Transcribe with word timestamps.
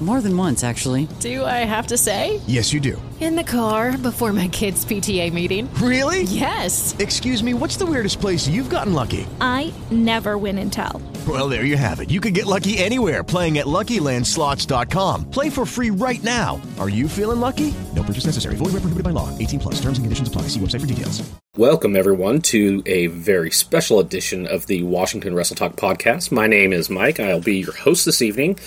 More 0.00 0.20
than 0.20 0.36
once, 0.36 0.62
actually. 0.62 1.08
Do 1.20 1.42
I 1.42 1.64
have 1.64 1.86
to 1.86 1.96
say? 1.96 2.42
Yes, 2.46 2.70
you 2.70 2.80
do. 2.80 3.00
In 3.18 3.34
the 3.34 3.42
car 3.42 3.96
before 3.96 4.30
my 4.34 4.46
kids' 4.48 4.84
PTA 4.84 5.32
meeting. 5.32 5.72
Really? 5.76 6.24
Yes. 6.24 6.94
Excuse 6.98 7.42
me, 7.42 7.54
what's 7.54 7.78
the 7.78 7.86
weirdest 7.86 8.20
place 8.20 8.46
you've 8.46 8.68
gotten 8.68 8.92
lucky? 8.92 9.26
I 9.40 9.72
never 9.90 10.36
win 10.36 10.58
and 10.58 10.70
tell. 10.70 11.00
Well, 11.26 11.48
there 11.48 11.64
you 11.64 11.78
have 11.78 12.00
it. 12.00 12.10
You 12.10 12.20
can 12.20 12.34
get 12.34 12.44
lucky 12.44 12.76
anywhere 12.76 13.24
playing 13.24 13.56
at 13.56 13.64
LuckyLandSlots.com. 13.64 15.30
Play 15.30 15.48
for 15.48 15.64
free 15.64 15.90
right 15.90 16.22
now. 16.22 16.60
Are 16.78 16.90
you 16.90 17.08
feeling 17.08 17.40
lucky? 17.40 17.72
No 17.94 18.02
purchase 18.02 18.26
necessary. 18.26 18.56
Void 18.56 18.66
where 18.74 18.82
prohibited 18.82 19.02
by 19.02 19.10
law. 19.10 19.36
18 19.38 19.58
plus. 19.60 19.74
Terms 19.80 19.96
and 19.96 20.04
conditions 20.04 20.28
apply. 20.28 20.42
See 20.42 20.60
website 20.60 20.82
for 20.82 20.86
details. 20.86 21.26
Welcome, 21.56 21.96
everyone, 21.96 22.42
to 22.42 22.82
a 22.84 23.06
very 23.06 23.50
special 23.50 23.98
edition 23.98 24.46
of 24.46 24.66
the 24.66 24.82
Washington 24.82 25.34
Wrestle 25.34 25.56
Talk 25.56 25.72
podcast. 25.76 26.30
My 26.30 26.46
name 26.46 26.74
is 26.74 26.90
Mike. 26.90 27.18
I'll 27.18 27.40
be 27.40 27.60
your 27.60 27.72
host 27.74 28.04
this 28.04 28.20
evening. 28.20 28.58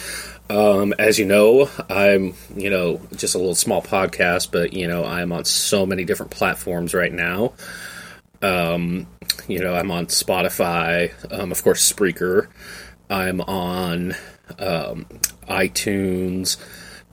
Um, 0.49 0.93
as 0.97 1.19
you 1.19 1.25
know, 1.25 1.69
I'm, 1.89 2.33
you 2.55 2.69
know, 2.69 2.99
just 3.15 3.35
a 3.35 3.37
little 3.37 3.55
small 3.55 3.81
podcast, 3.81 4.51
but, 4.51 4.73
you 4.73 4.87
know, 4.87 5.05
I'm 5.05 5.31
on 5.31 5.45
so 5.45 5.85
many 5.85 6.05
different 6.05 6.31
platforms 6.31 6.93
right 6.93 7.13
now. 7.13 7.53
Um, 8.41 9.07
you 9.47 9.59
know, 9.59 9.75
I'm 9.75 9.91
on 9.91 10.07
Spotify, 10.07 11.11
um, 11.31 11.51
of 11.51 11.63
course, 11.63 11.91
Spreaker. 11.91 12.47
I'm 13.09 13.41
on 13.41 14.15
um, 14.57 15.05
iTunes, 15.47 16.57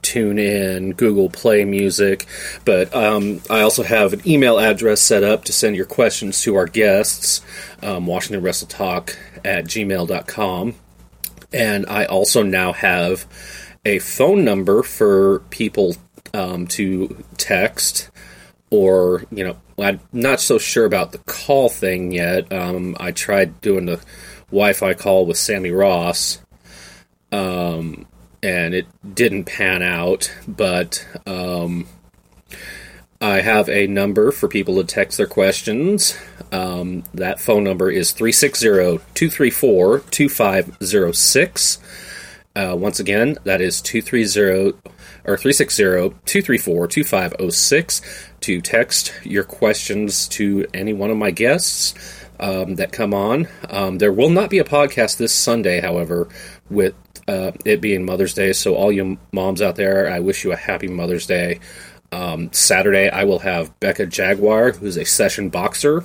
TuneIn, 0.01 0.95
Google 0.95 1.29
Play 1.29 1.65
Music. 1.65 2.25
But 2.65 2.93
um, 2.95 3.41
I 3.49 3.61
also 3.61 3.83
have 3.83 4.13
an 4.13 4.27
email 4.27 4.59
address 4.59 5.01
set 5.01 5.23
up 5.23 5.43
to 5.45 5.53
send 5.53 5.75
your 5.75 5.85
questions 5.85 6.41
to 6.41 6.55
our 6.55 6.65
guests, 6.67 7.41
um, 7.83 8.07
Washington 8.07 8.41
Wrestle 8.41 8.67
Talk 8.67 9.17
at 9.43 9.65
gmail.com. 9.65 10.75
And 11.53 11.85
I 11.87 12.05
also 12.05 12.43
now 12.43 12.73
have 12.73 13.25
a 13.85 13.99
phone 13.99 14.43
number 14.43 14.83
for 14.83 15.39
people 15.49 15.95
um, 16.33 16.67
to 16.67 17.23
text 17.37 18.09
or, 18.69 19.23
you 19.31 19.43
know, 19.43 19.57
I'm 19.79 19.99
not 20.11 20.39
so 20.39 20.57
sure 20.57 20.85
about 20.85 21.11
the 21.11 21.19
call 21.19 21.69
thing 21.69 22.11
yet. 22.11 22.51
Um, 22.51 22.95
I 22.99 23.11
tried 23.11 23.61
doing 23.61 23.85
the 23.85 24.01
Wi 24.47 24.73
Fi 24.73 24.93
call 24.93 25.25
with 25.25 25.37
Sammy 25.37 25.71
Ross, 25.71 26.39
um, 27.31 28.07
and 28.41 28.73
it 28.73 28.87
didn't 29.13 29.45
pan 29.45 29.83
out, 29.83 30.33
but 30.47 31.05
um, 31.25 31.87
I 33.19 33.41
have 33.41 33.67
a 33.69 33.87
number 33.87 34.31
for 34.31 34.47
people 34.47 34.75
to 34.75 34.83
text 34.83 35.17
their 35.17 35.27
questions. 35.27 36.15
Um, 36.51 37.03
that 37.13 37.41
phone 37.41 37.63
number 37.63 37.89
is 37.89 38.11
360 38.11 38.67
234 39.15 39.99
2506. 39.99 41.79
Uh, 42.55 42.75
once 42.75 42.99
again, 42.99 43.37
that 43.43 43.61
is 43.61 43.81
230 43.81 44.77
or 45.27 45.37
360-234-2506 45.37 48.01
to 48.39 48.61
text 48.61 49.13
your 49.23 49.43
questions 49.43 50.27
to 50.29 50.65
any 50.73 50.93
one 50.93 51.11
of 51.11 51.17
my 51.17 51.31
guests 51.31 51.93
um, 52.39 52.75
that 52.75 52.91
come 52.91 53.11
on. 53.13 53.47
Um, 53.69 53.97
there 53.97 54.13
will 54.13 54.29
not 54.29 54.49
be 54.49 54.59
a 54.59 54.63
podcast 54.63 55.17
this 55.17 55.33
Sunday, 55.33 55.81
however, 55.81 56.29
with 56.69 56.95
uh, 57.27 57.51
it 57.65 57.81
being 57.81 58.05
Mother's 58.05 58.33
Day. 58.33 58.53
So 58.53 58.75
all 58.75 58.91
you 58.91 59.17
moms 59.31 59.61
out 59.61 59.75
there, 59.75 60.09
I 60.09 60.19
wish 60.19 60.43
you 60.43 60.51
a 60.53 60.55
happy 60.55 60.87
Mother's 60.87 61.27
Day. 61.27 61.59
Um, 62.11 62.51
Saturday, 62.53 63.09
I 63.09 63.23
will 63.25 63.39
have 63.39 63.77
Becca 63.79 64.05
Jaguar, 64.05 64.71
who's 64.71 64.97
a 64.97 65.05
session 65.05 65.49
boxer, 65.49 66.03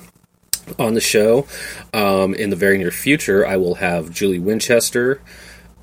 on 0.77 0.93
the 0.93 1.01
show. 1.01 1.47
Um, 1.93 2.33
in 2.33 2.49
the 2.49 2.55
very 2.55 2.77
near 2.77 2.91
future, 2.91 3.45
I 3.45 3.57
will 3.57 3.75
have 3.75 4.11
Julie 4.11 4.39
Winchester, 4.39 5.21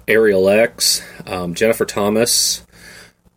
Ariel 0.08 0.48
X, 0.48 1.02
um, 1.26 1.54
Jennifer 1.54 1.84
Thomas, 1.84 2.64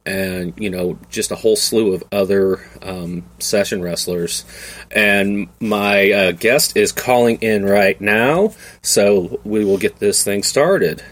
and 0.06 0.54
you 0.58 0.70
know 0.70 1.00
just 1.10 1.32
a 1.32 1.36
whole 1.36 1.56
slew 1.56 1.94
of 1.94 2.04
other 2.12 2.60
um, 2.82 3.26
session 3.40 3.82
wrestlers. 3.82 4.46
And 4.92 5.48
my 5.60 6.12
uh, 6.12 6.32
guest 6.34 6.76
is 6.76 6.92
calling 6.92 7.38
in 7.42 7.66
right 7.66 8.00
now 8.00 8.54
so 8.82 9.40
we 9.44 9.64
will 9.64 9.78
get 9.78 9.98
this 9.98 10.24
thing 10.24 10.44
started. 10.44 11.04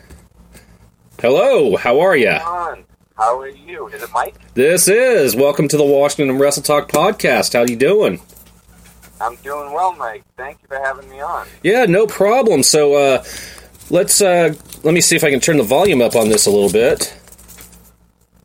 Hello 1.22 1.78
how 1.78 2.00
are 2.01 2.16
you 2.16 2.38
how 3.21 3.39
are 3.39 3.49
you? 3.49 3.87
Is 3.89 4.01
it 4.01 4.09
mike? 4.11 4.33
This 4.55 4.87
is. 4.87 5.35
Welcome 5.35 5.67
to 5.67 5.77
the 5.77 5.85
washington 5.85 6.39
wrestle 6.39 6.63
talk 6.63 6.89
podcast. 6.91 7.53
How 7.53 7.61
you 7.61 7.75
doing? 7.75 8.19
I'm 9.21 9.35
doing 9.43 9.71
well 9.71 9.93
mike. 9.95 10.23
Thank 10.37 10.57
you 10.63 10.67
for 10.67 10.79
having 10.79 11.07
me 11.07 11.21
on. 11.21 11.47
Yeah 11.61 11.85
no 11.85 12.07
problem. 12.07 12.63
So 12.63 12.95
uh, 12.95 13.23
let's 13.91 14.23
uh, 14.23 14.55
let 14.83 14.95
me 14.95 15.01
see 15.01 15.15
if 15.15 15.23
i 15.23 15.29
can 15.29 15.39
turn 15.39 15.57
the 15.57 15.63
volume 15.63 16.01
up 16.01 16.15
on 16.15 16.29
this 16.29 16.47
a 16.47 16.49
little 16.49 16.71
bit. 16.71 17.15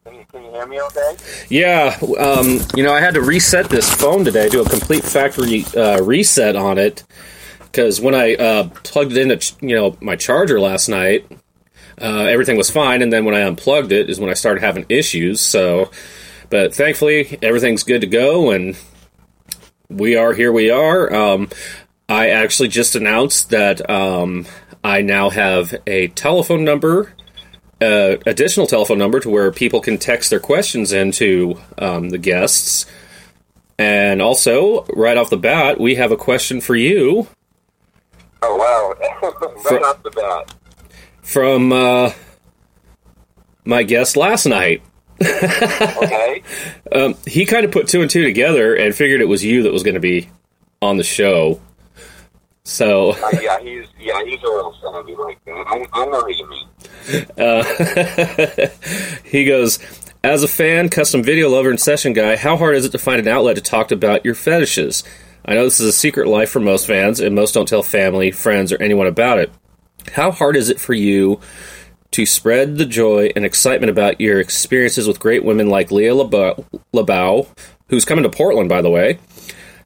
Can 0.04 0.44
you 0.44 0.50
hear 0.50 0.66
me 0.66 0.78
okay? 0.82 1.16
Yeah, 1.48 1.97
um, 2.19 2.58
you 2.75 2.82
know, 2.82 2.93
I 2.93 3.00
had 3.00 3.14
to 3.14 3.22
reset 3.22 3.70
this 3.70 3.91
phone 3.91 4.26
today, 4.26 4.50
do 4.50 4.60
a 4.60 4.69
complete 4.69 5.03
factory 5.03 5.64
uh, 5.75 6.03
reset 6.03 6.56
on 6.56 6.76
it, 6.76 7.04
because 7.60 8.03
when 8.03 8.14
I 8.14 8.34
uh, 8.34 8.69
plugged 8.82 9.12
it 9.12 9.31
into, 9.31 9.54
you 9.66 9.75
know, 9.75 9.97
my 10.03 10.14
charger 10.14 10.60
last 10.60 10.91
night, 10.91 11.25
uh, 12.01 12.25
everything 12.25 12.57
was 12.57 12.71
fine, 12.71 13.03
and 13.03 13.12
then 13.12 13.25
when 13.25 13.34
I 13.34 13.43
unplugged 13.43 13.93
it 13.93 14.11
is 14.11 14.21
when 14.21 14.31
I 14.31 14.34
started 14.34 14.62
having 14.62 14.87
issues. 14.89 15.41
So, 15.41 15.91
but 16.51 16.75
thankfully, 16.75 17.39
everything's 17.43 17.83
good 17.83 18.03
to 18.03 18.07
go, 18.07 18.51
and 18.51 18.77
we 19.89 20.17
are 20.17 20.33
here. 20.33 20.53
We 20.53 20.71
are. 20.71 21.12
Um, 21.12 21.49
I 22.09 22.31
actually 22.31 22.69
just 22.69 22.95
announced 22.95 23.51
that 23.51 23.89
um, 23.91 24.47
I 24.85 25.03
now 25.03 25.31
have 25.31 25.75
a 25.87 26.09
telephone 26.09 26.65
number 26.65 27.12
uh, 27.81 28.17
additional 28.25 28.67
telephone 28.67 28.99
number 28.99 29.21
to 29.21 29.29
where 29.29 29.53
people 29.53 29.81
can 29.81 29.99
text 29.99 30.31
their 30.31 30.41
questions 30.41 30.93
into 30.93 31.61
um, 31.79 32.09
the 32.09 32.19
guests. 32.19 32.87
And 33.79 34.23
also, 34.23 34.85
right 34.87 35.17
off 35.17 35.29
the 35.29 35.37
bat, 35.37 35.79
we 35.79 35.97
have 35.97 36.11
a 36.11 36.17
question 36.17 36.61
for 36.61 36.75
you. 36.75 37.29
Oh 38.41 38.56
wow! 38.56 39.21
right 39.71 39.83
off 39.83 40.03
the 40.03 40.11
bat, 40.11 40.55
from 41.26 41.72
uh, 41.72 42.12
my 43.64 43.82
guest 43.82 44.16
last 44.16 44.47
night. 44.47 44.82
okay. 45.20 46.42
Um, 46.92 47.16
he 47.26 47.47
kind 47.47 47.64
of 47.64 47.72
put 47.72 47.88
two 47.88 48.00
and 48.00 48.09
two 48.09 48.22
together 48.22 48.75
and 48.75 48.94
figured 48.94 49.20
it 49.20 49.28
was 49.28 49.44
you 49.44 49.64
that 49.64 49.72
was 49.72 49.82
going 49.82 49.97
to 49.97 50.00
be 50.00 50.31
on 50.81 50.97
the 50.97 51.03
show. 51.03 51.60
So 52.62 53.10
uh, 53.10 53.31
yeah, 53.42 53.59
he's 53.60 53.87
yeah 53.98 54.22
he's 54.25 54.41
a 54.41 54.47
little 54.47 54.75
savvy 54.81 55.16
like 55.16 55.44
that. 55.44 55.64
I, 55.66 55.84
I 55.92 56.06
know 56.06 56.20
who 56.22 56.32
you 56.32 56.48
mean. 56.48 56.69
Uh, 57.37 58.69
he 59.25 59.44
goes, 59.44 59.81
as 60.22 60.44
a 60.44 60.48
fan, 60.48 60.88
custom 60.88 61.25
video 61.25 61.50
lover, 61.50 61.70
and 61.70 61.81
session 61.81 62.12
guy, 62.12 62.37
how 62.37 62.56
hard 62.56 62.76
is 62.76 62.84
it 62.84 62.93
to 62.93 62.98
find 62.98 63.19
an 63.19 63.28
outlet 63.28 63.56
to 63.56 63.62
talk 63.62 63.91
about 63.91 64.25
your 64.25 64.37
fetishes? 64.37 65.03
I 65.44 65.54
know 65.54 65.64
this 65.64 65.81
is 65.81 65.88
a 65.88 65.93
secret 65.93 66.28
life 66.28 66.50
for 66.50 66.60
most 66.60 66.87
fans, 66.87 67.19
and 67.19 67.34
most 67.34 67.53
don't 67.53 67.69
tell 67.69 67.82
family, 67.82 68.31
friends, 68.31 68.72
or 68.72 68.81
anyone 68.81 69.08
about 69.08 69.38
it. 69.38 69.53
How 70.12 70.31
hard 70.31 70.56
is 70.56 70.71
it 70.71 70.81
for 70.81 70.94
you 70.94 71.41
to 72.12 72.25
spread 72.25 72.78
the 72.78 72.87
joy 72.87 73.31
and 73.37 73.44
excitement 73.44 73.91
about 73.91 74.21
your 74.21 74.41
experiences 74.41 75.06
with 75.06 75.21
great 75.21 75.44
women 75.44 75.69
like 75.69 75.91
Leah 75.91 76.15
LeBeau, 76.15 77.49
who's 77.89 78.05
coming 78.05 78.22
to 78.22 78.31
Portland, 78.31 78.69
by 78.69 78.81
the 78.81 78.91
way, 78.91 79.19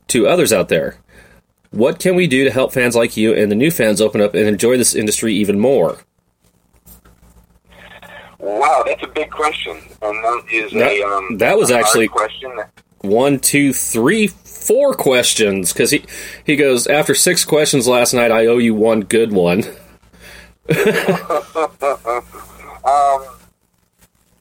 to 0.09 0.29
others 0.29 0.53
out 0.53 0.69
there? 0.69 0.97
What 1.71 1.99
can 1.99 2.17
we 2.17 2.27
do 2.27 2.45
to 2.45 2.51
help 2.51 2.73
fans 2.73 2.97
like 2.97 3.17
you 3.17 3.35
and 3.35 3.51
the 3.51 3.57
new 3.57 3.71
fans 3.71 4.01
open 4.01 4.21
up 4.21 4.35
and 4.35 4.47
enjoy 4.47 4.77
this 4.77 4.95
industry 4.95 5.35
even 5.35 5.59
more? 5.59 5.99
Wow, 8.39 8.83
that's 8.87 9.03
a 9.03 9.09
big 9.09 9.31
question, 9.31 9.77
and 10.01 10.25
that 10.25 10.45
is 10.51 10.73
that, 10.73 10.93
a 10.93 11.03
um, 11.03 11.39
that 11.39 11.59
was 11.59 11.71
actually 11.71 12.09
question. 12.09 12.51
One, 13.03 13.39
two, 13.39 13.73
three, 13.73 14.29
four 14.29 14.95
questions 14.95 15.73
because 15.73 15.91
he 15.91 16.05
he 16.45 16.57
goes 16.57 16.87
after 16.87 17.15
six 17.15 17.45
questions 17.45 17.87
last 17.87 18.15
night. 18.15 18.31
I 18.31 18.47
owe 18.47 18.59
you 18.59 18.75
one 18.75 19.01
good 19.01 19.33
one. 19.33 19.65
um, 22.85 23.25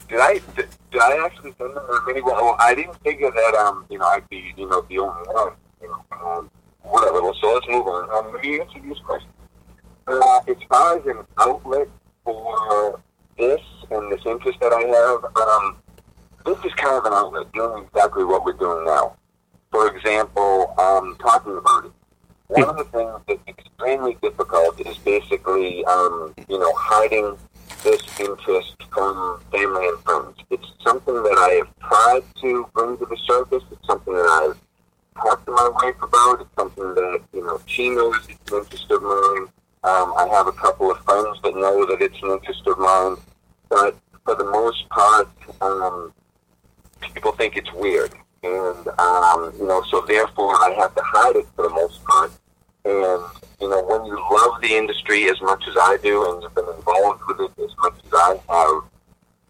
did 0.08 0.20
I 0.20 0.40
did, 0.56 0.68
did 0.92 1.02
I 1.02 1.26
actually 1.26 1.54
send 1.58 1.76
them 1.76 1.84
many? 2.06 2.22
Well, 2.22 2.56
I 2.60 2.76
didn't 2.76 3.02
figure 3.04 3.32
that 3.32 3.56
um 3.56 3.86
you 3.90 3.98
know 3.98 4.06
I'd 4.06 4.30
be 4.30 4.54
you 4.56 4.70
know 4.70 4.86
the 4.88 5.00
only 5.00 5.28
one. 5.28 5.54
You 5.82 5.88
know, 5.88 6.06
um, 6.24 6.52
whatever. 6.84 7.22
Well, 7.22 7.34
so 7.42 7.54
let's 7.54 7.68
move 7.68 7.88
on. 7.88 8.10
Um, 8.12 8.34
let 8.34 8.44
me 8.44 8.60
answer 8.60 8.80
these 8.80 9.00
questions. 9.00 9.34
Uh, 10.08 10.40
as 10.48 10.58
far 10.70 11.00
as 11.00 11.06
an 11.08 11.26
outlet 11.38 11.88
for 12.24 13.02
this 13.38 13.62
and 13.90 14.12
this 14.12 14.22
interest 14.26 14.60
that 14.60 14.74
I 14.74 14.82
have, 14.82 15.24
um, 15.36 15.78
this 16.46 16.58
is 16.66 16.74
kind 16.74 16.96
of 16.96 17.06
an 17.06 17.14
outlet 17.14 17.52
doing 17.54 17.86
exactly 17.86 18.24
what 18.24 18.44
we're 18.44 18.54
doing 18.54 18.86
now. 18.86 19.16
For 19.72 19.96
example, 19.96 20.74
um, 20.78 21.16
talking 21.20 21.58
about 21.58 21.86
it. 21.86 21.92
One 22.50 22.64
of 22.64 22.78
the 22.78 22.84
things 22.86 23.22
that's 23.28 23.48
extremely 23.48 24.18
difficult 24.24 24.80
is 24.82 24.98
basically, 24.98 25.86
um, 25.86 26.34
you 26.48 26.58
know, 26.58 26.74
hiding 26.76 27.38
this 27.84 28.02
interest 28.20 28.76
from 28.92 29.40
family 29.52 29.88
and 29.88 30.00
friends. 30.00 30.36
It's 30.50 30.66
something 30.84 31.14
that 31.14 31.38
I 31.38 31.64
have 31.64 31.80
tried 31.80 32.24
to 32.42 32.68
bring 32.74 32.98
to 32.98 33.06
the 33.06 33.18
surface. 33.28 33.64
It's 33.72 33.86
something 33.86 34.14
that 34.14 34.26
I've 34.26 34.58
talk 35.22 35.46
to 35.46 35.52
my 35.52 35.70
wife 35.76 36.02
about. 36.02 36.42
It's 36.42 36.56
something 36.58 36.96
that, 36.96 37.22
you 37.34 37.44
know, 37.46 37.62
she 37.66 37.90
knows 37.90 38.16
it's 38.28 38.52
an 38.52 38.60
interest 38.60 38.90
of 38.90 39.04
mine. 39.04 39.48
Um, 39.84 40.14
I 40.18 40.28
have 40.32 40.48
a 40.48 40.52
couple 40.52 40.92
of 40.92 40.98
friends 41.04 41.40
that 41.44 41.56
know 41.56 41.86
that 41.86 42.02
it's 42.02 42.18
an 42.22 42.32
interest 42.32 42.66
of 42.68 42.80
mine. 42.80 43.18
But 43.70 43.96
for 44.26 44.36
the 44.36 44.46
most 44.46 44.90
part, 44.90 45.30
um, 45.62 46.14
people 47.14 47.32
think 47.34 47.58
it's 47.58 47.72
weird. 47.74 48.14
And, 48.42 48.88
um, 49.00 49.54
you 49.60 49.68
know, 49.68 49.84
so 49.90 50.02
therefore 50.08 50.56
I 50.56 50.76
have 50.80 50.96
to 50.96 51.02
hide 51.04 51.36
it 51.36 51.46
for 51.56 51.64
the 51.64 51.70
most 51.70 52.04
part. 52.06 52.32
And, 52.86 53.22
you 53.60 53.70
know, 53.70 53.84
when 53.84 54.06
you 54.06 54.16
love 54.32 54.62
the 54.62 54.76
industry 54.76 55.30
as 55.30 55.42
much 55.42 55.64
as 55.68 55.76
I 55.78 55.98
do 56.02 56.32
and 56.32 56.42
you've 56.42 56.56
been 56.56 56.70
involved 56.76 57.22
with 57.28 57.40
it 57.42 57.64
as 57.64 57.76
much 57.80 57.96
as 58.06 58.14
I 58.14 58.40
have, 58.50 58.84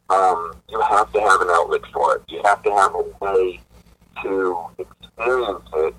um, 0.10 0.54
you 0.70 0.82
have 0.82 1.12
to 1.14 1.20
have 1.22 1.42
an 1.42 1.48
outlet 1.52 1.82
for 1.94 2.16
it. 2.16 2.24
You 2.30 2.42
have 2.44 2.64
to 2.64 2.72
have 2.72 2.96
a 2.96 3.04
way 3.24 3.60
to 4.24 4.58
experience 4.80 5.70
it 5.76 5.96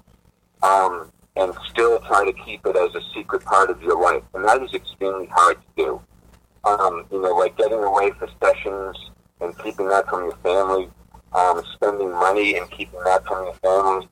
um, 0.63 1.13
and 1.37 1.55
still 1.69 2.01
try 2.01 2.25
to 2.25 2.33
keep 2.45 2.67
it 2.67 2.77
as 2.77 2.95
a 2.95 3.01
secret 3.15 3.45
part 3.45 3.71
of 3.71 3.81
your 3.83 4.01
life. 4.01 4.25
And 4.35 4.45
that 4.45 4.63
is 4.63 4.75
extremely 4.75 5.27
hard 5.27 5.57
to 5.57 5.85
do. 5.85 6.03
Um, 6.65 7.07
you 7.11 7.23
know, 7.23 7.35
like 7.35 7.57
getting 7.57 7.83
away 7.83 8.11
for 8.19 8.29
sessions 8.43 8.97
and 9.41 9.57
keeping 9.59 9.89
that 9.89 10.09
from 10.09 10.25
your 10.25 10.37
family, 10.39 10.91
um, 11.33 11.63
spending 11.75 12.11
money 12.11 12.57
and 12.57 12.71
keeping 12.71 13.01
that 13.05 13.25
from 13.27 13.45
your 13.45 13.55
family, 13.55 14.09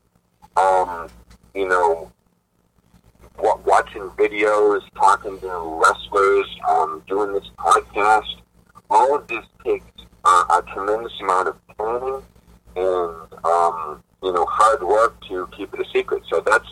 um, 0.57 1.09
you 1.55 1.69
know, 1.69 2.11
w- 3.37 3.63
watching 3.65 4.03
videos, 4.11 4.81
talking 4.95 5.39
to 5.41 5.81
wrestlers, 5.83 6.47
um, 6.69 7.03
doing 7.09 7.33
this 7.33 7.49
podcast. 7.59 8.37
All 8.91 9.17
of 9.17 9.27
this 9.29 9.45
takes 9.65 9.85
uh, 10.25 10.45
a 10.51 10.63
tremendous 10.73 11.13
amount 11.21 11.49
of 11.49 11.69
planning 11.77 12.23
and 12.77 13.45
um, 13.45 14.03
you 14.23 14.33
know 14.33 14.47
hard 14.47 14.83
work 14.83 15.21
to 15.29 15.49
keep 15.57 15.73
it 15.75 15.81
a 15.81 15.91
secret. 15.93 16.23
So 16.29 16.41
that's 16.41 16.69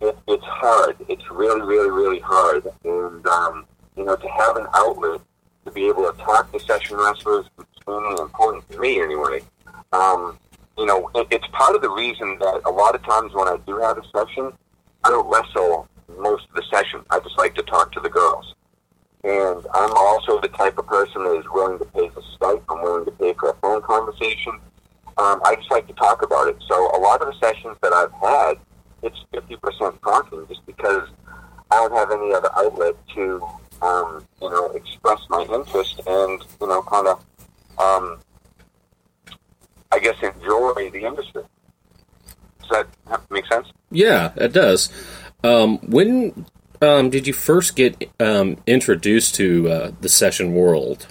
it, 0.00 0.16
it's 0.28 0.44
hard. 0.44 0.96
It's 1.08 1.30
really, 1.30 1.62
really, 1.62 1.90
really 1.90 2.20
hard. 2.20 2.66
And 2.84 3.26
um, 3.26 3.66
you 3.96 4.04
know 4.04 4.16
to 4.16 4.28
have 4.28 4.56
an 4.56 4.66
outlet 4.74 5.20
to 5.64 5.70
be 5.70 5.86
able 5.86 6.10
to 6.10 6.18
talk 6.18 6.50
to 6.52 6.60
session 6.60 6.96
wrestlers 6.96 7.46
is 7.46 7.64
extremely 7.76 8.20
important 8.20 8.68
to 8.70 8.78
me 8.78 9.00
anyway. 9.00 9.40
Um, 9.92 10.38
you 10.78 10.86
know, 10.86 11.10
it, 11.14 11.26
it's 11.30 11.46
part 11.48 11.74
of 11.76 11.82
the 11.82 11.90
reason 11.90 12.38
that 12.40 12.62
a 12.64 12.70
lot 12.70 12.94
of 12.94 13.02
times 13.04 13.32
when 13.34 13.48
I 13.48 13.56
do 13.66 13.78
have 13.78 13.98
a 13.98 14.02
session, 14.16 14.52
I 15.04 15.10
don't 15.10 15.28
wrestle 15.30 15.88
most 16.18 16.46
of 16.48 16.54
the 16.54 16.62
session. 16.70 17.02
I 17.10 17.18
just 17.20 17.38
like 17.38 17.54
to 17.56 17.62
talk 17.62 17.92
to 17.92 18.00
the 18.00 18.08
girls. 18.08 18.54
And 19.24 19.66
I'm 19.74 19.92
also 19.96 20.40
the 20.40 20.48
type 20.48 20.78
of 20.78 20.86
person 20.86 21.22
that 21.24 21.36
is 21.36 21.44
willing 21.52 21.78
to 21.78 21.84
pay 21.84 22.08
for 22.08 22.22
Skype. 22.36 22.62
I'm 22.68 22.82
willing 22.82 23.04
to 23.04 23.12
pay 23.12 23.34
for 23.34 23.50
a 23.50 23.54
phone 23.56 23.82
conversation. 23.82 24.54
Um, 25.18 25.40
I 25.44 25.54
just 25.56 25.70
like 25.70 25.86
to 25.86 25.92
talk 25.94 26.22
about 26.22 26.48
it. 26.48 26.56
So 26.68 26.74
a 26.96 26.98
lot 26.98 27.22
of 27.22 27.28
the 27.28 27.46
sessions 27.46 27.76
that 27.82 27.92
I've 27.92 28.12
had, 28.12 28.54
it's 29.02 29.18
50% 29.32 30.00
talking 30.02 30.46
just 30.48 30.64
because 30.66 31.08
I 31.70 31.76
don't 31.76 31.92
have 31.92 32.10
any 32.10 32.32
other 32.32 32.50
outlet 32.56 32.94
to, 33.14 33.46
um, 33.82 34.26
you 34.40 34.50
know, 34.50 34.70
express 34.70 35.20
my 35.28 35.42
interest 35.42 36.00
and, 36.06 36.42
you 36.60 36.66
know, 36.66 36.82
kind 36.82 37.06
of, 37.06 37.24
um, 37.78 38.18
I 39.92 39.98
guess, 39.98 40.16
enjoy 40.22 40.90
the 40.90 41.04
industry. 41.04 41.42
Does 42.68 42.86
that 43.10 43.30
make 43.30 43.46
sense? 43.46 43.68
Yeah, 43.90 44.32
it 44.36 44.52
does. 44.52 44.90
Um, 45.44 45.78
when 45.78 46.46
um, 46.80 47.10
did 47.10 47.26
you 47.26 47.32
first 47.32 47.76
get 47.76 48.10
um, 48.18 48.56
introduced 48.66 49.34
to 49.36 49.68
uh, 49.68 49.92
the 50.00 50.08
session 50.08 50.54
world? 50.54 51.06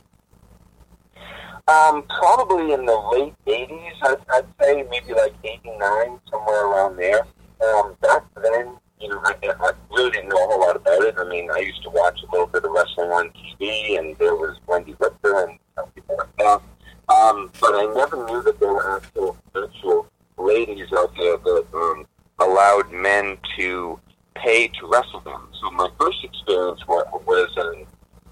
Um, 1.67 2.03
probably 2.03 2.73
in 2.73 2.85
the 2.85 2.97
late 3.13 3.35
80s, 3.45 3.93
I'd, 4.03 4.17
I'd 4.33 4.45
say, 4.59 4.85
maybe 4.89 5.13
like 5.13 5.33
89, 5.43 6.19
somewhere 6.29 6.65
around 6.65 6.97
there. 6.97 7.21
Um, 7.65 7.95
back 8.01 8.23
then, 8.41 8.75
you 8.99 9.09
know, 9.09 9.21
I, 9.23 9.35
I 9.43 9.71
really 9.91 10.11
didn't 10.11 10.29
know 10.29 10.43
a 10.43 10.47
whole 10.47 10.59
lot 10.59 10.75
about 10.75 11.03
it. 11.03 11.15
I 11.17 11.23
mean, 11.29 11.49
I 11.51 11.59
used 11.59 11.83
to 11.83 11.89
watch 11.89 12.19
a 12.27 12.31
little 12.31 12.47
bit 12.47 12.65
of 12.65 12.71
wrestling 12.71 13.11
on 13.11 13.29
TV, 13.29 13.97
and 13.97 14.17
there 14.17 14.35
was 14.35 14.57
Wendi 14.67 14.99
Richter 14.99 15.45
and 15.45 15.59
some 15.75 15.89
people 15.91 16.17
like 16.17 16.35
that. 16.37 16.61
Um, 17.11 17.51
but 17.59 17.73
I 17.73 17.93
never 17.93 18.25
knew 18.25 18.41
that 18.43 18.59
there 18.59 18.73
were 18.73 18.97
actual, 18.97 19.37
actual 19.55 20.07
ladies 20.37 20.87
out 20.97 21.11
there 21.17 21.37
that 21.37 21.65
um, 21.73 22.07
allowed 22.39 22.91
men 22.91 23.37
to 23.57 23.99
pay 24.35 24.67
to 24.67 24.87
wrestle 24.87 25.19
them. 25.21 25.49
So 25.61 25.71
my 25.71 25.89
first 25.99 26.23
experience 26.23 26.81
was, 26.87 27.05
was 27.25 27.57
um, 27.57 27.85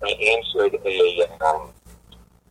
I 0.03 0.37
answered 0.37 0.79
a 0.85 1.45
um, 1.45 1.71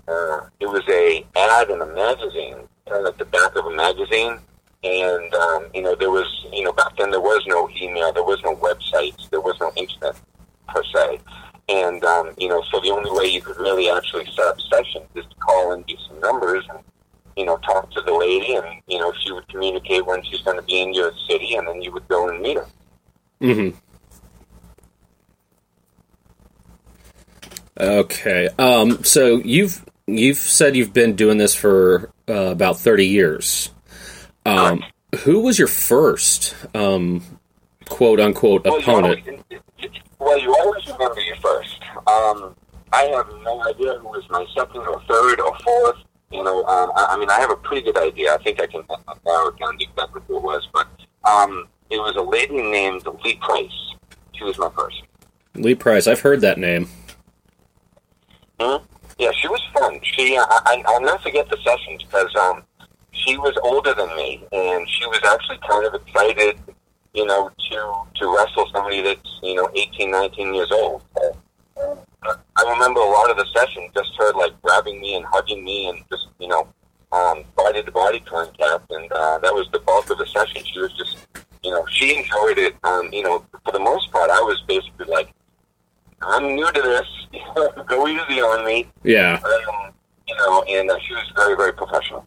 uh, 0.06 0.48
it 0.60 0.66
was 0.66 0.82
a 0.88 1.25
ad 1.36 1.70
in 1.70 1.80
a 1.80 1.86
magazine, 1.86 2.69
of 2.86 3.06
at 3.06 3.19
the 3.19 3.25
back 3.26 3.54
of 3.56 3.66
a 3.66 3.75
magazine, 3.75 4.38
and 4.84 5.34
um, 5.34 5.66
you 5.75 5.82
know 5.82 5.94
there 5.94 6.10
was 6.10 6.26
you 6.52 6.64
know 6.64 6.72
back 6.72 6.96
then 6.98 7.10
there 7.10 7.20
was 7.20 7.42
no 7.46 7.69
email, 7.80 8.12
there 8.12 8.22
was 8.22 8.42
no 8.42 8.54
websites, 8.56 9.28
there 9.30 9.40
was 9.40 9.58
no 9.60 9.72
internet 9.76 10.16
per 10.69 10.82
se, 10.94 11.20
and 11.69 12.05
um, 12.05 12.35
you 12.38 12.49
know 12.49 12.62
so 12.70 12.81
the 12.81 12.91
only 12.91 13.11
way 13.11 13.26
you 13.26 13.41
could 13.41 13.56
really 13.59 13.91
actually 13.91 14.25
set 14.26 14.47
up 14.47 14.56
sessions 14.73 15.06
is 15.15 15.25
to 15.26 15.37
call 15.37 15.73
and 15.73 15.87
get 15.87 15.99
some 16.09 16.20
numbers 16.20 16.65
and 16.70 16.79
you 17.38 17.44
know 17.44 17.56
talk 17.59 17.91
to 17.93 18.00
the 18.03 18.12
lady, 18.12 18.55
and 18.56 18.67
you 18.88 18.99
know 18.99 19.12
she 19.25 19.32
would 19.32 19.47
communicate 19.49 20.05
when 20.05 20.23
she's 20.25 20.43
going 20.43 20.56
to 20.56 20.62
be 20.62 20.81
in 20.81 20.93
your 20.93 21.12
city, 21.29 21.55
and 21.55 21.67
then 21.69 21.81
you 21.81 21.93
would 21.93 22.06
go 22.09 22.29
and 22.29 22.43
meet 22.43 22.56
her. 22.56 22.67
Mm-hmm. 23.41 23.79
Okay. 27.81 28.49
Um, 28.59 29.05
so 29.05 29.37
you've 29.37 29.85
you've 30.09 30.37
said 30.37 30.75
you've 30.75 30.93
been 30.93 31.14
doing 31.14 31.38
this 31.38 31.55
for 31.55 32.11
uh, 32.29 32.32
about 32.50 32.79
thirty 32.79 33.06
years. 33.06 33.71
Um, 34.44 34.82
who 35.25 35.41
was 35.41 35.59
your 35.59 35.69
first 35.69 36.56
um, 36.75 37.23
quote 37.88 38.20
unquote 38.20 38.64
Well, 38.64 38.75
you 38.75 38.81
opponent? 38.81 39.26
always, 39.26 39.90
well, 40.19 40.38
you 40.40 40.55
always 40.55 40.87
remember 40.87 41.20
your 41.20 41.37
first. 41.37 41.81
Um, 42.06 42.55
I 42.93 43.02
have 43.05 43.29
no 43.43 43.62
idea 43.69 43.99
who 43.99 44.08
was 44.08 44.25
my 44.31 44.44
second 44.56 44.81
or 44.81 45.00
third 45.02 45.40
or 45.40 45.56
fourth. 45.58 45.96
You 46.31 46.43
know, 46.43 46.64
um, 46.64 46.93
I, 46.94 47.06
I 47.11 47.17
mean, 47.19 47.31
I 47.31 47.40
have 47.40 47.50
a 47.50 47.56
pretty 47.56 47.82
good 47.82 47.96
idea. 47.96 48.35
I 48.35 48.38
think 48.38 48.61
I 48.61 48.67
can 48.67 48.82
narrow 49.25 49.49
it 49.49 49.58
down 49.58 49.79
to 49.79 49.85
exactly 49.85 50.23
who 50.26 50.37
it 50.37 50.43
was. 50.43 50.69
But 50.73 50.87
um, 51.25 51.69
it 51.90 51.99
was 51.99 52.17
a 52.17 52.23
lady 52.23 52.61
named 52.61 53.05
Lee 53.25 53.37
Price. 53.37 53.94
She 54.32 54.44
was 54.44 54.58
my 54.58 54.70
first. 54.76 55.02
Lee 55.55 55.75
Price. 55.75 56.06
I've 56.06 56.20
heard 56.20 56.40
that 56.43 56.58
name. 56.58 56.88
Hmm? 58.61 58.85
Yeah, 59.19 59.31
she 59.40 59.49
was 59.49 59.61
fun. 59.75 59.99
She, 60.02 60.37
I, 60.37 60.44
I, 60.49 60.82
I'll 60.87 61.00
never 61.00 61.19
forget 61.19 61.49
the 61.49 61.56
sessions 61.64 62.02
because 62.05 62.35
um, 62.37 62.62
she 63.12 63.37
was 63.37 63.56
older 63.62 63.94
than 63.94 64.08
me, 64.17 64.44
and 64.52 64.88
she 64.88 65.06
was 65.06 65.20
actually 65.25 65.58
kind 65.69 65.87
of 65.87 65.94
excited, 65.94 66.58
you 67.19 67.26
know, 67.26 67.50
to 67.70 67.94
to 68.15 68.35
wrestle 68.35 68.70
somebody 68.73 69.03
that's 69.03 69.40
you 69.42 69.57
know 69.57 69.69
18, 69.75 70.11
19 70.11 70.54
years 70.54 70.71
old. 70.71 71.02
I 72.25 72.73
remember 72.73 73.00
a 73.00 73.11
lot 73.11 73.31
of 73.31 73.37
the 73.37 73.47
session 73.54 73.88
just 73.95 74.11
her 74.19 74.33
like 74.35 74.61
grabbing 74.62 75.00
me 75.00 75.16
and 75.16 75.25
hugging 75.26 75.64
me, 75.64 75.88
and 75.88 75.99
just 76.11 76.28
you 76.38 76.47
know, 76.47 76.69
um, 77.11 77.45
body 77.57 77.83
to 77.83 77.90
body 77.90 78.21
contact, 78.21 78.90
and 78.90 79.11
uh, 79.11 79.38
that 79.38 79.52
was 79.52 79.69
the 79.73 79.81
bulk 79.81 80.09
of 80.11 80.19
the 80.19 80.26
session. 80.26 80.62
She 80.64 80.78
was 80.78 80.92
just, 80.92 81.26
you 81.64 81.73
know, 81.73 81.85
she 81.90 82.16
enjoyed 82.16 82.59
it. 82.59 82.76
Um, 82.85 83.09
you 83.12 83.25
know, 83.25 83.45
for 83.64 83.73
the 83.73 83.81
most 83.81 84.12
part, 84.12 84.31
I 84.31 84.40
was 84.40 84.62
basically 84.69 85.07
like, 85.07 85.33
I'm 86.23 86.54
new 86.54 86.71
to 86.71 86.83
this. 86.83 87.42
Go 87.88 88.07
easy 88.07 88.40
on 88.40 88.64
me. 88.64 88.87
Yeah. 89.02 89.40
Um, 89.45 89.92
you 90.28 90.37
know, 90.37 90.62
and 90.62 90.88
uh, 90.88 90.99
she 91.00 91.14
was 91.14 91.33
very, 91.35 91.57
very 91.57 91.73
professional. 91.73 92.26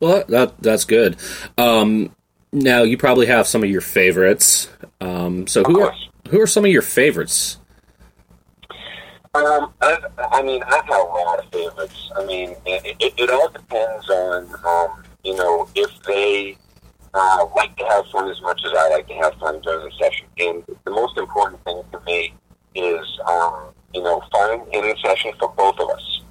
Well, 0.00 0.24
that 0.28 0.62
that's 0.62 0.86
good. 0.86 1.16
Um, 1.58 2.14
now 2.52 2.82
you 2.82 2.96
probably 2.98 3.26
have 3.26 3.46
some 3.46 3.62
of 3.62 3.70
your 3.70 3.80
favorites. 3.80 4.68
Um, 5.00 5.46
so 5.46 5.62
who 5.64 5.80
are 5.80 5.94
who 6.30 6.40
are 6.40 6.46
some 6.46 6.64
of 6.64 6.70
your 6.70 6.82
favorites? 6.82 7.58
Um, 9.32 9.72
I've, 9.80 10.04
I 10.18 10.42
mean, 10.42 10.62
I've 10.64 10.84
had 10.84 11.00
a 11.00 11.06
lot 11.06 11.38
of 11.38 11.50
favorites. 11.52 12.10
I 12.16 12.24
mean, 12.24 12.56
it, 12.66 12.96
it, 12.98 13.14
it 13.16 13.30
all 13.30 13.48
depends 13.48 14.10
on, 14.10 14.48
um, 14.66 15.04
you 15.22 15.36
know, 15.36 15.68
if 15.76 16.02
they 16.02 16.56
uh, 17.14 17.46
like 17.54 17.76
to 17.76 17.84
have 17.84 18.06
fun 18.06 18.28
as 18.28 18.40
much 18.42 18.60
as 18.64 18.72
I 18.76 18.88
like 18.88 19.06
to 19.06 19.14
have 19.14 19.34
fun 19.34 19.60
during 19.60 19.84
the 19.84 19.92
session. 20.00 20.26
And 20.38 20.64
the 20.84 20.90
most 20.90 21.16
important 21.16 21.62
thing 21.64 21.80
to 21.92 22.00
me 22.00 22.34
is, 22.74 23.20
um, 23.28 23.72
you 23.94 24.02
know, 24.02 24.20
fun 24.32 24.62
in 24.72 24.82
the 24.82 24.96
session 25.00 25.32
for 25.38 25.48
both 25.56 25.78
of 25.78 25.90
us. 25.90 26.22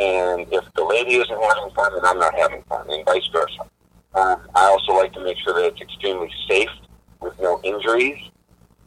And 0.00 0.46
if 0.52 0.64
the 0.74 0.84
lady 0.84 1.14
isn't 1.14 1.42
having 1.42 1.70
fun, 1.74 1.94
then 1.94 2.04
I'm 2.04 2.18
not 2.18 2.34
having 2.34 2.62
fun, 2.64 2.90
and 2.90 3.04
vice 3.04 3.26
versa. 3.32 3.62
Um, 4.14 4.48
I 4.54 4.64
also 4.64 4.92
like 4.92 5.12
to 5.14 5.24
make 5.24 5.38
sure 5.38 5.54
that 5.54 5.66
it's 5.66 5.80
extremely 5.80 6.30
safe 6.48 6.70
with 7.20 7.38
no 7.40 7.60
injuries. 7.62 8.18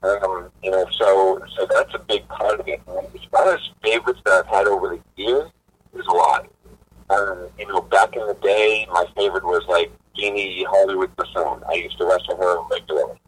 Um, 0.04 0.50
you 0.63 0.72
know, 0.72 0.86
so 0.98 1.40
so 1.56 1.68
that's 1.70 1.94
a 1.94 2.00
big 2.00 2.28
part 2.28 2.60
of 2.60 2.68
it. 2.68 2.82
And 2.88 3.06
as 3.13 3.22
far 3.32 3.54
as 3.54 3.60
favorites 3.84 4.20
that 4.25 4.34
I've 4.34 4.48
had 4.48 4.68
over 4.68 4.98
the 4.98 5.22
years, 5.22 5.51
there's 5.94 6.08
a 6.08 6.12
lot. 6.12 6.48
Um, 7.10 7.50
you 7.60 7.68
know, 7.68 7.82
back 7.82 8.16
in 8.16 8.25
the 8.25 8.34
day, 8.42 8.88
my 8.92 9.06
favorite 9.16 9.44
was 9.44 9.63
like 9.68 9.92
Jeannie 10.16 10.66
Hollywood 10.68 11.16
Bassoon. 11.16 11.62
I 11.70 11.74
used 11.74 11.98
to 12.00 12.06
wrestle 12.06 12.38
her 12.38 12.62
regularly. 12.72 13.20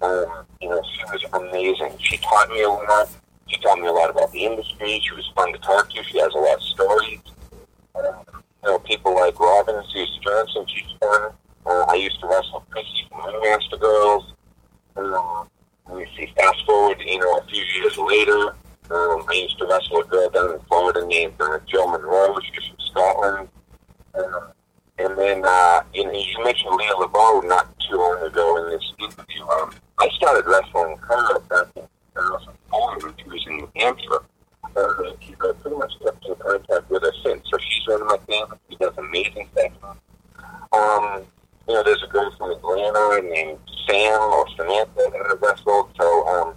Um, 0.00 0.46
you 0.60 0.68
know, 0.68 0.82
she 0.94 1.04
was 1.04 1.24
amazing. 1.32 1.96
She 2.00 2.16
taught 2.18 2.48
me 2.50 2.62
a 2.62 2.68
lot. 2.68 3.08
She 3.46 3.60
taught 3.60 3.78
me 3.78 3.86
a 3.86 3.92
lot 3.92 4.10
about 4.10 4.32
the 4.32 4.44
industry. 4.44 5.00
She 5.04 5.14
was 5.14 5.30
fun 5.34 5.52
to 5.52 5.58
talk 5.58 5.90
to. 5.90 6.02
She 6.04 6.18
has 6.18 6.32
a 6.34 6.38
lot 6.38 6.56
of 6.56 6.62
stories. 6.62 7.20
Um, 7.94 8.42
you 8.64 8.70
know, 8.70 8.78
people 8.80 9.14
like 9.14 9.38
Robin 9.38 9.82
Zeus 9.92 10.18
Johnson, 10.22 10.64
she's 10.66 10.90
fun. 11.00 11.32
Uh, 11.66 11.84
I 11.88 11.94
used 11.94 12.18
to 12.20 12.26
wrestle 12.26 12.64
Chrissy 12.70 13.06
from 13.10 13.40
Master 13.42 13.76
Girls. 13.76 14.32
Um, 14.96 15.48
let 15.88 15.98
me 15.98 16.06
see. 16.16 16.32
Fast 16.36 16.64
forward, 16.64 16.98
you 17.04 17.18
know, 17.18 17.38
a 17.38 17.44
few 17.44 17.62
years 17.62 17.98
later, 17.98 18.56
um, 18.90 19.24
I 19.28 19.32
used 19.42 19.58
to 19.58 19.66
wrestle 19.66 20.00
a 20.00 20.04
girl 20.04 20.30
down 20.30 20.54
in 20.54 20.60
Florida 20.60 21.06
named 21.06 21.34
uh, 21.40 21.58
Jill 21.66 21.88
Monroe. 21.88 22.38
She's 22.40 22.68
from 22.68 22.76
Scotland. 22.90 23.48
Um, 24.14 24.52
and 24.98 25.18
then, 25.18 25.42
uh, 25.44 25.82
you 25.92 26.04
know, 26.04 26.12
you 26.12 26.44
mentioned 26.44 26.74
Leah 26.74 26.96
LeBeau 26.98 27.40
not 27.44 27.68
too 27.80 27.96
long 27.96 28.22
ago 28.22 28.64
in 28.64 28.70
this 28.70 28.92
interview. 28.98 29.42
Um, 29.42 29.72
I 29.98 30.08
started 30.16 30.46
wrestling 30.46 30.96
her 30.98 31.38
back 31.40 31.66
in 31.76 31.82
2004 32.14 32.98
when 32.98 33.14
she 33.18 33.28
was 33.28 33.44
in 33.46 33.56
New 33.56 33.70
Hampshire. 33.76 34.24
Uh, 34.76 35.12
she's 35.20 35.36
uh, 35.40 35.52
pretty 35.54 35.76
much 35.76 35.92
kept 36.02 36.24
in 36.26 36.34
contact 36.36 36.90
with 36.90 37.02
her 37.02 37.12
since. 37.24 37.42
So 37.50 37.58
she's 37.58 37.86
one 37.86 38.02
of 38.02 38.08
my 38.08 38.18
favorites. 38.26 38.62
She 38.70 38.76
does 38.76 38.94
amazing 38.98 39.48
things. 39.54 39.76
Um, 40.72 41.22
you 41.68 41.74
know, 41.74 41.82
there's 41.82 42.02
a 42.02 42.08
girl 42.08 42.30
from 42.36 42.50
Atlanta 42.50 43.28
named 43.28 43.58
Sam 43.86 44.20
or 44.20 44.46
Samantha 44.56 44.94
that 44.96 45.26
I 45.30 45.34
wrestled. 45.40 45.90
So 45.98 46.26
um, 46.26 46.54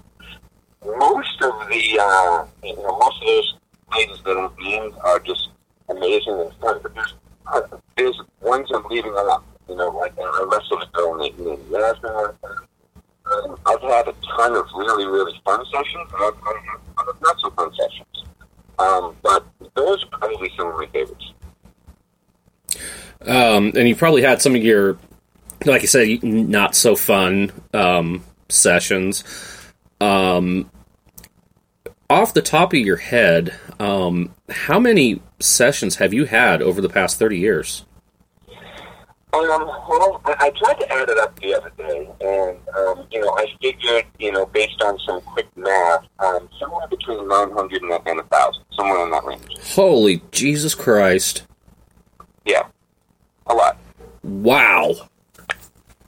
most 0.99 1.41
of 1.41 1.69
the, 1.69 1.99
uh, 2.01 2.45
you 2.63 2.75
know, 2.75 2.97
most 2.97 3.21
of 3.21 3.27
those 3.27 3.55
ladies 3.95 4.17
that 4.25 4.37
I've 4.37 4.57
named 4.57 4.93
are 5.03 5.19
just 5.19 5.49
amazing 5.89 6.39
and 6.41 6.53
fun. 6.59 6.79
But 6.81 6.95
there's, 6.95 7.13
uh, 7.53 7.61
there's 7.95 8.21
ones 8.41 8.69
I'm 8.73 8.83
leaving 8.85 9.13
out. 9.15 9.43
You 9.69 9.75
know, 9.75 9.89
like 9.89 10.13
I 10.17 10.47
wrestled 10.51 10.83
a 10.83 10.97
girl 10.97 11.17
named 11.17 11.37
Yasmin. 11.69 12.33
Um, 13.31 13.57
I've 13.65 13.81
had 13.81 14.07
a 14.07 14.13
ton 14.35 14.55
of 14.55 14.65
really, 14.75 15.05
really 15.05 15.39
fun 15.43 15.63
sessions, 15.65 16.09
and 16.13 16.23
I've 16.23 16.35
had 16.35 16.79
other 16.97 17.13
not 17.21 17.39
so 17.39 17.49
fun 17.51 17.71
sessions. 17.75 18.25
Um, 18.79 19.15
but 19.23 19.45
those 19.75 20.03
are 20.03 20.17
probably 20.17 20.51
some 20.57 20.67
of 20.67 20.75
my 20.75 20.85
favorites. 20.87 21.33
Um, 23.21 23.73
and 23.75 23.87
you 23.87 23.95
probably 23.95 24.21
had 24.21 24.41
some 24.41 24.55
of 24.55 24.63
your, 24.63 24.97
like 25.65 25.81
you 25.81 25.87
said, 25.87 26.23
not 26.23 26.75
so 26.75 26.95
fun 26.95 27.51
um, 27.73 28.23
sessions. 28.49 29.23
Um, 29.99 30.69
off 32.09 32.33
the 32.33 32.41
top 32.41 32.73
of 32.73 32.79
your 32.79 32.97
head, 32.97 33.53
um, 33.79 34.33
how 34.49 34.79
many 34.79 35.21
sessions 35.39 35.97
have 35.97 36.13
you 36.13 36.25
had 36.25 36.61
over 36.61 36.79
the 36.79 36.89
past 36.89 37.19
30 37.19 37.37
years? 37.37 37.85
Um, 39.45 39.67
well, 39.87 40.21
I, 40.25 40.35
I 40.39 40.49
tried 40.51 40.79
to 40.79 40.91
add 40.91 41.09
it 41.09 41.17
up 41.17 41.39
the 41.39 41.53
other 41.55 41.71
day, 41.77 42.09
and 42.21 42.57
um, 42.75 43.05
you 43.11 43.21
know, 43.21 43.29
I 43.37 43.45
figured, 43.61 44.05
you 44.19 44.31
know, 44.31 44.45
based 44.47 44.81
on 44.81 44.97
some 45.05 45.21
quick 45.21 45.47
math, 45.55 46.05
um, 46.19 46.49
somewhere 46.59 46.87
between 46.87 47.27
nine 47.27 47.51
hundred 47.51 47.81
and 47.83 47.91
and 48.05 48.19
a 48.19 48.23
thousand, 48.23 48.63
somewhere 48.75 49.03
in 49.03 49.11
that 49.11 49.23
range. 49.25 49.57
Holy 49.75 50.21
Jesus 50.31 50.73
Christ. 50.75 51.43
Yeah, 52.45 52.63
a 53.45 53.53
lot. 53.53 53.77
Wow. 54.23 54.95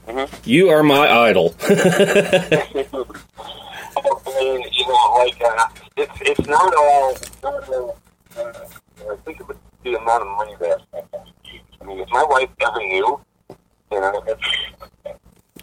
Mhm. 0.08 0.28
You 0.46 0.70
are 0.70 0.82
my 0.82 1.08
idol. 1.08 1.54
Mean, 4.40 4.62
you 4.72 4.86
know, 4.88 5.14
like 5.18 5.40
uh, 5.44 5.66
it's 5.96 6.12
it's 6.22 6.48
not 6.48 6.74
all. 6.74 7.10
It's 7.10 7.42
not 7.42 7.68
all 7.68 7.98
uh, 8.38 8.52
I 9.10 9.16
think 9.24 9.40
of 9.40 9.50
the 9.84 9.94
amount 9.94 10.22
of 10.22 10.28
money 10.36 10.54
that. 10.60 10.80
I 11.80 11.84
mean, 11.84 12.00
if 12.00 12.08
my 12.10 12.24
wife 12.24 12.50
ever 12.60 12.78
knew, 12.78 13.20
you 13.90 14.00
know, 14.00 14.22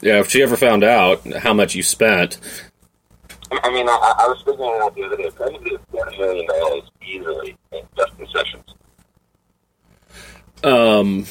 yeah, 0.02 0.20
if 0.20 0.30
she 0.30 0.44
ever 0.44 0.58
found 0.58 0.84
out 0.84 1.26
how 1.38 1.54
much 1.54 1.76
you 1.76 1.84
spent. 1.84 2.40
I 3.52 3.72
mean, 3.72 3.88
I, 3.88 4.14
I 4.20 4.28
was 4.28 4.42
figuring 4.46 4.72
it 4.76 4.82
out 4.82 4.96
the 4.96 5.04
other 5.04 5.18
day. 5.18 5.30
Probably 5.32 5.78
ten 5.96 6.20
million 6.20 6.48
dollars 6.48 6.84
easily 7.06 7.58
in 7.72 7.82
just 7.96 8.12
in 8.20 8.28
sessions. 8.28 8.76
Um, 10.64 11.26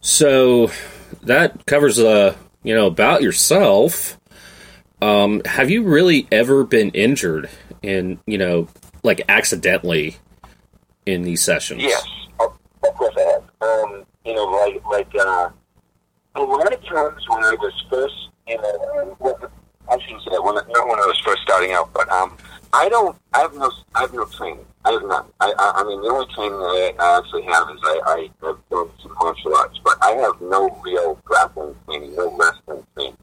so 0.00 0.70
that 1.22 1.64
covers, 1.66 1.98
uh, 1.98 2.36
you 2.62 2.74
know, 2.74 2.86
about 2.86 3.22
yourself. 3.22 4.18
Um, 5.00 5.42
have 5.44 5.70
you 5.70 5.82
really 5.84 6.26
ever 6.30 6.64
been 6.64 6.90
injured 6.90 7.48
in, 7.82 8.18
you 8.26 8.38
know, 8.38 8.68
like 9.02 9.22
accidentally 9.28 10.16
in 11.04 11.22
these 11.22 11.42
sessions? 11.42 11.82
Yes, 11.82 12.06
of 12.40 12.56
course 12.94 13.14
I 13.16 13.20
have. 13.20 13.45
Um, 13.60 14.04
you 14.24 14.34
know, 14.34 14.44
like 14.44 14.84
like 14.84 15.14
uh, 15.14 15.50
a 16.34 16.42
lot 16.42 16.72
of 16.72 16.84
times 16.84 17.28
when 17.28 17.44
I 17.44 17.54
was 17.54 17.84
first, 17.90 18.28
you 18.46 18.56
know, 18.56 19.16
well, 19.18 19.50
I 19.90 19.98
shouldn't 20.00 20.22
say 20.24 20.30
that. 20.30 20.42
When, 20.42 20.54
not 20.54 20.66
when 20.88 20.98
I 20.98 21.06
was 21.06 21.18
first 21.24 21.42
starting 21.42 21.72
out, 21.72 21.92
but 21.92 22.08
um, 22.10 22.36
I 22.72 22.88
don't. 22.88 23.16
I 23.32 23.40
have 23.40 23.54
no. 23.54 23.70
I 23.94 24.00
have 24.02 24.12
no 24.12 24.24
training. 24.26 24.64
I 24.84 24.92
have 24.92 25.02
none. 25.02 25.26
I, 25.40 25.52
I, 25.58 25.72
I 25.76 25.84
mean, 25.84 26.00
the 26.02 26.08
only 26.08 26.26
training 26.34 26.52
I, 26.52 26.92
I 26.98 27.18
actually 27.18 27.42
have 27.42 27.68
is 27.70 27.80
I, 27.82 28.00
I 28.06 28.46
have 28.46 28.58
done 28.70 28.90
some 29.02 29.14
martial 29.20 29.56
arts, 29.56 29.80
but 29.82 29.96
I 30.02 30.12
have 30.12 30.40
no 30.40 30.78
real 30.84 31.18
grappling 31.24 31.74
training, 31.86 32.14
no 32.14 32.36
wrestling 32.36 32.86
training. 32.94 33.16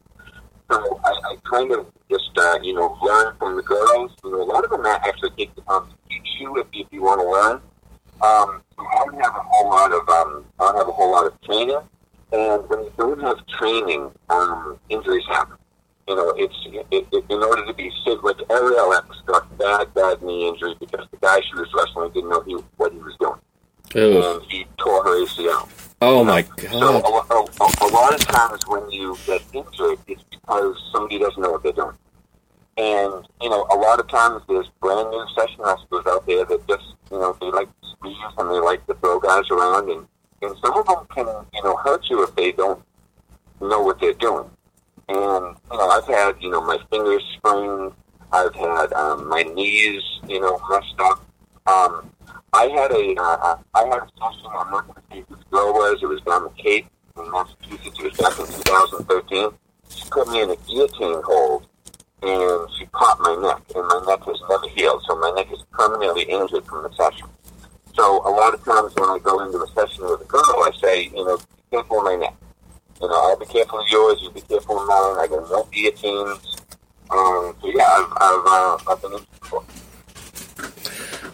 So 0.70 1.00
I, 1.04 1.10
I 1.10 1.36
kind 1.44 1.72
of 1.72 1.86
just, 2.10 2.36
uh, 2.36 2.58
you 2.62 2.74
know, 2.74 2.98
learn 3.02 3.34
from 3.38 3.56
the 3.56 3.62
girls. 3.62 4.12
You 4.24 4.32
know, 4.32 4.42
a 4.42 4.44
lot 4.44 4.64
of 4.64 4.70
them 4.70 4.84
actually 4.84 5.30
take 5.38 5.54
the 5.54 5.62
time 5.62 5.88
to 5.88 5.94
teach 6.08 6.28
you 6.40 6.56
if, 6.58 6.66
if 6.72 6.86
you 6.90 7.02
want 7.02 7.20
to 7.20 7.30
learn. 7.30 7.60
Um, 8.22 8.62
I 8.78 9.04
don't 9.04 9.20
have 9.20 9.34
a 9.36 9.40
whole 9.40 9.70
lot 9.70 9.92
of, 9.92 10.08
um, 10.08 10.44
I 10.58 10.64
don't 10.66 10.76
have 10.76 10.88
a 10.88 10.92
whole 10.92 11.12
lot 11.12 11.26
of 11.26 11.40
training. 11.42 11.78
And 12.32 12.68
when 12.68 12.84
you 12.84 12.92
don't 12.96 13.20
have 13.20 13.46
training, 13.46 14.10
um, 14.30 14.78
injuries 14.88 15.24
happen. 15.28 15.56
You 16.08 16.16
know, 16.16 16.34
it's 16.36 16.54
it, 16.90 17.06
it, 17.12 17.24
in 17.30 17.42
order 17.42 17.64
to 17.64 17.72
be 17.72 17.90
sick. 18.04 18.22
Like 18.22 18.36
Ariel 18.50 18.92
X 18.92 19.06
got 19.26 19.56
bad, 19.56 19.94
bad 19.94 20.22
knee 20.22 20.48
injury 20.48 20.74
because 20.78 21.06
the 21.10 21.16
guy 21.18 21.40
she 21.40 21.54
was 21.54 21.68
wrestling 21.74 22.10
didn't 22.12 22.28
know 22.30 22.42
he, 22.42 22.54
what 22.76 22.92
he 22.92 22.98
was 22.98 23.16
doing, 23.18 23.40
Ugh. 23.94 24.40
and 24.40 24.42
he 24.50 24.66
tore 24.76 25.02
her 25.02 25.24
ACL. 25.24 25.68
Oh 26.02 26.22
my 26.22 26.42
So 26.42 27.00
god. 27.00 27.04
a, 27.30 27.34
a, 27.34 27.86
a 27.86 27.88
lot 27.88 28.14
of 28.14 28.20
times 28.26 28.66
when 28.66 28.90
you 28.90 29.16
get 29.26 29.42
injured, 29.54 29.98
it's 30.06 30.22
because 30.30 30.76
somebody 30.92 31.18
doesn't 31.18 31.40
know 31.40 31.52
what 31.52 31.62
they're 31.62 31.72
doing. 31.72 31.96
And, 32.76 33.26
you 33.40 33.50
know, 33.50 33.66
a 33.70 33.76
lot 33.76 34.00
of 34.00 34.08
times 34.08 34.42
there's 34.48 34.68
brand 34.80 35.10
new 35.10 35.26
session 35.36 35.60
wrestlers 35.60 36.06
out 36.06 36.26
there 36.26 36.44
that 36.44 36.66
just, 36.66 36.94
you 37.10 37.18
know, 37.18 37.36
they 37.40 37.50
like 37.50 37.68
to 37.68 37.88
squeeze 37.92 38.16
and 38.38 38.50
they 38.50 38.58
like 38.58 38.84
to 38.86 38.94
throw 38.94 39.20
guys 39.20 39.48
around. 39.50 39.90
And, 39.90 40.06
and 40.42 40.56
some 40.64 40.76
of 40.76 40.86
them 40.86 41.06
can, 41.14 41.26
you 41.54 41.62
know, 41.62 41.76
hurt 41.76 42.08
you 42.10 42.22
if 42.24 42.34
they 42.34 42.52
don't 42.52 42.82
know 43.60 43.80
what 43.80 44.00
they're 44.00 44.12
doing. 44.14 44.50
And, 45.08 45.56
you 45.70 45.78
know, 45.78 45.88
I've 45.88 46.06
had, 46.06 46.34
you 46.40 46.50
know, 46.50 46.62
my 46.62 46.78
fingers 46.90 47.22
sprained. 47.36 47.92
I've 48.32 48.54
had 48.54 48.92
um, 48.94 49.28
my 49.28 49.42
knees, 49.42 50.02
you 50.26 50.40
know, 50.40 50.60
messed 50.68 50.98
up. 50.98 51.24
Um, 51.66 52.10
I 52.52 52.66
had 52.68 52.92
a, 52.92 53.14
uh, 53.20 53.56
I 53.74 53.84
had 53.86 53.98
a 53.98 54.08
session, 54.18 54.46
I'm 54.46 54.70
not 54.70 54.86
going 54.86 54.94
to 54.94 55.02
say 55.10 55.24
who 55.28 55.36
the 55.36 55.44
girl 55.50 55.72
was, 55.72 55.98
it 56.02 56.06
was 56.06 56.20
down 56.22 56.44
the 56.44 56.50
Cape 56.50 56.86
in 57.16 57.30
Massachusetts, 57.30 57.98
it 57.98 58.04
was 58.04 58.16
back 58.16 58.38
in 58.38 58.46
2013. 58.46 59.50
She 59.88 60.08
put 60.10 60.28
me 60.28 60.42
in 60.42 60.50
a 60.50 60.56
guillotine 60.56 61.22
hold, 61.24 61.63
and 62.28 62.70
she 62.76 62.86
popped 62.86 63.20
my 63.20 63.34
neck, 63.36 63.62
and 63.74 63.86
my 63.86 64.02
neck 64.06 64.24
has 64.24 64.40
never 64.48 64.68
healed, 64.68 65.02
so 65.06 65.16
my 65.16 65.30
neck 65.36 65.52
is 65.52 65.62
permanently 65.72 66.22
injured 66.24 66.64
from 66.66 66.82
the 66.82 66.92
session. 66.94 67.28
So 67.94 68.26
a 68.26 68.30
lot 68.30 68.54
of 68.54 68.64
times 68.64 68.94
when 68.96 69.08
I 69.10 69.18
go 69.22 69.40
into 69.44 69.62
a 69.62 69.66
session 69.68 70.04
with 70.04 70.20
a 70.20 70.24
girl, 70.24 70.42
I 70.42 70.70
say, 70.82 71.04
you 71.04 71.24
know, 71.24 71.36
be 71.36 71.44
careful 71.70 71.98
of 71.98 72.04
my 72.04 72.16
neck. 72.16 72.34
You 73.00 73.08
know, 73.08 73.14
I'll 73.14 73.38
be 73.38 73.46
careful 73.46 73.80
of 73.80 73.86
yours, 73.88 74.20
you 74.22 74.30
be 74.30 74.40
careful 74.40 74.80
of 74.80 74.86
mine, 74.88 75.18
I 75.18 75.26
got 75.28 75.50
no 75.50 75.64
guillotines. 75.72 76.56
Um, 77.10 77.54
so 77.60 77.66
yeah, 77.74 77.86
I've, 77.86 78.12
I've, 78.20 78.46
uh, 78.46 78.78
I've 78.88 79.02
been 79.02 79.12
injured 79.12 79.40
before. 79.40 79.64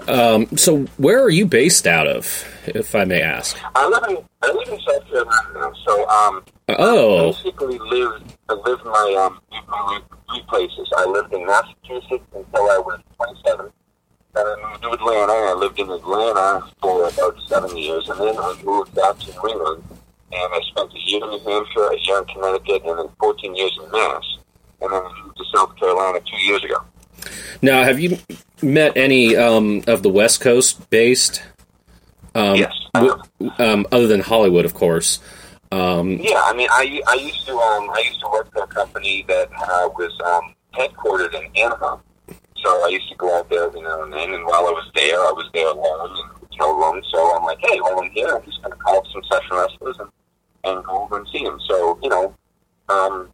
Um, 0.09 0.57
so 0.57 0.87
where 0.97 1.23
are 1.23 1.31
you 1.31 1.47
based 1.47 1.87
out 1.87 2.07
of, 2.07 2.45
if 2.67 2.95
I 2.95 3.05
may 3.05 3.23
ask? 3.23 3.57
I 3.75 3.87
live 3.89 4.05
in 4.09 4.25
I 4.43 4.53
live 4.53 4.69
in 4.69 4.81
South 4.81 5.07
Carolina 5.09 5.49
now, 5.55 5.73
so 5.87 6.09
um, 6.09 6.45
Oh, 6.79 7.33
basically 7.33 7.79
lived 7.79 8.37
I 8.49 8.55
lived 8.55 8.85
my 8.85 9.27
um 9.27 9.41
three, 9.51 9.99
three 10.29 10.43
places. 10.49 10.89
I 10.97 11.05
lived 11.07 11.33
in 11.33 11.47
Massachusetts 11.47 12.25
until 12.35 12.63
I 12.71 12.79
was 12.79 13.01
27. 13.17 13.71
Then 14.35 14.47
I 14.47 14.71
moved 14.71 14.83
to 14.83 14.91
Atlanta. 14.91 15.33
I 15.33 15.55
lived 15.59 15.79
in 15.79 15.91
Atlanta 15.91 16.71
for 16.81 17.09
about 17.09 17.37
seven 17.49 17.77
years, 17.77 18.09
and 18.09 18.21
then 18.21 18.37
I 18.39 18.63
moved 18.63 18.95
back 18.95 19.19
to 19.19 19.33
New 19.33 19.49
England, 19.49 19.85
and 20.33 20.55
I 20.55 20.61
spent 20.71 20.93
a 20.93 21.01
year 21.01 21.25
in 21.25 21.31
New 21.31 21.51
Hampshire, 21.51 21.89
a 21.89 21.99
year 21.99 22.19
in 22.19 22.25
Connecticut, 22.27 22.83
and 22.85 22.99
then 22.99 23.09
14 23.19 23.57
years 23.57 23.79
in 23.83 23.91
Mass. 23.91 24.39
And 24.81 24.93
then 24.93 25.03
I 25.03 25.23
moved 25.25 25.37
to 25.39 25.45
South 25.55 25.77
Carolina 25.77 26.21
two 26.21 26.37
years 26.45 26.65
ago. 26.65 26.77
now 27.63 27.83
have 27.83 27.99
you 27.99 28.19
met 28.63 28.97
any 28.97 29.37
um, 29.37 29.83
of 29.89 30.03
the 30.03 30.09
West 30.09 30.41
Coast 30.41 30.89
based? 30.91 31.43
Um, 32.35 32.57
yes. 32.57 32.75
Um, 33.59 33.87
other 33.93 34.07
than 34.07 34.21
Hollywood, 34.21 34.65
of 34.65 34.75
course. 34.75 35.21
Um, 35.73 36.19
Yeah, 36.19 36.43
I 36.45 36.53
mean, 36.55 36.69
I, 36.71 37.01
I 37.07 37.15
used 37.15 37.47
to 37.47 37.53
um, 37.53 37.91
I 37.91 38.03
used 38.07 38.21
to 38.21 38.29
work 38.29 38.53
for 38.53 38.65
a 38.65 38.67
company 38.67 39.25
that 39.29 39.49
uh, 39.53 39.89
was 39.95 40.13
um, 40.25 40.55
headquartered 40.75 41.35
in 41.35 41.45
Anaheim. 41.57 42.01
So 42.63 42.85
I 42.85 42.89
used 42.89 43.09
to 43.09 43.17
go 43.17 43.39
out 43.39 43.49
there 43.49 43.65
every 43.65 43.81
now 43.81 44.03
and 44.03 44.13
and 44.13 44.45
while 44.45 44.67
I 44.67 44.71
was 44.71 44.91
there, 44.95 45.19
I 45.19 45.33
was 45.33 45.49
there 45.55 45.69
alone 45.69 46.11
in 46.11 46.17
a 46.17 46.39
hotel 46.39 46.77
room. 46.77 47.03
So 47.11 47.37
I'm 47.37 47.45
like, 47.45 47.59
hey, 47.61 47.81
while 47.81 48.01
I'm 48.01 48.11
here, 48.11 48.35
I'm 48.35 48.45
just 48.45 48.61
going 48.63 48.73
to 48.73 48.79
call 48.79 48.99
up 48.99 49.05
some 49.13 49.23
session 49.31 49.57
wrestlers 49.57 49.97
and, 49.99 50.11
and 50.65 50.85
go 50.85 51.03
over 51.05 51.19
and 51.19 51.29
see 51.33 51.45
them. 51.45 51.59
So 51.69 51.99
you 52.03 52.11
know, 52.11 52.35
um, 52.89 53.31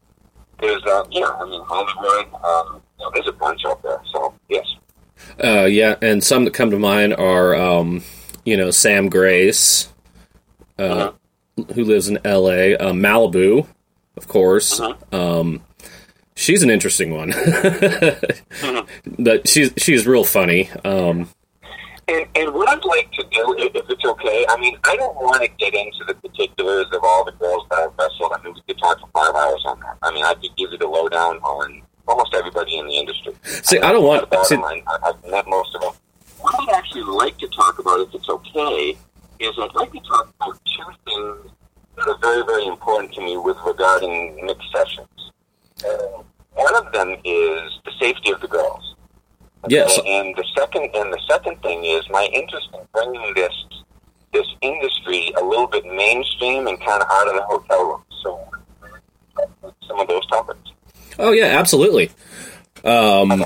there's 0.61 0.83
uh, 0.85 1.05
yeah, 1.11 1.31
I 1.41 1.45
mean 1.45 1.63
Hollywood, 1.65 2.33
um, 2.45 2.83
you 2.99 3.05
know, 3.05 3.11
there's 3.15 3.29
a 3.29 3.33
bunch 3.33 3.65
out 3.67 3.83
there. 3.83 4.01
So 4.13 4.35
yes, 4.49 4.67
uh, 5.43 5.65
yeah, 5.65 5.97
and 6.03 6.23
some 6.23 6.45
that 6.45 6.55
come 6.55 6.71
to 6.71 6.79
mind 6.79 7.15
are, 7.15 7.55
um, 7.55 8.03
you 8.47 8.57
know, 8.57 8.71
Sam 8.71 9.11
Grace, 9.11 9.93
uh, 10.79 11.11
who 11.75 11.85
lives 11.85 12.09
in 12.09 12.19
L.A. 12.25 12.77
Uh, 12.77 12.93
Malibu, 12.93 13.67
of 14.17 14.29
course. 14.29 14.81
Um, 15.13 15.63
she's 16.35 16.63
an 16.63 16.71
interesting 16.71 17.15
one, 17.15 17.31
but 19.19 19.47
she's 19.49 19.73
she's 19.77 20.07
real 20.07 20.25
funny. 20.25 20.71
Um, 20.85 21.29
And, 22.09 22.25
and 22.37 22.55
what 22.55 22.69
I'd 22.69 22.85
like 22.85 23.11
to 23.19 23.25
do, 23.33 23.57
if, 23.59 23.75
if 23.75 23.91
it's 23.91 24.05
okay, 24.05 24.47
I 24.49 24.57
mean, 24.59 24.79
I 24.85 24.95
don't 24.95 25.17
want 25.17 25.43
to 25.43 25.49
get 25.59 25.75
into 25.75 26.05
the 26.07 26.15
particulars 26.15 26.87
of 26.93 27.01
all 27.03 27.25
the 27.25 27.33
girls 27.33 27.65
that 27.71 27.81
I've 27.81 27.91
wrestled. 27.99 28.31
I 28.33 28.41
mean, 28.45 28.55
we 28.55 28.61
could 28.69 28.79
talk 28.79 29.01
for 29.01 29.09
five 29.13 29.35
hours 29.35 29.63
on 29.67 29.81
that. 29.81 29.97
I 30.03 30.13
mean, 30.13 30.25
I 30.25 30.35
could 30.35 30.55
give 30.57 30.71
you 30.71 30.79
the 30.79 30.87
lowdown 30.87 31.39
on 31.39 31.83
almost 32.07 32.33
everybody 32.33 32.79
in 32.79 32.87
the 32.87 32.97
industry. 32.97 33.33
See, 33.43 33.81
I 33.81 33.91
don't 33.91 34.05
want- 34.05 34.33
see-. 34.47 34.55
I, 34.55 34.83
I've 35.03 35.31
met 35.31 35.49
most 35.49 35.75
of 35.75 35.81
them. 35.81 35.93
What 36.41 36.55
I'd 36.61 36.75
actually 36.77 37.03
like 37.03 37.37
to 37.39 37.49
talk 37.49 37.79
about, 37.79 38.01
if 38.01 38.15
it's 38.15 38.29
okay, 38.29 38.97
is 39.41 39.51
I'd 39.59 39.75
like 39.75 39.93
to 39.93 40.01
talk 40.01 40.33
about 40.41 40.59
two 40.65 40.93
things 41.05 41.51
that 41.97 42.09
are 42.09 42.19
very, 42.19 42.45
very 42.45 42.67
important 42.67 43.13
to 43.15 43.21
me 43.21 43.37
with 43.37 43.57
regarding 43.67 44.45
mixed 44.45 44.69
sessions. 44.75 45.09
Uh, 45.87 46.23
one 46.55 46.75
of 46.77 46.93
them 46.93 47.11
is 47.25 47.73
the 47.85 47.93
safety 48.01 48.31
of 48.33 48.41
the 48.41 48.49
girls. 48.49 48.95
yes, 49.69 49.99
And 50.07 50.35
the 50.37 50.45
second 50.57 50.91
and 50.95 51.13
the 51.13 51.21
second 51.29 51.61
thing 51.63 51.85
is 51.85 52.03
my 52.11 52.25
interest 52.33 52.69
in 52.75 52.81
bringing 52.93 53.35
this 53.35 53.53
this 54.33 54.47
industry 54.61 55.33
a 55.39 55.45
little 55.45 55.67
bit 55.67 55.85
mainstream 55.87 56.67
and 56.67 56.79
kind 56.81 57.03
of 57.03 57.09
out 57.11 57.29
of 57.29 57.35
the 57.35 57.43
hotel 57.43 57.85
room. 57.85 58.03
So 58.23 58.49
some 59.87 60.01
of 60.01 60.09
those 60.09 60.27
topics. 60.27 60.61
oh 61.19 61.33
yeah, 61.33 61.59
absolutely. 61.59 62.11
Um, 62.85 63.45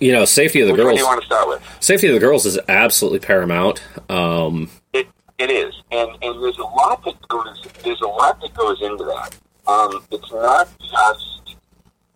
you 0.00 0.12
know, 0.12 0.24
safety 0.24 0.60
of 0.60 0.66
the 0.68 0.72
Which 0.72 0.80
one 0.84 0.86
girls. 0.88 0.98
do 0.98 1.02
you 1.02 1.06
want 1.08 1.20
to 1.20 1.26
start 1.26 1.48
with? 1.48 1.62
Safety 1.80 2.08
of 2.08 2.14
the 2.14 2.20
girls 2.20 2.46
is 2.46 2.58
absolutely 2.68 3.18
paramount. 3.20 3.82
Um, 4.10 4.70
It 4.92 5.06
it 5.38 5.50
is, 5.50 5.74
and 5.90 6.10
and 6.22 6.42
there's 6.42 6.58
a 6.58 6.62
lot 6.64 7.04
that 7.04 7.28
goes 7.28 7.62
there's 7.84 8.00
a 8.00 8.06
lot 8.06 8.40
that 8.40 8.54
goes 8.54 8.80
into 8.82 9.04
that. 9.04 9.36
Um, 9.66 10.02
it's 10.10 10.32
not 10.32 10.68
just 10.80 11.56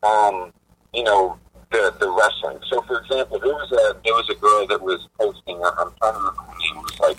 um, 0.03 0.53
you 0.93 1.05
know 1.05 1.39
the 1.71 1.95
the 2.01 2.11
wrestling. 2.11 2.59
So 2.71 2.83
for 2.83 2.99
example, 3.01 3.39
there 3.39 3.53
was 3.53 3.71
a 3.73 3.97
there 4.05 4.15
was 4.15 4.29
a 4.31 4.35
girl 4.35 4.67
that 4.67 4.81
was 4.83 5.07
posting. 5.19 5.57
I'm 5.63 5.93
trying 6.01 6.13
to 6.15 6.19
remember 6.19 6.43
her 6.43 6.59
name. 6.59 6.77
It 6.79 6.83
was 6.83 7.01
like 7.01 7.19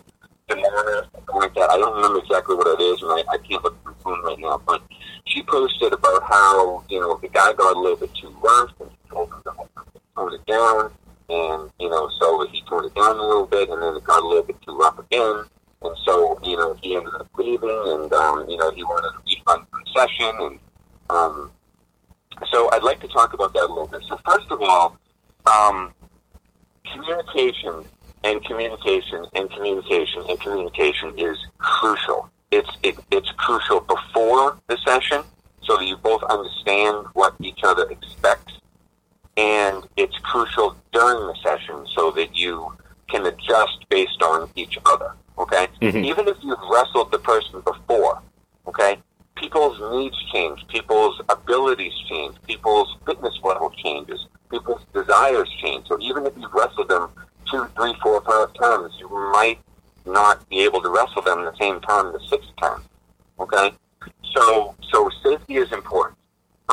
Demona, 0.49 1.03
something 1.13 1.35
like 1.35 1.53
that. 1.55 1.69
I 1.69 1.77
don't 1.77 1.95
remember 1.95 2.19
exactly 2.19 2.55
what 2.55 2.67
it 2.67 2.83
is, 2.83 3.01
and 3.01 3.11
I, 3.11 3.23
I 3.33 3.37
can't 3.37 3.63
look 3.63 3.75
at 3.79 3.85
my 3.85 3.93
phone 4.03 4.21
right 4.23 4.39
now. 4.39 4.61
But 4.67 4.81
she 5.25 5.41
posted 5.43 5.93
about 5.93 6.23
how 6.23 6.83
you 6.89 6.99
know 6.99 7.17
the 7.21 7.29
guy 7.29 7.53
got 7.53 7.75
a 7.75 7.79
little 7.79 7.97
bit 7.97 8.13
too 8.13 8.35
rough, 8.41 8.71
and 8.81 8.89
she 8.91 9.09
told 9.09 9.29
him 9.31 9.41
to 9.45 9.51
tone 10.15 10.33
it 10.33 10.45
down. 10.45 10.91
And 11.29 11.71
you 11.79 11.89
know, 11.89 12.09
so 12.19 12.45
he 12.47 12.61
toned 12.69 12.85
it 12.85 12.95
down 12.95 13.17
a 13.17 13.21
little 13.21 13.47
bit, 13.47 13.69
and 13.69 13.81
then 13.81 13.95
it 13.95 14.03
got 14.03 14.21
a 14.21 14.27
little 14.27 14.43
bit 14.43 14.61
too 14.61 14.77
rough 14.77 14.99
again. 14.99 15.43
And 15.81 15.95
so, 16.05 16.39
you 16.43 16.55
know, 16.55 16.77
he 16.81 16.95
ended 16.95 17.13
up 17.13 17.27
leaving, 17.37 17.69
and 17.69 18.13
um, 18.13 18.49
you 18.49 18.57
know, 18.57 18.71
he 18.71 18.83
wanted 18.83 19.07
a 19.07 19.21
refund 19.25 19.67
session, 19.95 20.35
and 20.39 20.59
um, 21.09 21.51
so 22.51 22.69
I'd 22.71 22.83
like 22.83 22.99
to 23.01 23.07
talk 23.07 23.33
about 23.33 23.53
that 23.53 23.65
a 23.65 23.67
little 23.67 23.87
bit. 23.87 24.01
So 24.07 24.19
first 24.25 24.49
of 24.51 24.61
all, 24.61 24.97
um, 25.45 25.93
communication 26.91 27.85
and 28.23 28.43
communication 28.45 29.25
and 29.35 29.49
communication 29.51 30.23
and 30.29 30.39
communication 30.39 31.13
is 31.17 31.37
crucial. 31.57 32.29
It's 32.51 32.69
it, 32.83 32.95
it's 33.11 33.31
crucial 33.37 33.81
before 33.81 34.57
the 34.67 34.77
session, 34.85 35.23
so 35.63 35.77
that 35.77 35.85
you 35.85 35.97
both 35.97 36.23
understand 36.23 37.07
what 37.13 37.35
each 37.41 37.59
other 37.63 37.89
expects, 37.89 38.53
and 39.37 39.87
it's 39.97 40.17
crucial 40.19 40.75
during 40.91 41.27
the 41.27 41.35
session, 41.43 41.85
so 41.95 42.11
that 42.11 42.35
you 42.35 42.73
can 43.09 43.25
adjust 43.25 43.85
based 43.89 44.21
on 44.21 44.49
each 44.55 44.77
other. 44.85 45.13
Okay, 45.37 45.67
mm-hmm. 45.81 46.03
even 46.03 46.27
if 46.27 46.37
you've 46.43 46.59
wrestled 46.71 47.11
the 47.11 47.19
person 47.19 47.61
before, 47.61 48.21
okay, 48.67 48.97
people's 49.35 49.79
needs 49.91 50.15
change, 50.31 50.65
people's 50.67 51.19
abilities 51.29 51.93
change, 52.07 52.35
people's 52.47 52.95
fitness 53.05 53.37
level 53.43 53.71
changes, 53.83 54.27
people's 54.51 54.81
desires 54.93 55.49
change. 55.61 55.87
So 55.87 55.97
even 55.99 56.25
if 56.25 56.33
you've 56.37 56.53
wrestled 56.53 56.89
them 56.89 57.09
two, 57.49 57.67
three, 57.75 57.95
four, 58.01 58.21
five 58.21 58.53
times, 58.53 58.93
you 58.99 59.09
might 59.31 59.59
not 60.05 60.47
be 60.49 60.59
able 60.59 60.81
to 60.81 60.89
wrestle 60.89 61.21
them 61.23 61.43
the 61.43 61.55
same 61.59 61.81
time 61.81 62.11
the 62.13 62.19
sixth 62.29 62.49
time. 62.61 62.83
Okay, 63.39 63.71
so 64.35 64.75
so 64.91 65.09
safety 65.23 65.55
is 65.55 65.71
important. 65.71 66.17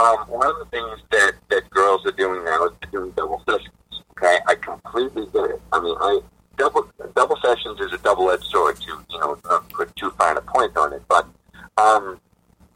Um, 0.01 0.17
one 0.29 0.47
of 0.47 0.57
the 0.59 0.65
things 0.71 0.99
that 1.11 1.33
that 1.51 1.69
girls 1.69 2.07
are 2.07 2.13
doing 2.13 2.43
now 2.43 2.65
is 2.65 2.73
doing 2.91 3.11
double 3.11 3.43
sessions. 3.47 3.75
Okay, 4.13 4.39
I 4.47 4.55
completely 4.55 5.27
get 5.27 5.51
it. 5.51 5.63
I 5.73 5.81
mean, 5.81 5.95
I 6.01 6.21
double 6.57 6.91
double 7.15 7.37
sessions 7.45 7.79
is 7.81 7.93
a 7.93 7.99
double 7.99 8.31
edged 8.31 8.45
sword. 8.45 8.77
To 8.77 9.05
you 9.11 9.21
know, 9.21 9.39
not 9.45 9.69
put 9.69 9.95
too 9.97 10.11
fine 10.13 10.39
a 10.39 10.41
point 10.41 10.75
on 10.79 10.95
it, 10.95 11.03
but 11.07 11.27
um, 11.77 12.19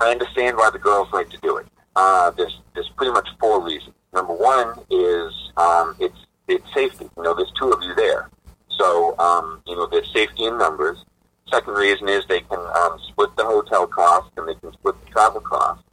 I 0.00 0.10
understand 0.10 0.58
why 0.58 0.68
the 0.70 0.78
girls 0.78 1.08
like 1.14 1.30
to 1.30 1.38
do 1.38 1.56
it. 1.56 1.66
Uh, 1.96 2.30
there's 2.32 2.60
there's 2.74 2.90
pretty 2.90 3.12
much 3.12 3.28
four 3.40 3.64
reasons. 3.64 3.94
Number 4.12 4.34
one 4.34 4.78
is 4.90 5.32
um, 5.56 5.96
it's 5.98 6.26
it's 6.46 6.74
safety. 6.74 7.08
You 7.16 7.22
know, 7.22 7.34
there's 7.34 7.52
two 7.58 7.70
of 7.70 7.82
you 7.82 7.94
there, 7.94 8.28
so 8.68 9.18
um, 9.18 9.62
you 9.66 9.76
know 9.76 9.86
there's 9.86 10.12
safety 10.12 10.44
in 10.44 10.58
numbers. 10.58 11.02
Second 11.50 11.72
reason 11.72 12.06
is 12.06 12.26
they 12.26 12.40
can 12.40 12.58
um, 12.58 12.98
split 13.08 13.34
the 13.36 13.44
hotel 13.44 13.86
cost 13.86 14.30
and 14.36 14.46
they 14.46 14.54
can 14.56 14.72
split 14.74 14.94
the 15.06 15.10
travel 15.10 15.40
cost. 15.40 15.84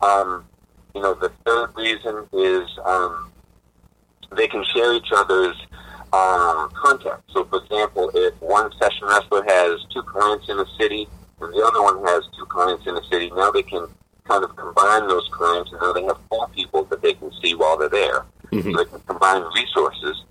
Um, 0.00 0.44
you 0.94 1.02
know, 1.02 1.14
the 1.14 1.30
third 1.44 1.70
reason 1.76 2.26
is 2.32 2.68
um, 2.84 3.32
they 4.36 4.48
can 4.48 4.64
share 4.74 4.94
each 4.94 5.10
other's 5.14 5.56
uh, 6.12 6.68
contacts. 6.68 7.32
So, 7.32 7.44
for 7.44 7.62
example, 7.62 8.10
if 8.14 8.34
one 8.40 8.70
session 8.80 9.08
wrestler 9.08 9.44
has 9.46 9.84
two 9.92 10.02
clients 10.02 10.48
in 10.48 10.58
a 10.58 10.66
city 10.78 11.08
and 11.40 11.52
the 11.52 11.62
other 11.64 11.82
one 11.82 12.04
has 12.06 12.24
two 12.36 12.46
clients 12.46 12.86
in 12.86 12.96
a 12.96 13.04
city, 13.04 13.30
now 13.34 13.50
they 13.50 13.62
can 13.62 13.86
kind 14.24 14.42
of 14.42 14.56
combine 14.56 15.06
those 15.08 15.28
clients 15.30 15.70
and 15.72 15.80
now 15.80 15.92
they 15.92 16.04
have 16.04 16.18
four 16.28 16.48
people 16.48 16.84
that 16.84 17.02
they 17.02 17.14
can 17.14 17.30
see 17.42 17.54
while 17.54 17.76
they're 17.76 17.88
there. 17.88 18.24
So 18.72 18.78
they 18.78 18.84
can 18.84 19.00
combine 19.00 19.42
resources. 19.54 20.24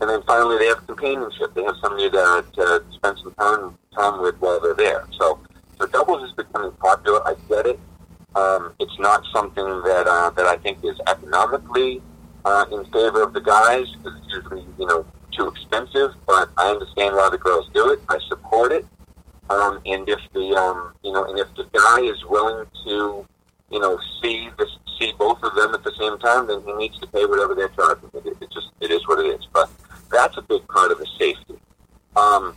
And 0.00 0.10
then 0.10 0.22
finally, 0.22 0.58
they 0.58 0.66
have 0.66 0.86
companionship. 0.86 1.54
They 1.54 1.62
have 1.64 1.76
somebody 1.80 2.10
to, 2.10 2.44
to 2.54 2.84
spend 2.92 3.18
some 3.18 3.34
time 3.34 3.78
time 3.94 4.20
with 4.22 4.36
while 4.40 4.60
they're 4.60 4.74
there. 4.74 5.06
So, 5.18 5.38
so 5.78 5.86
doubles 5.86 6.28
is 6.28 6.34
becoming 6.34 6.72
popular. 6.72 7.26
I 7.26 7.34
get 7.48 7.66
it. 7.66 7.78
Um, 8.34 8.74
it's 8.78 8.98
not 8.98 9.24
something 9.32 9.64
that 9.64 10.06
uh, 10.06 10.30
that 10.30 10.46
I 10.46 10.56
think 10.56 10.78
is 10.84 10.98
economically 11.06 12.00
uh, 12.44 12.64
in 12.72 12.84
favor 12.86 13.22
of 13.22 13.32
the 13.32 13.40
guys 13.40 13.86
because 13.96 14.18
it's 14.18 14.34
usually 14.34 14.64
you 14.78 14.86
know 14.86 15.04
too 15.32 15.48
expensive. 15.48 16.14
But 16.26 16.50
I 16.56 16.70
understand 16.70 17.14
why 17.16 17.28
the 17.30 17.38
girls 17.38 17.68
do 17.74 17.90
it. 17.90 18.00
I 18.08 18.18
support 18.28 18.72
it. 18.72 18.86
Um, 19.50 19.80
and 19.84 20.08
if 20.08 20.20
the 20.32 20.54
um, 20.56 20.94
you 21.02 21.12
know, 21.12 21.24
and 21.24 21.38
if 21.38 21.48
the 21.56 21.64
guy 21.72 22.00
is 22.00 22.24
willing 22.24 22.66
to 22.86 23.26
you 23.70 23.80
know 23.80 23.98
see 24.22 24.48
the, 24.56 24.66
see 24.98 25.12
both 25.18 25.42
of 25.42 25.54
them 25.54 25.74
at 25.74 25.84
the 25.84 25.92
same 25.98 26.18
time, 26.18 26.46
then 26.46 26.62
he 26.64 26.72
needs 26.74 26.98
to 27.00 27.06
pay 27.08 27.26
whatever 27.26 27.54
they're 27.54 27.68
charging. 27.68 28.10
It, 28.14 28.36
it 28.40 28.50
just 28.50 28.70
it 28.80 28.90
is 28.90 29.06
what 29.06 29.24
it 29.24 29.28
is. 29.28 29.46
But 29.52 29.70
that's 30.10 30.36
a 30.36 30.42
big 30.42 30.66
part 30.68 30.90
of 30.90 30.98
the 30.98 31.06
safety. 31.18 31.54
Um, 32.16 32.56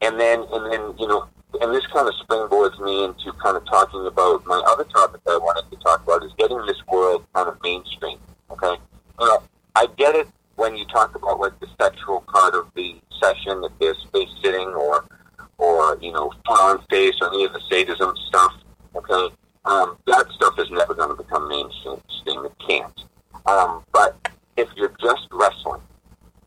and 0.00 0.18
then 0.18 0.44
and 0.52 0.72
then 0.72 0.94
you 0.98 1.06
know 1.06 1.28
and 1.60 1.74
this 1.74 1.86
kind 1.88 2.08
of 2.08 2.14
springboards 2.26 2.78
me 2.80 3.04
into 3.04 3.32
kind 3.42 3.56
of 3.56 3.64
talking 3.66 4.06
about 4.06 4.44
my 4.46 4.62
other 4.66 4.84
topic 4.84 5.22
that 5.24 5.32
I 5.32 5.38
wanted 5.38 5.70
to 5.70 5.82
talk 5.82 6.02
about 6.02 6.24
is 6.24 6.32
getting 6.38 6.64
this 6.66 6.80
world 6.90 7.24
kind 7.34 7.48
of 7.48 7.58
mainstream. 7.62 8.18
Okay, 8.50 8.80
you 9.20 9.26
know, 9.26 9.42
I 9.74 9.86
get 9.96 10.14
it 10.14 10.28
when 10.56 10.76
you 10.76 10.84
talk 10.86 11.14
about 11.14 11.40
like 11.40 11.58
the 11.60 11.68
sexual 11.80 12.22
part 12.28 12.54
of 12.54 12.70
the 12.74 12.96
session, 13.20 13.62
if 13.64 13.72
there's 13.80 14.06
face 14.12 14.30
sitting 14.42 14.68
or 14.68 15.04
or 15.58 15.98
you 16.00 16.12
know 16.12 16.32
foot 16.46 16.60
on 16.60 16.82
face 16.90 17.14
or 17.20 17.28
any 17.28 17.44
of 17.44 17.52
the 17.52 17.60
sadism 17.70 18.14
stuff. 18.28 18.52
Okay, 18.94 19.34
um, 19.64 19.96
that 20.06 20.26
stuff 20.34 20.58
is 20.58 20.70
never 20.70 20.94
going 20.94 21.16
to 21.16 21.22
become 21.22 21.48
mainstream. 21.48 22.00
It 22.44 22.52
can't. 22.66 23.04
Um, 23.46 23.84
but 23.92 24.16
if 24.56 24.68
you're 24.76 24.94
just 25.00 25.26
wrestling, 25.30 25.80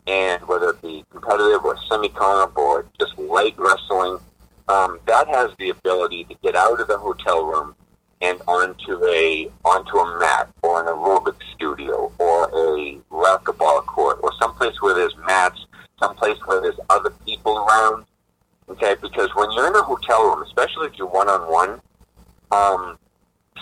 and 0.07 0.41
whether 0.47 0.69
it 0.69 0.81
be 0.81 1.03
competitive 1.11 1.63
or 1.63 1.77
semi-comp 1.89 2.57
or 2.57 2.85
just 2.99 3.17
light 3.17 3.55
wrestling, 3.57 4.19
um, 4.67 4.99
that 5.05 5.27
has 5.27 5.51
the 5.59 5.69
ability 5.69 6.23
to 6.25 6.35
get 6.43 6.55
out 6.55 6.79
of 6.79 6.87
the 6.87 6.97
hotel 6.97 7.45
room 7.45 7.75
and 8.21 8.41
onto 8.47 9.03
a 9.05 9.49
onto 9.63 9.97
a 9.97 10.19
mat 10.19 10.49
or 10.63 10.81
an 10.81 10.87
aerobic 10.87 11.35
studio 11.53 12.11
or 12.17 12.45
a 12.45 12.97
racquetball 13.11 13.85
court 13.85 14.19
or 14.23 14.31
someplace 14.39 14.81
where 14.81 14.95
there's 14.95 15.15
mats, 15.27 15.65
someplace 15.99 16.37
where 16.45 16.61
there's 16.61 16.79
other 16.89 17.11
people 17.25 17.57
around. 17.57 18.05
Okay, 18.67 18.95
because 18.99 19.29
when 19.35 19.51
you're 19.51 19.67
in 19.67 19.75
a 19.75 19.83
hotel 19.83 20.23
room, 20.23 20.41
especially 20.43 20.87
if 20.87 20.97
you're 20.97 21.07
one 21.07 21.29
on 21.29 21.41
one, 21.51 21.81
um, 22.51 22.97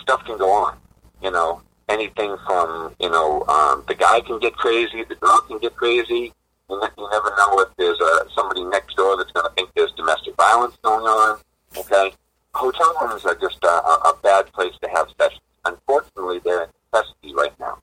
stuff 0.00 0.24
can 0.24 0.38
go 0.38 0.50
on. 0.50 0.78
You 1.22 1.30
know, 1.30 1.60
anything 1.88 2.36
from 2.46 2.94
you 3.00 3.10
know 3.10 3.42
um, 3.48 3.84
the 3.86 3.94
guy 3.94 4.20
can 4.20 4.38
get 4.38 4.54
crazy, 4.54 5.04
the 5.04 5.16
girl 5.16 5.40
can 5.40 5.58
get 5.58 5.74
crazy. 5.76 6.32
You, 6.68 6.80
you 6.96 7.08
never 7.10 7.34
know 7.36 7.60
if 7.60 7.68
there's 7.76 8.00
uh, 8.00 8.24
somebody 8.34 8.64
next 8.64 8.96
door 8.96 9.16
that's 9.16 9.30
going 9.32 9.46
to 9.46 9.52
think 9.54 9.70
there's 9.74 9.92
domestic 9.92 10.34
violence 10.36 10.76
going 10.82 11.04
on. 11.04 11.38
Okay, 11.76 12.12
hotel 12.54 12.94
rooms 13.02 13.24
are 13.24 13.34
just 13.34 13.62
a, 13.64 13.68
a, 13.68 14.12
a 14.12 14.18
bad 14.22 14.52
place 14.52 14.72
to 14.82 14.88
have 14.90 15.08
sessions. 15.18 15.40
Unfortunately, 15.64 16.40
they're 16.44 16.64
in 16.64 16.70
necessity 16.92 17.34
right 17.34 17.52
now. 17.58 17.78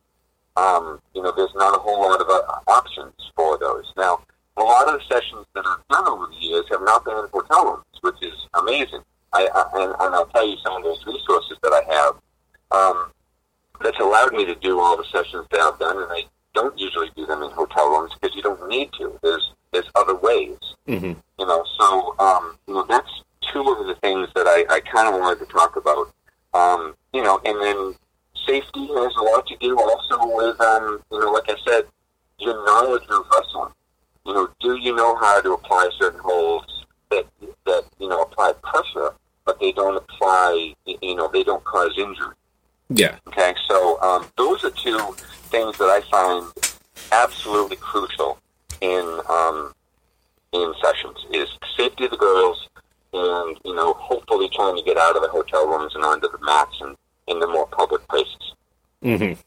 Um, 0.57 0.99
you 1.13 1.21
know, 1.21 1.31
there's 1.35 1.53
not 1.55 1.75
a 1.75 1.79
whole 1.79 2.01
lot 2.01 2.21
of 2.21 2.27
uh, 2.29 2.71
options 2.71 3.13
for 3.35 3.57
those. 3.57 3.91
Now, 3.97 4.21
a 4.57 4.63
lot 4.63 4.87
of 4.87 4.99
the 4.99 5.05
sessions 5.15 5.45
that 5.55 5.65
I've 5.65 5.87
done 5.89 6.07
over 6.07 6.27
the 6.27 6.45
years 6.45 6.65
have 6.71 6.81
not 6.81 7.05
been 7.05 7.17
in 7.17 7.27
hotel 7.31 7.65
rooms, 7.65 7.85
which 8.01 8.21
is 8.21 8.33
amazing. 8.53 9.01
I, 9.33 9.47
I 9.53 9.83
and, 9.83 9.95
and 9.99 10.15
I'll 10.15 10.25
tell 10.27 10.47
you 10.47 10.57
some 10.63 10.77
of 10.77 10.83
those 10.83 11.05
resources 11.05 11.57
that 11.63 11.71
I 11.71 11.93
have. 11.93 12.15
Um, 12.71 13.11
that's 13.81 13.99
allowed 13.99 14.33
me 14.33 14.45
to 14.45 14.55
do 14.55 14.79
all 14.79 14.95
the 14.95 15.05
sessions 15.05 15.45
that 15.51 15.59
I've 15.59 15.79
done, 15.79 15.97
and 15.97 16.11
I 16.11 16.25
don't 16.53 16.77
usually 16.77 17.09
do 17.15 17.25
them 17.25 17.43
in 17.43 17.51
hotel 17.51 17.89
rooms 17.89 18.11
because 18.13 18.35
you 18.35 18.41
don't 18.41 18.67
need 18.67 18.91
to. 18.93 19.17
There's 19.21 19.53
there's 19.71 19.89
other 19.95 20.15
ways. 20.15 20.57
Mm-hmm. 20.87 21.13
You 21.39 21.45
know, 21.45 21.63
so 21.79 22.15
um, 22.19 22.57
you 22.67 22.73
know 22.73 22.85
that's 22.87 23.09
two 23.51 23.61
of 23.61 23.87
the 23.87 23.95
things 24.01 24.29
that 24.35 24.47
I, 24.47 24.65
I 24.75 24.79
kind 24.81 25.13
of 25.13 25.19
wanted 25.19 25.45
to 25.45 25.51
talk 25.51 25.75
about. 25.75 26.13
Um, 26.53 26.95
you 27.13 27.23
know, 27.23 27.39
and 27.45 27.61
then 27.61 27.95
safety 28.45 28.87
has 28.87 29.15
a 29.15 29.23
lot 29.23 29.47
to 29.47 29.57
do 29.57 29.79
also 29.79 30.35
with 30.35 30.59
um, 30.61 31.01
you 31.11 31.19
know, 31.19 31.31
like 31.31 31.49
I 31.49 31.55
said, 31.65 31.85
your 32.39 32.65
knowledge 32.65 33.03
of 33.09 33.25
wrestling. 33.33 33.73
You 34.25 34.33
know, 34.33 34.49
do 34.59 34.77
you 34.77 34.95
know 34.95 35.15
how 35.15 35.41
to 35.41 35.53
apply 35.53 35.89
certain 35.99 36.19
holds 36.19 36.85
that 37.09 37.25
that 37.65 37.83
you 37.99 38.09
know 38.09 38.21
apply 38.21 38.53
pressure, 38.61 39.13
but 39.45 39.59
they 39.59 39.71
don't 39.71 39.97
apply, 39.97 40.73
you 40.85 41.15
know, 41.15 41.29
they 41.31 41.43
don't 41.43 41.63
cause 41.63 41.93
injury. 41.97 42.35
Yeah. 42.93 43.17
Okay, 43.27 43.53
so 43.69 44.01
um, 44.01 44.25
those 44.37 44.63
are 44.63 44.71
two 44.71 44.99
things 45.49 45.77
that 45.77 45.85
I 45.85 46.01
find 46.09 46.45
absolutely 47.11 47.77
crucial 47.77 48.37
in 48.81 49.19
um, 49.29 49.73
in 50.53 50.73
sessions 50.83 51.17
is 51.31 51.47
safety 51.77 52.05
of 52.05 52.11
the 52.11 52.17
girls 52.17 52.67
and 53.13 53.57
you 53.63 53.75
know 53.75 53.93
hopefully 53.93 54.49
trying 54.53 54.75
to 54.75 54.83
get 54.83 54.97
out 54.97 55.15
of 55.15 55.21
the 55.21 55.29
hotel 55.29 55.67
rooms 55.67 55.93
and 55.95 56.03
onto 56.03 56.29
the 56.31 56.39
mats 56.43 56.75
and 56.81 56.97
in 57.27 57.39
the 57.39 57.47
more 57.47 57.67
public 57.67 58.05
places. 58.07 58.53
Mm-hmm. 59.03 59.39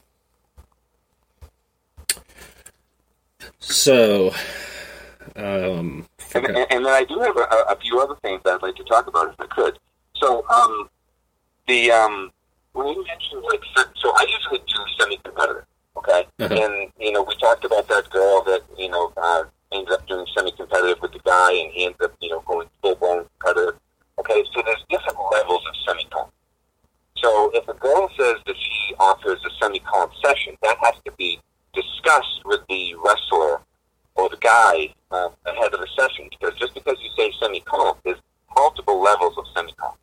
So, 3.61 4.33
um, 5.37 6.07
And, 6.35 6.46
and, 6.46 6.57
and 6.57 6.87
then 6.87 6.92
I 6.92 7.04
do 7.04 7.18
have 7.20 7.37
a, 7.37 7.72
a 7.72 7.76
few 7.80 8.00
other 8.00 8.14
things 8.22 8.42
that 8.44 8.54
I'd 8.54 8.62
like 8.62 8.76
to 8.76 8.85
talk 8.85 9.07
about 9.07 9.28
if 9.28 9.40
I 9.40 9.46
could. 9.46 9.78
So 10.16 10.46
um, 10.48 10.88
the 11.66 11.90
um, 11.90 12.33
when 12.74 12.88
you 12.88 13.04
mentioned 13.04 13.42
like 13.42 13.62
so- 13.74 13.90
so 13.96 14.12
I 14.14 14.26
usually 14.28 14.58
do 14.66 14.80
semi-competitive, 14.98 15.64
okay? 15.96 16.26
Uh-huh. 16.40 16.54
And 16.54 16.92
you 16.98 17.12
know 17.12 17.22
we 17.22 17.34
talked 17.37 17.64
about 17.64 17.88
that 17.88 18.10
girl 18.10 18.42
that 18.44 18.62
you 18.76 18.90
know 18.90 19.12
uh, 19.16 19.44
ended 19.72 19.92
up 19.92 20.06
doing 20.06 20.26
semi-competitive 20.37 21.00
with 21.00 21.12
the 21.12 21.20
guy, 21.20 21.52
and 21.52 21.70
he 21.72 21.87
ended 21.87 22.02
up 22.02 22.12
you 22.20 22.30
know 22.30 22.40
going 22.40 22.68
full-blown 22.82 23.26
competitive. 23.38 23.80
Okay, 24.18 24.44
so 24.54 24.62
there's 24.64 24.84
different 24.90 25.18
levels 25.32 25.62
of 25.68 25.74
semi-comp. 25.87 26.30
So 27.16 27.50
if 27.54 27.66
a 27.68 27.74
girl 27.74 28.10
says 28.18 28.37
that 28.46 28.56
she 28.56 28.94
offers 28.98 29.40
a 29.44 29.50
semi-comp 29.60 30.12
session, 30.24 30.56
that 30.62 30.76
has 30.82 30.94
to 31.04 31.12
be 31.12 31.40
discussed 31.72 32.42
with 32.44 32.60
the 32.68 32.94
wrestler 33.04 33.60
or 34.16 34.28
the 34.28 34.37
guy 34.37 34.94
uh, 35.10 35.30
ahead 35.46 35.74
of 35.74 35.80
the 35.80 35.88
session, 35.98 36.28
because 36.30 36.56
just 36.58 36.74
because 36.74 36.96
you 37.02 37.10
say 37.16 37.32
semi-comp, 37.40 37.98
there's 38.04 38.20
multiple 38.54 39.00
levels 39.00 39.34
of 39.38 39.44
semi-comp. 39.54 39.96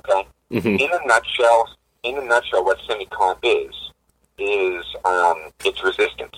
Okay 0.00 0.28
mhm. 0.50 0.80
in 0.80 0.90
a 0.92 1.06
nutshell, 1.06 1.68
in 2.02 2.18
a 2.18 2.24
nutshell, 2.24 2.64
what 2.64 2.78
semi-comp 2.86 3.40
is 3.42 3.74
is 4.38 4.84
um, 5.04 5.50
it's 5.64 5.82
resistance. 5.84 6.36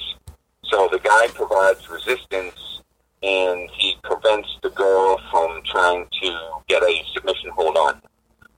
So 0.64 0.88
the 0.90 0.98
guy 0.98 1.28
provides 1.28 1.88
resistance, 1.88 2.82
and 3.22 3.70
he 3.70 3.96
prevents 4.02 4.48
the 4.62 4.70
girl 4.70 5.20
from 5.30 5.62
trying 5.64 6.06
to 6.22 6.38
get 6.68 6.82
a 6.82 7.04
submission 7.14 7.50
hold 7.50 7.76
on. 7.76 8.02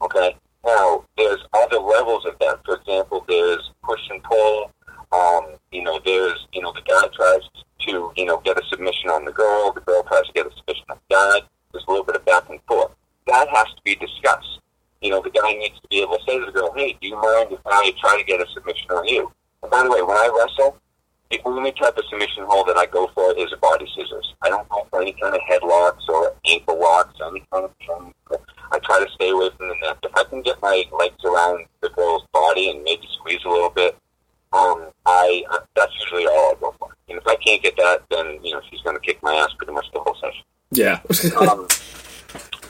Okay. 0.03 0.37
Now 0.65 1.05
there's 1.19 1.41
other 1.53 1.79
levels 1.79 2.25
of 2.25 2.39
that. 2.41 2.65
For 2.65 2.77
example, 2.77 3.25
there's 3.29 3.71
push 3.83 4.01
and 4.11 4.23
pull. 4.23 4.71
Um, 5.13 5.57
you 5.71 5.83
know, 5.83 6.01
there's 6.05 6.47
you 6.53 6.63
know 6.63 6.73
the 6.73 6.81
guy 6.81 7.07
tries 7.15 7.43
to 7.87 8.13
you 8.17 8.25
know 8.25 8.41
get 8.45 8.59
a 8.59 8.63
submission 8.71 9.11
on 9.11 9.27
the 9.27 9.33
girl. 9.33 9.73
The 9.73 9.83
girl 9.83 10.03
tries 10.05 10.27
to 10.27 10.33
get 10.33 10.47
a 10.47 10.51
submission 10.57 10.85
on 10.89 10.99
the 11.09 11.15
guy. 11.15 11.47
There's 11.73 11.85
a 11.87 11.91
little 11.91 12.07
bit 12.07 12.17
of 12.17 12.25
back 12.25 12.49
and 12.49 12.61
forth. 12.67 12.93
That 13.27 13.49
has 13.49 13.67
to 13.67 13.83
be 13.85 13.97
discussed 13.97 14.61
you 15.05 15.11
know, 15.11 15.21
the 15.23 15.31
guy 15.31 15.53
needs 15.53 15.79
to 15.81 15.89
be 15.89 16.01
able 16.01 16.17
to 16.17 16.25
say 16.27 16.39
to 16.39 16.47
the 16.47 16.53
girl, 16.53 16.73
hey, 16.75 16.97
do 17.01 17.09
you 17.09 17.15
mind 17.15 17.53
if 17.53 17.61
I 17.67 17.93
try 18.01 18.17
to 18.17 18.25
get 18.25 18.41
a 18.41 18.47
submission 18.55 18.91
on 18.91 19.07
you? 19.07 19.31
And 19.63 19.71
by 19.71 19.83
the 19.83 19.91
way, 19.91 20.03
when 20.03 20.17
I 20.17 20.31
wrestle, 20.35 20.79
the 21.31 21.41
only 21.45 21.73
type 21.73 21.97
of 21.97 22.05
submission 22.11 22.45
hold 22.49 22.69
that 22.69 22.77
I 22.77 22.87
go 22.87 23.11
for 23.15 23.37
is 23.37 23.53
a 23.53 23.57
body 23.59 23.87
scissors. 23.95 24.35
I 24.43 24.49
don't 24.49 24.69
go 24.69 24.87
for 24.91 25.03
any 25.03 25.13
kind 25.21 25.35
of 25.35 25.41
headlocks 25.49 26.09
or 26.09 26.35
ankle 26.47 26.81
locks 26.81 27.19
any 27.27 27.45
kind 27.53 27.65
of 27.65 27.75
I 28.73 28.79
try 28.81 29.05
to 29.05 29.11
stay 29.13 29.31
away 29.31 29.51
from 29.57 29.69
the 29.69 29.75
neck. 29.83 29.99
If 30.03 30.11
I 30.17 30.25
can 30.25 30.43
get 30.43 30.61
my 30.61 30.85
legs 30.99 31.25
around 31.25 31.67
the 31.81 31.91
girl's 31.91 32.25
body 32.33 32.71
and 32.71 32.83
maybe 32.83 33.07
squeeze 33.19 33.41
a 33.45 33.49
little 33.49 33.71
bit, 33.71 33.97
um, 34.53 34.91
I 35.07 35.45
uh, 35.51 35.59
that's 35.77 35.93
usually 36.01 36.27
all 36.27 36.53
I 36.53 36.55
go 36.61 36.75
for. 36.79 36.89
And 37.09 37.19
if 37.19 37.27
I 37.27 37.37
can't 37.37 37.63
get 37.63 37.77
that, 37.77 38.03
then 38.11 38.39
you 38.43 38.53
know 38.53 38.61
she's 38.71 38.81
going 38.81 38.97
to 38.97 39.03
kick 39.03 39.23
my 39.23 39.35
ass 39.35 39.53
pretty 39.59 39.73
much 39.73 39.87
the 39.93 40.01
whole 40.01 40.17
session. 40.21 40.45
Yeah. 40.73 41.01
Um, 41.37 41.69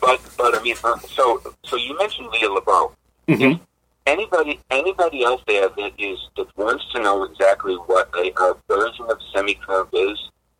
but 0.04 0.20
but 0.36 0.58
I 0.58 0.62
mean, 0.62 0.76
uh, 0.84 0.98
so 0.98 1.40
so 1.64 1.76
you 1.76 1.96
mentioned 1.98 2.28
Leah 2.32 2.50
LeBeau. 2.52 2.92
Mhm. 3.28 3.60
Anybody 4.06 4.60
anybody 4.70 5.24
else 5.24 5.42
there 5.46 5.68
that 5.68 5.92
is 5.98 6.18
that 6.36 6.48
wants 6.56 6.84
to 6.92 7.00
know 7.00 7.24
exactly 7.24 7.74
what 7.74 8.08
a, 8.14 8.26
a 8.42 8.54
version 8.68 9.06
of 9.08 9.18
semi-comp 9.32 9.88
is, 9.94 10.18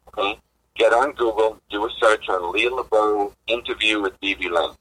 okay? 0.09 0.39
Get 0.77 0.93
on 0.95 1.13
Google, 1.13 1.61
do 1.71 1.85
a 1.85 1.91
search 2.01 2.29
on 2.29 2.53
Leah 2.53 2.75
LeBeau 2.75 3.33
interview 3.47 4.01
with 4.01 4.19
BB 4.21 4.51
Lane. 4.51 4.75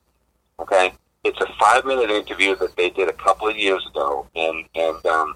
Okay, 0.60 0.94
it's 1.26 1.42
a 1.42 1.48
five-minute 1.60 2.10
interview 2.10 2.56
that 2.56 2.76
they 2.78 2.90
did 2.90 3.10
a 3.10 3.14
couple 3.26 3.48
of 3.50 3.58
years 3.58 3.86
ago, 3.92 4.28
and 4.36 4.66
and 4.76 5.06
um, 5.06 5.36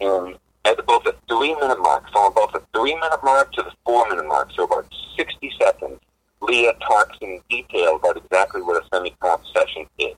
and 0.00 0.38
at 0.64 0.86
both 0.86 1.02
the 1.04 1.16
three-minute 1.28 1.80
mark, 1.80 2.04
from 2.12 2.32
both 2.34 2.52
the 2.52 2.62
three-minute 2.72 3.24
mark 3.24 3.50
to 3.54 3.62
the 3.62 3.72
four-minute 3.84 4.26
mark, 4.28 4.48
so 4.54 4.64
about 4.64 4.86
sixty 5.16 5.50
seconds. 5.60 5.98
Leah 6.42 6.72
talks 6.86 7.16
in 7.20 7.40
detail 7.48 7.96
about 7.96 8.16
exactly 8.16 8.62
what 8.62 8.82
a 8.82 8.86
semi-comp 8.92 9.42
session 9.54 9.86
is. 9.98 10.16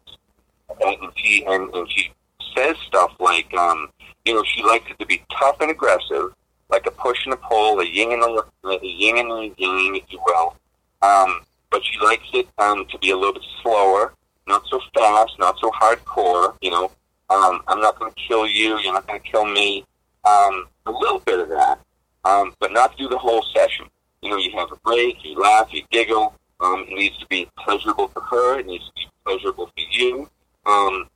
And 0.80 0.96
she 1.16 1.44
and, 1.46 1.72
and 1.74 1.90
she 1.90 2.10
says 2.56 2.76
stuff 2.86 3.12
like, 3.18 3.52
um, 3.54 3.90
you 4.24 4.34
know, 4.34 4.44
she 4.44 4.62
likes 4.62 4.90
it 4.90 4.98
to 4.98 5.06
be 5.06 5.22
tough 5.38 5.56
and 5.60 5.70
aggressive, 5.70 6.32
like 6.70 6.86
a 6.86 6.90
push 6.90 7.24
and 7.24 7.34
a 7.34 7.36
pull, 7.36 7.80
a 7.80 7.84
yin 7.84 8.12
and 8.12 8.22
a, 8.22 8.68
a 8.68 8.78
yin 8.82 9.18
and 9.18 9.30
a 9.30 9.42
yang, 9.58 9.96
if 9.96 10.04
you 10.08 10.20
will. 10.24 10.56
Um, 11.02 11.40
but 11.70 11.82
she 11.84 11.98
likes 12.04 12.28
it 12.32 12.48
um, 12.58 12.86
to 12.90 12.98
be 12.98 13.10
a 13.10 13.16
little 13.16 13.32
bit 13.32 13.44
slower, 13.62 14.14
not 14.46 14.62
so 14.68 14.80
fast, 14.94 15.32
not 15.38 15.58
so 15.60 15.70
hardcore. 15.70 16.56
You 16.60 16.70
know, 16.70 16.92
um, 17.30 17.62
I'm 17.66 17.80
not 17.80 17.98
going 17.98 18.12
to 18.12 18.20
kill 18.28 18.46
you. 18.46 18.78
You're 18.78 18.92
not 18.92 19.06
going 19.06 19.20
to 19.20 19.28
kill 19.28 19.44
me. 19.44 19.84
Um, 20.24 20.68
a 20.86 20.90
little 20.92 21.18
bit 21.20 21.40
of 21.40 21.48
that, 21.48 21.80
um, 22.24 22.54
but 22.60 22.72
not 22.72 22.96
through 22.96 23.08
the 23.08 23.18
whole 23.18 23.42
session. 23.54 23.86
You 24.22 24.30
know, 24.30 24.36
you 24.36 24.52
have 24.52 24.70
a 24.72 24.76
break, 24.84 25.24
you 25.24 25.36
laugh, 25.38 25.72
you 25.72 25.82
giggle. 25.90 26.34
Um, 26.60 26.86
it 26.88 26.94
needs 26.94 27.18
to 27.18 27.26
be 27.26 27.48
pleasurable 27.58 28.08
for 28.08 28.22
her. 28.22 28.60
It 28.60 28.66
needs 28.66 28.84
to 28.86 28.92
be 28.94 29.08
pleasurable 29.24 29.66
for 29.66 29.84
you. 29.90 30.30
Um, 30.64 31.08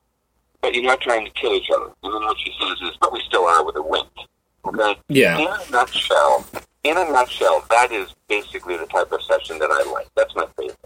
but 0.61 0.75
you're 0.75 0.83
not 0.83 1.01
trying 1.01 1.25
to 1.25 1.31
kill 1.33 1.55
each 1.55 1.71
other. 1.71 1.93
And 2.03 2.13
then 2.13 2.23
what 2.23 2.37
she 2.39 2.53
says 2.61 2.77
is, 2.83 2.97
but 3.01 3.13
we 3.13 3.21
still 3.21 3.45
are 3.45 3.65
with 3.65 3.77
a 3.77 3.83
wink. 3.83 4.09
Okay? 4.65 4.97
Yeah. 5.09 5.39
In 5.39 5.47
a 5.47 5.71
nutshell, 5.71 6.45
in 6.83 6.97
a 6.97 7.05
nutshell, 7.05 7.65
that 7.71 7.93
is 7.93 8.13
basically 8.29 8.77
the 8.77 8.87
type 8.87 9.13
of 9.13 9.23
session 9.23 9.59
that 9.61 9.71
I 9.71 9.89
like. 9.93 10.09
That's 10.17 10.35
my 10.35 10.47
favorite. 10.59 10.79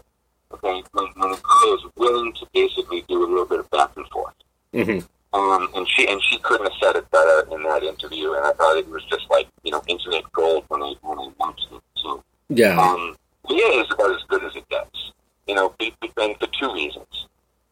Okay? 0.53 0.83
When, 0.91 1.05
when 1.15 1.31
a 1.31 1.37
girl 1.37 1.75
is 1.75 1.81
willing 1.95 2.33
to 2.33 2.47
basically 2.53 3.03
do 3.07 3.25
a 3.25 3.27
little 3.27 3.45
bit 3.45 3.61
of 3.61 3.69
back 3.71 3.89
and 3.97 4.07
forth. 4.09 4.35
Mm-hmm. 4.73 4.99
Um, 5.33 5.69
and 5.75 5.87
she 5.87 6.07
and 6.07 6.21
she 6.23 6.37
couldn't 6.39 6.65
have 6.65 6.77
said 6.81 6.95
it 6.97 7.09
better 7.09 7.47
in 7.55 7.63
that 7.63 7.83
interview, 7.83 8.33
and 8.33 8.45
I 8.45 8.51
thought 8.51 8.77
it 8.77 8.87
was 8.89 9.03
just 9.05 9.29
like 9.29 9.47
you 9.63 9.71
know 9.71 9.81
internet 9.87 10.29
gold 10.33 10.65
when 10.67 10.81
I 10.83 10.93
when 11.01 11.19
I 11.19 11.29
watched 11.39 11.67
it. 11.71 11.81
So 11.95 12.21
Yeah. 12.53 12.77
um, 12.79 13.15
Leah 13.49 13.81
is 13.81 13.87
about 13.93 14.11
as 14.11 14.21
good 14.27 14.43
as 14.43 14.55
it 14.55 14.67
gets. 14.69 15.11
You 15.47 15.55
know, 15.55 15.73
be- 15.79 15.93
be- 16.01 16.11
and 16.17 16.35
for 16.37 16.47
two 16.47 16.71
reasons. 16.73 17.27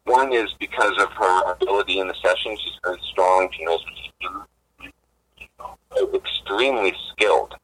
One 0.06 0.32
is 0.34 0.50
because 0.60 0.98
of 1.00 1.12
her 1.12 1.52
ability 1.52 2.00
in 2.00 2.08
the 2.08 2.16
session. 2.16 2.58
She's 2.64 2.80
very 2.84 3.00
strong. 3.12 3.50
She 3.56 3.64
knows 3.66 3.84
what 3.84 3.94
she's 4.02 4.12
doing. 4.22 6.14
Extremely 6.16 6.94
skilled, 7.12 7.56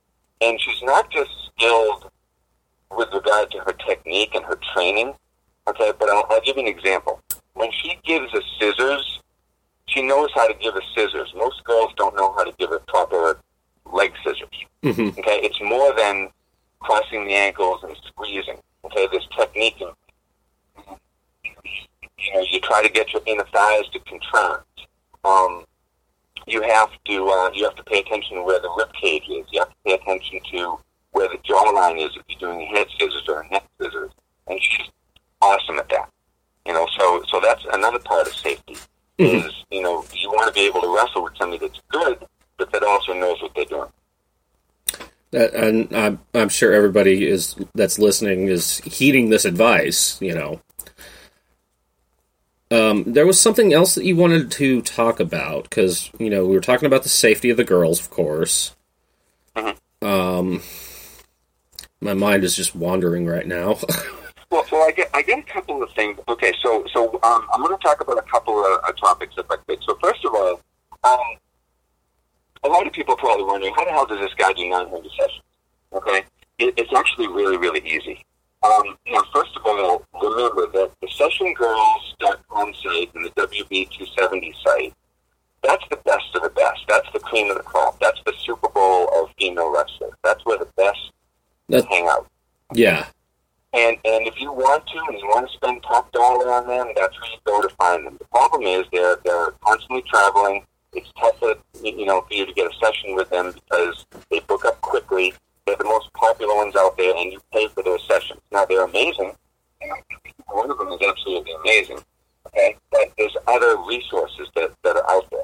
and 0.41 0.60
she's 0.60 0.82
not 0.84 1.10
just 1.10 1.32
skilled 1.56 2.12
with 2.95 3.10
regard 3.13 3.49
to 3.51 3.60
her 3.60 3.73
technique 3.88 4.36
and 4.36 4.43
her 4.45 4.60
training. 4.73 5.13
Okay, 5.67 5.91
but 5.99 6.10
I'll, 6.10 6.25
I'll 6.30 6.41
give 6.41 6.58
you 6.58 6.63
an 6.63 6.67
example. 6.67 7.21
When 7.54 7.71
she 7.71 7.97
gives 8.04 8.32
a 8.34 8.41
scissors, 8.60 9.21
she 9.88 10.01
knows 10.01 10.30
how 10.36 10.47
to 10.47 10.54
give 10.56 10.75
a 10.75 10.82
scissors. 10.95 11.34
Most 11.36 11.63
girls 11.63 11.93
don't 11.97 12.15
know 12.15 12.34
how 12.34 12.43
to 12.43 12.51
give 12.60 12.71
a 12.71 12.80
proper 12.80 13.39
leg 13.91 14.13
scissors. 14.23 14.49
Mhm. 14.84 15.17
Okay, 15.17 15.39
it's 15.41 15.60
more 15.62 15.93
than 15.95 16.30
crossing 16.80 17.25
the 17.25 17.34
ankles 17.34 17.84
and 17.84 17.95
squeezing. 18.08 18.60
Okay, 18.84 19.08
there's 19.12 19.28
technique 19.36 19.82
and 19.82 19.91
you 22.17 22.34
know 22.34 22.45
you 22.51 22.60
try 22.62 22.82
to 22.84 22.89
get 22.89 23.12
your 23.13 23.21
inner 23.25 23.45
thighs 23.45 23.88
to 23.93 23.99
contract. 23.99 24.65
Um, 25.23 25.65
you 26.47 26.62
have 26.62 26.89
to 27.06 27.28
uh, 27.28 27.49
you 27.54 27.63
have 27.63 27.75
to 27.75 27.84
pay 27.84 27.99
attention 27.99 28.38
to 28.38 28.43
where 28.43 28.60
the 28.60 28.69
rib 28.78 28.89
cage 28.93 29.23
is. 29.30 29.45
You 29.51 29.60
have 29.62 29.69
to 29.69 29.75
pay 29.86 29.93
attention 29.93 30.39
to 30.51 30.78
where 31.12 31.28
the 31.30 31.38
jawline 31.39 31.97
is 32.04 32.15
if 32.15 32.23
you're 32.28 32.39
doing 32.51 32.62
a 32.62 32.65
head 32.78 32.88
scissors 32.99 33.23
or 33.28 33.41
a 33.41 33.47
neck 33.49 33.63
scissors. 33.82 34.12
And 34.47 34.62
she's 34.62 34.88
awesome 35.41 35.80
at 35.80 35.89
that. 35.89 36.10
You 36.67 36.73
know, 36.73 36.88
so 36.97 37.23
so 37.30 37.39
that's 37.39 37.63
another 37.73 37.99
part 37.99 38.28
of 38.28 38.34
safety. 38.34 38.75
Mhm. 39.19 39.45
Is 39.47 39.54
you 39.71 39.82
know 39.82 40.06
you 40.13 40.30
want 40.30 40.47
to 40.47 40.54
be 40.54 40.67
able 40.67 40.82
to 40.82 40.95
wrestle 40.95 41.23
with 41.23 41.36
somebody 41.38 41.65
that's 41.67 41.82
good, 41.89 42.23
but 42.58 42.71
that 42.71 42.84
also 42.84 43.13
knows 43.13 43.41
what 43.41 43.54
they're 43.56 43.65
doing. 43.65 43.89
That, 45.32 45.54
and 45.65 45.95
I'm, 45.95 46.19
I'm 46.34 46.49
sure 46.49 46.73
everybody 46.73 47.28
is 47.28 47.56
that's 47.75 47.99
listening 47.99 48.47
is 48.47 48.80
heeding 48.80 49.30
this 49.30 49.45
advice. 49.45 50.21
You 50.21 50.36
know. 50.36 50.62
um, 52.71 53.04
there 53.13 53.25
was 53.25 53.39
something 53.39 53.73
else 53.73 53.95
that 53.95 54.06
you 54.06 54.15
wanted 54.15 54.51
to 54.51 54.82
talk 54.82 55.19
about 55.19 55.63
because 55.63 56.10
you 56.19 56.30
know 56.30 56.45
we 56.45 56.56
were 56.56 56.62
talking 56.62 56.88
about 56.88 57.04
the 57.04 57.10
safety 57.10 57.49
of 57.49 57.58
the 57.58 57.63
girls, 57.63 57.99
of 57.99 58.10
course. 58.10 58.75
Um, 60.01 60.62
my 62.01 62.13
mind 62.13 62.43
is 62.43 62.56
just 62.56 62.75
wandering 62.75 63.25
right 63.25 63.47
now. 63.47 63.78
Well, 64.51 64.63
well, 64.71 64.88
I 64.88 64.91
get 64.91 65.10
I 65.13 65.23
get 65.23 65.39
a 65.39 65.43
couple 65.43 65.82
of 65.82 65.91
things. 65.93 66.19
Okay, 66.30 66.54
so 66.62 66.86
so 66.93 67.19
um, 67.23 67.47
I'm 67.51 67.62
going 67.62 67.75
to 67.75 67.84
talk 67.84 67.99
about 67.99 68.19
a 68.19 68.21
couple 68.21 68.58
of 68.63 68.80
uh, 68.84 68.91
topics 68.93 69.34
if 69.38 69.45
I 69.49 69.58
could. 69.67 69.80
So 69.84 69.97
first 70.01 70.23
of 70.23 70.34
all, 70.36 70.62
um, 71.04 71.19
a 72.63 72.69
lot 72.69 72.86
of 72.86 72.93
people 72.93 73.15
are 73.15 73.17
probably 73.17 73.43
wondering 73.43 73.73
how 73.75 73.84
the 73.84 73.91
hell 73.91 74.06
does 74.06 74.19
this 74.19 74.34
guy 74.38 74.54
do 74.54 74.69
900 74.69 75.12
sessions? 75.19 75.41
Okay, 75.95 76.23
it, 76.60 76.73
it's 76.77 76.93
actually 76.93 77.27
really 77.27 77.58
really 77.58 77.81
easy. 77.88 78.23
Um, 78.63 78.97
now, 79.08 79.21
first 79.34 79.55
of 79.55 79.62
all, 79.65 80.03
remember 80.21 80.65
that 80.67 80.91
the 80.99 81.08
sessiongirls.com 81.08 82.73
site 82.73 83.12
and 83.13 83.25
the 83.25 83.29
WB270 83.41 84.53
site, 84.63 84.93
that's 85.62 85.84
the 85.91 85.97
best 85.97 86.25
of 86.36 86.41
the 86.41 86.49
best. 86.49 86.79
That's 86.88 87.08
the 87.13 87.19
cream 87.19 87.51
of 87.51 87.58
the 87.58 87.63
crop. 87.63 87.99
That's 87.99 88.19
the 88.25 88.34
Super 88.43 88.69
Bowl 88.69 89.08
of 89.15 89.29
female 89.38 89.71
wrestlers. 89.71 90.13
That's 90.23 90.43
where 90.45 90.58
the 90.58 90.67
best 90.77 91.12
That- 91.69 91.86
hang 91.86 92.08
out. 92.08 92.27
yeah, 92.73 93.05
And 93.73 93.97
and 94.05 94.25
if 94.27 94.39
you 94.41 94.51
want 94.51 94.88
to 94.88 94.97
and 95.10 95.19
you 95.19 95.27
want 95.27 95.47
to 95.47 95.53
spend 95.53 95.84
top 95.84 96.12
dollar 96.12 96.51
on 96.51 96.67
them, 96.67 96.91
that's 96.95 97.15
where 97.21 97.31
you 97.31 97.38
go 97.45 97.62
to 97.62 97.69
find 97.75 98.05
them. 98.05 98.17
The 98.17 98.25
problem 98.25 98.63
is 98.63 98.86
they're 98.91 99.17
they're 99.23 99.51
constantly 99.63 100.01
traveling. 100.10 100.65
It's 100.93 101.12
tougher, 101.19 101.55
you 101.84 102.05
know, 102.05 102.21
for 102.21 102.34
you 102.34 102.45
to 102.45 102.53
get 102.53 102.71
a 102.71 102.73
session 102.84 103.15
with 103.15 103.29
them 103.29 103.51
because 103.51 104.05
they 104.31 104.39
book 104.39 104.65
up 104.65 104.79
quickly. 104.81 105.34
They're 105.65 105.75
the 105.78 105.84
most 105.84 106.12
popular 106.13 106.56
ones 106.56 106.75
out 106.75 106.97
there, 106.97 107.15
and 107.15 107.32
you 107.32 107.41
pay 107.51 107.67
for 107.69 107.84
their 107.84 107.99
sessions. 107.99 108.41
Now 108.51 108.65
they're 108.65 108.84
amazing. 108.84 109.34
One 110.47 110.69
of 110.69 110.78
them 110.78 110.89
is 110.89 111.01
absolutely 111.08 111.54
amazing. 111.63 111.99
Okay, 112.47 112.75
but 112.91 113.12
there's 113.17 113.36
other 113.47 113.78
resources 113.88 114.47
that 114.56 114.71
that 114.84 114.95
are 114.95 115.10
out 115.10 115.30
there. 115.32 115.41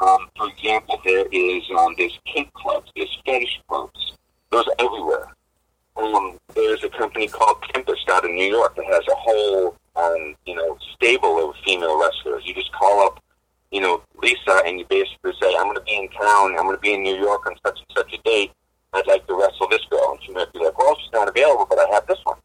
Um, 0.00 0.28
for 0.36 0.48
example, 0.48 1.00
there 1.04 1.26
is 1.32 1.62
um, 1.76 1.94
there's 1.98 2.18
kink 2.24 2.52
clubs, 2.54 2.90
there's 2.94 3.18
fetish 3.24 3.60
clubs. 3.68 4.12
Those 4.50 4.66
are 4.66 4.74
everywhere 4.78 5.34
um, 5.98 6.38
there's 6.54 6.82
a 6.84 6.88
company 6.88 7.26
called 7.26 7.56
Tempest 7.74 8.08
out 8.08 8.24
in 8.24 8.34
New 8.34 8.46
York 8.46 8.76
that 8.76 8.86
has 8.86 9.02
a 9.08 9.14
whole, 9.14 9.76
um, 9.96 10.34
you 10.46 10.54
know, 10.54 10.78
stable 10.94 11.50
of 11.50 11.56
female 11.64 12.00
wrestlers. 12.00 12.44
You 12.46 12.54
just 12.54 12.72
call 12.72 13.04
up, 13.06 13.22
you 13.70 13.80
know, 13.80 14.02
Lisa, 14.22 14.62
and 14.64 14.78
you 14.78 14.86
basically 14.88 15.32
say, 15.40 15.54
"I'm 15.56 15.64
going 15.64 15.76
to 15.76 15.82
be 15.82 15.96
in 15.96 16.08
town. 16.10 16.56
I'm 16.56 16.64
going 16.64 16.76
to 16.76 16.80
be 16.80 16.94
in 16.94 17.02
New 17.02 17.16
York 17.16 17.46
on 17.46 17.56
such 17.66 17.78
and 17.78 17.96
such 17.96 18.12
a 18.12 18.22
date. 18.22 18.52
I'd 18.92 19.06
like 19.06 19.26
to 19.26 19.34
wrestle 19.34 19.68
this 19.68 19.84
girl." 19.90 20.12
And 20.12 20.22
she 20.22 20.32
might 20.32 20.52
be 20.52 20.60
like, 20.60 20.78
"Well, 20.78 20.96
she's 21.00 21.12
not 21.12 21.28
available, 21.28 21.66
but 21.68 21.78
I 21.78 21.88
have 21.92 22.06
this 22.06 22.18
one." 22.24 22.38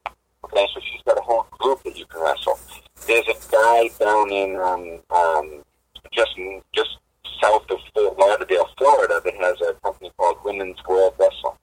Okay, 0.46 0.68
so 0.74 0.80
she's 0.82 1.02
got 1.06 1.18
a 1.18 1.22
whole 1.22 1.46
group 1.52 1.82
that 1.84 1.98
you 1.98 2.06
can 2.06 2.22
wrestle. 2.22 2.60
There's 3.08 3.28
a 3.28 3.52
guy 3.52 3.90
down 4.00 4.32
in 4.32 4.56
um, 4.58 5.00
um, 5.10 5.64
just 6.12 6.36
just 6.74 6.98
south 7.42 7.70
of 7.70 7.80
Fort 7.94 8.18
Lauderdale, 8.18 8.70
Florida, 8.78 9.22
that 9.24 9.34
has 9.36 9.60
a 9.62 9.74
company 9.82 10.12
called 10.18 10.38
Women's 10.44 10.78
World 10.88 11.14
Wrestling. 11.20 11.58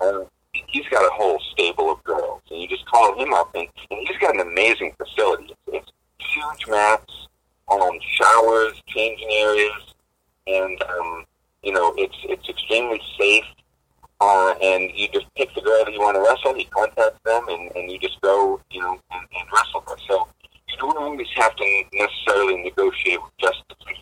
Um, 0.00 0.26
he's 0.52 0.86
got 0.88 1.04
a 1.04 1.14
whole 1.14 1.40
stable 1.52 1.92
of 1.92 2.02
girls, 2.04 2.42
and 2.50 2.60
you 2.60 2.68
just 2.68 2.86
call 2.86 3.18
him 3.18 3.32
up, 3.34 3.54
and, 3.54 3.68
and 3.90 4.00
he's 4.06 4.18
got 4.18 4.34
an 4.34 4.40
amazing 4.40 4.94
facility. 4.96 5.54
It's, 5.66 5.90
it's 6.18 6.34
huge 6.34 6.68
mats, 6.68 7.28
um, 7.70 7.98
showers, 8.16 8.82
changing 8.86 9.28
areas, 9.30 9.94
and 10.46 10.82
um, 10.82 11.24
you 11.62 11.72
know 11.72 11.94
it's 11.96 12.16
it's 12.24 12.48
extremely 12.48 13.00
safe. 13.18 13.44
Uh, 14.20 14.54
and 14.62 14.90
you 14.94 15.08
just 15.12 15.26
pick 15.34 15.52
the 15.54 15.60
girl 15.60 15.84
that 15.84 15.92
you 15.92 16.00
want 16.00 16.16
to 16.16 16.22
wrestle. 16.22 16.56
You 16.56 16.66
contact 16.70 17.22
them, 17.24 17.46
and, 17.48 17.70
and 17.76 17.90
you 17.90 17.98
just 17.98 18.20
go, 18.20 18.60
you 18.70 18.80
know, 18.80 18.98
and, 19.10 19.26
and 19.38 19.48
wrestle 19.52 19.82
her. 19.86 19.96
So 20.08 20.28
you 20.68 20.76
don't 20.78 20.96
always 20.96 21.26
have 21.36 21.54
to 21.56 21.82
necessarily 21.92 22.62
negotiate 22.62 23.22
with 23.22 23.36
just 23.38 23.62
the 23.68 23.74
two 23.84 23.94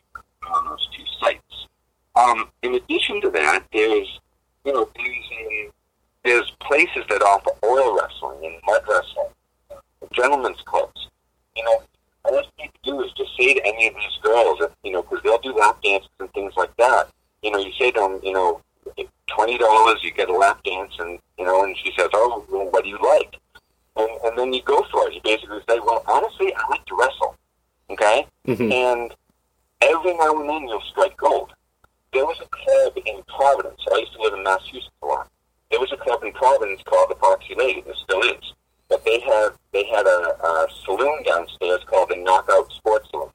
on 0.53 0.64
those 0.66 0.88
two 0.96 1.05
sites. 1.20 1.66
Um, 2.14 2.51
in 2.62 2.75
addition 2.75 3.20
to 3.22 3.31
that, 3.31 3.64
there's 3.72 4.20
you 4.64 4.72
know 4.72 4.88
there's 4.96 5.72
there's 6.25 6.53
places 6.61 7.05
that 7.09 7.22
offer 7.22 7.51
oil 7.64 7.96
wrestling 7.96 8.44
and 8.44 8.55
mud 8.66 8.83
wrestling, 8.88 9.81
gentlemen's 10.12 10.61
clubs. 10.62 11.09
You 11.57 11.64
know, 11.64 11.83
all 12.25 12.35
you 12.35 12.64
need 12.64 12.70
to 12.83 12.90
do 12.90 13.03
is 13.03 13.12
just 13.12 13.37
say 13.38 13.55
to 13.55 13.66
any 13.66 13.88
of 13.88 13.94
these 13.94 14.18
girls, 14.22 14.59
that, 14.61 14.72
you 14.85 14.92
know, 14.92 15.03
because 15.03 15.20
they'll 15.25 15.38
do 15.38 15.55
lap 15.59 15.83
dances 15.83 16.11
and 16.20 16.33
things 16.33 16.53
like 16.57 16.75
that. 16.77 17.09
You 17.42 17.51
know, 17.51 17.59
you 17.59 17.72
say 17.79 17.90
to 17.90 18.01
them, 18.01 18.20
you 18.22 18.33
know, 18.33 18.61
twenty 19.27 19.59
dollars, 19.59 19.98
you 20.03 20.12
get 20.12 20.29
a 20.29 20.37
lap 20.37 20.62
dance, 20.64 20.92
and 20.98 21.18
you 21.38 21.44
know, 21.44 21.64
and 21.64 21.77
she 21.77 21.92
says, 21.98 22.09
oh, 22.12 22.44
well, 22.51 22.68
what 22.70 22.85
do 22.85 22.90
you 22.90 22.98
like? 23.03 23.37
And, 23.96 24.09
and 24.25 24.38
then 24.38 24.53
you 24.53 24.62
go 24.62 24.85
for 24.90 25.09
it. 25.09 25.14
You 25.14 25.20
basically 25.25 25.61
say, 25.68 25.79
well, 25.81 26.03
honestly, 26.07 26.55
I 26.55 26.68
like 26.70 26.85
to 26.87 26.96
wrestle. 26.96 27.37
Mhm. 28.58 28.72
and 28.92 29.14
every 29.80 30.14
now 30.16 30.40
and 30.40 30.48
then 30.48 30.68
you'll 30.68 30.82
strike 30.90 31.16
gold. 31.16 31.52
There 32.12 32.26
was 32.26 32.38
a 32.40 32.48
club 32.48 32.92
in 33.04 33.22
Providence. 33.24 33.80
I 33.92 33.98
used 33.98 34.12
to 34.14 34.22
live 34.22 34.34
in 34.34 34.42
Massachusetts 34.42 34.90
a 35.02 35.06
lot 35.06 35.28
there 35.72 35.80
was 35.80 35.90
a 35.90 35.96
club 35.96 36.22
in 36.22 36.32
Providence 36.32 36.82
called 36.84 37.10
the 37.10 37.16
Foxy 37.16 37.54
Lady. 37.56 37.80
There 37.80 37.94
still 38.04 38.20
is. 38.20 38.52
But 38.88 39.04
they 39.06 39.20
had 39.20 39.48
they 39.72 39.84
had 39.84 40.06
a, 40.06 40.36
a 40.44 40.68
saloon 40.84 41.22
downstairs 41.24 41.80
called 41.86 42.10
the 42.10 42.16
Knockout 42.16 42.70
Sports 42.72 43.08
Saloon, 43.10 43.30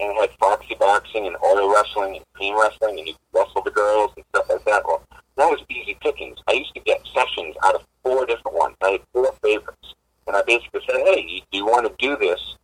and 0.00 0.10
it 0.10 0.16
had 0.16 0.30
foxy 0.40 0.74
boxing 0.74 1.28
and 1.28 1.36
oil 1.44 1.72
wrestling 1.72 2.16
and 2.16 2.24
cream 2.34 2.58
wrestling, 2.60 2.98
and 2.98 3.06
you 3.06 3.14
could 3.14 3.38
wrestle 3.38 3.62
the 3.62 3.70
girls 3.70 4.10
and 4.16 4.24
stuff 4.30 4.50
like 4.50 4.64
that. 4.64 4.82
Well, 4.84 5.04
that 5.36 5.48
was 5.48 5.60
easy 5.70 5.96
pickings. 6.02 6.38
I 6.48 6.54
used 6.54 6.74
to 6.74 6.80
get 6.80 7.00
sessions 7.14 7.54
out 7.62 7.76
of 7.76 7.86
four 8.02 8.26
different 8.26 8.58
ones. 8.58 8.74
I 8.82 8.90
had 8.90 9.00
four 9.12 9.32
favorites, 9.40 9.94
and 10.26 10.34
I 10.34 10.42
basically 10.42 10.80
said, 10.88 10.96
"Hey, 11.06 11.44
do 11.52 11.58
you 11.58 11.66
want 11.66 11.86
to 11.86 11.94
do 12.04 12.16
this 12.16 12.56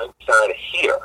outside 0.00 0.50
of 0.50 0.56
here?" 0.56 0.98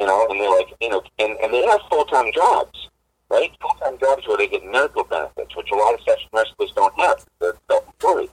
You 0.00 0.06
know, 0.06 0.26
and 0.30 0.40
they're 0.40 0.50
like, 0.50 0.68
you 0.80 0.88
know, 0.88 1.02
and, 1.18 1.36
and 1.42 1.52
they 1.52 1.66
have 1.66 1.80
full 1.90 2.06
time 2.06 2.32
jobs 2.32 2.88
right? 3.30 3.50
Full-time 3.60 3.98
jobs 3.98 4.26
where 4.26 4.36
they 4.36 4.48
get 4.48 4.64
medical 4.64 5.04
benefits, 5.04 5.54
which 5.56 5.70
a 5.70 5.76
lot 5.76 5.94
of 5.94 6.00
session 6.00 6.28
wrestlers 6.32 6.72
don't 6.74 6.94
have. 6.98 7.24
They're 7.40 7.54
self-employed, 7.70 8.30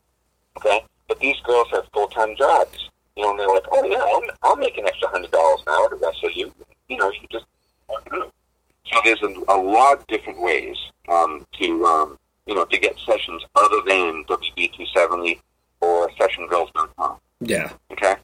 okay? 0.57 0.85
But 1.07 1.19
these 1.19 1.39
girls 1.41 1.67
have 1.71 1.85
full-time 1.93 2.35
jobs, 2.37 2.89
you 3.15 3.23
know, 3.23 3.31
and 3.31 3.39
they're 3.39 3.47
like, 3.47 3.65
oh, 3.71 3.83
yeah, 3.85 3.97
I'll, 3.97 4.21
I'll 4.43 4.55
make 4.55 4.77
an 4.77 4.87
extra 4.87 5.09
$100 5.09 5.23
an 5.23 5.29
hour 5.69 5.89
to 5.89 5.95
wrestle 5.95 6.31
you. 6.31 6.53
You 6.87 6.97
know, 6.97 7.11
you 7.11 7.27
just... 7.31 7.45
So 7.89 9.01
there's 9.03 9.21
a, 9.23 9.51
a 9.51 9.57
lot 9.57 9.99
of 9.99 10.07
different 10.07 10.41
ways 10.41 10.77
um, 11.09 11.45
to, 11.59 11.85
um, 11.85 12.19
you 12.45 12.53
know, 12.53 12.65
to 12.65 12.77
get 12.77 12.95
sessions 12.99 13.43
other 13.55 13.81
than 13.85 14.23
WB270 14.25 15.39
or 15.81 16.09
SessionGirls.com, 16.11 17.17
yeah. 17.41 17.71
okay? 17.91 18.15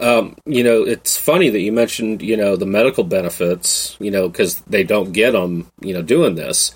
Um, 0.00 0.34
you 0.46 0.64
know, 0.64 0.82
it's 0.82 1.09
funny 1.20 1.50
that 1.50 1.60
you 1.60 1.72
mentioned, 1.72 2.22
you 2.22 2.36
know, 2.36 2.56
the 2.56 2.66
medical 2.66 3.04
benefits, 3.04 3.96
you 4.00 4.10
know, 4.10 4.28
because 4.28 4.60
they 4.62 4.84
don't 4.84 5.12
get 5.12 5.32
them, 5.32 5.70
you 5.80 5.94
know, 5.94 6.02
doing 6.02 6.34
this. 6.34 6.74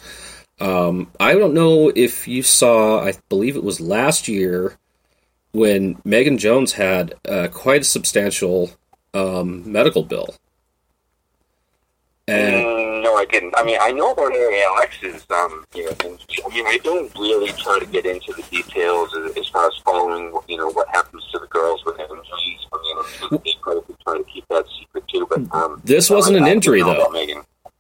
Um, 0.60 1.10
I 1.18 1.34
don't 1.34 1.54
know 1.54 1.90
if 1.94 2.28
you 2.28 2.42
saw, 2.42 3.04
I 3.04 3.14
believe 3.28 3.56
it 3.56 3.64
was 3.64 3.80
last 3.80 4.28
year 4.28 4.78
when 5.52 6.00
Megan 6.04 6.38
Jones 6.38 6.72
had 6.72 7.14
uh, 7.28 7.48
quite 7.48 7.82
a 7.82 7.84
substantial 7.84 8.70
um, 9.14 9.70
medical 9.70 10.02
bill. 10.02 10.34
And 12.26 12.54
Mm, 12.54 13.02
no, 13.02 13.16
I 13.16 13.26
didn't. 13.26 13.54
I 13.56 13.62
mean, 13.62 13.78
I 13.80 13.92
know 13.92 14.12
about 14.12 14.32
ALX's, 14.32 15.26
um, 15.30 15.64
you 15.74 15.84
know, 15.84 15.92
things. 15.92 16.20
I 16.44 16.48
mean, 16.54 16.66
I 16.66 16.78
don't 16.82 17.14
really 17.18 17.52
try 17.52 17.78
to 17.78 17.86
get 17.86 18.06
into 18.06 18.32
the 18.32 18.42
details 18.50 19.14
as, 19.14 19.36
as 19.36 19.48
far 19.48 19.66
as 19.66 19.76
following, 19.84 20.32
you 20.48 20.56
know, 20.56 20.70
what 20.70 20.88
happens 20.88 21.22
to 21.32 21.38
the 21.38 21.46
girls 21.48 21.84
with 21.84 22.00
injuries. 22.00 22.63
I 23.22 23.28
mean, 23.30 23.30
I'm 23.30 23.30
sure 23.30 23.38
they 23.40 23.54
probably 23.62 23.96
try 24.04 24.18
to 24.18 24.24
keep 24.24 24.44
that 24.48 24.64
secret 24.78 25.04
too. 25.08 25.26
But 25.28 25.54
um, 25.54 25.80
This 25.84 26.10
wasn't 26.10 26.36
an 26.38 26.46
injury, 26.46 26.82
though. 26.82 27.12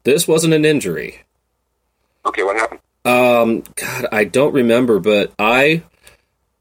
this 0.04 0.26
wasn't 0.28 0.54
an 0.54 0.64
injury. 0.64 1.20
Okay, 2.26 2.42
what 2.42 2.56
happened? 2.56 2.80
Um, 3.04 3.62
God, 3.76 4.06
I 4.12 4.24
don't 4.24 4.54
remember, 4.54 4.98
but 4.98 5.32
I, 5.38 5.82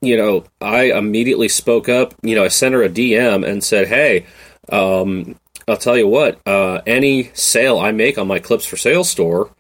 you 0.02 0.18
know, 0.18 0.44
I 0.60 0.92
immediately 0.92 1.48
spoke 1.48 1.88
up. 1.88 2.14
You 2.22 2.36
know, 2.36 2.44
I 2.44 2.50
sent 2.50 2.74
her 2.74 2.84
a 2.84 2.90
DM 2.90 3.48
and 3.48 3.64
said, 3.64 3.88
"Hey, 3.88 4.26
um, 4.70 5.40
I'll 5.68 5.78
tell 5.78 5.98
you 5.98 6.08
what. 6.08 6.46
Uh, 6.46 6.82
any 6.86 7.32
sale 7.34 7.80
I 7.80 7.92
make 7.94 8.18
on 8.18 8.28
my 8.28 8.40
Clips 8.40 8.66
for 8.66 8.76
Sale 8.76 9.06
store, 9.06 9.52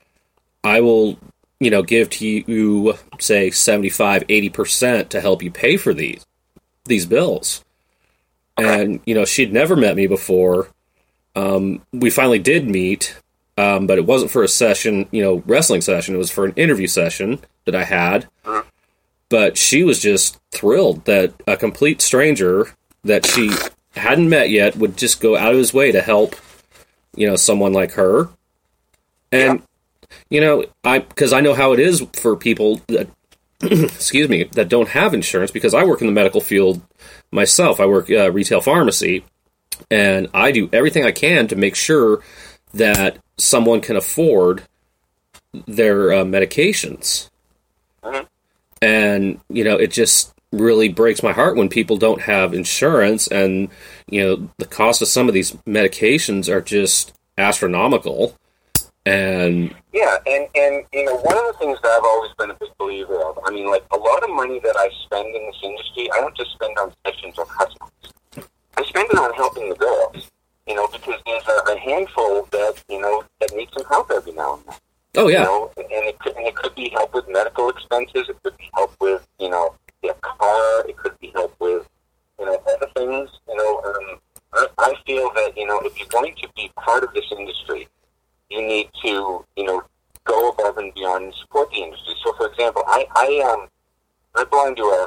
I 0.66 0.82
will, 0.82 1.18
you 1.62 1.70
know, 1.70 1.84
give 1.84 2.10
to 2.12 2.28
you, 2.28 2.98
say 3.20 3.50
75, 3.50 4.26
80 4.28 4.50
percent 4.50 5.10
to 5.12 5.22
help 5.22 5.42
you 5.42 5.52
pay 5.52 5.78
for 5.78 5.94
these 5.94 6.26
these 6.86 7.06
bills." 7.06 7.64
And 8.58 9.00
you 9.06 9.16
know, 9.16 9.26
she'd 9.26 9.54
never 9.54 9.76
met 9.76 9.96
me 9.96 10.08
before. 10.08 10.70
Um, 11.36 11.82
we 11.92 12.10
finally 12.10 12.40
did 12.40 12.70
meet, 12.70 13.18
um, 13.58 13.88
but 13.88 13.98
it 13.98 14.06
wasn't 14.06 14.32
for 14.32 14.44
a 14.44 14.48
session, 14.48 15.08
you 15.12 15.24
know, 15.24 15.44
wrestling 15.48 15.82
session. 15.82 16.16
It 16.16 16.20
was 16.20 16.32
for 16.32 16.46
an 16.46 16.54
interview 16.56 16.88
session 16.88 17.40
that 17.66 17.76
I 17.76 17.84
had. 17.84 18.28
But 19.30 19.58
she 19.58 19.84
was 19.84 20.00
just 20.00 20.40
thrilled 20.52 21.06
that 21.06 21.34
a 21.48 21.58
complete 21.58 22.02
stranger 22.02 22.74
that 23.04 23.26
she 23.26 23.52
hadn't 23.96 24.30
met 24.30 24.50
yet 24.50 24.76
would 24.76 24.98
just 24.98 25.22
go 25.22 25.36
out 25.36 25.52
of 25.52 25.58
his 25.58 25.74
way 25.74 25.92
to 25.92 26.02
help, 26.02 26.36
you 27.16 27.28
know, 27.28 27.36
someone 27.36 27.74
like 27.74 27.94
her. 27.94 28.30
And 29.32 29.64
you 30.30 30.42
know, 30.42 30.66
I 30.84 31.00
because 31.00 31.34
I 31.34 31.42
know 31.42 31.54
how 31.54 31.74
it 31.74 31.80
is 31.80 32.06
for 32.14 32.36
people 32.36 32.82
that 32.88 33.08
excuse 33.62 34.30
me 34.30 34.44
that 34.54 34.70
don't 34.70 34.90
have 34.90 35.14
insurance 35.14 35.52
because 35.52 35.74
I 35.74 35.84
work 35.84 36.02
in 36.02 36.08
the 36.08 36.14
medical 36.14 36.42
field 36.42 36.82
myself. 37.34 37.80
I 37.80 37.86
work 37.86 38.10
uh, 38.10 38.32
retail 38.32 38.62
pharmacy, 38.62 39.26
and 39.90 40.28
I 40.34 40.52
do 40.52 40.70
everything 40.72 41.06
I 41.06 41.12
can 41.12 41.48
to 41.48 41.56
make 41.56 41.76
sure 41.76 42.22
that 42.74 43.18
someone 43.38 43.82
can 43.82 43.96
afford 43.96 44.64
their 45.68 46.14
uh, 46.14 46.24
medications. 46.24 47.30
Mhm. 48.04 48.28
And 48.82 49.40
you 49.50 49.64
know, 49.64 49.76
it 49.78 49.92
just 49.92 50.34
really 50.52 50.90
breaks 50.90 51.24
my 51.24 51.32
heart 51.32 51.56
when 51.58 51.70
people 51.70 51.98
don't 51.98 52.22
have 52.22 52.54
insurance, 52.54 53.28
and 53.28 53.70
you 54.08 54.24
know, 54.24 54.50
the 54.58 54.66
cost 54.66 55.02
of 55.02 55.08
some 55.08 55.28
of 55.28 55.34
these 55.34 55.52
medications 55.68 56.48
are 56.48 56.62
just 56.62 57.14
astronomical. 57.38 58.36
And 59.06 59.76
Yeah, 59.92 60.18
and 60.26 60.48
and 60.56 60.86
you 60.94 61.06
know 61.06 61.16
one 61.18 61.38
of 61.38 61.46
the 61.52 61.56
things 61.60 61.78
that 61.84 61.92
I've 61.92 62.04
always 62.06 62.32
been 62.38 62.52
a 62.52 62.56
big 62.56 62.70
believer 62.80 63.20
of. 63.24 63.38
I 63.46 63.52
mean, 63.52 63.70
like 63.70 63.84
a 63.92 63.98
lot 63.98 64.24
of 64.24 64.30
money 64.30 64.60
that 64.60 64.76
I 64.78 64.90
spend 65.06 65.36
in 65.36 65.46
this 65.46 65.60
industry, 65.64 66.10
I 66.14 66.22
don't 66.22 66.36
just 66.36 66.52
spend 66.54 66.78
on 66.80 66.94
sessions 67.06 67.38
or 67.38 67.46
customers. 67.46 67.92
I 68.78 68.84
spend 68.86 69.10
it 69.12 69.18
on 69.18 69.34
helping 69.34 69.70
the 69.70 69.76
girls. 69.76 70.32
You 70.68 70.76
know, 70.76 70.88
because 70.88 71.20
there's 71.26 71.44
a, 71.48 71.74
a 71.74 71.78
handful 71.80 72.48
that 72.52 72.82
you 72.90 73.02
know 73.02 73.24
that 73.40 73.54
need 73.56 73.70
some 73.74 73.86
help 73.86 74.10
every 74.10 74.32
now 74.32 74.56
and 74.56 74.64
then. 74.68 74.76
oh 75.18 75.28
You 75.28 75.34
yeah, 75.34 75.44
know, 75.44 75.72
and 75.78 75.86
it 76.08 76.18
could 76.20 76.36
and 76.38 76.48
it 76.48 76.56
could 76.56 76.74
be 76.76 76.90
help 76.90 77.14
with 77.14 77.28
medical 77.28 77.70
expenses. 77.70 78.30
It 78.30 78.42
could 78.42 78.58
be 78.58 78.70
help 78.74 78.96
with 79.02 79.28
you 79.40 79.50
know 79.50 79.76
their 80.02 80.14
car. 80.22 80.88
It 80.88 80.96
could 80.98 81.20
be 81.20 81.32
help 81.36 81.54
with 81.60 81.86
you 82.40 82.46
know 82.46 82.62
other 82.74 82.88
things. 82.96 83.30
You 83.50 83.56
know, 83.58 83.82
um, 83.84 84.20
I, 84.54 84.68
I 84.80 84.94
feel 85.06 85.30
that 85.36 85.52
you 85.58 85.68
know 85.68 85.80
if 85.82 86.00
you're 86.00 86.08
going 86.08 86.34
to 86.42 86.48
be 86.56 86.72
part 86.78 87.04
of 87.04 87.14
this 87.14 87.26
industry, 87.38 87.88
you 88.54 88.62
need 88.66 88.90
to 89.02 89.44
you 89.58 89.64
know 89.66 89.82
go 90.26 90.50
above 90.50 90.78
and 90.78 90.94
beyond 90.94 91.26
and 91.26 91.34
support 91.36 91.70
the 91.72 91.78
industry. 91.78 92.14
So, 92.24 92.34
for 92.34 92.48
example, 92.48 92.84
I 92.88 93.06
I 93.16 93.52
um 93.52 93.68
I 94.36 94.44
belong 94.46 94.76
to 94.76 94.84
a, 94.84 95.02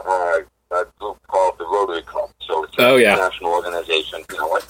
a, 0.74 0.80
a 0.80 0.85
group 0.98 1.18
called 1.28 1.54
the 1.59 1.64
Rotary 1.64 2.02
Club. 2.02 2.30
So 2.46 2.64
it's 2.64 2.76
an 2.78 2.85
Oh, 2.85 2.96
yeah. 2.96 3.12
international 3.14 3.52
organization. 3.52 4.22
You 4.30 4.38
know, 4.38 4.48
like 4.48 4.64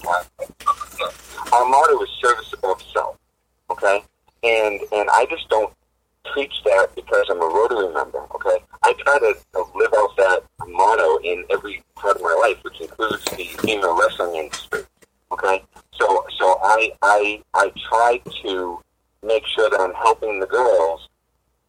our 1.53 1.65
motto 1.69 2.03
is 2.03 2.11
service 2.23 2.53
above 2.53 2.83
self. 2.93 3.17
Okay, 3.71 4.03
and 4.45 4.81
and 4.93 5.09
I 5.11 5.27
just 5.31 5.49
don't 5.49 5.73
preach 6.33 6.55
that 6.65 6.89
because 6.95 7.25
I'm 7.31 7.41
a 7.41 7.47
Rotary 7.47 7.93
member. 7.93 8.21
Okay, 8.37 8.59
I 8.83 8.93
try 9.05 9.19
to 9.19 9.35
live 9.75 9.93
out 9.97 10.17
that 10.17 10.43
motto 10.69 11.17
in 11.19 11.45
every 11.51 11.83
part 11.97 12.17
of 12.17 12.23
my 12.23 12.35
life, 12.41 12.63
which 12.63 12.81
includes 12.81 13.25
the 13.37 13.45
female 13.63 13.99
wrestling 13.99 14.37
industry. 14.37 14.81
Okay, 15.33 15.63
so 15.99 16.25
so 16.39 16.59
I 16.63 16.93
I 17.03 17.43
I 17.55 17.73
try 17.89 18.21
to 18.43 18.81
make 19.25 19.45
sure 19.47 19.69
that 19.71 19.81
I'm 19.81 19.95
helping 19.95 20.39
the 20.39 20.47
girls. 20.47 21.09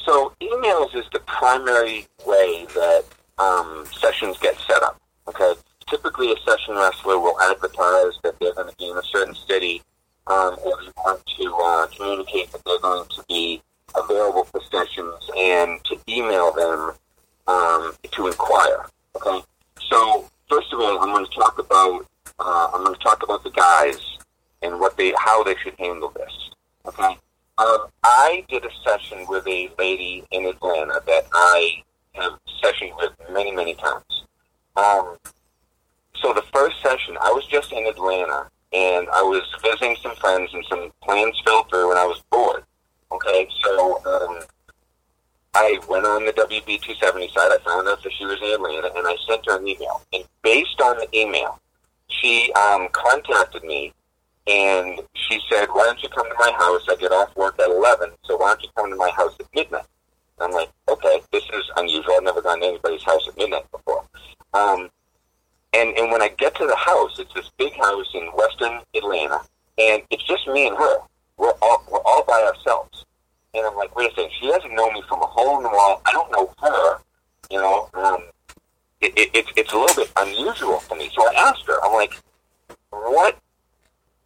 So 0.05 0.35
emails 0.41 0.95
is 0.97 1.05
the 1.13 1.21
primary 1.21 2.07
way 2.27 2.67
that 2.75 3.05
um, 3.39 3.87
sessions 3.93 4.37
get 4.39 4.57
set 4.59 4.83
up. 4.83 5.01
Okay. 5.29 5.55
Typically, 5.89 6.33
a 6.33 6.37
session 6.45 6.75
wrestler 6.75 7.19
will 7.19 7.39
advertise 7.41 8.15
that 8.23 8.35
they're 8.41 8.55
going 8.55 8.69
to 8.69 8.77
be 8.77 8.89
in 8.89 8.97
a 8.97 9.03
certain 9.03 9.35
city, 9.35 9.83
um, 10.27 10.57
or 10.65 10.73
they 10.81 10.91
want 10.97 11.23
to 11.27 11.55
uh, 11.63 11.87
communicate 11.89 12.51
that 12.53 12.65
they're 12.65 12.79
going 12.81 13.07
to 13.09 13.25
be 13.29 13.63
available 13.95 14.45
for 14.45 14.61
sessions, 14.71 15.31
and 15.37 15.83
to 15.85 15.99
email 16.09 16.53
them 16.53 16.93
um, 17.47 17.93
to 18.11 18.27
inquire. 18.27 18.87
Okay. 19.17 19.45
So 19.91 20.29
first 20.49 20.73
of 20.73 20.81
all, 20.81 20.99
I'm 21.01 21.11
going 21.11 21.27
to 21.27 21.33
talk 21.33 21.59
about 21.59 22.07
uh, 22.39 22.71
I'm 22.75 22.85
going 22.85 22.97
to 22.97 23.03
talk 23.03 23.23
about 23.23 23.45
the 23.45 23.51
guys 23.51 24.01
and 24.63 24.81
what 24.81 24.97
they 24.97 25.13
how 25.19 25.43
they 25.43 25.55
should 25.63 25.75
handle 25.79 26.11
this. 26.17 26.51
Okay. 26.87 27.17
Um, 27.59 27.87
I 28.03 28.45
did 28.49 28.65
a 28.65 28.71
session 28.85 29.27
with 29.29 29.47
a 29.47 29.71
lady 29.79 30.25
in 30.31 30.47
Atlanta 30.47 31.01
that 31.07 31.27
I 31.33 31.83
have 32.15 32.33
sessioned 32.63 32.97
with 32.97 33.13
many, 33.31 33.53
many 33.53 33.75
times. 33.75 34.25
Um, 34.77 35.17
so 36.17 36.33
the 36.33 36.43
first 36.53 36.81
session, 36.83 37.17
I 37.21 37.31
was 37.31 37.47
just 37.47 37.73
in 37.73 37.87
Atlanta, 37.87 38.49
and 38.73 39.09
I 39.11 39.23
was 39.23 39.43
visiting 39.63 39.97
some 40.03 40.17
friends, 40.17 40.51
and 40.55 40.65
some 40.69 40.93
plans 41.03 41.41
fell 41.45 41.65
through, 41.65 41.91
and 41.91 41.99
I 41.99 42.07
was 42.07 42.23
bored. 42.31 42.65
Okay, 43.13 43.47
so 43.63 43.97
um, 44.07 44.41
I 45.55 45.79
went 45.89 46.07
on 46.07 46.25
the 46.25 46.33
WB 46.33 46.81
270 46.81 47.29
site. 47.29 47.53
I 47.53 47.59
found 47.65 47.87
out 47.87 48.03
that 48.03 48.13
she 48.13 48.25
was 48.25 48.39
in 48.43 48.55
Atlanta, 48.55 48.91
and 48.97 49.07
I 49.07 49.17
sent 49.29 49.45
her 49.47 49.59
an 49.59 49.69
email. 49.69 50.01
And 50.13 50.25
based 50.43 50.81
on 50.81 50.97
the 50.97 51.09
email, 51.17 51.61
she 52.09 52.51
um, 52.55 52.89
contacted 52.93 53.63
me 53.63 53.93
and 54.47 55.01
she 55.15 55.41
said, 55.51 55.69
"Why 55.73 55.85
don't 55.85 56.03
you 56.03 56.09
come 56.09 56.29
to 56.29 56.37
my 56.39 56.53
house? 56.59 56.83
I 56.89 56.97
get 56.97 57.13
off 57.13 57.35
work 57.37 57.59
at 57.61 57.71
eleven, 57.71 58.11
so 58.25 58.37
why 58.37 58.49
don't 58.49 58.63
you 58.63 58.69
come 58.77 58.91
to 58.91 58.97
my 58.97 59.11
house 59.11 59.35
at 59.39 59.47
midnight?" 59.55 59.87
And 60.39 60.49
I'm 60.49 60.53
like, 60.53 60.71
"Okay, 60.89 61.23
this 61.33 61.45
is 61.45 61.71
unusual. 61.77 62.15
I've 62.17 62.25
never 62.25 62.43
gone 62.43 62.61
to 62.61 62.67
anybody's 62.67 63.03
house 63.03 63.27
at 63.29 63.37
midnight 63.37 63.71
before." 63.71 64.05
Um, 64.55 64.91
and 65.73 65.97
and 65.97 66.11
when 66.11 66.23
I 66.23 66.29
get 66.29 66.55
to 66.57 66.67
the 66.67 66.77
house, 66.77 67.19
it's 67.19 67.33
this 67.35 67.51
big 67.57 67.73
house 67.75 68.09
in 68.15 68.27
Western 68.35 68.81
Atlanta, 68.95 69.41
and 69.79 70.03
it's 70.11 70.25
just 70.25 70.47
me 70.49 70.67
and 70.67 70.77
her. 70.77 70.99
We're 71.37 71.55
all 71.63 71.83
we're 71.91 72.01
all 72.05 72.25
by 72.25 72.43
ourselves. 72.43 73.05
And 73.55 73.67
I'm 73.67 73.77
like, 73.77 73.95
wait 73.95 74.11
a 74.11 74.15
second, 74.15 74.31
she 74.41 74.47
doesn't 74.49 74.75
know 74.75 74.91
me 74.91 75.03
from 75.09 75.21
a 75.21 75.27
hole 75.27 75.59
in 75.59 75.63
the 75.63 75.69
wall. 75.69 76.01
I 76.07 76.13
don't 76.13 76.31
know 76.33 76.53
her. 76.63 76.99
You 77.51 77.59
know, 77.59 77.89
um, 77.93 78.23
it, 79.01 79.13
it, 79.17 79.31
it's 79.35 79.53
it's 79.57 79.73
a 79.73 79.77
little 79.77 80.05
bit 80.05 80.13
unusual 80.17 80.81
for 80.81 80.95
me. 80.97 81.11
So 81.15 81.29
I 81.29 81.35
asked 81.35 81.67
her, 81.67 81.83
I'm 81.85 81.93
like, 81.93 82.15
what 82.91 83.37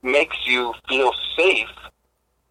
makes 0.03 0.37
you 0.47 0.73
feel 0.89 1.13
safe. 1.37 1.69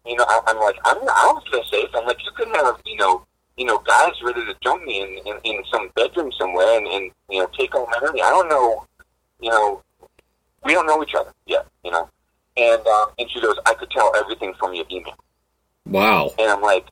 You 0.04 0.16
know, 0.16 0.24
I, 0.28 0.40
I'm 0.46 0.58
like, 0.58 0.76
I'm, 0.84 0.98
I 1.02 1.22
don't 1.24 1.48
feel 1.48 1.64
safe. 1.64 1.88
I'm 1.94 2.06
like, 2.06 2.18
you 2.24 2.30
could 2.36 2.48
have, 2.54 2.80
you 2.84 2.96
know, 2.96 3.24
you 3.56 3.64
know, 3.64 3.78
guys 3.78 4.12
ready 4.22 4.44
to 4.44 4.54
jump 4.62 4.84
me 4.84 5.00
in, 5.02 5.26
in, 5.26 5.40
in 5.44 5.64
some 5.72 5.90
bedroom 5.96 6.30
somewhere 6.38 6.76
and, 6.76 6.86
and, 6.86 7.10
you 7.30 7.40
know, 7.40 7.48
take 7.58 7.74
all 7.74 7.86
my 7.90 7.98
money. 8.00 8.22
I 8.22 8.30
don't 8.30 8.48
know, 8.48 8.86
you 9.40 9.50
know, 9.50 9.82
we 10.64 10.74
don't 10.74 10.86
know 10.86 11.02
each 11.02 11.14
other 11.14 11.32
yet, 11.46 11.66
you 11.82 11.90
know. 11.90 12.08
And, 12.56 12.86
um, 12.86 13.08
and 13.18 13.30
she 13.30 13.40
goes, 13.40 13.56
I 13.66 13.74
could 13.74 13.90
tell 13.90 14.14
everything 14.16 14.54
from 14.58 14.74
your 14.74 14.84
email. 14.90 15.16
Wow. 15.86 16.32
And 16.38 16.50
I'm 16.50 16.62
like, 16.62 16.86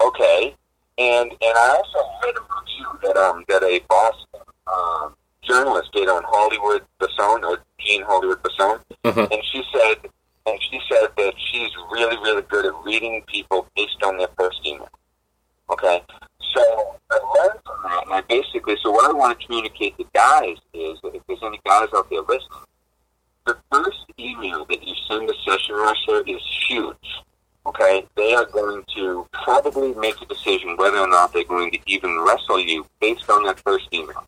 okay. 0.00 0.54
And, 0.98 1.30
and 1.30 1.58
I 1.58 1.76
also 1.76 1.98
read 2.22 2.34
a 2.36 2.40
review 2.40 2.98
that, 3.02 3.16
um, 3.16 3.44
that 3.48 3.62
a 3.62 3.80
Boston, 3.88 4.40
um, 4.66 5.14
journalist 5.46 5.90
did 5.92 6.08
on 6.08 6.22
Hollywood 6.26 6.82
Basone 7.00 7.42
or 7.42 7.58
Jeanne 7.78 8.02
Hollywood 8.02 8.42
Basone 8.42 8.80
Uh-huh. 9.04 9.26
and 9.30 9.42
she 9.52 9.62
said 9.72 9.96
and 10.46 10.58
she 10.70 10.78
said 10.90 11.08
that 11.16 11.34
she's 11.38 11.70
really 11.92 12.16
really 12.18 12.42
good 12.42 12.66
at 12.66 12.74
reading 12.84 13.22
people 13.26 13.66
based 13.76 14.02
on 14.04 14.16
their 14.18 14.28
first 14.38 14.60
email 14.66 14.88
okay 15.70 16.02
so 16.54 16.96
i 17.10 17.18
learned 17.38 17.60
from 17.66 17.76
that 17.84 18.04
and 18.04 18.12
i 18.14 18.20
basically 18.22 18.76
so 18.82 18.90
what 18.90 19.08
i 19.08 19.12
want 19.12 19.38
to 19.38 19.46
communicate 19.46 19.96
to 19.96 20.04
guys 20.14 20.56
is 20.74 20.98
that 21.02 21.14
if 21.14 21.22
there's 21.26 21.42
any 21.42 21.60
guys 21.64 21.88
out 21.94 22.08
there 22.10 22.20
listening 22.22 22.64
the 23.46 23.56
first 23.72 24.04
email 24.18 24.64
that 24.66 24.82
you 24.86 24.94
send 25.08 25.28
a 25.28 25.34
session 25.46 25.74
wrestler 25.76 26.22
is 26.26 26.42
huge 26.68 27.22
okay, 27.66 28.04
they 28.14 28.34
are 28.34 28.44
going 28.44 28.84
to 28.94 29.26
probably 29.32 29.94
make 29.94 30.20
a 30.20 30.26
decision 30.26 30.76
whether 30.76 30.98
or 30.98 31.08
not 31.08 31.32
they're 31.32 31.44
going 31.44 31.70
to 31.70 31.78
even 31.86 32.20
wrestle 32.20 32.60
you 32.60 32.84
based 33.00 33.30
on 33.30 33.42
that 33.44 33.58
first 33.60 33.88
email. 33.90 34.22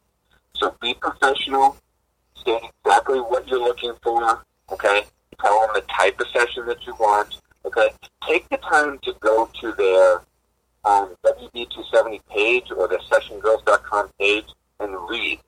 So 0.58 0.74
be 0.80 0.94
professional, 0.94 1.76
state 2.34 2.62
exactly 2.84 3.20
what 3.20 3.46
you're 3.48 3.60
looking 3.60 3.92
for, 4.02 4.42
okay? 4.72 5.02
Tell 5.40 5.60
them 5.60 5.70
the 5.74 5.82
type 5.82 6.18
of 6.20 6.28
session 6.28 6.66
that 6.66 6.86
you 6.86 6.94
want, 6.94 7.40
okay? 7.64 7.88
Take 8.26 8.48
the 8.48 8.56
time 8.58 8.98
to 9.02 9.14
go 9.20 9.50
to 9.60 9.72
their 9.72 10.22
um, 10.84 11.14
WB270 11.24 12.20
page 12.30 12.70
or 12.76 12.88
the 12.88 12.98
sessiongirls.com 13.10 14.10
page 14.18 14.46
and 14.80 14.96
read. 15.08 15.40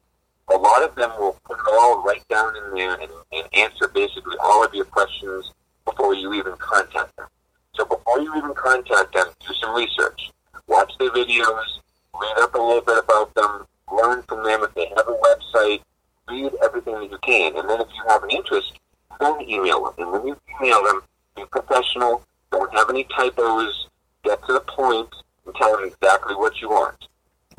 A 0.53 0.57
lot 0.57 0.83
of 0.83 0.95
them 0.95 1.11
will 1.19 1.39
put 1.45 1.59
it 1.59 1.65
all 1.73 2.03
right 2.03 2.27
down 2.29 2.55
in 2.57 2.75
there 2.75 2.95
and, 2.95 3.11
and 3.33 3.49
answer 3.55 3.89
basically 3.89 4.37
all 4.41 4.65
of 4.65 4.75
your 4.75 4.87
questions 4.87 5.53
before 5.85 6.15
you 6.15 6.35
even 6.35 6.55
contact 6.59 7.17
them. 7.17 7.27
So 7.75 7.85
before 7.85 8.21
you 8.21 8.35
even 8.37 8.55
contact 8.55 9.15
them, 9.15 9.29
do 9.47 9.55
some 9.55 9.75
research. 9.75 10.31
Watch 10.67 10.93
their 10.99 11.11
videos, 11.11 11.81
read 12.21 12.39
up 12.39 12.55
a 12.55 12.59
little 12.59 12.83
bit 12.83 12.99
about 12.99 13.35
them, 13.35 13.67
learn 13.95 14.23
from 14.23 14.45
them 14.45 14.63
if 14.63 14.75
they 14.75 14.87
have 14.97 15.09
a 15.09 15.17
website, 15.17 15.81
read 16.29 16.53
everything 16.63 16.95
that 16.95 17.11
you 17.11 17.19
can. 17.23 17.57
And 17.57 17.69
then 17.69 17.81
if 17.81 17.89
you 17.95 18.03
have 18.09 18.23
an 18.23 18.31
interest, 18.31 18.79
then 19.21 19.41
email 19.43 19.85
them. 19.85 19.95
And 19.99 20.13
when 20.13 20.27
you 20.27 20.37
email 20.61 20.85
them, 20.85 21.01
be 21.37 21.45
professional, 21.51 22.23
don't 22.51 22.73
have 22.75 22.91
any 22.91 23.05
typos, 23.05 23.89
get 24.25 24.45
to 24.47 24.53
the 24.53 24.61
point, 24.61 25.09
and 25.47 25.55
tell 25.55 25.77
them 25.77 25.87
exactly 25.87 26.35
what 26.35 26.61
you 26.61 26.69
want. 26.69 26.97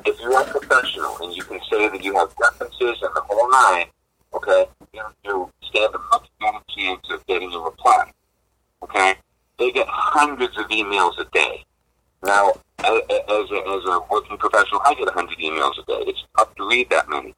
If 0.06 0.20
you 0.22 0.34
are 0.34 0.46
professional 0.46 1.18
and 1.22 1.36
you 1.36 1.44
can 1.44 1.60
say 1.70 1.90
that 1.90 2.04
you 2.04 2.16
have 2.16 2.34
references 2.42 3.02
and 3.02 3.14
the 3.16 3.22
whole 3.22 3.52
nine, 3.52 3.88
okay, 4.34 4.66
you, 4.94 5.02
you 5.26 5.52
stand 5.64 5.94
a 5.94 6.00
much 6.12 6.28
better 6.40 6.60
chance 6.76 7.06
of 7.12 7.26
getting 7.28 7.52
a 7.54 7.60
reply. 7.60 8.12
Okay? 8.84 9.16
They 9.58 9.72
get 9.72 9.88
hundreds 9.90 10.58
of 10.58 10.68
emails 10.70 11.20
a 11.20 11.26
day. 11.34 11.66
Now, 12.24 12.54
as 12.86 13.52
a, 13.52 13.70
as 13.70 13.86
a 13.86 14.00
working 14.10 14.38
professional, 14.38 14.82
I 14.86 14.94
get 14.94 15.06
100 15.06 15.38
emails 15.40 15.78
a 15.80 15.86
day. 15.86 16.10
It's 16.10 16.24
tough 16.38 16.54
to 16.56 16.68
read 16.68 16.90
that 16.90 17.10
many. 17.10 17.34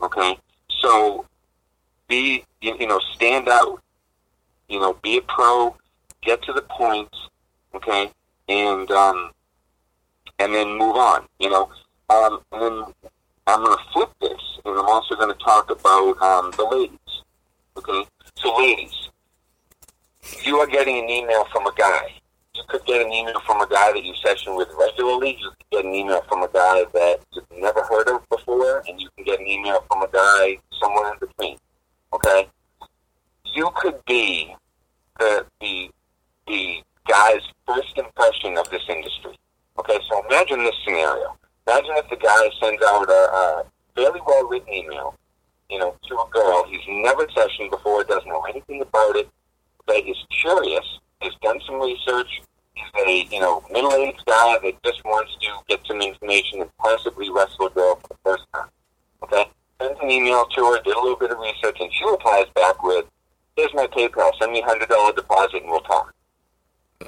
Okay? 0.00 0.38
So, 0.80 1.26
be, 2.08 2.44
you, 2.60 2.86
know, 2.86 3.00
stand 3.14 3.48
out. 3.48 3.82
You 4.68 4.80
know, 4.80 4.94
be 5.02 5.18
a 5.18 5.22
pro, 5.22 5.76
get 6.22 6.42
to 6.44 6.52
the 6.52 6.62
point, 6.62 7.14
okay? 7.74 8.10
And, 8.48 8.90
um, 8.90 9.30
and 10.38 10.54
then 10.54 10.78
move 10.78 10.96
on, 10.96 11.26
you 11.38 11.50
know? 11.50 11.70
Um, 12.08 12.40
and 12.52 12.62
then 12.62 12.84
I'm 13.46 13.64
going 13.64 13.76
to 13.76 13.84
flip 13.92 14.10
this, 14.20 14.40
and 14.64 14.78
I'm 14.78 14.86
also 14.86 15.14
going 15.16 15.32
to 15.32 15.44
talk 15.44 15.70
about 15.70 16.20
um, 16.22 16.50
the 16.56 16.64
ladies. 16.64 16.98
Okay? 17.76 18.06
So, 18.36 18.56
ladies, 18.56 19.10
you 20.44 20.58
are 20.58 20.66
getting 20.66 20.98
an 20.98 21.10
email 21.10 21.44
from 21.52 21.66
a 21.66 21.72
guy. 21.76 22.14
You 22.54 22.62
could 22.68 22.84
get 22.86 23.04
an 23.04 23.12
email 23.12 23.40
from 23.40 23.60
a 23.60 23.66
guy 23.66 23.92
that 23.92 24.04
you 24.04 24.14
session 24.24 24.54
with 24.54 24.68
regularly. 24.78 25.36
You 25.40 25.50
could 25.50 25.70
get 25.72 25.84
an 25.84 25.94
email 25.94 26.22
from 26.28 26.42
a 26.42 26.48
guy 26.48 26.84
that 26.94 27.18
you've 27.32 27.44
never 27.60 27.82
heard 27.82 28.08
of 28.08 28.28
before, 28.28 28.82
and 28.88 29.00
you 29.00 29.08
can 29.16 29.24
get 29.24 29.40
an 29.40 29.46
email 29.46 29.84
from 29.88 30.02
a 30.02 30.08
guy 30.08 30.58
somewhere 30.80 31.12
in 31.12 31.18
between. 31.18 31.58
Okay? 32.12 32.48
You 33.44 33.70
could 33.74 34.04
be 34.06 34.54
the 35.18 35.44
the 35.60 35.90
the 36.46 36.82
guy's 37.08 37.42
first 37.66 37.98
impression 37.98 38.56
of 38.56 38.70
this 38.70 38.82
industry. 38.88 39.36
Okay, 39.78 39.98
so 40.08 40.24
imagine 40.28 40.62
this 40.62 40.74
scenario. 40.84 41.36
Imagine 41.66 41.94
if 41.96 42.08
the 42.08 42.16
guy 42.16 42.50
sends 42.62 42.82
out 42.84 43.08
a, 43.08 43.12
a 43.12 43.64
fairly 43.96 44.20
well 44.26 44.46
written 44.48 44.72
email, 44.72 45.16
you 45.70 45.78
know, 45.78 45.96
to 46.08 46.14
a 46.14 46.28
girl 46.30 46.64
he's 46.68 46.80
never 46.88 47.26
sessioned 47.28 47.70
before, 47.70 48.04
doesn't 48.04 48.28
know 48.28 48.42
anything 48.42 48.80
about 48.80 49.16
it, 49.16 49.28
but 49.86 49.96
is 49.96 50.16
curious, 50.40 51.00
has 51.24 51.34
done 51.42 51.60
some 51.66 51.80
research, 51.80 52.40
is 52.76 53.06
a 53.06 53.26
you 53.30 53.40
know 53.40 53.62
middle 53.70 53.92
aged 53.92 54.24
guy 54.26 54.58
that 54.62 54.82
just 54.84 55.04
wants 55.04 55.32
to 55.40 55.48
get 55.68 55.80
some 55.86 56.00
information 56.00 56.60
and 56.60 56.76
possibly 56.78 57.30
wrestle 57.30 57.66
a 57.66 57.70
girl 57.70 57.96
for 57.96 58.08
the 58.08 58.18
first 58.24 58.44
time. 58.54 58.68
Okay, 59.22 59.50
sends 59.80 59.98
an 60.00 60.10
email 60.10 60.46
to 60.46 60.64
her, 60.66 60.80
did 60.82 60.94
a 60.96 61.00
little 61.00 61.16
bit 61.16 61.30
of 61.30 61.38
research, 61.38 61.78
and 61.80 61.92
she 61.92 62.04
replies 62.08 62.46
back 62.54 62.82
with, 62.82 63.06
"Here's 63.56 63.72
my 63.74 63.86
PayPal. 63.88 64.30
Send 64.38 64.52
me 64.52 64.60
a 64.62 64.64
hundred 64.64 64.88
dollar 64.88 65.12
deposit, 65.12 65.62
and 65.62 65.70
we'll 65.70 65.80
talk." 65.80 66.14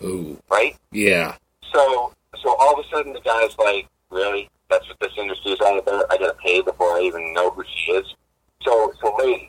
Ooh, 0.02 0.38
Right? 0.50 0.76
yeah. 0.92 1.36
So, 1.72 2.12
so 2.42 2.54
all 2.56 2.78
of 2.78 2.84
a 2.84 2.88
sudden 2.90 3.12
the 3.12 3.20
guy's 3.20 3.56
like, 3.58 3.88
really? 4.10 4.48
That's 4.68 4.86
what 4.88 4.98
this 5.00 5.12
industry 5.16 5.52
is 5.52 5.60
all 5.60 5.78
about? 5.78 6.06
I 6.10 6.18
gotta 6.18 6.34
pay 6.42 6.60
before 6.60 6.96
I 6.96 7.00
even 7.02 7.32
know 7.32 7.50
who 7.50 7.64
she 7.64 7.92
is? 7.92 8.14
So, 8.62 8.92
so 9.00 9.14
ladies, 9.16 9.48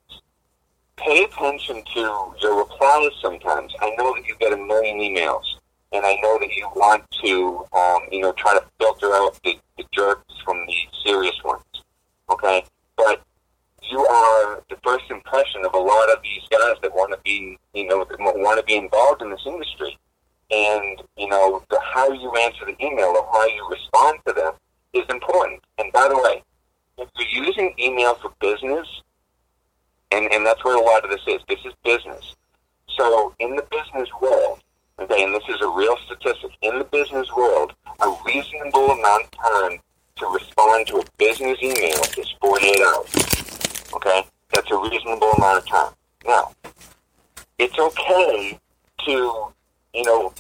pay 0.98 1.24
attention 1.24 1.84
to 1.93 2.34
your 2.41 2.58
replies 2.58 3.12
sometimes. 3.22 3.74
I 3.82 3.91
know 3.98 4.14
that 4.16 4.26
you 4.28 4.36
get 4.39 4.54
a 4.54 4.58
million 4.58 4.98
emails, 4.98 5.43
and 5.91 6.06
I 6.06 6.16
know 6.22 6.38
that 6.39 6.54
you 6.54 6.68
want 6.76 7.04
to, 7.24 7.66
um, 7.74 8.02
you 8.12 8.22
know, 8.22 8.34
try 8.34 8.54
to 8.54 8.66
filter 8.80 9.14
out 9.14 9.39
the, 9.43 9.58
the 9.78 9.86
jerks 9.91 10.34
from 10.43 10.66
the 10.66 10.76
serious 11.06 11.36
ones, 11.43 11.64
okay? 12.30 12.66
But 12.95 13.22
you 13.84 14.06
are 14.06 14.64
the 14.70 14.78
first 14.84 15.06
impression 15.10 15.64
of 15.66 15.74
a 15.74 15.80
lot 15.80 16.12
of 16.12 16.22
these 16.24 16.43
guys 16.50 16.76
that 16.82 16.93
want 16.93 17.14
to 17.14 17.20
be, 17.24 17.58
you 17.74 17.88
know, 17.88 18.06
want 18.20 18.60
to 18.60 18.66
be 18.66 18.76
involved 18.76 19.22
in 19.22 19.30
this 19.30 19.43
industry 19.45 19.98
and 20.50 21.02
you 21.18 21.28
know 21.28 21.62
the 21.70 21.80
how 21.82 22.12
you 22.12 22.32
answer 22.36 22.66
the 22.66 22.86
email 22.86 23.14
or 23.18 23.28
how 23.32 23.45
you 23.48 23.68
respond 23.70 24.20
to 24.26 24.34
them 24.34 24.54
is 24.93 25.04
important. 25.10 25.62
And 25.78 25.91
by 25.91 26.08
the 26.08 26.18
way, 26.18 26.43
if 26.98 27.10
you're 27.18 27.45
using 27.45 27.74
email 27.80 28.16
for 28.16 28.32
business, 28.39 28.88
and 30.12 30.32
and 30.32 30.45
that's 30.45 30.64
where 30.64 30.76
a 30.76 30.82
lot 30.82 31.03
of 31.03 31.12
this 31.12 31.22
is. 31.28 31.41
This 31.47 31.60
is 31.66 31.74
business. 31.84 32.36
So 32.97 33.34
in 33.39 33.55
the 33.55 33.64
business 33.72 34.10
world, 34.22 34.60
okay, 34.99 35.24
and 35.24 35.34
this 35.34 35.43
is 35.49 35.62
a 35.62 35.68
real 35.68 35.95
statistic. 36.05 36.51
In 36.62 36.80
the 36.80 36.86
business 36.86 37.28
world, 37.36 37.74
a 37.99 38.16
reasonable 38.26 38.91
amount 38.91 39.26
of 39.26 39.32
time 39.32 39.80
to 40.18 40.26
respond 40.28 40.88
to 40.88 40.97
a 40.97 41.03
business 41.18 41.58
email 41.62 42.01
is 42.18 42.34
48 42.41 42.82
hours. 42.82 43.93
Okay, 43.93 44.24
that's 44.53 44.72
a 44.72 44.78
reasonable 44.78 45.32
amount 45.32 45.60
of 45.60 45.68
time. 45.68 45.93
Now, 46.26 46.51
it's 47.60 47.78
okay 47.78 48.60
to 49.05 49.53
you 49.97 50.03
know, 50.03 50.34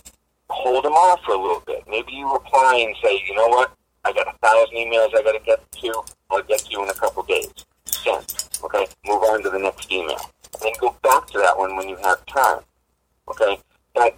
hold 0.49 0.85
them 0.85 0.93
off 0.93 1.19
for 1.25 1.33
a 1.33 1.41
little 1.41 1.63
bit. 1.65 1.83
Maybe 1.89 2.13
you 2.13 2.31
reply 2.31 2.83
and 2.85 2.95
say, 3.03 3.21
you 3.27 3.35
know 3.35 3.47
what, 3.47 3.71
I 4.05 4.13
got 4.13 4.27
a 4.27 4.37
thousand 4.37 4.77
emails 4.77 5.09
I 5.17 5.23
got 5.23 5.31
to 5.33 5.43
get 5.43 5.71
to. 5.71 6.03
I'll 6.29 6.43
get 6.43 6.59
to 6.59 6.71
you 6.71 6.83
in 6.83 6.89
a 6.89 6.93
couple 6.93 7.23
days. 7.23 7.65
Send. 8.07 8.49
Okay, 8.63 8.87
move 9.05 9.23
on 9.23 9.43
to 9.43 9.49
the 9.49 9.59
next 9.59 9.91
email. 9.91 10.19
Then 10.61 10.73
go 10.79 10.95
back 11.03 11.27
to 11.27 11.39
that 11.39 11.57
one 11.57 11.75
when 11.75 11.89
you 11.89 11.97
have 11.97 12.25
time. 12.25 12.61
Okay, 13.29 13.59
but 13.93 14.17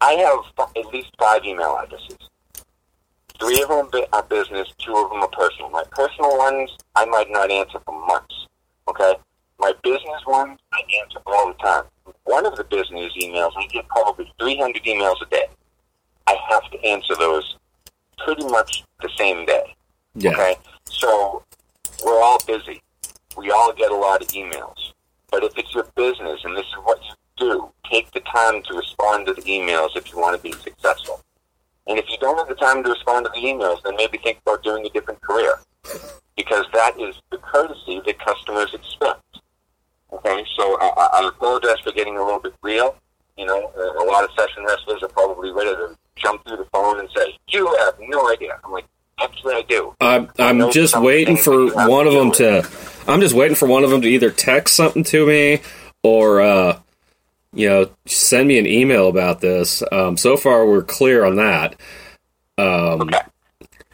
I 0.00 0.12
have 0.12 0.38
f- 0.58 0.72
at 0.76 0.86
least 0.92 1.10
five 1.18 1.44
email 1.44 1.78
addresses. 1.82 2.16
Three 3.38 3.62
of 3.62 3.68
them 3.68 4.04
are 4.12 4.22
business, 4.24 4.68
two 4.78 4.94
of 4.94 5.10
them 5.10 5.20
are 5.20 5.28
personal. 5.28 5.70
My 5.70 5.84
personal 5.90 6.36
ones, 6.36 6.70
I 6.94 7.04
might 7.06 7.30
not 7.30 7.50
answer 7.50 7.78
for 7.84 8.06
months. 8.06 8.46
Okay, 8.88 9.14
my 9.58 9.72
business 9.82 10.22
ones, 10.26 10.58
I 10.72 10.80
answer 11.02 11.20
all 11.26 11.48
the 11.48 11.54
time 11.54 11.84
one 12.30 12.46
of 12.46 12.56
the 12.56 12.64
business 12.64 13.12
emails, 13.20 13.52
I 13.56 13.66
get 13.66 13.88
probably 13.88 14.32
300 14.38 14.82
emails 14.84 15.16
a 15.20 15.26
day. 15.30 15.46
I 16.26 16.36
have 16.48 16.70
to 16.70 16.84
answer 16.84 17.14
those 17.16 17.56
pretty 18.24 18.44
much 18.46 18.84
the 19.02 19.10
same 19.18 19.44
day. 19.46 19.74
Yeah. 20.14 20.30
Okay? 20.32 20.56
So 20.84 21.42
we're 22.04 22.20
all 22.22 22.38
busy. 22.46 22.82
We 23.36 23.50
all 23.50 23.72
get 23.72 23.90
a 23.90 23.96
lot 23.96 24.22
of 24.22 24.28
emails. 24.28 24.92
But 25.30 25.44
if 25.44 25.56
it's 25.56 25.74
your 25.74 25.84
business 25.94 26.40
and 26.44 26.56
this 26.56 26.66
is 26.66 26.74
what 26.82 26.98
you 27.02 27.14
do, 27.36 27.70
take 27.90 28.10
the 28.12 28.20
time 28.20 28.62
to 28.64 28.74
respond 28.74 29.26
to 29.26 29.34
the 29.34 29.42
emails 29.42 29.96
if 29.96 30.12
you 30.12 30.18
want 30.18 30.36
to 30.36 30.42
be 30.42 30.52
successful. 30.58 31.22
And 31.86 31.98
if 31.98 32.08
you 32.08 32.18
don't 32.18 32.36
have 32.38 32.48
the 32.48 32.54
time 32.54 32.82
to 32.84 32.90
respond 32.90 33.26
to 33.26 33.32
the 33.34 33.46
emails, 33.46 33.82
then 33.82 33.96
maybe 33.96 34.18
think 34.18 34.38
about 34.46 34.62
doing 34.62 34.84
a 34.86 34.90
different 34.90 35.20
career. 35.22 35.58
Because 36.36 36.66
that 36.72 36.98
is 37.00 37.16
the 37.30 37.38
courtesy 37.38 38.00
that 38.06 38.18
customers 38.18 38.74
expect. 38.74 39.22
Okay, 40.12 40.44
so 40.56 40.78
I, 40.80 41.08
I 41.12 41.28
apologize 41.28 41.80
for 41.84 41.92
getting 41.92 42.16
a 42.16 42.24
little 42.24 42.40
bit 42.40 42.54
real. 42.62 42.96
You 43.36 43.46
know, 43.46 43.72
a, 43.76 44.02
a 44.02 44.04
lot 44.04 44.24
of 44.24 44.30
session 44.36 44.64
wrestlers 44.64 45.02
are 45.02 45.08
probably 45.08 45.52
ready 45.52 45.70
to 45.70 45.96
jump 46.16 46.44
through 46.44 46.58
the 46.58 46.66
phone 46.72 46.98
and 46.98 47.08
say, 47.16 47.38
"You 47.48 47.72
have 47.80 47.94
no 48.00 48.30
idea." 48.30 48.58
I'm 48.64 48.72
like, 48.72 48.86
"Actually, 49.20 49.54
I 49.54 49.62
do." 49.62 49.94
I'm 50.00 50.28
I 50.38 50.48
I'm 50.48 50.70
just 50.70 50.98
waiting 51.00 51.36
for 51.36 51.56
that 51.56 51.64
you 51.66 51.78
have 51.78 51.88
one 51.90 52.06
of 52.06 52.12
them 52.14 52.32
to. 52.32 52.68
I'm 53.08 53.20
just 53.20 53.34
waiting 53.34 53.56
for 53.56 53.66
one 53.66 53.84
of 53.84 53.90
them 53.90 54.02
to 54.02 54.08
either 54.08 54.30
text 54.30 54.76
something 54.76 55.02
to 55.04 55.26
me 55.26 55.60
or, 56.02 56.40
uh, 56.40 56.78
you 57.52 57.68
know, 57.68 57.90
send 58.06 58.46
me 58.48 58.58
an 58.58 58.66
email 58.66 59.08
about 59.08 59.40
this. 59.40 59.82
Um, 59.90 60.16
so 60.16 60.36
far, 60.36 60.64
we're 60.66 60.82
clear 60.82 61.24
on 61.24 61.36
that. 61.36 61.74
Um, 62.58 63.02
Okay. 63.02 63.18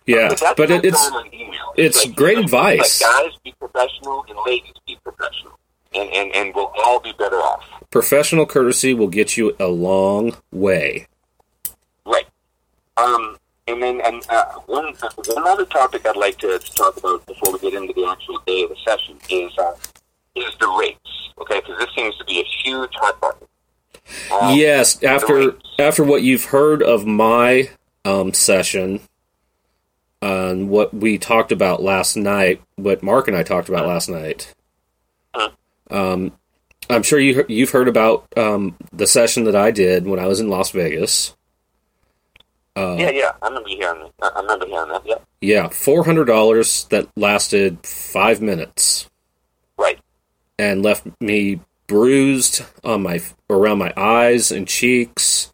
Yeah, 0.06 0.28
But, 0.28 0.56
but 0.56 0.70
it, 0.70 0.84
it's 0.84 1.10
email. 1.32 1.72
it's 1.76 2.06
like- 2.06 2.14
great 2.14 2.38
advice. 2.38 3.00
Like 3.02 3.10
guys, 3.24 3.32
be 3.42 3.52
professional, 3.58 4.24
and 4.28 4.38
ladies, 4.46 4.72
be 4.86 4.96
professional, 5.02 5.58
and 5.94 6.08
and 6.10 6.32
and 6.32 6.54
we'll 6.54 6.70
all 6.84 7.00
be 7.00 7.12
better 7.18 7.36
off. 7.36 7.64
professional 7.90 8.46
courtesy 8.46 8.94
will 8.94 9.08
get 9.08 9.36
you 9.36 9.56
a 9.58 9.66
long 9.66 10.36
way. 10.52 11.08
Right. 12.04 12.26
Um, 12.96 13.36
and 13.66 13.82
then 13.82 14.00
and 14.02 14.24
uh, 14.28 14.44
one 14.66 14.94
one 15.26 15.46
other 15.46 15.64
topic 15.64 16.06
I'd 16.06 16.16
like 16.16 16.38
to, 16.38 16.58
to 16.58 16.74
talk 16.74 16.96
about 16.96 17.26
before 17.26 17.52
we 17.52 17.58
get 17.58 17.74
into 17.74 17.92
the 17.92 18.06
actual 18.06 18.40
day 18.46 18.62
of 18.62 18.70
the 18.70 18.76
session 18.84 19.18
is 19.28 19.56
uh, 19.58 19.74
is 20.34 20.54
the 20.60 20.68
rates. 20.78 21.00
Okay, 21.38 21.60
because 21.60 21.78
this 21.78 21.94
seems 21.94 22.16
to 22.18 22.24
be 22.24 22.40
a 22.40 22.44
huge 22.64 22.92
hot 22.94 23.20
button. 23.20 23.46
Um, 24.30 24.56
yes, 24.56 25.02
after 25.02 25.56
after 25.78 26.04
what 26.04 26.22
you've 26.22 26.46
heard 26.46 26.82
of 26.82 27.06
my 27.06 27.70
um, 28.04 28.32
session 28.32 29.00
and 30.22 30.68
what 30.68 30.94
we 30.94 31.18
talked 31.18 31.52
about 31.52 31.82
last 31.82 32.16
night, 32.16 32.62
what 32.76 33.02
Mark 33.02 33.28
and 33.28 33.36
I 33.36 33.42
talked 33.42 33.68
about 33.68 33.86
last 33.86 34.08
night, 34.08 34.54
um, 35.90 36.32
I'm 36.88 37.02
sure 37.02 37.18
you 37.18 37.44
you've 37.48 37.70
heard 37.70 37.88
about 37.88 38.26
um, 38.36 38.76
the 38.92 39.06
session 39.06 39.44
that 39.44 39.56
I 39.56 39.70
did 39.70 40.06
when 40.06 40.20
I 40.20 40.26
was 40.26 40.40
in 40.40 40.48
Las 40.48 40.70
Vegas. 40.70 41.36
Uh, 42.76 42.96
yeah, 42.98 43.10
yeah. 43.10 43.32
I 43.40 43.48
remember 43.48 43.68
hearing. 43.70 44.10
I 44.20 44.28
I 44.28 44.40
remember 44.42 44.66
hearing 44.66 44.88
that. 44.90 45.02
Yeah. 45.06 45.16
Yeah, 45.40 45.68
four 45.68 46.04
hundred 46.04 46.26
dollars 46.26 46.84
that 46.90 47.08
lasted 47.16 47.86
five 47.86 48.40
minutes 48.40 49.08
Right. 49.78 49.98
and 50.58 50.82
left 50.82 51.06
me 51.20 51.60
bruised 51.86 52.62
on 52.84 53.02
my 53.02 53.20
around 53.48 53.78
my 53.78 53.92
eyes 53.96 54.50
and 54.50 54.68
cheeks, 54.68 55.52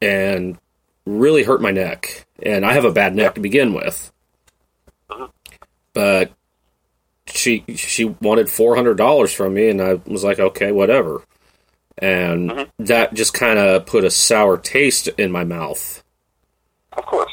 and 0.00 0.58
really 1.06 1.42
hurt 1.42 1.60
my 1.62 1.70
neck. 1.70 2.26
And 2.42 2.64
I 2.64 2.74
have 2.74 2.84
a 2.84 2.92
bad 2.92 3.14
neck 3.16 3.34
to 3.34 3.40
begin 3.40 3.74
with, 3.74 4.12
mm-hmm. 5.10 5.26
but 5.92 6.32
she 7.26 7.64
she 7.74 8.04
wanted 8.04 8.48
four 8.48 8.76
hundred 8.76 8.96
dollars 8.96 9.32
from 9.32 9.54
me, 9.54 9.70
and 9.70 9.80
I 9.80 9.94
was 10.06 10.22
like, 10.22 10.38
okay, 10.38 10.70
whatever. 10.70 11.22
And 11.98 12.50
mm-hmm. 12.50 12.84
that 12.84 13.14
just 13.14 13.34
kind 13.34 13.58
of 13.58 13.86
put 13.86 14.04
a 14.04 14.10
sour 14.10 14.58
taste 14.58 15.08
in 15.16 15.32
my 15.32 15.44
mouth. 15.44 16.03
Of 16.96 17.06
course. 17.06 17.32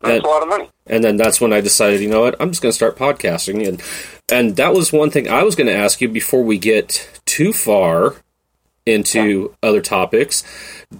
That's 0.00 0.14
And- 0.16 0.24
a 0.24 0.28
lot 0.28 0.42
of 0.42 0.48
money. 0.48 0.70
and 0.86 1.02
then 1.02 1.16
that's 1.16 1.40
when 1.40 1.52
I 1.52 1.60
decided, 1.60 2.00
you 2.00 2.08
know 2.08 2.20
what, 2.22 2.36
I'm 2.40 2.50
just 2.50 2.62
going 2.62 2.70
to 2.70 2.76
start 2.76 2.96
podcasting, 2.96 3.66
and 3.66 3.82
and 4.30 4.56
that 4.56 4.72
was 4.74 4.92
one 4.92 5.10
thing 5.10 5.28
I 5.28 5.42
was 5.42 5.56
going 5.56 5.66
to 5.66 5.74
ask 5.74 6.00
you 6.00 6.08
before 6.08 6.42
we 6.44 6.58
get 6.58 7.08
too 7.26 7.52
far 7.52 8.16
into 8.86 9.54
other 9.62 9.80
topics. 9.80 10.44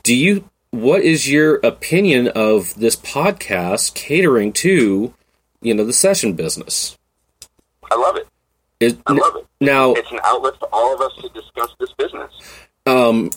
Do 0.02 0.14
you? 0.14 0.48
What 0.70 1.00
is 1.02 1.30
your 1.30 1.56
opinion 1.64 2.28
of 2.28 2.74
this 2.74 2.94
podcast 2.96 3.94
catering 3.94 4.52
to, 4.54 5.14
you 5.62 5.74
know, 5.74 5.84
the 5.84 5.94
session 5.94 6.34
business? 6.34 6.98
I 7.90 7.94
love 7.94 8.16
it. 8.16 8.26
it. 8.80 8.84
Is, 8.92 8.96
I 9.06 9.12
love 9.14 9.36
it. 9.36 9.46
now, 9.62 9.92
It's 9.94 10.10
an 10.12 10.20
outlet 10.24 10.58
for 10.58 10.68
all 10.70 10.94
of 10.94 11.00
us 11.00 11.12
to 11.22 11.28
discuss 11.30 11.70
this 11.80 11.90
business. 11.96 12.30
um, 12.84 13.30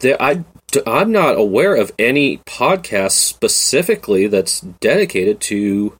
there, 0.00 0.20
I 0.20 0.44
I'm 0.86 1.12
not 1.12 1.38
aware 1.38 1.74
of 1.74 1.92
any 1.98 2.38
podcast 2.38 3.12
specifically 3.12 4.26
that's 4.26 4.60
dedicated 4.60 5.40
to 5.42 5.98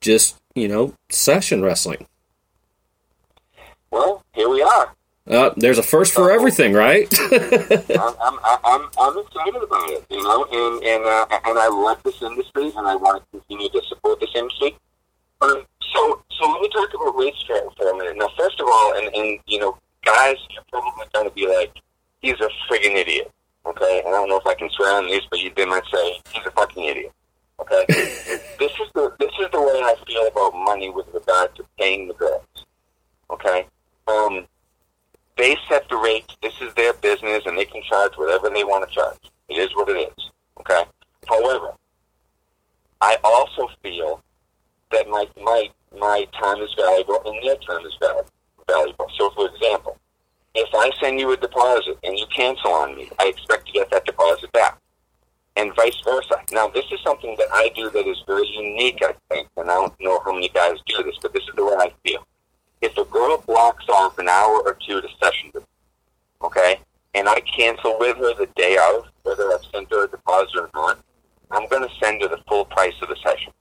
just 0.00 0.36
you 0.54 0.68
know 0.68 0.94
session 1.10 1.62
wrestling. 1.62 2.06
Well, 3.90 4.24
here 4.34 4.48
we 4.48 4.62
are. 4.62 4.94
Uh, 5.28 5.50
there's 5.56 5.78
a 5.78 5.82
first 5.82 6.14
for 6.14 6.30
everything, 6.30 6.72
right? 6.72 7.12
I'm, 7.32 8.14
I'm, 8.22 8.38
I'm, 8.64 8.88
I'm 8.96 9.18
excited 9.18 9.60
about 9.60 9.90
it, 9.90 10.06
you 10.08 10.22
know, 10.22 10.44
and 10.44 10.84
and 10.84 11.04
uh, 11.04 11.26
and 11.46 11.58
I 11.58 11.68
love 11.68 12.00
this 12.04 12.22
industry, 12.22 12.72
and 12.76 12.86
I 12.86 12.94
want 12.94 13.22
to 13.22 13.38
continue 13.38 13.68
to 13.70 13.82
support 13.88 14.20
this 14.20 14.30
industry. 14.36 14.76
Um, 15.40 15.64
so, 15.92 16.22
so 16.38 16.50
let 16.50 16.60
me 16.60 16.68
talk 16.68 16.94
about 16.94 17.18
race 17.18 17.42
trail 17.44 17.72
for 17.76 17.90
a 17.90 17.96
minute. 17.96 18.16
Now, 18.16 18.28
first 18.38 18.60
of 18.60 18.68
all, 18.68 18.94
and 18.96 19.12
and 19.14 19.38
you 19.46 19.58
know, 19.58 19.76
guys, 20.04 20.36
you're 20.50 20.62
probably 20.70 21.04
going 21.12 21.28
to 21.28 21.34
be 21.34 21.48
like, 21.48 21.72
he's 22.20 22.40
a 22.40 22.48
friggin' 22.68 22.96
idiot. 22.96 23.30
Okay, 23.64 24.02
and 24.04 24.14
I 24.14 24.18
don't 24.18 24.28
know 24.28 24.38
if 24.38 24.46
I 24.46 24.54
can 24.54 24.70
swear 24.70 24.96
on 24.96 25.06
these, 25.06 25.22
but 25.28 25.40
you, 25.40 25.50
might 25.66 25.82
say 25.92 26.20
he's 26.32 26.46
a 26.46 26.50
fucking 26.52 26.84
idiot. 26.84 27.12
Okay, 27.60 27.84
this 27.88 28.72
is 28.72 28.88
the 28.94 29.12
this 29.18 29.32
is 29.40 29.48
the 29.50 29.60
way 29.60 29.80
I 29.82 29.94
feel 30.06 30.26
about 30.26 30.54
money 30.54 30.90
with 30.90 31.06
regard 31.12 31.54
to 31.56 31.64
paying 31.78 32.06
the 32.06 32.14
bills. 32.14 32.66
Okay, 33.30 33.66
um, 34.06 34.46
they 35.36 35.56
set 35.68 35.88
the 35.88 35.96
rates. 35.96 36.36
This 36.42 36.54
is 36.60 36.72
their 36.74 36.92
business, 36.94 37.42
and 37.46 37.58
they 37.58 37.64
can 37.64 37.82
charge 37.82 38.12
whatever 38.16 38.50
they 38.50 38.62
want 38.62 38.88
to 38.88 38.94
charge. 38.94 39.18
It 39.48 39.58
is 39.58 39.74
what 39.74 39.88
it 39.88 39.96
is. 40.16 40.30
Okay. 40.60 40.84
However, 41.28 41.72
I 43.00 43.16
also 43.22 43.68
feel 43.82 44.22
that 44.92 45.08
my 45.08 45.26
my 45.42 45.68
my 45.98 46.26
time 46.40 46.60
is 46.62 46.72
valuable 46.74 47.20
and 47.24 47.42
their 47.42 47.56
time 47.56 47.84
is 47.84 47.96
valuable. 48.68 49.10
So, 49.18 49.30
for 49.30 49.48
example, 49.48 49.98
if 50.56 50.68
I 50.74 50.90
send 51.00 51.20
you 51.20 51.32
a 51.32 51.36
deposit 51.36 51.98
and 52.02 52.18
you 52.18 52.26
cancel 52.34 52.70
on 52.70 52.96
me, 52.96 53.10
I 53.18 53.26
expect 53.28 53.66
to 53.66 53.72
get 53.72 53.90
that 53.90 54.04
deposit 54.04 54.50
back, 54.52 54.78
and 55.56 55.74
vice 55.74 56.00
versa. 56.04 56.40
Now, 56.52 56.68
this 56.68 56.84
is 56.92 57.00
something 57.04 57.34
that 57.38 57.48
I 57.52 57.70
do 57.74 57.90
that 57.90 58.06
is 58.06 58.22
very 58.26 58.46
unique, 58.46 59.00
I 59.02 59.14
think, 59.30 59.48
and 59.56 59.70
I 59.70 59.74
don't 59.74 59.94
know 60.00 60.20
how 60.24 60.32
many 60.32 60.48
guys 60.48 60.78
do 60.86 61.02
this, 61.02 61.16
but 61.22 61.32
this 61.32 61.42
is 61.44 61.54
the 61.56 61.64
way 61.64 61.74
I 61.78 61.92
feel 62.04 62.26
if 62.80 62.96
a 62.98 63.04
girl 63.04 63.42
blocks 63.46 63.88
off 63.88 64.18
an 64.18 64.28
hour 64.28 64.62
or 64.64 64.76
two 64.86 65.00
to 65.00 65.08
session 65.20 65.50
with 65.54 65.62
me, 65.62 65.68
okay, 66.42 66.78
and 67.14 67.28
I 67.28 67.40
cancel 67.40 67.98
with 67.98 68.16
her 68.18 68.34
the 68.34 68.48
day 68.56 68.76
of, 68.76 69.06
whether 69.22 69.52
I've 69.52 69.64
sent 69.72 69.90
her 69.90 70.04
a 70.04 70.08
deposit 70.08 70.58
or 70.58 70.70
not, 70.74 70.98
I'm 71.50 71.68
going 71.68 71.88
to 71.88 71.94
send 72.02 72.22
her 72.22 72.28
the 72.28 72.42
full 72.48 72.64
price 72.66 72.94
of 73.02 73.08
the 73.08 73.16
session, 73.16 73.52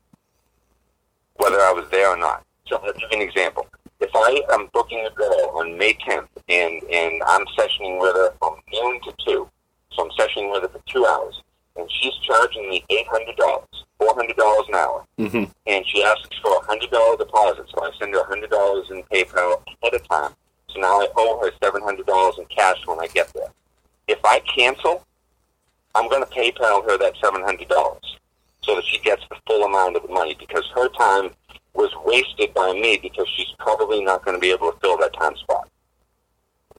whether 1.37 1.59
I 1.59 1.71
was 1.71 1.89
there 1.91 2.09
or 2.09 2.17
not. 2.17 2.43
So 2.67 2.77
I'll 2.77 2.93
give 2.93 3.01
you 3.11 3.19
an 3.19 3.21
example. 3.21 3.67
If 3.99 4.11
I 4.13 4.41
am 4.51 4.69
booking 4.73 5.05
a 5.05 5.11
girl 5.11 5.51
on 5.55 5.77
May 5.77 5.93
10th 5.93 6.27
and, 6.49 6.83
and 6.83 7.23
I'm 7.25 7.45
sessioning 7.57 7.99
with 7.99 8.15
her 8.15 8.33
from 8.39 8.55
noon 8.71 9.01
to 9.01 9.13
2, 9.25 9.49
so 9.91 10.03
I'm 10.03 10.09
sessioning 10.11 10.51
with 10.51 10.63
her 10.63 10.69
for 10.69 10.81
two 10.87 11.05
hours, 11.05 11.41
and 11.75 11.89
she's 11.91 12.13
charging 12.21 12.69
me 12.69 12.83
$800, 12.91 13.63
$400 14.01 14.67
an 14.69 14.75
hour, 14.75 15.05
hmm 15.17 15.43
and 15.67 15.83
she 15.87 16.03
asks 16.03 16.37
for 16.43 16.55
a 16.57 16.65
hundred 16.65 16.91
dollar 16.91 17.17
deposit, 17.17 17.65
so 17.73 17.83
I 17.83 17.89
send 17.97 18.13
her 18.13 18.19
a 18.21 18.25
hundred 18.25 18.51
dollars 18.51 18.85
in 18.91 19.01
PayPal 19.11 19.63
ahead 19.81 19.95
of 19.95 20.07
time. 20.07 20.31
So 20.69 20.79
now 20.79 21.01
I 21.01 21.07
owe 21.15 21.39
her 21.41 21.51
seven 21.63 21.81
hundred 21.81 22.05
dollars 22.05 22.35
in 22.37 22.45
cash 22.45 22.77
when 22.85 22.99
I 22.99 23.07
get 23.07 23.33
there. 23.33 23.49
If 24.07 24.19
I 24.23 24.41
cancel, 24.41 25.03
I'm 25.95 26.07
going 26.07 26.23
to 26.23 26.29
PayPal 26.29 26.83
her 26.87 26.99
that 26.99 27.13
seven 27.23 27.41
hundred 27.41 27.67
dollars 27.69 28.17
so 28.61 28.75
that 28.75 28.83
she 28.85 28.99
gets 28.99 29.23
the 29.29 29.37
full 29.47 29.63
amount 29.63 29.95
of 29.95 30.03
the 30.03 30.09
money 30.09 30.35
because 30.39 30.65
her 30.75 30.87
time 30.89 31.31
was 31.73 31.89
wasted 32.05 32.53
by 32.53 32.71
me 32.73 32.99
because 33.01 33.27
she's 33.35 33.51
probably 33.57 34.03
not 34.03 34.23
going 34.23 34.37
to 34.37 34.41
be 34.41 34.51
able 34.51 34.71
to 34.71 34.79
fill 34.79 34.97
that 34.97 35.13
time 35.13 35.35
spot. 35.37 35.67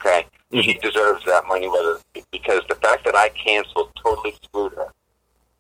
Okay, 0.01 0.27
she 0.53 0.75
deserves 0.75 1.25
that 1.25 1.47
money 1.49 1.69
whether 1.69 1.99
because 2.31 2.61
the 2.69 2.75
fact 2.77 3.05
that 3.05 3.17
I 3.17 3.31
canceled 3.31 3.91
totally 4.03 4.35
screwed 4.43 4.75
her, 4.75 4.89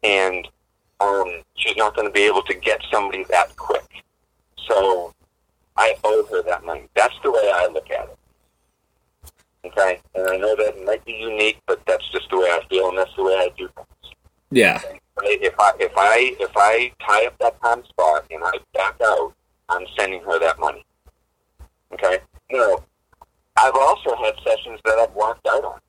and 0.03 0.47
um, 1.01 1.43
she's 1.57 1.77
not 1.77 1.95
going 1.97 2.07
to 2.07 2.13
be 2.13 2.23
able 2.23 2.43
to 2.43 2.55
get 2.55 2.81
somebody 2.93 3.25
that 3.31 3.57
quick. 3.57 4.05
So 4.69 5.15
I 5.77 5.95
owe 6.05 6.27
her 6.31 6.43
that 6.43 6.65
money. 6.65 6.89
That's 6.95 7.15
the 7.23 7.31
way 7.31 7.51
I 7.55 7.67
look 7.73 7.91
at 7.91 8.09
it. 8.09 8.19
Okay, 9.67 10.01
and 10.15 10.29
I 10.29 10.37
know 10.37 10.55
that 10.55 10.85
might 10.85 11.05
be 11.05 11.13
unique, 11.13 11.59
but 11.67 11.81
that's 11.87 12.09
just 12.11 12.31
the 12.31 12.39
way 12.39 12.49
I 12.51 12.61
feel, 12.69 12.89
and 12.89 12.99
that's 12.99 13.15
the 13.17 13.25
way 13.25 13.35
I 13.35 13.51
do 13.57 13.69
things. 13.75 14.15
Yeah. 14.51 14.81
Right? 15.19 15.43
If 15.43 15.55
I 15.59 15.73
if 15.81 15.93
I 15.97 16.37
if 16.39 16.51
I 16.57 16.93
tie 17.05 17.27
up 17.27 17.39
that 17.39 17.61
time 17.63 17.85
spot 17.85 18.27
and 18.31 18.45
I 18.45 18.53
back 18.75 18.97
out, 19.03 19.35
I'm 19.69 19.85
sending 19.99 20.23
her 20.23 20.39
that 20.39 20.61
money. 20.61 20.85
Okay. 21.93 22.19
Now, 22.51 22.79
I've 23.57 23.75
also 23.75 24.15
had 24.17 24.35
sessions 24.45 24.81
that 24.85 24.99
I've 24.99 25.15
walked 25.15 25.47
out 25.47 25.65
on. 25.65 25.81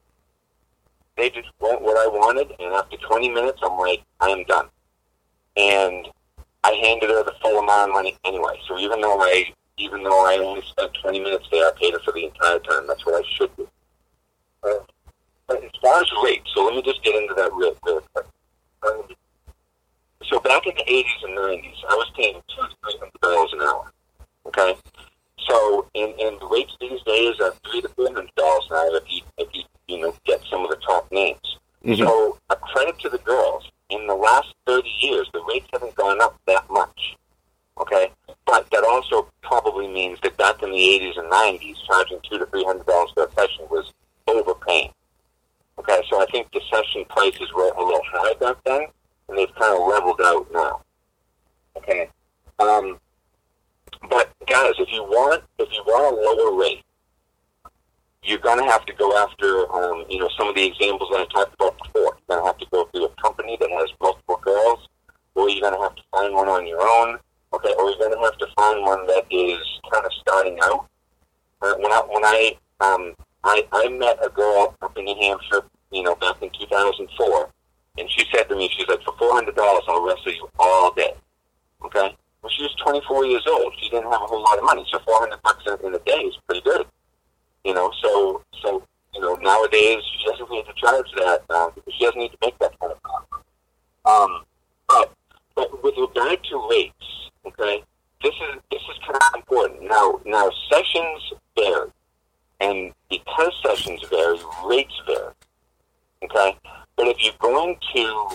They 1.18 1.30
just 1.30 1.49
want 1.59 1.82
what 1.82 1.97
I 1.97 2.07
wanted, 2.07 2.53
and 2.59 2.74
after 2.74 2.95
20 2.97 3.30
minutes, 3.30 3.59
I'm 3.63 3.78
like, 3.78 4.03
I 4.20 4.30
am 4.30 4.43
done. 4.43 4.68
And 5.55 6.07
I 6.63 6.74
handed 6.74 7.09
her 7.09 7.24
the 7.24 7.34
full 7.41 7.57
amount 7.59 7.89
of 7.89 7.93
money 7.93 8.15
anyway. 8.24 8.59
So 8.68 8.78
even 8.78 9.01
though 9.01 9.20
I 9.20 9.53
even 9.78 10.03
though 10.03 10.26
I 10.26 10.38
only 10.38 10.61
spent 10.63 10.91
20 11.01 11.20
minutes 11.20 11.45
there, 11.51 11.65
I 11.65 11.72
paid 11.80 11.93
her 11.93 11.99
for 11.99 12.11
the 12.11 12.26
entire 12.26 12.59
time. 12.59 12.88
That's 12.88 13.05
what 13.05 13.24
I 13.24 13.28
should 13.36 13.55
do. 13.55 13.68
Uh, 14.63 14.80
but 15.47 15.63
as 15.63 15.72
far 15.82 16.01
as 16.01 16.07
rates, 16.24 16.49
so 16.53 16.65
let 16.65 16.74
me 16.74 16.82
just 16.82 17.03
get 17.03 17.15
into 17.15 17.34
that 17.36 17.53
real, 17.53 17.76
real 17.86 18.01
quick. 18.13 18.26
Um, 18.86 19.03
so 20.26 20.39
back 20.39 20.65
in 20.65 20.74
the 20.76 20.84
80s 20.84 21.24
and 21.24 21.38
90s, 21.38 21.76
I 21.89 21.95
was 21.95 22.11
paying 22.15 22.41
two 22.49 22.61
to 22.61 22.76
three 22.84 22.99
hundred 22.99 23.22
dollars 23.22 23.53
an 23.53 23.61
hour. 23.61 23.91
Okay, 24.47 24.76
so 25.47 25.87
in, 25.93 26.13
and 26.19 26.39
the 26.39 26.47
rates 26.47 26.75
these 26.79 27.01
days 27.03 27.39
are 27.39 27.53
three 27.69 27.81
to 27.81 27.89
four 27.89 28.07
hundred 28.07 28.33
dollars 28.35 28.67
an 28.69 28.77
hour 28.77 28.97
if 28.97 29.03
you 29.07 29.21
if 29.37 29.47
you 29.53 29.63
you 29.87 30.01
know 30.01 30.13
get 30.25 30.41
some 30.49 30.63
of 30.63 30.69
the 30.69 30.77
top 30.77 31.11
names. 31.11 31.57
So 31.95 32.37
a 32.49 32.55
credit 32.55 32.99
to 32.99 33.09
the 33.09 33.19
girls. 33.19 33.69
In 33.89 34.05
the 34.05 34.15
last 34.15 34.53
30 34.65 34.89
years, 34.99 35.29
the 35.31 35.41
rates 35.47 35.67
haven't 35.71 35.95
gone 35.95 36.19
up 36.21 36.37
that 36.45 36.69
much. 36.69 37.15
Okay, 37.79 38.11
but 38.45 38.69
that 38.71 38.83
also 38.83 39.29
probably 39.41 39.87
means 39.87 40.19
that 40.23 40.35
back 40.35 40.61
in 40.61 40.71
the 40.71 40.77
80s 40.77 41.17
and 41.17 41.31
90s, 41.31 41.75
charging 41.85 42.19
two 42.29 42.37
to 42.39 42.45
three 42.47 42.65
hundred 42.65 42.85
dollars 42.85 43.11
for 43.13 43.25
a 43.25 43.31
session 43.31 43.65
was 43.69 43.93
overpaying. 44.27 44.91
Okay, 45.79 46.01
so 46.09 46.21
I 46.21 46.25
think 46.25 46.51
the 46.51 46.61
session 46.69 47.05
prices 47.07 47.53
were 47.55 47.69
a 47.69 47.83
little 47.85 48.01
high 48.11 48.33
back 48.33 48.57
then, 48.65 48.87
and 49.29 49.37
they've 49.37 49.55
kind 49.55 49.79
of 49.79 49.87
leveled 49.87 50.19
out 50.21 50.51
now. 50.51 50.81
Okay, 51.77 52.09
um, 52.59 52.99
but 54.09 54.31
guys, 54.47 54.73
if 54.79 54.91
you 54.91 55.03
want 55.03 55.43
if 55.59 55.69
you 55.71 55.83
want 55.85 56.11
a 56.11 56.19
lower 56.19 56.59
rate, 56.59 56.83
you're 58.23 58.39
going 58.39 58.59
to 58.59 58.69
have 58.69 58.85
to 58.85 58.93
go 58.93 59.15
after 59.17 59.71
um, 59.73 60.05
you 60.09 60.19
know 60.19 60.29
some 60.37 60.47
of 60.47 60.55
the 60.55 60.65
examples 60.65 61.09
that 61.11 61.21
I 61.21 61.25
talked 61.25 61.53
about 61.55 61.77
before. 61.77 62.17
You're 62.17 62.27
going 62.27 62.41
to 62.41 62.47
have 62.47 62.57
to 62.57 62.67
go 62.71 62.85
through 62.85 63.05
a 63.05 63.21
company 63.21 63.57
that 63.59 63.69
has 63.69 63.89
multiple 64.01 64.39
girls, 64.43 64.87
or 65.35 65.49
you're 65.49 65.61
going 65.61 65.75
to 65.75 65.81
have 65.81 65.95
to 65.95 66.03
find 66.11 66.33
one 66.33 66.47
on 66.47 66.65
your 66.65 66.81
own. 66.81 67.19
Okay, 67.53 67.73
or 67.77 67.89
you're 67.89 67.99
going 67.99 68.13
to 68.13 68.23
have 68.23 68.37
to 68.37 68.47
find 68.55 68.81
one 68.81 69.07
that 69.07 69.23
is 69.31 69.59
kind 69.91 70.05
of 70.05 70.11
starting 70.19 70.57
out. 70.63 70.87
Uh, 71.61 71.75
when 71.75 71.91
I 71.91 72.01
when 72.09 72.25
I 72.25 72.57
um, 72.79 73.13
I, 73.43 73.65
I 73.71 73.89
met 73.89 74.19
a 74.23 74.29
girl 74.29 74.75
up 74.81 74.97
in 74.97 75.05
New 75.05 75.15
Hampshire 75.15 75.63
you 75.91 76.03
know, 76.03 76.15
back 76.15 76.41
in 76.41 76.49
2004, 76.59 77.49
and 77.97 78.11
she 78.11 78.25
said 78.31 78.49
to 78.49 78.55
me, 78.55 78.69
she's 78.75 78.87
like, 78.87 79.01
for 79.03 79.13
$400, 79.13 79.53
I'll 79.87 80.05
wrestle 80.05 80.31
you 80.31 80.49
all 80.59 80.93
day. 80.93 81.13
Okay? 81.85 82.15
Well, 82.47 82.55
she 82.55 82.63
was 82.63 82.75
24 82.75 83.25
years 83.25 83.43
old. 83.45 83.73
She 83.77 83.89
didn't 83.89 84.09
have 84.09 84.21
a 84.21 84.25
whole 84.25 84.41
lot 84.41 84.57
of 84.57 84.63
money, 84.63 84.85
so 84.89 84.99
400 84.99 85.41
bucks 85.41 85.65
in, 85.67 85.93
a 85.93 85.99
day 85.99 86.23
is 86.23 86.37
pretty 86.45 86.61
good. 86.61 86.87
You 87.65 87.73
know, 87.73 87.91
so, 88.01 88.41
so, 88.63 88.81
you 89.13 89.19
know, 89.19 89.35
nowadays 89.35 90.01
she 90.17 90.31
doesn't 90.31 90.49
need 90.49 90.63
to 90.65 90.73
charge 90.77 91.11
that, 91.17 91.41
because 91.45 91.93
she 91.93 92.05
doesn't 92.05 92.21
need 92.21 92.31
to 92.31 92.37
make 92.41 92.57
that 92.59 92.79
kind 92.79 92.93
of 92.93 93.03
profit. 93.03 93.45
Um, 94.05 94.45
but, 94.87 95.13
but 95.55 95.83
with 95.83 95.95
regard 95.97 96.41
to 96.45 96.67
rates, 96.71 97.29
okay, 97.45 97.83
this 98.23 98.33
is, 98.33 98.61
this 98.71 98.81
is 98.81 98.97
kind 99.05 99.19
of 99.21 99.35
important. 99.35 99.83
Now, 99.83 100.21
now 100.25 100.49
sessions 100.71 101.33
vary. 101.53 101.89
And 102.61 102.93
because 103.09 103.51
sessions 103.61 104.05
vary, 104.09 104.39
rates 104.65 104.93
vary. 105.05 105.33
Okay? 106.23 106.57
But 106.95 107.07
if 107.07 107.17
you're 107.19 107.33
going 107.41 107.75
to 107.93 108.29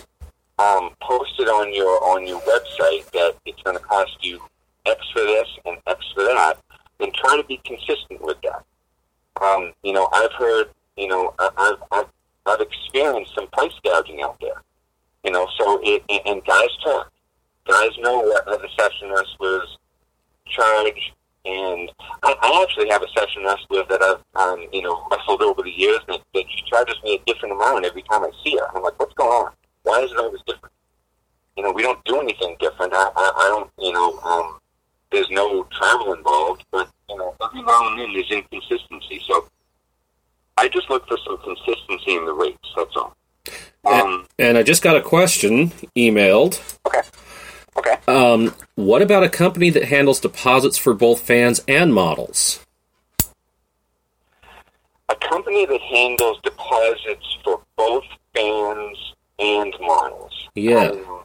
um, 0.59 0.91
post 1.01 1.31
it 1.39 1.47
on 1.47 1.73
your 1.73 2.01
on 2.03 2.27
your 2.27 2.39
website 2.41 3.09
that 3.11 3.35
it's 3.45 3.61
going 3.63 3.77
to 3.77 3.83
cost 3.83 4.17
you 4.21 4.41
X 4.85 4.99
for 5.13 5.21
this 5.21 5.47
and 5.65 5.77
X 5.87 5.99
for 6.13 6.23
that, 6.23 6.57
then 6.99 7.11
try 7.13 7.37
to 7.37 7.43
be 7.43 7.59
consistent 7.65 8.21
with 8.21 8.37
that. 8.43 8.63
Um, 9.41 9.73
you 9.83 9.93
know, 9.93 10.07
I've 10.13 10.31
heard, 10.33 10.67
you 10.95 11.07
know, 11.07 11.33
I've, 11.39 11.77
I've 11.91 12.07
I've 12.45 12.61
experienced 12.61 13.33
some 13.35 13.47
price 13.47 13.73
gouging 13.83 14.21
out 14.21 14.37
there. 14.39 14.61
You 15.23 15.31
know, 15.31 15.47
so 15.57 15.79
it, 15.83 16.03
and- 16.09 16.21
and 16.25 16.45
guys 16.45 16.69
talk. 16.83 17.09
Guys 17.65 17.91
know 17.99 18.19
what 18.19 18.45
other 18.47 18.67
session 18.77 19.09
wrestlers 19.09 19.77
charge, 20.45 21.13
and 21.45 21.89
I, 22.23 22.35
I 22.41 22.61
actually 22.61 22.89
have 22.89 23.01
a 23.01 23.07
session 23.17 23.43
wrestler 23.45 23.85
that 23.89 24.01
I've, 24.03 24.19
um, 24.35 24.65
you 24.73 24.81
know, 24.81 25.07
wrestled 25.09 25.41
over 25.41 25.61
the 25.63 25.71
years 25.71 25.99
that, 26.09 26.19
that 26.33 26.43
she 26.49 26.63
charges 26.69 26.97
me 27.05 27.15
a 27.15 27.31
different 27.31 27.53
amount 27.53 27.85
every 27.85 28.01
time 28.03 28.23
I 28.23 28.31
see 28.43 28.57
her. 28.57 28.67
I'm 28.75 28.83
like, 28.83 28.99
what's 28.99 29.13
going 29.13 29.31
on? 29.31 29.53
Why 29.83 30.01
is 30.01 30.11
it 30.11 30.17
always 30.17 30.41
different? 30.47 30.73
You 31.55 31.63
know, 31.63 31.71
we 31.71 31.83
don't 31.83 32.03
do 32.05 32.19
anything 32.19 32.55
different. 32.59 32.93
I, 32.93 33.09
I, 33.15 33.31
I 33.35 33.47
don't, 33.49 33.71
you 33.77 33.93
know, 33.93 34.19
um, 34.19 34.59
there's 35.11 35.29
no 35.29 35.63
travel 35.71 36.13
involved, 36.13 36.65
but, 36.71 36.89
you 37.09 37.17
know, 37.17 37.35
every 37.43 37.61
now 37.61 37.89
and 37.89 37.99
then 37.99 38.13
there's 38.13 38.31
inconsistency. 38.31 39.21
So 39.27 39.47
I 40.57 40.67
just 40.67 40.89
look 40.89 41.07
for 41.07 41.17
some 41.25 41.37
consistency 41.37 42.15
in 42.15 42.25
the 42.25 42.33
rates, 42.33 42.73
that's 42.75 42.95
all. 42.95 43.15
Um, 43.85 44.25
And 44.39 44.57
I 44.57 44.63
just 44.63 44.81
got 44.81 44.95
a 44.95 45.01
question 45.01 45.71
emailed. 45.95 46.77
okay. 46.87 47.01
Okay. 47.75 47.97
Um, 48.07 48.55
what 48.75 49.01
about 49.01 49.23
a 49.23 49.29
company 49.29 49.69
that 49.71 49.85
handles 49.85 50.19
deposits 50.19 50.77
for 50.77 50.93
both 50.93 51.21
fans 51.21 51.61
and 51.67 51.93
models? 51.93 52.59
a 55.09 55.15
company 55.15 55.65
that 55.65 55.81
handles 55.81 56.39
deposits 56.43 57.37
for 57.43 57.61
both 57.75 58.03
fans 58.33 59.12
and 59.39 59.73
models. 59.81 60.47
Yeah. 60.55 60.87
Um, 60.89 61.23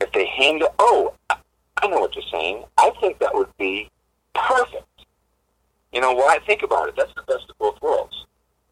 if 0.00 0.12
they 0.12 0.26
handle, 0.26 0.74
oh, 0.78 1.14
I- 1.30 1.36
I 1.82 1.86
know 1.88 2.00
what 2.00 2.14
you're 2.14 2.24
saying. 2.30 2.64
I 2.76 2.90
think 3.00 3.18
that 3.18 3.34
would 3.34 3.54
be 3.56 3.90
perfect. 4.34 4.84
You 5.92 6.00
know 6.00 6.12
why? 6.12 6.38
Think 6.46 6.62
about 6.62 6.88
it. 6.88 6.96
That's 6.96 7.12
the 7.14 7.22
best 7.22 7.48
of 7.48 7.58
both 7.58 7.80
worlds. 7.80 8.26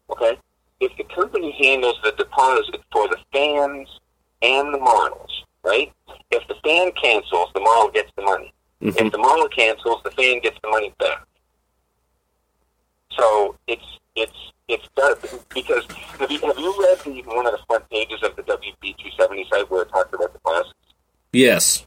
Okay? 0.09 0.37
If 0.79 0.95
the 0.97 1.03
company 1.05 1.51
handles 1.53 1.95
the 2.03 2.11
deposit 2.11 2.81
for 2.91 3.07
the 3.07 3.17
fans 3.33 3.87
and 4.41 4.73
the 4.73 4.77
models, 4.77 5.43
right? 5.63 5.91
If 6.31 6.47
the 6.47 6.55
fan 6.63 6.91
cancels, 6.93 7.49
the 7.53 7.61
model 7.61 7.89
gets 7.91 8.11
the 8.15 8.21
money. 8.21 8.53
If 8.79 9.11
the 9.11 9.17
model 9.17 9.47
cancels, 9.49 10.01
the 10.03 10.11
fan 10.11 10.39
gets 10.39 10.57
the 10.61 10.69
money 10.69 10.93
back. 10.99 11.25
So 13.17 13.55
it's 13.65 13.99
it's 14.17 14.51
it's 14.67 14.87
better 14.95 15.15
because 15.53 15.85
have 16.19 16.31
you 16.31 16.39
have 16.39 16.57
you 16.57 16.75
read 16.79 16.99
the 16.99 17.21
one 17.33 17.45
of 17.45 17.53
the 17.53 17.59
front 17.67 17.89
pages 17.89 18.21
of 18.23 18.35
the 18.35 18.43
WB 18.43 18.97
two 18.97 19.09
seventy 19.17 19.45
site 19.49 19.69
where 19.71 19.83
it 19.83 19.89
talks 19.89 20.13
about 20.13 20.33
the 20.33 20.39
deposits? 20.39 20.73
Yes. 21.31 21.85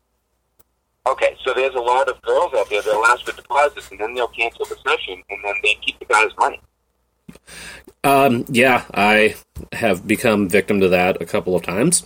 Okay, 1.06 1.36
so 1.44 1.52
there's 1.54 1.74
a 1.74 1.80
lot 1.80 2.08
of 2.08 2.20
girls 2.22 2.52
out 2.54 2.68
there 2.70 2.82
that'll 2.82 3.04
ask 3.06 3.24
for 3.24 3.32
deposits 3.32 3.90
and 3.90 3.98
then 3.98 4.14
they'll 4.14 4.28
cancel 4.28 4.64
the 4.66 4.76
session 4.86 5.22
and 5.30 5.38
then 5.44 5.54
they 5.62 5.74
keep 5.80 5.98
the 5.98 6.04
guy's 6.04 6.30
money. 6.38 6.60
Um, 8.04 8.44
yeah, 8.48 8.84
I 8.94 9.34
have 9.72 10.06
become 10.06 10.48
victim 10.48 10.80
to 10.80 10.88
that 10.88 11.20
a 11.20 11.26
couple 11.26 11.56
of 11.56 11.62
times. 11.62 12.04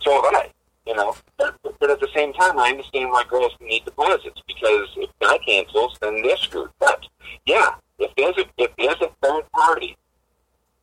So 0.00 0.22
have 0.22 0.34
I. 0.34 0.50
You 0.86 0.96
know, 0.96 1.14
but, 1.38 1.56
but 1.78 1.90
at 1.90 2.00
the 2.00 2.08
same 2.12 2.32
time, 2.32 2.58
I 2.58 2.70
understand 2.70 3.10
why 3.10 3.22
girls 3.30 3.52
need 3.60 3.84
deposits 3.84 4.42
because 4.48 4.88
if 4.96 5.10
guy 5.20 5.38
cancels, 5.46 5.96
then 6.00 6.20
they're 6.22 6.36
screwed. 6.36 6.70
But 6.80 7.06
yeah, 7.46 7.74
if 8.02 8.14
there's 8.16 8.36
a 8.38 8.44
if 8.58 8.70
there's 8.76 9.00
a 9.00 9.10
third 9.22 9.50
party 9.52 9.96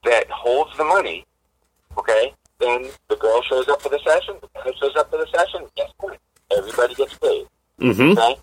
that 0.05 0.29
holds 0.29 0.75
the 0.77 0.85
money, 0.85 1.25
okay, 1.97 2.33
then 2.59 2.85
the 3.09 3.15
girl 3.15 3.41
shows 3.43 3.67
up 3.67 3.81
for 3.81 3.89
the 3.89 3.99
session, 4.05 4.35
the 4.41 4.47
guy 4.55 4.71
shows 4.79 4.95
up 4.97 5.09
for 5.11 5.17
the 5.17 5.27
session. 5.35 5.67
Guess 5.75 5.91
what? 5.99 6.17
Everybody 6.57 6.95
gets 6.95 7.17
paid. 7.17 7.47
Mm-hmm. 7.79 8.17
Okay. 8.17 8.35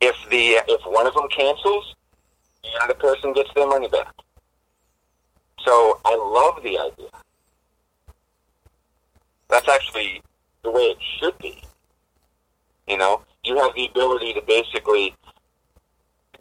If 0.00 0.16
the 0.30 0.60
if 0.68 0.80
one 0.86 1.06
of 1.06 1.14
them 1.14 1.28
cancels, 1.28 1.94
the 2.62 2.70
other 2.82 2.94
person 2.94 3.32
gets 3.32 3.50
their 3.54 3.66
money 3.66 3.88
back. 3.88 4.12
So 5.64 6.00
I 6.04 6.14
love 6.14 6.62
the 6.62 6.78
idea. 6.78 7.10
That's 9.48 9.68
actually 9.68 10.22
the 10.62 10.70
way 10.70 10.82
it 10.82 10.98
should 11.18 11.36
be. 11.38 11.62
You 12.86 12.98
know, 12.98 13.22
you 13.44 13.56
have 13.58 13.74
the 13.74 13.86
ability 13.86 14.34
to 14.34 14.42
basically 14.42 15.14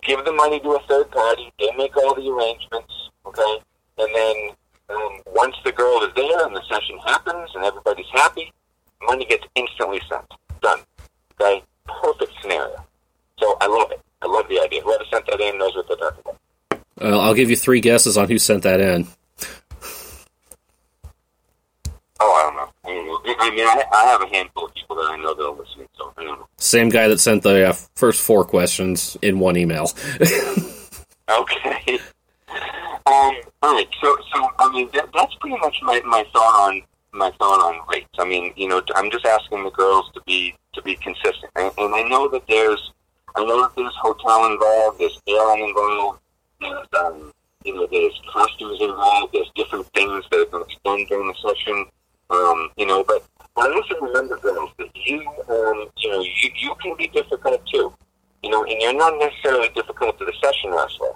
give 0.08 0.24
the 0.26 0.32
money 0.32 0.60
to 0.62 0.70
a 0.72 0.80
third 0.88 1.12
party. 1.12 1.52
They 1.60 1.70
make 1.78 1.96
all 1.98 2.16
the 2.16 2.28
arrangements, 2.30 2.94
okay, 3.26 3.60
and 4.00 4.16
then 4.16 4.36
um, 4.90 5.20
once 5.28 5.56
the 5.64 5.72
girl 5.72 6.02
is 6.04 6.14
there 6.16 6.46
and 6.46 6.56
the 6.56 6.64
session 6.70 6.98
happens 7.06 7.50
and 7.54 7.66
everybody's 7.66 8.10
happy, 8.14 8.52
money 9.04 9.26
gets 9.26 9.44
instantly 9.56 10.02
sent. 10.10 10.26
Done. 10.62 10.80
Okay, 11.40 11.64
perfect 12.02 12.32
scenario. 12.42 12.84
So 13.40 13.58
I 13.62 13.68
love 13.68 13.92
it. 13.92 14.02
I 14.22 14.28
love 14.28 14.48
the 14.50 14.60
idea. 14.60 14.82
Whoever 14.82 15.04
sent 15.12 15.28
that 15.28 15.40
in 15.40 15.58
knows 15.60 15.76
what 15.76 15.88
they're 15.88 15.98
talking 15.98 16.24
about. 16.26 16.38
Uh, 17.00 17.20
I'll 17.20 17.36
give 17.36 17.50
you 17.50 17.56
three 17.56 17.82
guesses 17.82 18.18
on 18.18 18.28
who 18.28 18.40
sent 18.40 18.64
that 18.64 18.80
in. 18.80 19.08
Oh, 22.20 22.47
I 22.88 22.94
don't 22.94 23.06
know. 23.06 23.20
I, 23.24 23.28
don't 23.28 23.38
know. 23.38 23.46
I 23.46 23.50
mean, 23.52 23.66
I, 23.66 23.84
I 23.92 24.06
have 24.06 24.22
a 24.22 24.28
handful 24.28 24.66
of 24.66 24.74
people 24.74 24.96
that 24.96 25.12
I 25.12 25.18
know 25.18 25.34
that 25.34 25.44
are 25.44 25.52
listening, 25.52 25.88
so 25.98 26.14
I 26.18 26.24
don't 26.24 26.40
know. 26.40 26.48
Same 26.58 26.90
guy 26.90 27.08
that 27.08 27.20
sent 27.20 27.44
the 27.44 27.70
uh, 27.70 27.74
first 27.96 28.22
four 28.22 28.46
questions 28.46 29.18
in 29.22 29.40
one 29.40 29.58
email. 29.58 29.92
Okay. 31.30 32.00
Um, 33.08 33.36
all 33.64 33.74
right. 33.74 33.88
So, 34.02 34.18
so 34.34 34.50
I 34.60 34.70
mean, 34.74 34.90
that, 34.94 35.08
that's 35.14 35.34
pretty 35.36 35.58
much 35.60 35.78
my, 35.82 36.02
my 36.06 36.26
thought 36.34 36.68
on 36.68 36.82
my 37.14 37.32
thought 37.40 37.62
on 37.66 37.80
rates. 37.90 38.10
I 38.20 38.26
mean, 38.26 38.52
you 38.58 38.68
know, 38.68 38.82
I'm 38.96 39.10
just 39.10 39.26
asking 39.26 39.64
the 39.64 39.70
girls 39.70 40.12
to 40.14 40.22
be 40.26 40.54
to 40.74 40.82
be 40.82 40.96
consistent, 40.98 41.50
and, 41.56 41.72
and 41.78 41.96
I 41.96 42.02
know 42.04 42.28
that 42.28 42.44
there's 42.50 42.92
I 43.38 43.46
know 43.46 43.62
that 43.62 43.72
there's 43.78 43.96
hotel 44.02 44.52
involved, 44.52 45.00
there's 45.00 45.22
airline 45.26 45.70
involved, 45.70 46.20
there's 46.60 46.88
um, 47.00 47.32
you 47.64 47.76
know, 47.76 47.88
there's 47.90 48.22
costumes 48.30 48.82
involved, 48.82 49.34
there's 49.34 49.52
different 49.56 49.88
things 49.94 50.26
that 50.30 50.42
are 50.42 50.46
going 50.46 50.66
to 50.66 50.68
be 50.68 50.78
done 50.84 51.06
during 51.06 51.28
the 51.28 51.50
session. 51.50 51.86
Um, 52.30 52.70
you 52.78 52.86
know, 52.86 53.04
but 53.04 53.24
I 53.56 53.68
also 53.68 54.00
remember, 54.02 54.38
girls, 54.38 54.72
that 54.78 54.90
you 54.96 55.20
um, 55.50 55.90
you 55.98 56.12
know, 56.12 56.22
you 56.22 56.50
you 56.56 56.76
can 56.82 56.96
be 56.98 57.08
difficult 57.08 57.66
too. 57.68 57.94
You 58.44 58.52
know, 58.52 58.64
and 58.64 58.82
you're 58.82 58.94
not 58.94 59.18
necessarily 59.18 59.70
difficult 59.70 60.20
to 60.20 60.26
the 60.26 60.34
session 60.42 60.72
wrestler 60.72 61.14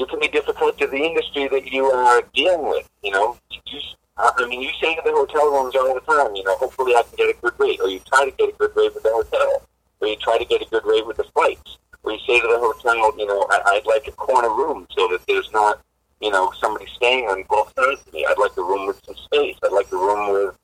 you 0.00 0.06
can 0.06 0.18
be 0.18 0.28
difficult 0.28 0.78
to 0.78 0.86
the 0.86 0.96
industry 0.96 1.46
that 1.48 1.70
you 1.70 1.84
are 1.84 2.22
dealing 2.34 2.66
with. 2.68 2.88
You 3.02 3.12
know, 3.12 3.36
you, 3.50 3.80
I 4.16 4.46
mean, 4.48 4.62
you 4.62 4.70
say 4.80 4.94
to 4.94 5.02
the 5.04 5.12
hotel 5.12 5.52
rooms 5.52 5.76
all 5.76 5.94
the 5.94 6.00
time, 6.00 6.34
you 6.34 6.42
know, 6.42 6.56
hopefully 6.56 6.94
I 6.96 7.02
can 7.02 7.16
get 7.16 7.36
a 7.36 7.38
good 7.40 7.52
rate, 7.58 7.80
or 7.82 7.88
you 7.88 8.00
try 8.00 8.24
to 8.24 8.30
get 8.30 8.48
a 8.48 8.52
good 8.52 8.72
rate 8.74 8.94
with 8.94 9.02
the 9.02 9.10
hotel, 9.10 9.62
or 10.00 10.08
you 10.08 10.16
try 10.16 10.38
to 10.38 10.44
get 10.46 10.62
a 10.62 10.64
good 10.70 10.86
rate 10.86 11.06
with 11.06 11.18
the 11.18 11.24
flights, 11.34 11.78
or 12.02 12.12
you 12.12 12.18
say 12.26 12.40
to 12.40 12.46
the 12.46 12.58
hotel, 12.58 13.12
you 13.18 13.26
know, 13.26 13.46
I, 13.50 13.60
I'd 13.66 13.86
like 13.86 14.06
a 14.08 14.12
corner 14.12 14.48
room 14.48 14.86
so 14.96 15.06
that 15.08 15.20
there's 15.28 15.50
not, 15.52 15.82
you 16.20 16.30
know, 16.30 16.52
somebody 16.60 16.86
staying 16.96 17.24
on 17.26 17.44
both 17.48 17.72
sides 17.76 18.00
of 18.06 18.12
me. 18.12 18.26
I'd 18.28 18.38
like 18.38 18.56
a 18.56 18.62
room 18.62 18.86
with 18.86 19.00
some 19.06 19.16
space. 19.16 19.56
I'd 19.64 19.72
like 19.72 19.90
a 19.92 19.96
room 19.96 20.32
with, 20.32 20.56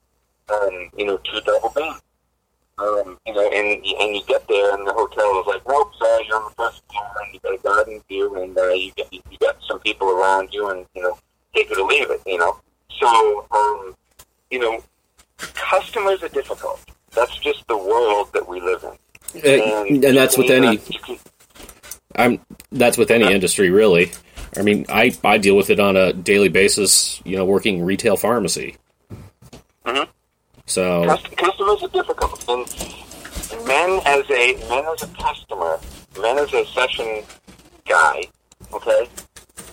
um, 0.53 0.91
you 0.97 1.07
know, 1.07 1.17
two 1.19 1.41
double 1.41 1.71
beds. 1.71 2.03
Um, 2.79 3.19
you 3.27 3.33
know, 3.33 3.41
and 3.51 3.69
and 4.01 4.15
you 4.15 4.23
get 4.29 4.47
there, 4.49 4.75
and 4.75 4.87
the 4.87 4.93
hotel 4.93 5.41
is 5.41 5.47
like, 5.47 5.63
nope, 5.67 5.93
sorry, 5.99 6.27
you're 6.29 6.37
on 6.37 6.45
the 6.45 6.55
first 6.57 6.83
floor, 6.93 7.07
and 7.25 7.33
you 7.33 7.41
got 7.41 7.55
a 7.55 7.59
garden 7.63 8.03
view, 8.07 8.35
and 8.37 8.57
uh, 8.59 8.69
you 8.69 8.93
get 8.97 9.11
you 9.11 9.23
got 9.41 9.57
some 9.67 9.79
people 9.81 10.11
around 10.11 10.51
you, 10.53 10.69
and 10.69 10.85
you 10.95 11.01
know, 11.03 11.19
take 11.55 11.71
it 11.71 11.79
or 11.79 11.87
leave 11.87 12.11
it, 12.11 12.21
you 12.27 12.37
know. 12.37 12.61
So, 13.01 13.47
um, 13.51 13.97
you 14.51 14.59
know, 14.59 14.85
customers 15.39 16.23
are 16.23 16.29
difficult. 16.29 16.79
That's 17.13 17.35
just 17.39 17.67
the 17.67 17.79
world 17.79 18.31
that 18.35 18.47
we 18.47 18.61
live 18.61 18.85
in, 18.85 19.43
Uh, 19.43 19.85
and 19.85 20.05
that's 20.05 20.37
with 20.37 20.51
any. 20.51 20.77
can- 20.77 21.19
I'm. 22.15 22.41
That's 22.73 22.99
with 22.99 23.11
any 23.11 23.33
industry, 23.33 23.71
really. 23.71 24.13
I 24.57 24.63
mean, 24.63 24.87
I 24.89 25.17
I 25.25 25.39
deal 25.39 25.57
with 25.57 25.71
it 25.71 25.81
on 25.81 25.97
a 25.97 26.13
daily 26.13 26.49
basis. 26.49 27.21
You 27.25 27.37
know, 27.37 27.45
working 27.45 27.85
retail 27.85 28.17
pharmacy. 28.17 28.77
Mhm. 29.85 30.09
So 30.67 31.05
customers 31.37 31.83
are 31.83 31.89
difficult, 31.89 32.45
and 32.49 32.67
men 33.67 34.01
as 34.05 34.25
a 34.31 34.55
men 34.69 34.85
as 34.93 35.03
a 35.03 35.09
customer, 35.21 35.79
men 36.21 36.39
as 36.39 36.53
a 36.55 36.65
session 36.67 37.23
guy, 37.87 38.25
okay, 38.73 39.09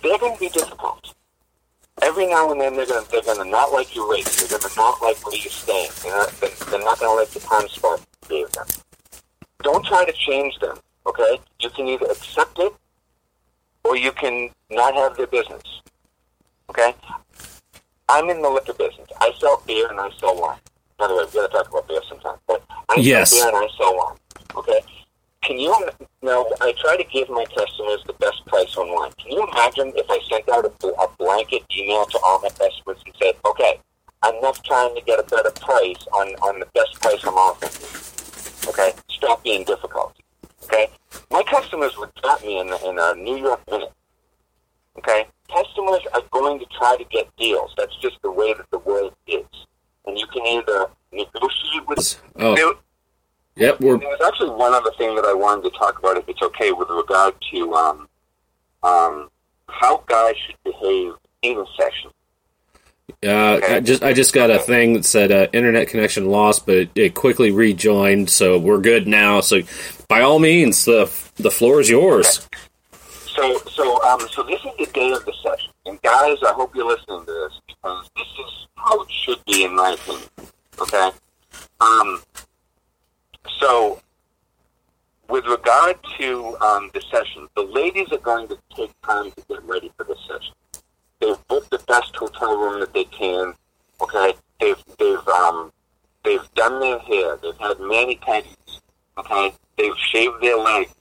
they're 0.01 0.17
going 0.17 0.33
to 0.33 0.39
be 0.39 0.49
difficult. 0.49 1.13
Every 2.01 2.27
now 2.27 2.51
and 2.51 2.59
then 2.59 2.75
they're 2.75 2.85
going 2.85 3.05
to 3.05 3.11
they're 3.11 3.21
going 3.21 3.37
to 3.37 3.45
not 3.49 3.71
like 3.71 3.95
your 3.95 4.11
rate. 4.11 4.25
They're 4.25 4.49
going 4.49 4.61
to 4.61 4.75
not 4.75 5.01
like 5.01 5.25
where 5.25 5.35
you're 5.35 5.51
staying. 5.51 5.89
They're 6.03 6.17
not, 6.17 6.29
they're 6.69 6.79
not 6.83 6.99
going 6.99 7.11
to 7.11 7.15
like 7.21 7.29
the 7.29 7.39
time 7.39 7.67
spot 7.69 8.01
you 8.29 8.37
gave 8.45 8.51
them. 8.51 8.65
Don't 9.61 9.85
try 9.85 10.03
to 10.05 10.11
change 10.13 10.57
them. 10.59 10.77
Okay, 11.05 11.39
you 11.59 11.69
can 11.69 11.87
either 11.87 12.05
accept 12.07 12.59
it 12.59 12.73
or 13.83 13.95
you 13.97 14.11
can 14.11 14.49
not 14.69 14.93
have 14.95 15.15
their 15.17 15.27
business. 15.27 15.61
Okay, 16.69 16.93
I'm 18.09 18.29
in 18.29 18.41
the 18.41 18.49
liquor 18.49 18.73
business. 18.73 19.07
I 19.19 19.31
sell 19.39 19.61
beer 19.67 19.87
and 19.89 19.99
I 19.99 20.09
sell 20.19 20.39
wine. 20.39 20.59
By 20.97 21.07
the 21.07 21.15
way, 21.15 21.23
we're 21.25 21.31
going 21.31 21.47
to 21.49 21.53
talk 21.53 21.69
about 21.69 21.87
beer 21.87 22.01
sometime. 22.07 22.37
But 22.47 22.63
I 22.89 22.95
Yes. 22.97 23.31
sell 23.31 23.51
beer 23.51 23.55
and 23.57 23.65
I 23.69 23.77
sell 23.77 23.97
wine. 23.97 24.17
Okay. 24.55 24.81
Can 25.43 25.59
you 25.59 25.75
now? 26.21 26.45
I 26.61 26.73
try 26.79 26.95
to 26.95 27.03
give 27.03 27.29
my 27.29 27.43
customers 27.45 28.01
the 28.07 28.13
best 28.13 28.45
price 28.45 28.77
on 28.77 28.89
wine. 28.93 29.11
Can 29.21 29.31
you 29.33 29.45
imagine 29.51 29.91
if 29.95 30.05
I 30.09 30.19
sent 30.29 30.47
out 30.49 30.63
a, 30.65 30.87
a 30.87 31.07
blanket 31.19 31.63
email 31.77 32.05
to 32.05 32.19
all 32.23 32.39
my 32.39 32.47
customers 32.49 32.97
and 33.05 33.13
said, 33.21 33.35
"Okay, 33.45 33.77
I'm 34.21 34.39
not 34.39 34.63
trying 34.63 34.95
to 34.95 35.01
get 35.01 35.19
a 35.19 35.23
better 35.23 35.51
price 35.51 36.07
on 36.13 36.29
on 36.35 36.61
the 36.61 36.65
best 36.73 36.93
price 37.01 37.19
I'm 37.25 37.33
offering. 37.33 37.73
Okay, 38.69 38.93
stop 39.09 39.43
being 39.43 39.65
difficult. 39.65 40.15
Okay, 40.63 40.87
my 41.31 41.43
customers 41.43 41.97
would 41.97 42.11
drop 42.21 42.41
me 42.43 42.59
in, 42.59 42.67
in 42.67 42.97
a 42.99 43.15
New 43.15 43.37
York 43.37 43.61
minute. 43.69 43.91
Okay, 44.97 45.27
customers 45.51 46.01
are 46.13 46.21
going 46.31 46.59
to 46.59 46.65
try 46.77 46.95
to 46.97 47.03
get 47.05 47.27
deals. 47.37 47.71
That's 47.77 47.95
just 47.97 48.17
the 48.23 48.31
way 48.31 48.53
that 48.53 48.69
the 48.71 48.79
world 48.79 49.13
is, 49.27 49.45
and 50.05 50.17
you 50.17 50.25
can 50.27 50.45
either 50.45 50.87
negotiate 51.11 51.87
with. 51.87 52.21
Oh. 52.37 52.55
There- 52.55 52.73
Yep, 53.55 53.81
we're 53.81 53.99
There's 53.99 54.19
actually 54.25 54.49
one 54.49 54.73
other 54.73 54.89
thing 54.97 55.13
that 55.15 55.25
I 55.25 55.33
wanted 55.35 55.71
to 55.71 55.77
talk 55.77 55.99
about, 55.99 56.17
if 56.17 56.27
it's 56.27 56.41
okay, 56.41 56.71
with 56.71 56.89
regard 56.89 57.35
to 57.51 57.73
um, 57.75 58.07
um, 58.81 59.29
how 59.69 60.03
guys 60.07 60.33
should 60.43 60.55
behave 60.63 61.13
in 61.43 61.59
a 61.59 61.65
session. 61.77 62.09
Uh, 63.21 63.59
I 63.67 63.79
just 63.81 64.01
I 64.01 64.13
just 64.13 64.33
got 64.33 64.49
a 64.49 64.59
thing 64.59 64.93
that 64.93 65.03
said 65.03 65.31
uh, 65.31 65.47
internet 65.51 65.89
connection 65.89 66.29
lost, 66.29 66.65
but 66.65 66.89
it 66.95 67.13
quickly 67.13 67.51
rejoined, 67.51 68.29
so 68.29 68.57
we're 68.57 68.79
good 68.79 69.07
now. 69.07 69.41
So, 69.41 69.61
by 70.07 70.21
all 70.21 70.39
means, 70.39 70.85
the 70.85 71.11
the 71.35 71.51
floor 71.51 71.81
is 71.81 71.89
yours. 71.89 72.47
So, 73.27 73.57
so, 73.69 74.01
um, 74.03 74.21
so 74.29 74.43
this 74.43 74.61
is 74.61 74.71
the 74.77 74.85
day 74.93 75.11
of 75.11 75.25
the 75.25 75.33
session, 75.43 75.71
and 75.85 76.01
guys, 76.01 76.37
I 76.47 76.53
hope 76.53 76.73
you're 76.75 76.87
listening 76.87 77.25
to 77.25 77.31
this 77.31 77.61
because 77.67 78.09
this 78.15 78.27
is 78.27 78.67
how 78.77 79.01
it 79.01 79.11
should 79.11 79.43
be, 79.45 79.65
in 79.65 79.75
my 79.75 79.91
opinion. 79.91 80.29
Okay. 80.79 81.09
Um. 81.81 82.21
So, 83.59 83.99
with 85.27 85.45
regard 85.45 85.97
to 86.19 86.57
um, 86.61 86.89
the 86.93 87.01
session, 87.11 87.49
the 87.55 87.63
ladies 87.63 88.07
are 88.13 88.19
going 88.19 88.47
to 88.47 88.57
take 88.75 88.91
time 89.01 89.31
to 89.31 89.43
get 89.49 89.61
ready 89.63 89.91
for 89.97 90.05
the 90.05 90.15
session. 90.25 90.53
They've 91.23 91.47
booked 91.47 91.71
the 91.71 91.79
best 91.87 92.13
hotel 92.15 92.57
room 92.57 92.81
that 92.81 92.93
they 92.93 93.05
can. 93.05 93.53
Okay. 94.01 94.33
They've 94.59 94.83
they've 94.99 95.27
um 95.29 95.71
they've 96.23 96.53
done 96.55 96.81
their 96.81 96.99
hair. 96.99 97.37
They've 97.41 97.57
had 97.57 97.79
mani 97.79 98.17
pedis. 98.17 98.81
Okay. 99.17 99.53
They've 99.77 99.97
shaved 99.97 100.41
their 100.41 100.57
legs. 100.57 100.93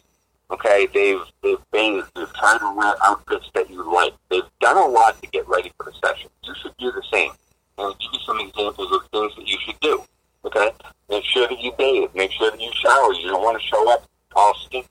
Okay, 0.53 0.87
they've 0.93 1.23
they've 1.43 1.59
bathed, 1.73 2.07
they've 2.14 2.33
tried 2.35 2.59
to 2.59 2.75
wear 2.77 2.95
outfits 3.03 3.51
that 3.55 3.70
you 3.70 3.91
like. 3.91 4.12
They've 4.31 4.43
done 4.61 4.77
a 4.77 4.87
lot 4.87 5.20
to 5.23 5.29
get 5.29 5.49
ready 5.49 5.73
for 5.79 5.85
the 5.85 5.93
session. 6.07 6.29
You 6.45 6.55
should 6.61 6.77
do 6.79 6.93
the 6.93 7.03
same. 7.11 7.31
And 7.79 7.87
I'll 7.87 7.95
give 7.95 8.12
you 8.12 8.18
some 8.27 8.39
examples 8.39 8.93
of 8.93 9.09
things 9.11 9.35
that 9.37 9.49
you 9.49 9.57
should 9.64 9.81
do. 9.81 10.05
Okay? 10.45 10.70
Make 11.09 11.25
sure 11.25 11.49
that 11.49 11.59
you 11.59 11.73
bathe. 11.79 12.11
Make 12.14 12.33
sure 12.33 12.51
that 12.51 12.61
you 12.61 12.70
shower. 12.75 13.14
You 13.14 13.29
don't 13.29 13.43
want 13.43 13.61
to 13.61 13.66
show 13.66 13.91
up 13.91 14.07
all 14.37 14.55
stinky. 14.66 14.89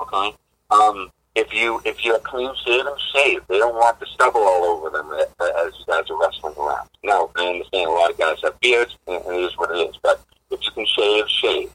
Okay? 0.00 0.34
Um, 0.70 1.10
if 1.38 1.54
you 1.54 1.80
if 1.84 2.04
you're 2.04 2.18
clean 2.18 2.52
shaven, 2.66 2.92
shave. 3.14 3.42
They 3.48 3.58
don't 3.58 3.74
want 3.74 4.00
the 4.00 4.06
stubble 4.06 4.40
all 4.40 4.64
over 4.64 4.90
them 4.90 5.10
as 5.12 5.72
you 5.78 5.84
guys 5.86 6.10
are 6.10 6.20
wrestling 6.20 6.54
around. 6.58 6.88
Now, 7.04 7.30
I 7.36 7.46
understand 7.46 7.88
a 7.88 7.92
lot 7.92 8.10
of 8.10 8.18
guys 8.18 8.38
have 8.42 8.58
beards, 8.60 8.96
and 9.06 9.24
it 9.24 9.44
is 9.44 9.56
what 9.56 9.70
it 9.70 9.88
is. 9.88 9.96
But 10.02 10.20
if 10.50 10.60
you 10.64 10.70
can 10.72 10.86
shave, 10.86 11.28
shave. 11.28 11.70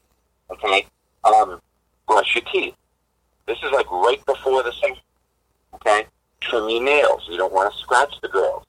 Okay? 0.50 0.86
Um, 1.24 1.60
brush 2.06 2.34
your 2.34 2.44
teeth. 2.52 2.74
This 3.46 3.58
is 3.62 3.70
like 3.72 3.90
right 3.90 4.24
before 4.26 4.62
the 4.62 4.72
session. 4.72 4.96
Okay? 5.74 6.06
Trim 6.40 6.68
your 6.68 6.84
nails. 6.84 7.22
You 7.30 7.38
don't 7.38 7.52
want 7.52 7.72
to 7.72 7.78
scratch 7.78 8.14
the 8.20 8.28
girls. 8.28 8.64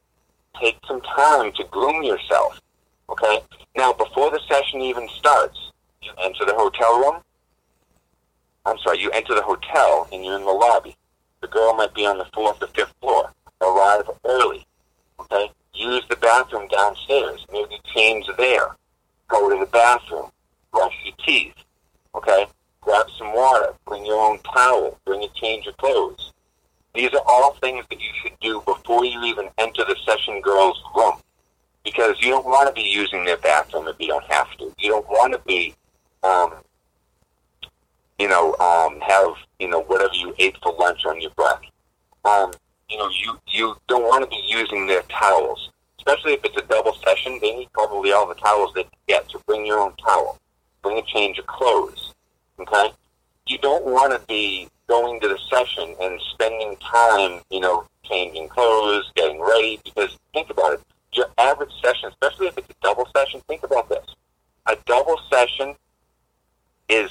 Take 0.61 0.77
some 0.87 1.01
time 1.01 1.51
to 1.53 1.63
groom 1.65 2.03
yourself. 2.03 2.61
Okay? 3.09 3.39
Now, 3.75 3.91
before 3.91 4.31
the 4.31 4.39
session 4.47 4.79
even 4.79 5.09
starts, 5.17 5.71
you 6.01 6.11
enter 6.23 6.45
the 6.45 6.55
hotel 6.55 6.99
room. 6.99 7.21
I'm 8.65 8.77
sorry, 8.79 8.99
you 8.99 9.11
enter 9.11 9.35
the 9.35 9.41
hotel 9.41 10.07
and 10.11 10.25
you're 10.25 10.37
in 10.37 10.45
the 10.45 10.51
lobby. 10.51 10.95
The 11.41 11.47
girl 11.47 11.73
might 11.73 11.93
be 11.93 12.05
on 12.05 12.17
the 12.17 12.25
fourth 12.33 12.61
or 12.61 12.67
fifth 12.67 12.93
floor. 12.99 13.31
Arrive 13.61 14.09
early. 14.25 14.65
Okay? 15.19 15.51
Use 15.73 16.03
the 16.09 16.15
bathroom 16.15 16.67
downstairs. 16.69 17.45
Maybe 17.51 17.79
change 17.93 18.25
there. 18.37 18.75
Go 19.27 19.49
to 19.49 19.59
the 19.59 19.69
bathroom. 19.71 20.31
Brush 20.71 20.95
your 21.03 21.15
teeth. 21.25 21.53
Okay? 22.15 22.47
Grab 22.81 23.05
some 23.17 23.33
water. 23.33 23.73
Bring 23.85 24.05
your 24.05 24.19
own 24.19 24.39
towel. 24.39 24.97
Bring 25.05 25.23
a 25.23 25.29
change 25.29 25.67
of 25.67 25.77
clothes. 25.77 26.33
These 26.95 27.13
are 27.13 27.23
all 27.27 27.53
things 27.55 27.85
that 27.89 27.99
you 27.99 28.09
should 28.21 28.39
do 28.39 28.61
before 28.65 29.05
you 29.05 29.21
even 29.23 29.49
enter 29.57 29.83
the 29.83 29.95
session 30.05 30.41
girl's 30.41 30.81
room. 30.95 31.15
Because 31.83 32.19
you 32.21 32.29
don't 32.29 32.45
want 32.45 32.67
to 32.67 32.73
be 32.73 32.87
using 32.87 33.25
their 33.25 33.37
bathroom 33.37 33.87
if 33.87 33.95
you 33.99 34.07
don't 34.07 34.25
have 34.31 34.49
to. 34.57 34.73
You 34.79 34.89
don't 34.89 35.07
want 35.07 35.33
to 35.33 35.39
be, 35.39 35.75
um, 36.23 36.53
you 38.19 38.27
know, 38.27 38.55
um, 38.55 38.99
have, 39.01 39.33
you 39.59 39.67
know, 39.67 39.81
whatever 39.83 40.13
you 40.13 40.33
ate 40.39 40.55
for 40.63 40.73
lunch 40.73 41.05
on 41.05 41.19
your 41.21 41.31
breath. 41.31 41.61
Um, 42.23 42.51
you 42.89 42.97
know, 42.97 43.09
you, 43.09 43.39
you 43.47 43.75
don't 43.87 44.03
want 44.03 44.23
to 44.23 44.29
be 44.29 44.41
using 44.47 44.87
their 44.87 45.01
towels. 45.03 45.71
Especially 45.97 46.33
if 46.33 46.45
it's 46.45 46.57
a 46.57 46.65
double 46.67 46.93
session, 47.03 47.39
they 47.41 47.55
need 47.55 47.73
probably 47.73 48.11
all 48.11 48.27
the 48.27 48.35
towels 48.35 48.71
they 48.75 48.83
can 48.83 48.91
get. 49.07 49.29
So 49.31 49.41
bring 49.47 49.65
your 49.65 49.79
own 49.79 49.95
towel. 49.95 50.39
Bring 50.81 50.99
a 50.99 51.01
change 51.01 51.39
of 51.39 51.47
clothes. 51.47 52.13
Okay? 52.59 52.91
You 53.47 53.57
don't 53.57 53.85
want 53.85 54.13
to 54.13 54.25
be 54.27 54.69
going 54.87 55.19
to 55.19 55.27
the 55.27 55.39
session 55.49 55.95
and 56.01 56.19
spending 56.33 56.75
time, 56.77 57.41
you 57.49 57.59
know, 57.59 57.87
changing 58.03 58.47
clothes, 58.49 59.11
getting 59.15 59.41
ready, 59.41 59.79
because 59.83 60.17
think 60.33 60.49
about 60.49 60.73
it. 60.73 60.81
Your 61.13 61.27
average 61.37 61.71
session, 61.83 62.09
especially 62.09 62.47
if 62.47 62.57
it's 62.57 62.69
a 62.69 62.73
double 62.83 63.07
session, 63.15 63.41
think 63.47 63.63
about 63.63 63.89
this. 63.89 64.05
A 64.67 64.77
double 64.85 65.19
session 65.31 65.75
is 66.89 67.09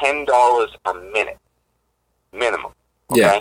ten 0.00 0.24
dollars 0.24 0.70
a 0.84 0.94
minute. 0.94 1.38
Minimum. 2.32 2.72
Okay? 3.10 3.20
Yeah. 3.20 3.40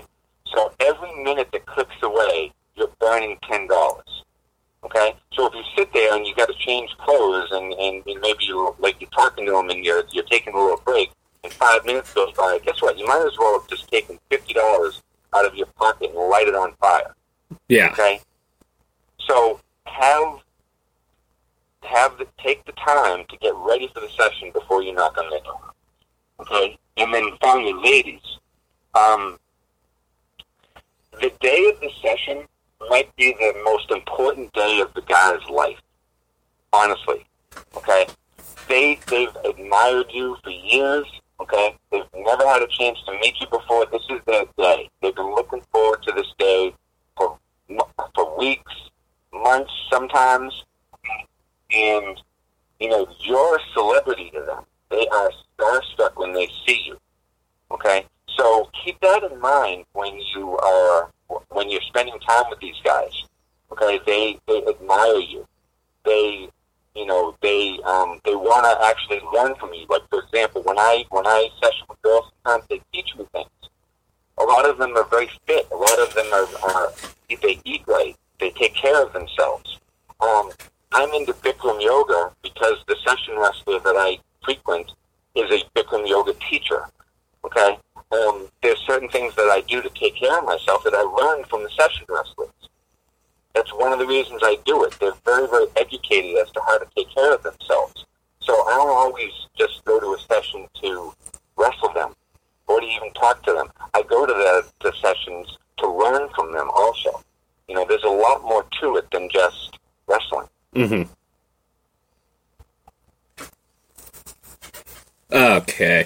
So 0.54 0.72
every 0.80 1.24
minute 1.24 1.50
that 1.52 1.66
clicks 1.66 1.96
away, 2.04 2.52
you're 2.76 2.92
burning 3.00 3.38
ten 3.50 3.68
dollars. 3.68 4.24
Okay, 4.86 5.16
so 5.32 5.48
if 5.48 5.54
you 5.54 5.64
sit 5.78 5.94
there 5.94 6.14
and 6.14 6.28
you 6.28 6.36
got 6.36 6.50
to 6.50 6.56
change 6.56 6.90
clothes 6.98 7.48
and, 7.52 7.72
and, 7.74 8.04
and 8.06 8.20
maybe 8.20 8.44
you 8.44 8.76
like 8.80 9.00
you're 9.00 9.10
talking 9.12 9.46
to 9.46 9.54
them 9.54 9.70
and 9.70 9.86
you're 9.86 10.04
you're 10.12 10.26
taking 10.26 10.54
a 10.54 10.62
little 10.62 10.82
break, 10.84 11.10
and 11.44 11.54
five 11.54 11.86
minutes 11.86 12.14
goes 12.14 12.34
by, 12.34 12.60
guess 12.66 12.82
what? 12.82 12.98
You 12.98 13.08
might 13.08 13.26
as 13.26 13.38
well 13.40 13.60
have 13.60 13.70
just 13.70 13.88
taken 13.90 14.20
fifty 14.30 14.54
dollars 14.54 15.02
out 15.34 15.46
of 15.46 15.56
your 15.56 15.68
pocket 15.78 16.10
and 16.10 16.30
light 16.30 16.50
it 16.50 16.56
on 16.56 16.74
fire. 16.82 17.16
Yeah. 17.70 17.92
Okay, 17.94 18.20
so 19.20 19.62
have 19.86 20.42
have 21.84 22.18
the, 22.18 22.28
take 22.38 22.66
the 22.66 22.74
time 22.74 23.24
to 23.30 23.38
get 23.38 23.54
ready 23.56 23.90
for 23.94 24.02
the 24.02 24.10
session 24.10 24.52
before 24.54 24.84
you 24.84 24.94
knock 24.94 25.18
on 25.18 25.30
the 25.30 25.40
door. 25.46 25.62
Okay, 26.44 26.78
and 26.98 27.14
then 27.14 27.30
finally, 27.40 27.72
ladies, 27.72 28.20
um, 28.96 29.40
the 31.22 31.32
day 31.40 31.72
of 31.74 31.80
the 31.80 31.90
session 32.02 32.44
might 32.90 33.16
be 33.16 33.32
the 33.32 33.54
most 33.64 33.90
important 33.92 34.52
day 34.52 34.82
of 34.82 34.94
the 34.94 35.02
guy's 35.04 35.40
life. 35.50 35.80
Honestly, 36.74 37.26
okay. 37.78 38.08
They 38.68 39.00
they've 39.08 39.36
admired 39.46 40.08
you 40.12 40.36
for 40.44 40.50
years. 40.50 41.06
Okay, 41.40 41.78
they've 41.92 42.04
never 42.14 42.46
had 42.46 42.62
a 42.62 42.68
chance 42.68 42.98
to 43.06 43.14
meet 43.14 43.40
you 43.40 43.48
before. 43.48 43.86
This 43.86 44.02
is 44.10 44.20
their 44.26 44.44
day. 44.58 44.90
They've 45.02 45.16
been 45.16 45.34
looking 45.34 45.62
forward 45.72 46.04
to 46.04 46.12
this 46.12 46.28
day 46.38 46.74
for 47.16 47.38
for 48.16 48.38
weeks, 48.38 48.74
months, 49.34 49.72
sometimes. 49.90 50.66
And 51.72 52.22
you 52.82 52.90
know, 52.90 53.08
you're 53.22 53.56
a 53.56 53.60
celebrity 53.74 54.30
to 54.34 54.42
them. 54.42 54.66
They 54.94 55.08
are 55.08 55.32
starstruck 55.58 56.18
when 56.18 56.34
they 56.34 56.48
see 56.68 56.84
you. 56.86 57.00
Okay, 57.72 58.06
so 58.38 58.70
keep 58.86 59.00
that 59.00 59.24
in 59.24 59.40
mind 59.40 59.86
when 59.94 60.20
you 60.36 60.56
are 60.60 61.10
when 61.50 61.72
you're 61.72 61.82
spending 61.82 62.20
time 62.20 62.44
with 62.52 62.60
these 62.60 62.80
guys. 62.84 63.12
Okay, 63.72 64.00
they 64.06 64.40
they 64.46 64.64
admire 64.68 65.18
you. 65.18 65.48
They 66.06 66.48
you 66.94 67.08
know 67.08 67.36
they 67.42 67.80
um, 67.86 68.20
they 68.24 68.36
want 68.36 68.66
to 68.66 68.86
actually 68.86 69.22
learn 69.34 69.56
from 69.56 69.74
you. 69.74 69.88
Like 69.90 70.04
for 70.12 70.22
example, 70.22 70.62
when 70.62 70.78
I 70.78 71.06
when 71.10 71.26
I 71.26 71.50
session 71.60 71.88
with 71.90 72.00
girls, 72.04 72.32
sometimes 72.44 72.68
they 72.70 72.80
teach 72.94 73.16
me 73.18 73.26
things. 73.34 73.50
A 74.38 74.44
lot 74.44 74.70
of 74.70 74.78
them 74.78 74.96
are 74.96 75.06
very 75.06 75.30
fit. 75.48 75.68
A 75.72 75.76
lot 75.76 76.00
of 76.00 76.14
them 76.14 76.28
are, 76.32 76.48
are 76.70 76.92
they 77.42 77.60
eat 77.66 77.82
right. 77.88 78.16
They 78.40 78.52
take 78.52 78.76
care 78.76 79.04
of 79.04 79.12
themselves. 79.12 79.80
Um, 80.20 80.52
I'm 80.92 81.10
into 81.14 81.34
Bikram 81.34 81.82
yoga 81.82 82.32
because 82.44 82.78
the 82.88 82.96
session 83.04 83.40
wrestler 83.40 83.80
that 83.80 83.96
I 83.98 84.20
frequent 84.44 84.92
is 85.36 85.50
a 85.52 85.64
Bikram 85.78 86.08
yoga 86.08 86.34
teacher. 86.50 86.86
Okay, 87.46 87.78
um, 88.12 88.48
there's 88.62 88.80
certain 88.88 89.10
things 89.10 89.36
that 89.36 89.50
I 89.50 89.62
do 89.68 89.82
to 89.82 89.90
take 89.90 90.16
care 90.16 90.38
of 90.38 90.46
myself 90.46 90.84
that 90.84 90.94
I 90.94 91.02
learned 91.02 91.48
from 91.48 91.64
the 91.64 91.70
session 91.70 92.06
wrestlers. 92.08 92.50
That's 93.54 93.72
one 93.72 93.94
of 93.94 94.00
the 94.00 94.08
reasons 94.08 94.42
I 94.44 94.58
do 94.66 94.84
it. 94.84 94.96
They're 95.00 95.14
very, 95.26 95.48
very 95.48 95.68
educated 95.76 96.36
as 96.38 96.52
to 96.52 96.62
how 96.66 96.78
to 96.80 96.88
take 96.96 97.14
care 97.14 97.34
of 97.34 97.44
themselves. 97.44 98.06
So 98.40 98.54
I 98.54 98.76
don't 98.76 98.90
always 98.90 99.32
just 99.56 99.84
go 99.86 100.00
to 100.00 100.08
a 100.08 100.20
session 100.34 100.68
to 100.82 101.14
wrestle 101.56 101.94
them 101.94 102.14
or 102.68 102.80
to 102.80 102.86
even 102.86 103.12
talk 103.14 103.44
to 103.44 103.54
them. 103.54 103.68
I 103.94 104.02
go 104.04 104.26
to 104.26 104.34
the, 104.34 104.66
the 104.82 104.94
sessions 105.02 105.58
to 105.78 105.90
learn 105.90 106.30
from 106.36 106.54
them 106.54 106.70
also. 106.74 107.24
You 107.68 107.76
know, 107.76 107.86
there's 107.88 108.04
a 108.04 108.08
lot 108.08 108.44
more 108.44 108.66
to 108.82 108.98
it 108.98 109.10
than 109.12 109.30
just 109.30 109.78
wrestling. 110.08 110.48
Mm-hmm. 110.76 111.12
Okay. 115.34 116.06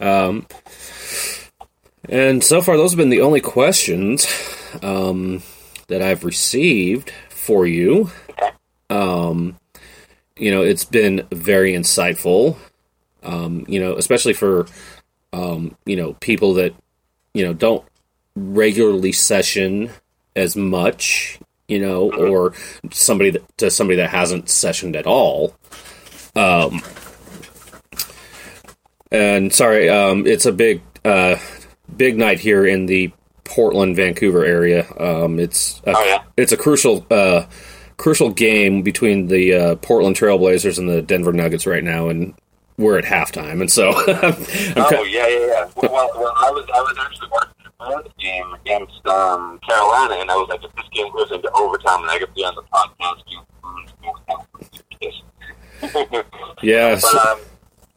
Um, 0.00 0.46
and 2.08 2.42
so 2.42 2.62
far, 2.62 2.76
those 2.76 2.92
have 2.92 2.98
been 2.98 3.10
the 3.10 3.20
only 3.20 3.40
questions 3.40 4.26
um, 4.82 5.42
that 5.88 6.00
I've 6.00 6.24
received 6.24 7.12
for 7.28 7.66
you. 7.66 8.10
Um, 8.88 9.56
you 10.36 10.50
know, 10.50 10.62
it's 10.62 10.84
been 10.84 11.26
very 11.30 11.72
insightful. 11.72 12.56
Um, 13.22 13.66
you 13.68 13.80
know, 13.80 13.96
especially 13.96 14.32
for 14.32 14.66
um, 15.32 15.76
you 15.84 15.96
know 15.96 16.14
people 16.14 16.54
that 16.54 16.74
you 17.34 17.44
know 17.44 17.52
don't 17.52 17.84
regularly 18.34 19.12
session 19.12 19.90
as 20.34 20.56
much. 20.56 21.38
You 21.66 21.80
know, 21.80 22.10
or 22.10 22.54
somebody 22.92 23.28
that 23.30 23.58
to 23.58 23.70
somebody 23.70 23.96
that 23.96 24.08
hasn't 24.08 24.46
sessioned 24.46 24.96
at 24.96 25.06
all. 25.06 25.54
Um, 26.34 26.80
and 29.10 29.52
sorry, 29.52 29.88
um, 29.88 30.26
it's 30.26 30.46
a 30.46 30.52
big, 30.52 30.82
uh, 31.04 31.36
big 31.96 32.16
night 32.18 32.40
here 32.40 32.66
in 32.66 32.86
the 32.86 33.12
Portland, 33.44 33.96
Vancouver 33.96 34.44
area. 34.44 34.86
Um, 34.98 35.38
it's 35.38 35.80
a, 35.86 35.96
Oh, 35.96 36.04
yeah? 36.04 36.22
it's 36.36 36.52
a 36.52 36.56
crucial, 36.56 37.06
uh, 37.10 37.46
crucial 37.96 38.30
game 38.30 38.82
between 38.82 39.26
the 39.28 39.54
uh, 39.54 39.74
Portland 39.76 40.16
Trailblazers 40.16 40.78
and 40.78 40.88
the 40.88 41.02
Denver 41.02 41.32
Nuggets 41.32 41.66
right 41.66 41.82
now, 41.82 42.08
and 42.08 42.34
we're 42.76 42.98
at 42.98 43.04
halftime, 43.04 43.60
and 43.60 43.70
so 43.72 43.88
Oh 43.96 45.02
yeah, 45.02 45.26
yeah, 45.26 45.46
yeah. 45.46 45.68
Well, 45.76 46.10
well, 46.14 46.32
I 46.36 46.50
was 46.52 46.64
I 46.72 46.80
was 46.80 46.96
actually 47.00 47.28
watching 47.32 47.54
the 48.04 48.22
game 48.22 48.52
against 48.54 49.04
um, 49.06 49.58
Carolina, 49.66 50.14
and 50.20 50.30
I 50.30 50.36
was 50.36 50.48
like, 50.48 50.62
if 50.62 50.72
this 50.76 50.84
game 50.92 51.10
goes 51.12 51.30
into 51.32 51.50
overtime, 51.56 52.02
and 52.02 52.10
I 52.10 52.18
could 52.20 52.32
be 52.34 52.44
on 52.44 52.54
the 52.54 52.62
podcast, 52.62 53.22
you. 53.26 53.40
yeah, 56.62 56.98
so- 56.98 57.18
um, 57.18 57.38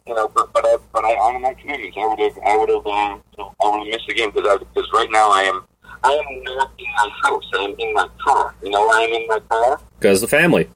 you 0.07 0.15
know, 0.15 0.27
but 0.29 0.51
but 0.53 0.65
I, 0.65 0.77
but 0.93 1.05
I 1.05 1.15
honor 1.17 1.39
my 1.39 1.53
commitments. 1.53 1.97
I 1.97 2.07
would 2.07 2.19
have 2.19 2.37
I 2.45 2.57
would 2.57 2.69
have 2.69 2.87
um, 2.87 3.21
I 3.39 3.69
would 3.69 3.79
have 3.79 3.87
missed 3.87 4.07
the 4.07 4.13
game 4.13 4.31
because 4.31 4.59
because 4.59 4.89
right 4.93 5.09
now 5.11 5.29
I 5.31 5.43
am 5.43 5.63
I 6.03 6.11
am 6.11 6.43
not 6.43 6.71
in 6.77 6.85
my 6.97 7.09
house. 7.23 7.43
I 7.53 7.63
am 7.63 7.75
in 7.77 7.93
my 7.93 8.07
car. 8.23 8.55
You 8.63 8.69
know 8.71 8.85
why 8.87 9.03
I'm 9.07 9.13
in 9.13 9.27
my 9.27 9.39
car? 9.49 9.79
because 9.99 10.23
of 10.23 10.29
the 10.29 10.35
family. 10.35 10.67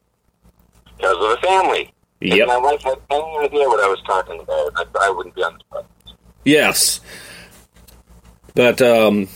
Because 0.96 1.14
of 1.16 1.40
the 1.40 1.46
family. 1.46 1.92
If 2.20 2.34
Yep. 2.38 2.48
my 2.48 2.56
wife 2.56 2.80
had 2.82 2.98
any 3.10 3.38
idea 3.40 3.68
what 3.68 3.80
I 3.84 3.88
was 3.88 4.00
talking 4.06 4.40
about, 4.40 4.72
I, 4.76 5.06
I 5.06 5.10
wouldn't 5.10 5.34
be 5.34 5.42
on 5.42 5.52
this 5.54 5.62
podcast. 5.70 6.14
Yes. 6.44 7.00
But 8.54 8.80
um 8.80 9.28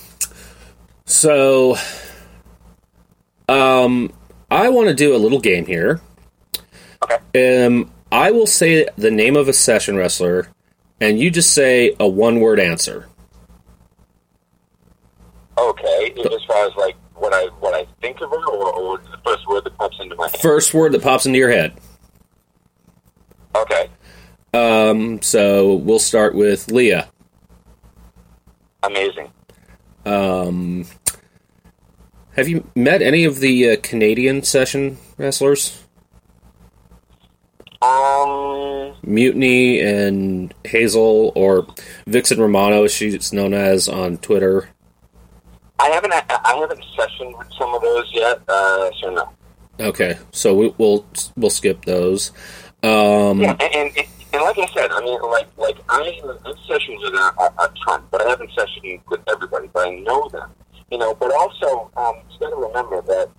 so 1.04 1.76
um 3.48 4.12
I 4.50 4.68
want 4.68 4.88
to 4.88 4.94
do 4.94 5.14
a 5.14 5.18
little 5.18 5.40
game 5.40 5.66
here. 5.66 6.00
Okay. 7.02 7.66
Um 7.66 7.90
I 8.12 8.30
will 8.30 8.46
say 8.46 8.86
the 8.96 9.10
name 9.10 9.36
of 9.36 9.48
a 9.48 9.52
session 9.52 9.96
wrestler 9.96 10.48
and 11.00 11.18
you 11.18 11.30
just 11.30 11.52
say 11.52 11.96
a 11.98 12.06
one 12.08 12.40
word 12.40 12.60
answer. 12.60 13.08
Okay, 15.58 16.14
as 16.18 16.44
far 16.44 16.66
as 16.66 16.74
like 16.76 16.96
what 17.14 17.32
I 17.32 17.46
what 17.60 17.74
I 17.74 17.86
think 18.00 18.20
of 18.20 18.30
her, 18.30 18.46
or, 18.48 18.72
or 18.72 18.98
the 18.98 19.18
first 19.24 19.46
word 19.46 19.64
that 19.64 19.76
pops 19.76 19.98
into 20.00 20.14
my 20.16 20.28
head. 20.28 20.40
First 20.40 20.72
word 20.74 20.92
that 20.92 21.02
pops 21.02 21.26
into 21.26 21.38
your 21.38 21.50
head. 21.50 21.74
Okay, 23.54 23.90
Um 24.54 25.20
so 25.22 25.74
we'll 25.74 25.98
start 25.98 26.34
with 26.34 26.70
Leah. 26.70 27.08
amazing. 28.82 29.30
Um 30.06 30.86
have 32.36 32.48
you 32.48 32.66
met 32.74 33.02
any 33.02 33.24
of 33.24 33.40
the 33.40 33.70
uh, 33.70 33.76
Canadian 33.82 34.42
session 34.42 34.96
wrestlers? 35.18 35.82
Um, 37.82 38.94
Mutiny 39.02 39.80
and 39.80 40.52
Hazel, 40.64 41.32
or 41.34 41.66
Vixen 42.06 42.38
Romano, 42.38 42.86
she's 42.86 43.32
known 43.32 43.54
as 43.54 43.88
on 43.88 44.18
Twitter. 44.18 44.68
I 45.78 45.88
haven't 45.88 46.12
I 46.12 46.56
haven't 46.60 46.84
sessioned 46.96 47.38
with 47.38 47.48
some 47.58 47.72
of 47.74 47.80
those 47.80 48.10
yet, 48.12 48.40
uh, 48.48 48.90
so 49.00 49.10
no. 49.14 49.30
Okay, 49.80 50.18
so 50.30 50.54
we, 50.54 50.74
we'll 50.76 51.06
we'll 51.36 51.48
skip 51.50 51.84
those. 51.86 52.32
Um, 52.82 53.40
Yeah, 53.40 53.56
and, 53.60 53.74
and, 53.96 54.06
and 54.34 54.42
like 54.42 54.58
I 54.58 54.66
said, 54.74 54.90
I 54.90 55.00
mean, 55.00 55.18
like 55.22 55.48
like 55.56 55.78
I 55.88 56.20
I've 56.44 56.56
sessioned 56.68 57.00
with 57.00 57.14
a, 57.14 57.32
a, 57.40 57.64
a 57.64 57.74
ton, 57.86 58.02
but 58.10 58.20
I 58.20 58.28
haven't 58.28 58.50
sessioned 58.50 59.00
with 59.08 59.20
everybody, 59.26 59.68
but 59.72 59.88
I 59.88 59.94
know 60.00 60.28
them, 60.28 60.50
you 60.90 60.98
know. 60.98 61.14
But 61.14 61.32
also, 61.32 61.90
um, 61.96 62.16
you 62.30 62.38
got 62.40 62.50
to 62.50 62.56
remember 62.56 63.00
that, 63.00 63.30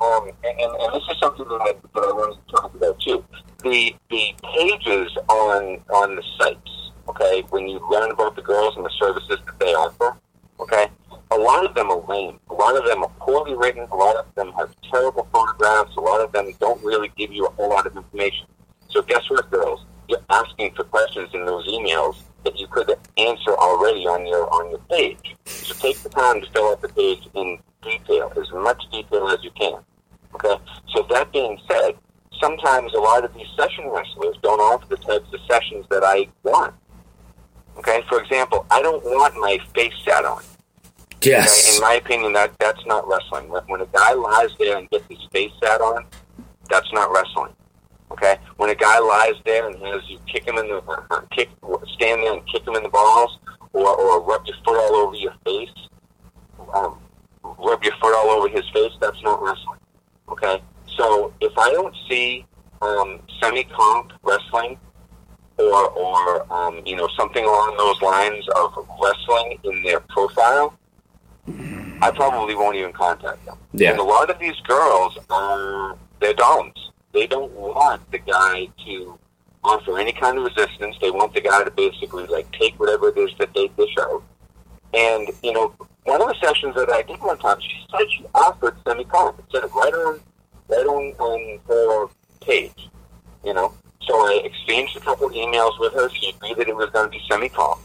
um, 0.00 0.28
and, 0.44 0.60
and 0.60 0.72
and 0.80 0.94
this 0.94 1.02
is 1.10 1.18
something 1.20 1.46
that 1.48 1.60
I, 1.60 1.72
that 1.72 2.04
I 2.04 2.12
wanted 2.12 2.38
to 2.46 2.52
talk 2.52 2.74
about 2.74 3.00
too. 3.00 3.24
The 3.62 3.94
the 4.10 4.34
pages 4.42 5.16
on 5.28 5.80
on 5.90 6.16
the 6.16 6.22
sites, 6.38 6.92
okay, 7.08 7.42
when 7.50 7.68
you 7.68 7.80
learn 7.90 8.10
about 8.10 8.36
the 8.36 8.42
girls 8.42 8.76
and 8.76 8.84
the 8.84 8.90
services 8.98 9.38
that 9.46 9.58
they 9.58 9.74
offer, 9.74 10.16
okay, 10.60 10.88
a 11.30 11.36
lot 11.36 11.64
of 11.64 11.74
them 11.74 11.90
are 11.90 12.04
lame. 12.08 12.38
A 12.50 12.54
lot 12.54 12.76
of 12.76 12.84
them 12.86 13.02
are 13.02 13.10
poorly 13.20 13.54
written. 13.54 13.86
A 13.90 13.96
lot 13.96 14.16
of 14.16 14.26
them 14.34 14.52
have 14.52 14.74
terrible 14.90 15.26
photographs. 15.32 15.96
A 15.96 16.00
lot 16.00 16.20
of 16.20 16.32
them 16.32 16.52
don't 16.60 16.82
really 16.84 17.10
give 17.16 17.32
you 17.32 17.46
a 17.46 17.50
whole 17.52 17.70
lot 17.70 17.86
of 17.86 17.96
information. 17.96 18.46
So 18.88 19.02
guess 19.02 19.28
what, 19.28 19.50
girls? 19.50 19.84
You're 20.08 20.24
asking 20.30 20.74
for 20.74 20.84
questions 20.84 21.30
in 21.34 21.44
those 21.44 21.66
emails 21.66 22.16
that 22.44 22.58
you 22.58 22.68
could 22.68 22.90
answer 23.18 23.54
already 23.56 24.06
on 24.06 24.26
your 24.26 24.48
on 24.54 24.70
your 24.70 24.78
page. 24.90 25.34
So 25.46 25.74
take 25.74 25.98
the 25.98 26.08
time 26.10 26.40
to 26.40 26.50
fill 26.52 26.70
out 26.70 26.80
the 26.80 26.88
page 26.88 27.28
in 27.34 27.58
detail, 27.82 28.32
as 28.40 28.50
much 28.52 28.82
detail 28.92 29.28
as 29.28 29.42
you 29.42 29.50
can. 29.52 29.80
Okay. 30.34 30.56
So 30.94 31.06
that 31.10 31.32
being 31.32 31.58
said, 31.70 31.96
sometimes 32.40 32.92
a 32.94 32.98
lot 32.98 33.24
of 33.24 33.32
these 33.34 33.46
session 33.56 33.88
wrestlers 33.88 34.36
don't 34.42 34.60
offer 34.60 34.86
the 34.88 34.96
types 34.96 35.32
of 35.32 35.40
sessions 35.48 35.86
that 35.90 36.04
I 36.04 36.28
want. 36.42 36.74
Okay. 37.78 38.02
For 38.08 38.20
example, 38.20 38.66
I 38.70 38.82
don't 38.82 39.04
want 39.04 39.34
my 39.36 39.58
face 39.74 39.94
sat 40.04 40.24
on. 40.24 40.42
Okay, 41.26 41.30
yes. 41.30 41.74
in 41.74 41.80
my 41.80 41.94
opinion, 41.94 42.32
that 42.34 42.56
that's 42.58 42.84
not 42.86 43.08
wrestling. 43.08 43.48
When, 43.48 43.62
when 43.64 43.80
a 43.80 43.86
guy 43.86 44.12
lies 44.12 44.50
there 44.58 44.76
and 44.76 44.88
gets 44.90 45.06
his 45.08 45.18
face 45.32 45.50
sat 45.62 45.80
on, 45.80 46.04
that's 46.70 46.92
not 46.92 47.10
wrestling. 47.10 47.52
Okay, 48.12 48.36
when 48.58 48.70
a 48.70 48.74
guy 48.74 48.98
lies 48.98 49.34
there 49.44 49.66
and 49.66 49.74
has 49.82 50.02
you 50.08 50.18
kick 50.26 50.46
him 50.46 50.56
in 50.58 50.68
the 50.68 50.76
uh, 50.76 51.20
kick, 51.32 51.48
stand 51.94 52.22
there 52.22 52.32
and 52.32 52.46
kick 52.46 52.66
him 52.66 52.74
in 52.76 52.82
the 52.82 52.88
balls, 52.88 53.38
or 53.72 53.88
or 53.88 54.22
rub 54.22 54.46
your 54.46 54.56
foot 54.64 54.76
all 54.76 54.94
over 54.96 55.16
your 55.16 55.34
face, 55.44 55.68
um, 56.74 57.00
rub 57.58 57.82
your 57.84 57.94
foot 58.00 58.14
all 58.16 58.30
over 58.30 58.48
his 58.48 58.68
face, 58.70 58.92
that's 59.00 59.22
not 59.22 59.42
wrestling. 59.42 59.78
Okay, 60.28 60.62
so 60.96 61.32
if 61.40 61.56
I 61.56 61.70
don't 61.70 61.94
see 62.08 62.44
um, 62.82 63.20
semi-comp 63.40 64.12
wrestling 64.22 64.78
or 65.58 65.88
or 65.90 66.52
um, 66.52 66.82
you 66.84 66.96
know 66.96 67.08
something 67.16 67.44
along 67.44 67.76
those 67.76 68.00
lines 68.02 68.46
of 68.56 68.86
wrestling 69.02 69.58
in 69.64 69.82
their 69.82 70.00
profile, 70.00 70.78
I 72.02 72.10
probably 72.14 72.54
won't 72.54 72.76
even 72.76 72.92
contact 72.92 73.44
them. 73.46 73.58
Yeah. 73.72 73.90
And 73.90 74.00
a 74.00 74.04
lot 74.04 74.30
of 74.30 74.38
these 74.38 74.58
girls 74.66 75.18
are 75.30 75.96
they're 76.20 76.34
doms. 76.34 76.90
They 77.12 77.26
don't 77.26 77.52
want 77.52 78.10
the 78.10 78.18
guy 78.18 78.68
to 78.84 79.18
offer 79.64 79.98
any 79.98 80.12
kind 80.12 80.38
of 80.38 80.44
resistance. 80.44 80.96
They 81.00 81.10
want 81.10 81.34
the 81.34 81.40
guy 81.40 81.64
to 81.64 81.70
basically 81.70 82.26
like 82.26 82.50
take 82.52 82.78
whatever 82.78 83.08
it 83.08 83.18
is 83.18 83.30
that 83.38 83.52
they 83.54 83.68
dish 83.68 83.94
out. 84.00 84.22
And 84.94 85.28
you 85.42 85.52
know, 85.52 85.74
one 86.06 86.22
of 86.22 86.28
the 86.28 86.36
sessions 86.40 86.74
that 86.76 86.88
I 86.88 87.02
did 87.02 87.20
one 87.20 87.38
time, 87.38 87.60
she 87.60 87.84
said 87.90 88.10
she 88.10 88.24
offered 88.34 88.76
semi-comp. 88.86 89.38
It 89.40 89.44
said 89.52 89.64
it 89.64 89.74
right 89.74 89.92
on, 89.92 90.20
right 90.68 90.86
on 90.86 91.12
on 91.18 91.60
her 91.68 92.06
page. 92.40 92.88
You 93.44 93.54
know, 93.54 93.74
so 94.00 94.14
I 94.14 94.42
exchanged 94.44 94.96
a 94.96 95.00
couple 95.00 95.28
emails 95.30 95.78
with 95.78 95.92
her. 95.94 96.08
She 96.10 96.30
agreed 96.30 96.56
that 96.58 96.68
it 96.68 96.76
was 96.76 96.90
going 96.90 97.06
to 97.06 97.10
be 97.10 97.20
semi-comp. 97.28 97.80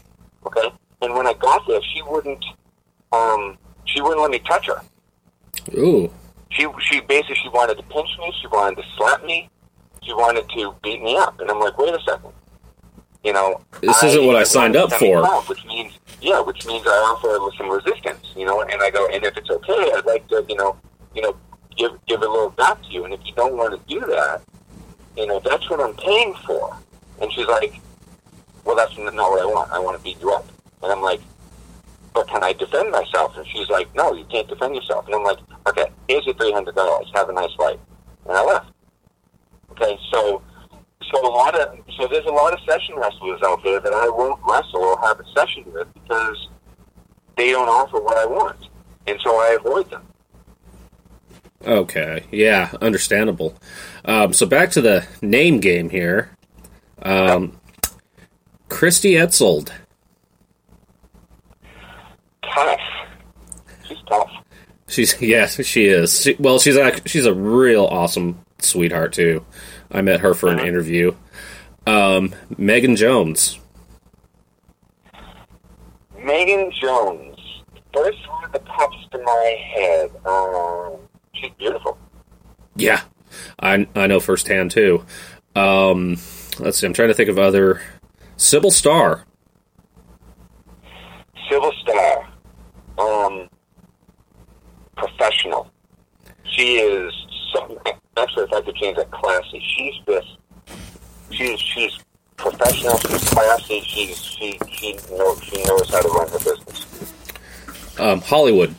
Okay, 0.46 0.72
and 1.02 1.14
when 1.14 1.26
I 1.26 1.34
got 1.34 1.66
there, 1.68 1.80
she 1.82 2.02
wouldn't, 2.02 2.44
um, 3.12 3.58
she 3.84 4.00
wouldn't 4.00 4.20
let 4.20 4.30
me 4.30 4.38
touch 4.40 4.66
her. 4.66 4.82
Ooh. 5.76 6.10
She 6.50 6.66
she 6.80 7.00
basically 7.00 7.36
she 7.42 7.48
wanted 7.48 7.76
to 7.76 7.82
pinch 7.84 8.08
me. 8.18 8.32
She 8.40 8.46
wanted 8.48 8.76
to 8.76 8.88
slap 8.96 9.24
me. 9.24 9.48
She 10.02 10.12
wanted 10.12 10.48
to 10.50 10.74
beat 10.82 11.02
me 11.02 11.16
up. 11.16 11.40
And 11.40 11.50
I'm 11.50 11.60
like, 11.60 11.78
wait 11.78 11.94
a 11.94 12.00
second. 12.06 12.32
You 13.24 13.32
know, 13.32 13.60
This 13.80 14.02
isn't 14.02 14.26
what 14.26 14.36
I 14.36 14.42
signed 14.42 14.74
up 14.74 14.92
for. 14.92 15.24
Which 15.42 15.64
means, 15.64 15.98
yeah, 16.20 16.40
which 16.40 16.66
means 16.66 16.84
I 16.86 16.90
offer 16.90 17.38
some 17.56 17.70
resistance. 17.70 18.32
You 18.36 18.46
know, 18.46 18.62
and 18.62 18.82
I 18.82 18.90
go, 18.90 19.06
and 19.08 19.24
if 19.24 19.36
it's 19.36 19.50
okay, 19.50 19.92
I'd 19.94 20.04
like 20.06 20.26
to, 20.28 20.44
you 20.48 20.56
know, 20.56 20.76
you 21.14 21.22
know, 21.22 21.36
give 21.76 21.92
give 22.06 22.22
a 22.22 22.28
little 22.28 22.50
back 22.50 22.82
to 22.82 22.88
you. 22.88 23.04
And 23.04 23.14
if 23.14 23.20
you 23.24 23.32
don't 23.34 23.56
want 23.56 23.72
to 23.74 23.94
do 23.94 24.00
that, 24.06 24.42
you 25.16 25.26
know, 25.26 25.40
that's 25.40 25.68
what 25.70 25.80
I'm 25.80 25.94
paying 25.96 26.34
for. 26.46 26.76
And 27.20 27.32
she's 27.32 27.46
like, 27.46 27.80
well, 28.64 28.74
that's 28.74 28.96
not 28.98 29.14
what 29.14 29.40
I 29.40 29.46
want. 29.46 29.70
I 29.70 29.78
want 29.78 29.96
to 29.96 30.02
beat 30.02 30.20
you 30.20 30.32
up. 30.32 30.46
And 30.82 30.90
I'm 30.90 31.02
like, 31.02 31.20
but 32.14 32.26
can 32.28 32.42
I 32.42 32.52
defend 32.52 32.90
myself? 32.90 33.36
And 33.36 33.46
she's 33.46 33.68
like, 33.68 33.94
no, 33.94 34.12
you 34.14 34.24
can't 34.24 34.48
defend 34.48 34.74
yourself. 34.74 35.06
And 35.06 35.14
I'm 35.14 35.22
like, 35.22 35.38
okay, 35.68 35.86
here's 36.08 36.26
your 36.26 36.34
three 36.34 36.52
hundred 36.52 36.74
dollars. 36.74 37.10
Have 37.14 37.28
a 37.28 37.32
nice 37.32 37.56
life. 37.58 37.78
And 38.26 38.36
I 38.36 38.44
left. 38.44 38.70
Okay, 39.70 39.98
so 40.10 40.42
so 41.12 41.26
a 41.26 41.28
lot 41.28 41.54
of 41.54 41.78
so 41.96 42.08
there's 42.08 42.26
a 42.26 42.30
lot 42.30 42.52
of 42.52 42.60
session 42.68 42.96
wrestlers 42.96 43.40
out 43.44 43.62
there 43.62 43.80
that 43.80 43.92
I 43.92 44.08
won't 44.08 44.40
wrestle 44.48 44.80
or 44.80 44.98
have 45.00 45.20
a 45.20 45.24
session 45.36 45.64
with 45.72 45.86
because 45.94 46.48
they 47.36 47.50
don't 47.50 47.68
offer 47.68 48.00
what 48.00 48.16
I 48.16 48.26
want, 48.26 48.68
and 49.06 49.18
so 49.22 49.30
I 49.36 49.56
avoid 49.60 49.90
them. 49.90 50.06
Okay, 51.64 52.24
yeah, 52.32 52.72
understandable. 52.80 53.54
Um, 54.04 54.32
so 54.32 54.46
back 54.46 54.70
to 54.72 54.80
the 54.80 55.06
name 55.20 55.60
game 55.60 55.90
here. 55.90 56.36
Um, 57.02 57.60
Christy 58.68 59.12
Etzold. 59.12 59.70
Tough. 62.42 62.80
She's 63.86 63.98
tough. 64.08 64.30
She's 64.88 65.16
yes, 65.20 65.64
she 65.64 65.86
is. 65.86 66.22
She, 66.22 66.36
well, 66.38 66.58
she's 66.58 66.76
a, 66.76 67.00
she's 67.06 67.26
a 67.26 67.34
real 67.34 67.84
awesome 67.84 68.44
sweetheart 68.58 69.12
too. 69.12 69.44
I 69.92 70.00
met 70.00 70.20
her 70.20 70.34
for 70.34 70.48
an 70.48 70.58
interview. 70.58 71.14
Um, 71.86 72.34
Megan 72.56 72.96
Jones. 72.96 73.58
Megan 76.18 76.72
Jones. 76.80 77.38
First 77.92 78.26
one 78.28 78.50
that 78.52 78.64
pops 78.64 78.96
to 79.10 79.18
my 79.18 79.56
head. 79.74 80.10
Um, 80.24 80.96
she's 81.34 81.50
beautiful. 81.58 81.98
Yeah, 82.74 83.02
I 83.60 83.86
I 83.94 84.06
know 84.06 84.18
firsthand 84.18 84.70
too. 84.70 85.04
Um, 85.54 86.16
let's 86.58 86.78
see. 86.78 86.86
I'm 86.86 86.94
trying 86.94 87.08
to 87.08 87.14
think 87.14 87.28
of 87.28 87.38
other. 87.38 87.82
Sybil 88.36 88.70
Starr. 88.70 89.26
Sybil 91.50 91.72
Starr. 91.82 92.28
Um, 92.98 93.48
professional. 94.96 95.70
She 96.44 96.76
is 96.76 97.12
something. 97.54 97.76
Actually, 98.82 98.90
if 98.90 98.98
I 98.98 99.10
could 99.10 99.10
change 99.10 99.10
that, 99.10 99.10
classy. 99.10 99.62
She's 99.76 99.94
just. 100.06 100.38
She's 101.30 101.60
she's 101.60 101.98
professional. 102.36 102.98
She's 102.98 103.30
classy. 103.30 103.80
She's 103.80 104.22
she 104.22 104.58
she 104.70 104.92
knows 105.10 105.42
she 105.42 105.62
knows 105.64 105.90
how 105.90 106.02
to 106.02 106.08
run 106.08 106.28
her 106.28 106.38
business. 106.38 106.86
Um, 107.98 108.20
Hollywood. 108.20 108.74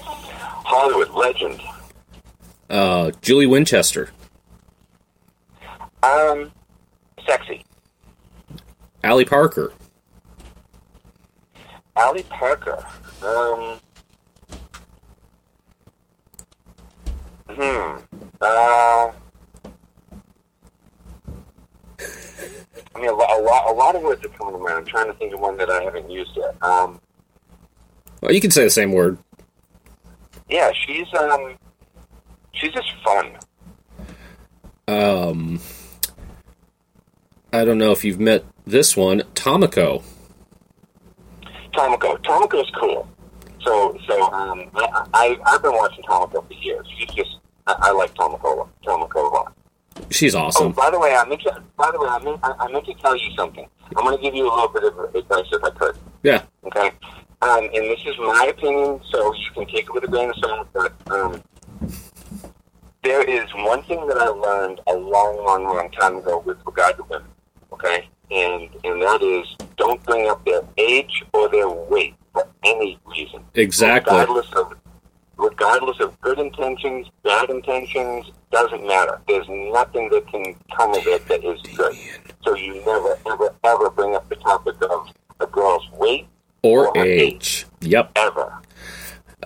Hollywood 0.00 1.10
legend. 1.10 1.60
Uh, 2.70 3.10
Julie 3.20 3.46
Winchester. 3.46 4.10
Um, 6.02 6.52
sexy. 7.26 7.64
Allie 9.02 9.24
Parker. 9.24 9.72
Ali 11.96 12.22
Parker. 12.24 12.84
Um. 13.22 13.78
Hmm. 17.48 17.98
Uh. 18.44 19.12
I 22.96 23.00
mean, 23.00 23.08
a, 23.08 23.12
lo- 23.12 23.26
a 23.28 23.40
lot, 23.42 23.70
a 23.70 23.72
lot 23.72 23.96
of 23.96 24.02
words 24.02 24.24
are 24.24 24.28
coming 24.30 24.54
to 24.54 24.58
mind. 24.60 24.74
I'm 24.76 24.84
trying 24.84 25.06
to 25.06 25.14
think 25.14 25.34
of 25.34 25.40
one 25.40 25.56
that 25.56 25.68
I 25.70 25.82
haven't 25.82 26.10
used 26.10 26.30
yet. 26.36 26.54
Um, 26.62 27.00
Well, 28.20 28.32
you 28.32 28.40
can 28.40 28.50
say 28.52 28.62
the 28.64 28.70
same 28.70 28.92
word. 28.92 29.18
yeah, 30.48 30.70
she's 30.86 31.06
um, 31.18 31.56
she's 32.52 32.72
just 32.72 32.92
fun. 33.04 33.32
Um, 34.86 35.60
I 37.52 37.64
don't 37.64 37.78
know 37.78 37.90
if 37.92 38.04
you've 38.04 38.20
met 38.20 38.44
this 38.66 38.96
one, 38.96 39.20
Tomiko. 39.34 40.02
Tomoko, 41.72 42.16
Tomoko's 42.22 42.70
cool. 42.78 43.08
So, 43.64 43.98
so 44.06 44.22
um, 44.32 44.70
I, 44.76 45.06
I 45.14 45.38
I've 45.46 45.62
been 45.62 45.72
watching 45.72 46.04
Tomoko 46.04 46.46
for 46.46 46.54
years. 46.54 46.86
She's 46.98 47.08
just, 47.14 47.38
I, 47.66 47.74
I 47.78 47.92
like 47.92 48.14
Tomoko, 48.14 48.68
Tomoko 48.84 49.16
a 49.30 49.34
lot. 49.34 49.56
She's 50.10 50.34
Oh, 50.34 50.40
awesome. 50.42 50.72
by 50.72 50.90
the 50.90 50.98
way, 50.98 51.14
I 51.14 51.24
meant 51.26 51.40
to. 51.42 51.62
By 51.76 51.90
the 51.92 52.00
way, 52.00 52.08
I 52.08 52.18
meant, 52.22 52.40
I, 52.42 52.52
I 52.58 52.72
meant 52.72 52.84
to 52.86 52.94
tell 52.94 53.16
you 53.16 53.30
something. 53.36 53.66
I'm 53.96 54.04
going 54.04 54.16
to 54.16 54.22
give 54.22 54.34
you 54.34 54.46
a 54.46 54.52
little 54.52 54.68
bit 54.68 54.84
of 54.84 55.14
advice 55.14 55.44
if 55.52 55.62
I 55.62 55.70
could. 55.70 55.96
Yeah. 56.22 56.42
Okay. 56.66 56.90
Um, 57.42 57.64
and 57.64 57.72
this 57.72 58.00
is 58.04 58.14
my 58.18 58.46
opinion, 58.46 59.00
so 59.10 59.32
you 59.34 59.50
can 59.54 59.66
take 59.66 59.84
it 59.84 59.94
with 59.94 60.04
a 60.04 60.08
grain 60.08 60.30
of 60.30 60.36
salt. 60.36 60.68
But 60.72 60.92
um, 61.12 61.42
there 63.02 63.22
is 63.22 63.44
one 63.54 63.82
thing 63.84 64.06
that 64.08 64.18
I 64.18 64.28
learned 64.28 64.80
a 64.86 64.94
long, 64.94 65.44
long, 65.44 65.64
long 65.64 65.90
time 65.92 66.16
ago 66.16 66.42
with 66.44 66.58
regard 66.66 66.96
to 66.96 67.04
women. 67.04 67.28
Okay, 67.72 68.08
and 68.30 68.68
and 68.84 69.00
that 69.02 69.22
is 69.22 69.46
don't 69.76 70.02
bring 70.04 70.28
up 70.28 70.44
their 70.44 70.62
age 70.78 71.22
or 71.32 71.48
their 71.50 71.68
weight 71.68 72.14
for 72.32 72.48
any 72.64 72.98
reason. 73.06 73.44
Exactly. 73.54 74.16
Regardless 74.18 74.50
of 74.54 74.72
regardless 75.36 76.00
of 76.00 76.20
good 76.20 76.38
intentions, 76.38 77.08
bad 77.22 77.50
intentions, 77.50 78.30
doesn't 78.50 78.86
matter. 78.86 79.20
There's 79.28 79.48
nothing 79.48 80.08
that 80.10 80.26
can 80.28 80.54
come 80.76 80.94
of 80.94 81.06
it 81.06 81.26
that 81.28 81.44
is 81.44 81.60
good. 81.76 81.94
So 82.44 82.54
you 82.54 82.74
never, 82.84 83.18
ever, 83.26 83.54
ever 83.64 83.90
bring 83.90 84.14
up 84.14 84.28
the 84.28 84.36
topic 84.36 84.76
of 84.82 85.08
a 85.40 85.46
girl's 85.46 85.88
weight 85.92 86.26
Or 86.62 86.88
or 86.88 86.98
her 86.98 87.04
age. 87.04 87.66
Yep. 87.80 88.12
ever. 88.16 88.60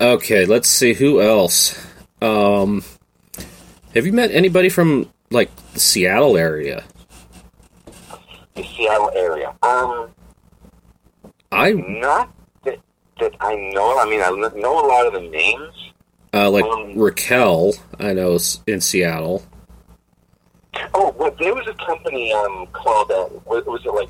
Okay, 0.00 0.44
let's 0.44 0.68
see 0.68 0.92
who 0.92 1.20
else. 1.20 1.74
Um, 2.22 2.84
have 3.94 4.06
you 4.06 4.12
met 4.12 4.30
anybody 4.30 4.68
from 4.68 5.10
like 5.30 5.54
the 5.72 5.80
Seattle 5.80 6.36
area? 6.36 6.84
The 8.54 8.64
Seattle 8.64 9.10
area. 9.14 9.54
Um, 9.62 10.10
I 11.50 11.72
not 11.72 12.32
that 13.20 13.34
I 13.40 13.54
know. 13.72 13.98
I 13.98 14.04
mean, 14.08 14.20
I 14.22 14.30
know 14.60 14.84
a 14.84 14.86
lot 14.86 15.06
of 15.06 15.12
the 15.14 15.20
names. 15.28 15.74
uh, 16.34 16.50
like 16.50 16.64
Um, 16.64 16.96
Raquel. 16.98 17.74
I 17.98 18.12
know 18.12 18.38
in 18.66 18.80
Seattle. 18.80 19.42
Oh, 20.94 21.14
well, 21.18 21.34
there 21.40 21.54
was 21.54 21.66
a 21.66 21.74
company 21.84 22.32
um 22.32 22.66
called 22.72 23.10
uh, 23.10 23.26
was, 23.46 23.64
was 23.66 23.84
it 23.84 23.92
like 23.92 24.08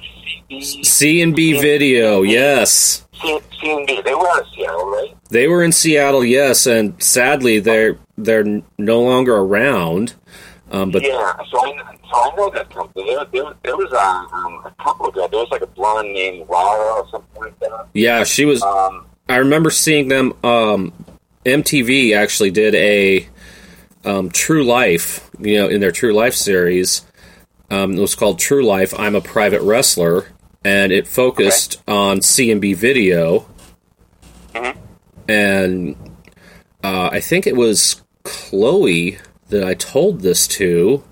CB? 0.50 0.84
C 0.84 1.22
and 1.22 1.34
B 1.34 1.58
Video. 1.60 2.22
Yes, 2.22 3.06
C- 3.14 3.38
CNB. 3.62 4.04
They 4.04 4.14
were 4.14 4.28
out 4.28 4.40
of 4.40 4.46
Seattle, 4.54 4.90
right? 4.90 5.14
they 5.30 5.46
were 5.48 5.62
in 5.62 5.72
Seattle. 5.72 6.24
Yes, 6.24 6.66
and 6.66 7.00
sadly 7.02 7.58
they're 7.60 7.98
they're 8.18 8.62
no 8.76 9.00
longer 9.00 9.36
around. 9.36 10.14
Um, 10.70 10.90
but 10.90 11.02
yeah. 11.02 11.36
So 11.50 11.58
I 11.64 11.96
so 12.10 12.16
I 12.16 12.34
know 12.36 12.50
that 12.50 12.70
company. 12.70 13.14
There, 13.14 13.24
there, 13.32 13.54
there 13.62 13.76
was 13.76 13.92
a, 13.92 14.34
um, 14.34 14.64
a 14.64 14.74
couple. 14.82 15.10
There 15.10 15.28
was 15.28 15.48
like 15.50 15.62
a 15.62 15.66
blonde 15.66 16.12
named 16.12 16.48
Laura 16.48 17.00
or 17.00 17.08
something 17.10 17.42
like 17.42 17.58
that. 17.60 17.88
yeah, 17.94 18.24
she 18.24 18.44
was. 18.44 18.62
Um, 18.62 19.06
I 19.28 19.36
remember 19.36 19.70
seeing 19.70 20.08
them. 20.08 20.32
Um, 20.42 20.92
MTV 21.44 22.16
actually 22.16 22.50
did 22.50 22.74
a 22.74 23.26
um, 24.04 24.30
True 24.30 24.64
Life, 24.64 25.30
you 25.38 25.58
know, 25.58 25.68
in 25.68 25.80
their 25.80 25.92
True 25.92 26.12
Life 26.12 26.34
series. 26.34 27.04
Um, 27.70 27.92
it 27.92 28.00
was 28.00 28.14
called 28.14 28.38
True 28.38 28.64
Life. 28.64 28.98
I'm 28.98 29.14
a 29.14 29.20
private 29.20 29.62
wrestler, 29.62 30.26
and 30.64 30.92
it 30.92 31.06
focused 31.06 31.82
on 31.86 32.22
C 32.22 32.50
and 32.50 32.60
B 32.60 32.74
video. 32.74 33.46
And 35.28 35.94
uh, 36.82 37.10
I 37.12 37.20
think 37.20 37.46
it 37.46 37.54
was 37.54 38.02
Chloe 38.24 39.18
that 39.48 39.62
I 39.62 39.74
told 39.74 40.22
this 40.22 40.48
to, 40.48 41.04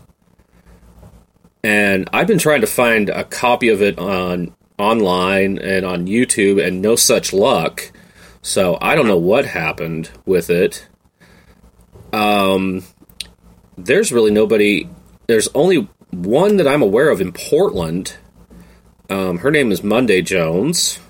and 1.66 2.08
I've 2.12 2.28
been 2.28 2.38
trying 2.38 2.60
to 2.60 2.66
find 2.68 3.08
a 3.08 3.24
copy 3.24 3.68
of 3.70 3.82
it 3.82 3.98
on 3.98 4.54
online 4.78 5.58
and 5.58 5.84
on 5.84 6.06
YouTube, 6.06 6.64
and 6.64 6.80
no 6.80 6.94
such 6.94 7.32
luck. 7.32 7.90
So 8.40 8.78
I 8.80 8.94
don't 8.94 9.08
know 9.08 9.16
what 9.18 9.46
happened 9.46 10.10
with 10.24 10.48
it. 10.48 10.86
Um, 12.12 12.84
there's 13.76 14.12
really 14.12 14.30
nobody. 14.30 14.88
There's 15.26 15.48
only 15.54 15.88
one 16.12 16.56
that 16.58 16.68
I'm 16.68 16.82
aware 16.82 17.10
of 17.10 17.20
in 17.20 17.32
Portland. 17.32 18.16
Um, 19.10 19.38
her 19.38 19.50
name 19.50 19.72
is 19.72 19.82
Monday 19.82 20.22
Jones. 20.22 21.00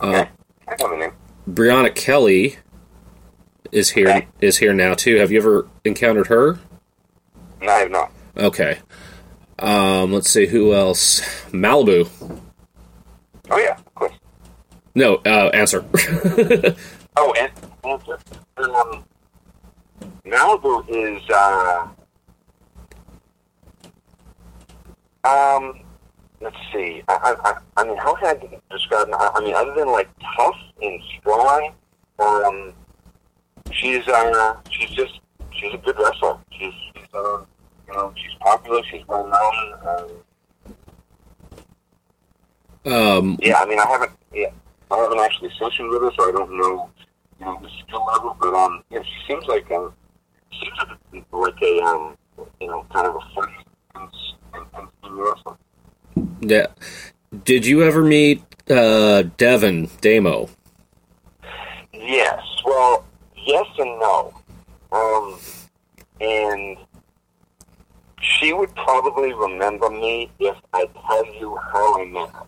okay. 0.00 0.30
I 0.68 0.76
know 0.80 0.96
name. 0.96 1.12
Brianna 1.48 1.94
Kelly 1.94 2.56
is 3.72 3.90
here 3.90 4.08
Okay. 4.08 4.28
is 4.40 4.56
here 4.58 4.72
now 4.72 4.94
too. 4.94 5.16
Have 5.16 5.30
you 5.30 5.38
ever 5.38 5.68
encountered 5.84 6.28
her? 6.28 6.58
No, 7.60 7.70
I 7.72 7.78
have 7.80 7.90
not. 7.90 8.10
Okay. 8.36 8.78
Um, 9.58 10.12
let's 10.12 10.30
see 10.30 10.46
who 10.46 10.74
else. 10.74 11.20
Malibu. 11.50 12.08
Oh 13.50 13.58
yeah, 13.58 13.76
of 13.78 13.94
course. 13.94 14.12
No, 14.94 15.16
uh, 15.26 15.50
answer. 15.54 15.84
Oh, 17.18 17.32
and 17.38 17.50
answer. 17.84 18.18
Um, 18.58 19.02
Malibu 20.26 20.84
is 20.88 21.22
uh, 21.30 21.88
um. 25.24 25.80
Let's 26.42 26.56
see. 26.72 27.02
I, 27.08 27.14
I, 27.14 27.50
I- 27.50 27.58
I 27.78 27.84
mean, 27.84 27.96
how 27.96 28.14
can 28.16 28.36
I 28.36 28.58
describe? 28.70 29.08
I 29.14 29.30
I 29.34 29.40
mean, 29.40 29.54
other 29.54 29.72
than 29.74 29.88
like 29.90 30.08
tough 30.36 30.56
and 30.82 31.00
strong, 31.18 31.72
um, 32.18 32.74
she's 33.72 34.06
uh, 34.08 34.56
she's 34.70 34.90
just 34.90 35.20
she's 35.52 35.72
a 35.72 35.78
good 35.78 35.96
wrestler. 35.98 36.36
She's, 36.52 36.72
she's 36.94 37.06
uh, 37.14 37.38
you 37.88 37.94
know, 37.94 38.12
she's 38.16 38.34
popular. 38.40 38.82
She's 38.90 39.06
well 39.06 39.26
known. 39.26 40.14
Um, 42.84 42.92
um, 42.92 43.38
yeah, 43.40 43.58
I 43.58 43.66
mean, 43.66 43.78
I 43.78 43.86
haven't. 43.86 44.12
Yeah, 44.32 44.50
I 44.90 44.96
haven't 44.96 45.18
actually 45.20 45.50
sessioned 45.50 45.90
with 45.90 46.02
her, 46.02 46.12
so 46.16 46.28
I 46.28 46.32
don't 46.32 46.56
know, 46.56 46.90
you 47.40 47.46
know, 47.46 47.58
the 47.62 47.68
skill 47.86 48.04
level. 48.06 48.36
But 48.40 48.54
um, 48.54 48.82
yeah, 48.90 49.02
she 49.02 49.32
seems 49.32 49.46
like 49.46 49.70
um, 49.70 49.92
seems 50.52 50.72
like 50.78 50.88
a, 50.88 51.36
like 51.36 51.62
a 51.62 51.80
um, 51.82 52.16
you 52.60 52.68
know, 52.68 52.86
kind 52.92 53.06
of 53.06 53.16
a 53.16 53.20
funny 53.34 53.52
and, 53.94 54.08
and, 54.54 54.66
and, 54.74 54.88
and 55.02 55.16
wrestler. 55.16 55.56
Yeah. 56.40 56.66
Did 57.44 57.66
you 57.66 57.82
ever 57.82 58.02
meet 58.02 58.42
uh, 58.70 59.22
Devin 59.36 59.90
Damo? 60.00 60.48
Yes. 61.92 62.42
Well, 62.64 63.04
yes 63.36 63.66
and 63.78 63.98
no. 63.98 64.34
Um, 64.92 65.38
and 66.20 66.76
she 68.26 68.52
would 68.52 68.74
probably 68.74 69.32
remember 69.32 69.90
me 69.90 70.30
if 70.38 70.56
I 70.72 70.86
tell 71.06 71.26
you 71.34 71.56
how 71.72 72.00
I 72.00 72.04
met 72.06 72.30
her. 72.30 72.46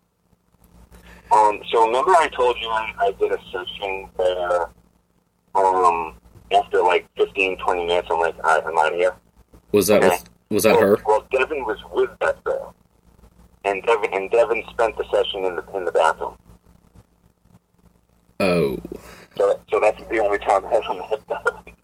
Um, 1.30 1.60
so 1.70 1.86
remember 1.86 2.12
I 2.12 2.28
told 2.28 2.56
you 2.60 2.68
I, 2.68 2.92
I 2.98 3.12
did 3.12 3.32
a 3.32 3.38
session 3.52 4.08
where, 4.16 4.70
um, 5.54 6.16
after 6.52 6.82
like 6.82 7.06
15, 7.16 7.58
20 7.58 7.86
minutes, 7.86 8.08
I'm 8.10 8.20
like, 8.20 8.42
right, 8.42 8.62
I'm 8.64 8.78
out 8.78 8.92
of 8.92 8.98
here. 8.98 9.14
Was 9.72 9.88
that 9.88 10.00
with, 10.00 10.24
was 10.50 10.62
that 10.62 10.76
well, 10.76 10.80
her? 10.80 10.98
Well, 11.06 11.26
Devin 11.30 11.64
was 11.64 11.78
with 11.92 12.10
that 12.20 12.42
girl, 12.44 12.74
and 13.64 13.82
Devin 13.82 14.14
and 14.14 14.30
Devin 14.30 14.64
spent 14.70 14.96
the 14.96 15.04
session 15.12 15.44
in 15.44 15.56
the 15.56 15.64
in 15.76 15.84
the 15.84 15.92
bathroom. 15.92 16.36
Oh. 18.40 18.78
So, 19.36 19.60
so 19.70 19.80
that's 19.80 20.00
the 20.08 20.18
only 20.20 20.38
time 20.38 20.64
I 20.64 20.76
ever 20.76 20.94
met 20.94 21.28
Devin. 21.28 21.74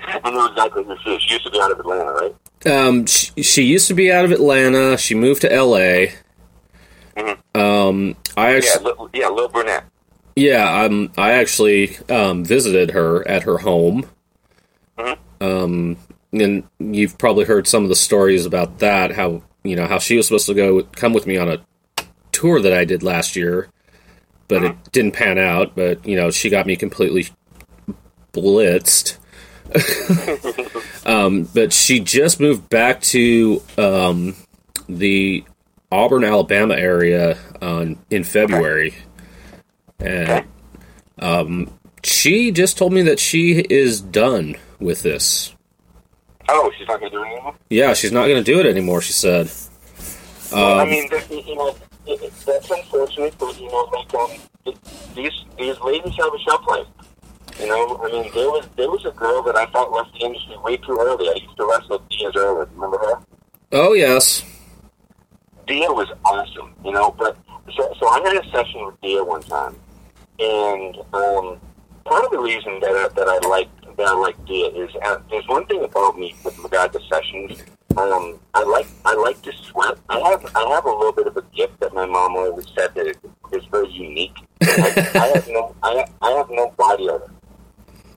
I 0.00 0.30
know 0.30 0.46
exactly 0.46 0.84
who 0.84 0.96
she 1.04 1.10
is. 1.14 1.22
She 1.22 1.32
used 1.34 1.44
to 1.44 1.50
be 1.50 1.60
out 1.60 1.70
of 1.70 1.80
Atlanta, 1.80 2.12
right? 2.12 2.34
Um, 2.66 3.06
she, 3.06 3.42
she 3.42 3.62
used 3.62 3.88
to 3.88 3.94
be 3.94 4.10
out 4.10 4.24
of 4.24 4.32
Atlanta. 4.32 4.96
She 4.96 5.14
moved 5.14 5.42
to 5.42 5.52
L.A. 5.52 6.14
Um, 7.54 8.16
I 8.36 8.50
Yeah, 8.52 8.56
actually, 8.58 8.84
Lil, 8.84 9.10
yeah, 9.12 9.28
Lil 9.28 9.48
Burnett. 9.48 9.84
yeah, 10.36 10.82
um, 10.84 11.10
I 11.18 11.32
actually 11.32 11.96
um, 12.08 12.44
visited 12.44 12.90
her 12.92 13.26
at 13.26 13.42
her 13.42 13.58
home. 13.58 14.06
Um, 15.40 15.96
and 16.32 16.64
you've 16.78 17.16
probably 17.18 17.44
heard 17.44 17.66
some 17.68 17.82
of 17.84 17.88
the 17.88 17.96
stories 17.96 18.44
about 18.46 18.78
that. 18.80 19.12
How 19.12 19.42
you 19.62 19.76
know 19.76 19.86
how 19.86 19.98
she 19.98 20.16
was 20.16 20.26
supposed 20.26 20.46
to 20.46 20.54
go 20.54 20.82
come 20.82 21.12
with 21.12 21.26
me 21.26 21.36
on 21.36 21.48
a 21.48 21.58
tour 22.32 22.60
that 22.60 22.72
I 22.72 22.84
did 22.84 23.02
last 23.02 23.36
year, 23.36 23.68
but 24.48 24.64
it 24.64 24.92
didn't 24.92 25.12
pan 25.12 25.38
out. 25.38 25.76
But 25.76 26.04
you 26.06 26.16
know 26.16 26.30
she 26.32 26.50
got 26.50 26.66
me 26.66 26.74
completely 26.76 27.28
blitzed. 28.32 29.18
um, 31.06 31.44
but 31.54 31.72
she 31.72 32.00
just 32.00 32.40
moved 32.40 32.68
back 32.68 33.00
to 33.02 33.62
um, 33.76 34.34
the 34.88 35.44
Auburn, 35.90 36.24
Alabama 36.24 36.74
area 36.74 37.38
on 37.60 37.98
in 38.10 38.24
February, 38.24 38.94
and 39.98 40.46
um, 41.18 41.70
she 42.02 42.50
just 42.50 42.78
told 42.78 42.92
me 42.92 43.02
that 43.02 43.18
she 43.20 43.58
is 43.58 44.00
done 44.00 44.56
with 44.80 45.02
this. 45.02 45.54
Oh, 46.48 46.70
she's 46.78 46.88
not 46.88 47.00
going 47.00 47.12
to 47.12 47.18
do 47.18 47.22
it 47.22 47.26
anymore. 47.26 47.54
Yeah, 47.68 47.92
she's 47.94 48.12
not 48.12 48.24
going 48.26 48.42
to 48.42 48.52
do 48.52 48.58
it 48.60 48.66
anymore. 48.66 49.00
She 49.02 49.12
said. 49.12 49.50
Well, 50.50 50.78
I 50.78 50.82
Um, 50.84 50.90
mean, 50.90 51.10
that, 51.10 51.30
you 51.30 51.54
know, 51.54 51.76
that's 52.46 52.70
unfortunate, 52.70 53.34
but 53.38 53.60
you 53.60 53.66
know, 53.68 53.84
like 53.92 54.14
um, 54.14 54.30
these 55.14 55.44
these 55.58 55.78
ladies 55.80 56.14
have 56.18 56.32
a 56.32 56.38
shelf 56.38 56.66
life. 56.66 56.86
You 57.60 57.66
know, 57.66 58.00
I 58.04 58.06
mean, 58.12 58.30
there 58.34 58.50
was 58.50 58.68
there 58.76 58.88
was 58.88 59.04
a 59.04 59.10
girl 59.10 59.42
that 59.42 59.56
I 59.56 59.66
thought 59.66 59.90
left 59.90 60.12
the 60.12 60.26
industry 60.26 60.56
way 60.62 60.76
too 60.76 60.96
early. 61.00 61.28
I 61.28 61.34
used 61.42 61.56
to 61.56 61.66
wrestle 61.66 62.04
years 62.10 62.34
early. 62.36 62.66
Remember 62.74 62.98
her? 62.98 63.20
oh 63.72 63.94
yes, 63.94 64.44
Dia 65.66 65.90
was 65.90 66.08
awesome, 66.24 66.72
you 66.84 66.92
know. 66.92 67.14
But 67.18 67.36
so, 67.76 67.92
so 67.98 68.08
I 68.08 68.20
had 68.20 68.36
a 68.36 68.50
session 68.50 68.86
with 68.86 69.00
Dia 69.00 69.24
one 69.24 69.42
time, 69.42 69.74
and 70.38 70.96
um, 71.12 71.60
part 72.04 72.24
of 72.24 72.30
the 72.30 72.38
reason 72.38 72.78
that 72.80 72.90
I, 72.90 73.08
that 73.08 73.26
I 73.28 73.48
like 73.48 73.68
that 73.96 74.06
I 74.06 74.14
like 74.14 74.42
Dia 74.46 74.68
is 74.68 74.90
uh, 75.02 75.18
there's 75.28 75.48
one 75.48 75.66
thing 75.66 75.82
about 75.82 76.16
me 76.16 76.36
with 76.44 76.56
regard 76.60 76.92
to 76.92 77.00
sessions. 77.10 77.64
Um, 77.96 78.38
I 78.54 78.62
like 78.62 78.86
I 79.04 79.14
like 79.16 79.42
to 79.42 79.52
sweat. 79.64 79.98
I 80.08 80.20
have 80.20 80.46
I 80.54 80.68
have 80.70 80.84
a 80.84 80.90
little 80.90 81.12
bit 81.12 81.26
of 81.26 81.36
a 81.36 81.42
gift 81.54 81.80
that 81.80 81.92
my 81.92 82.06
mom 82.06 82.36
always 82.36 82.66
said 82.76 82.94
that 82.94 83.08
it 83.08 83.18
is 83.52 83.64
very 83.64 83.90
unique. 83.90 84.36
I, 84.62 85.10
I 85.14 85.26
have 85.34 85.48
no 85.48 85.74
I, 85.82 86.04
I 86.22 86.30
have 86.30 86.48
no 86.50 86.72
body 86.78 87.08
odor 87.08 87.32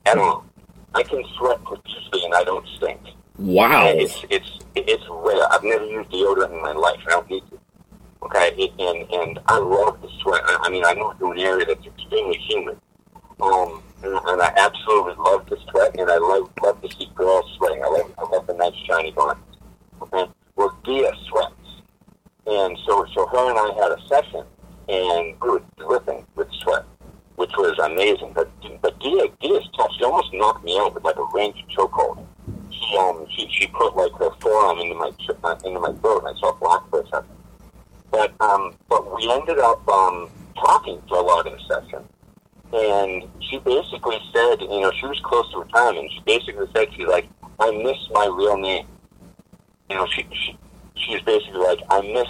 at 0.06 0.18
all. 0.18 0.46
I 0.94 1.04
can 1.04 1.24
sweat 1.38 1.64
profusely 1.64 2.26
and 2.26 2.34
I 2.34 2.44
don't 2.44 2.68
stink. 2.78 3.00
wow. 3.38 3.88
It's 3.88 4.26
it's 4.30 4.60
it's 4.76 5.04
rare. 5.10 5.52
I've 5.52 5.64
never 5.64 5.86
used 5.86 6.10
deodorant 6.12 6.52
in 6.52 6.62
my 6.62 6.74
life. 6.74 7.00
I 7.08 7.12
don't 7.12 7.30
need 7.30 7.44
to. 7.50 7.60
Okay, 8.24 8.54
it, 8.58 8.72
and 8.80 9.12
and 9.12 9.40
I 9.48 9.58
love 9.58 10.02
the 10.02 10.10
sweat. 10.22 10.42
I, 10.46 10.58
I 10.64 10.70
mean, 10.70 10.86
I 10.86 10.94
move 10.96 11.18
to 11.20 11.32
an 11.32 11.40
area 11.40 11.66
that's 11.66 11.86
extremely 11.86 12.38
humid. 12.48 12.78
Um, 13.42 13.82
and, 14.04 14.14
and 14.14 14.42
I 14.42 14.54
absolutely 14.58 15.16
love 15.18 15.48
the 15.50 15.58
sweat, 15.70 15.96
and 15.98 16.10
I 16.10 16.18
love 16.18 16.52
love 16.62 16.82
to 16.82 16.90
see 16.96 17.10
girls 17.16 17.46
sweating. 17.58 17.84
I 17.84 17.88
love 17.88 18.14
I 18.18 18.24
love 18.30 18.48
the 18.48 18.54
nice 18.54 18.76
shiny 18.88 19.12
bodies. 19.12 19.44
Okay, 20.02 20.26
well, 20.56 20.78
Dia 20.84 21.12
sweats, 21.30 21.82
and 22.48 22.78
so 22.86 23.06
so 23.14 23.26
her 23.28 23.50
and 23.50 23.58
I 23.58 23.82
had 23.82 23.92
a 23.92 24.08
session, 24.08 24.44
and 24.90 25.36
we 25.42 25.50
were 25.50 25.64
dripping 25.78 26.26
with 26.36 26.48
sweat, 26.62 26.86
which 27.36 27.52
was 27.58 27.78
amazing. 27.80 28.34
But 28.34 28.50
but 28.82 29.00
Dia 29.00 29.28
Dia's 29.42 29.68
tough. 29.76 29.92
She 29.98 30.04
almost 30.04 30.31
knocked 30.42 30.64
me 30.64 30.78
out 30.80 30.94
with 30.94 31.04
like 31.04 31.18
a 31.18 31.28
range 31.34 31.64
chokehold 31.76 32.26
she 32.72 32.98
um 32.98 33.26
she 33.30 33.48
she 33.52 33.68
put 33.68 33.96
like 33.96 34.12
her 34.14 34.32
forearm 34.40 34.80
into 34.80 34.96
my 34.96 35.12
uh, 35.44 35.56
into 35.66 35.80
my 35.80 35.94
throat, 35.94 36.24
and 36.26 36.36
I 36.36 36.40
saw 36.40 36.54
black 36.54 36.90
for 36.90 37.02
a 37.02 37.08
second. 37.08 37.30
But 38.12 38.34
um, 38.42 38.74
but 38.90 39.16
we 39.16 39.30
ended 39.32 39.60
up 39.60 39.88
um 39.88 40.30
talking 40.56 41.02
for 41.08 41.18
a 41.18 41.22
lot 41.22 41.48
of 41.48 41.54
the 41.54 41.60
session, 41.68 42.04
and 42.74 43.24
she 43.50 43.60
basically 43.60 44.20
said, 44.34 44.62
you 44.62 44.82
know, 44.82 44.92
she 45.00 45.06
was 45.06 45.20
close 45.24 45.50
to 45.52 45.60
retirement. 45.60 46.12
She 46.12 46.22
basically 46.26 46.68
said, 46.76 46.88
she's 46.94 47.08
like, 47.08 47.28
I 47.60 47.72
miss 47.72 47.98
my 48.12 48.26
real 48.26 48.58
name. 48.58 48.86
You 49.90 49.96
know, 49.98 50.08
she 50.08 50.26
she 50.34 50.58
she's 50.96 51.22
basically 51.22 51.60
like, 51.60 51.80
I 51.90 52.02
miss 52.02 52.28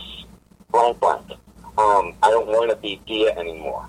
blank 0.72 1.00
blank. 1.00 1.32
Um, 1.78 2.14
I 2.22 2.30
don't 2.30 2.48
want 2.48 2.70
to 2.70 2.76
be 2.76 3.02
Dia 3.08 3.32
anymore. 3.38 3.88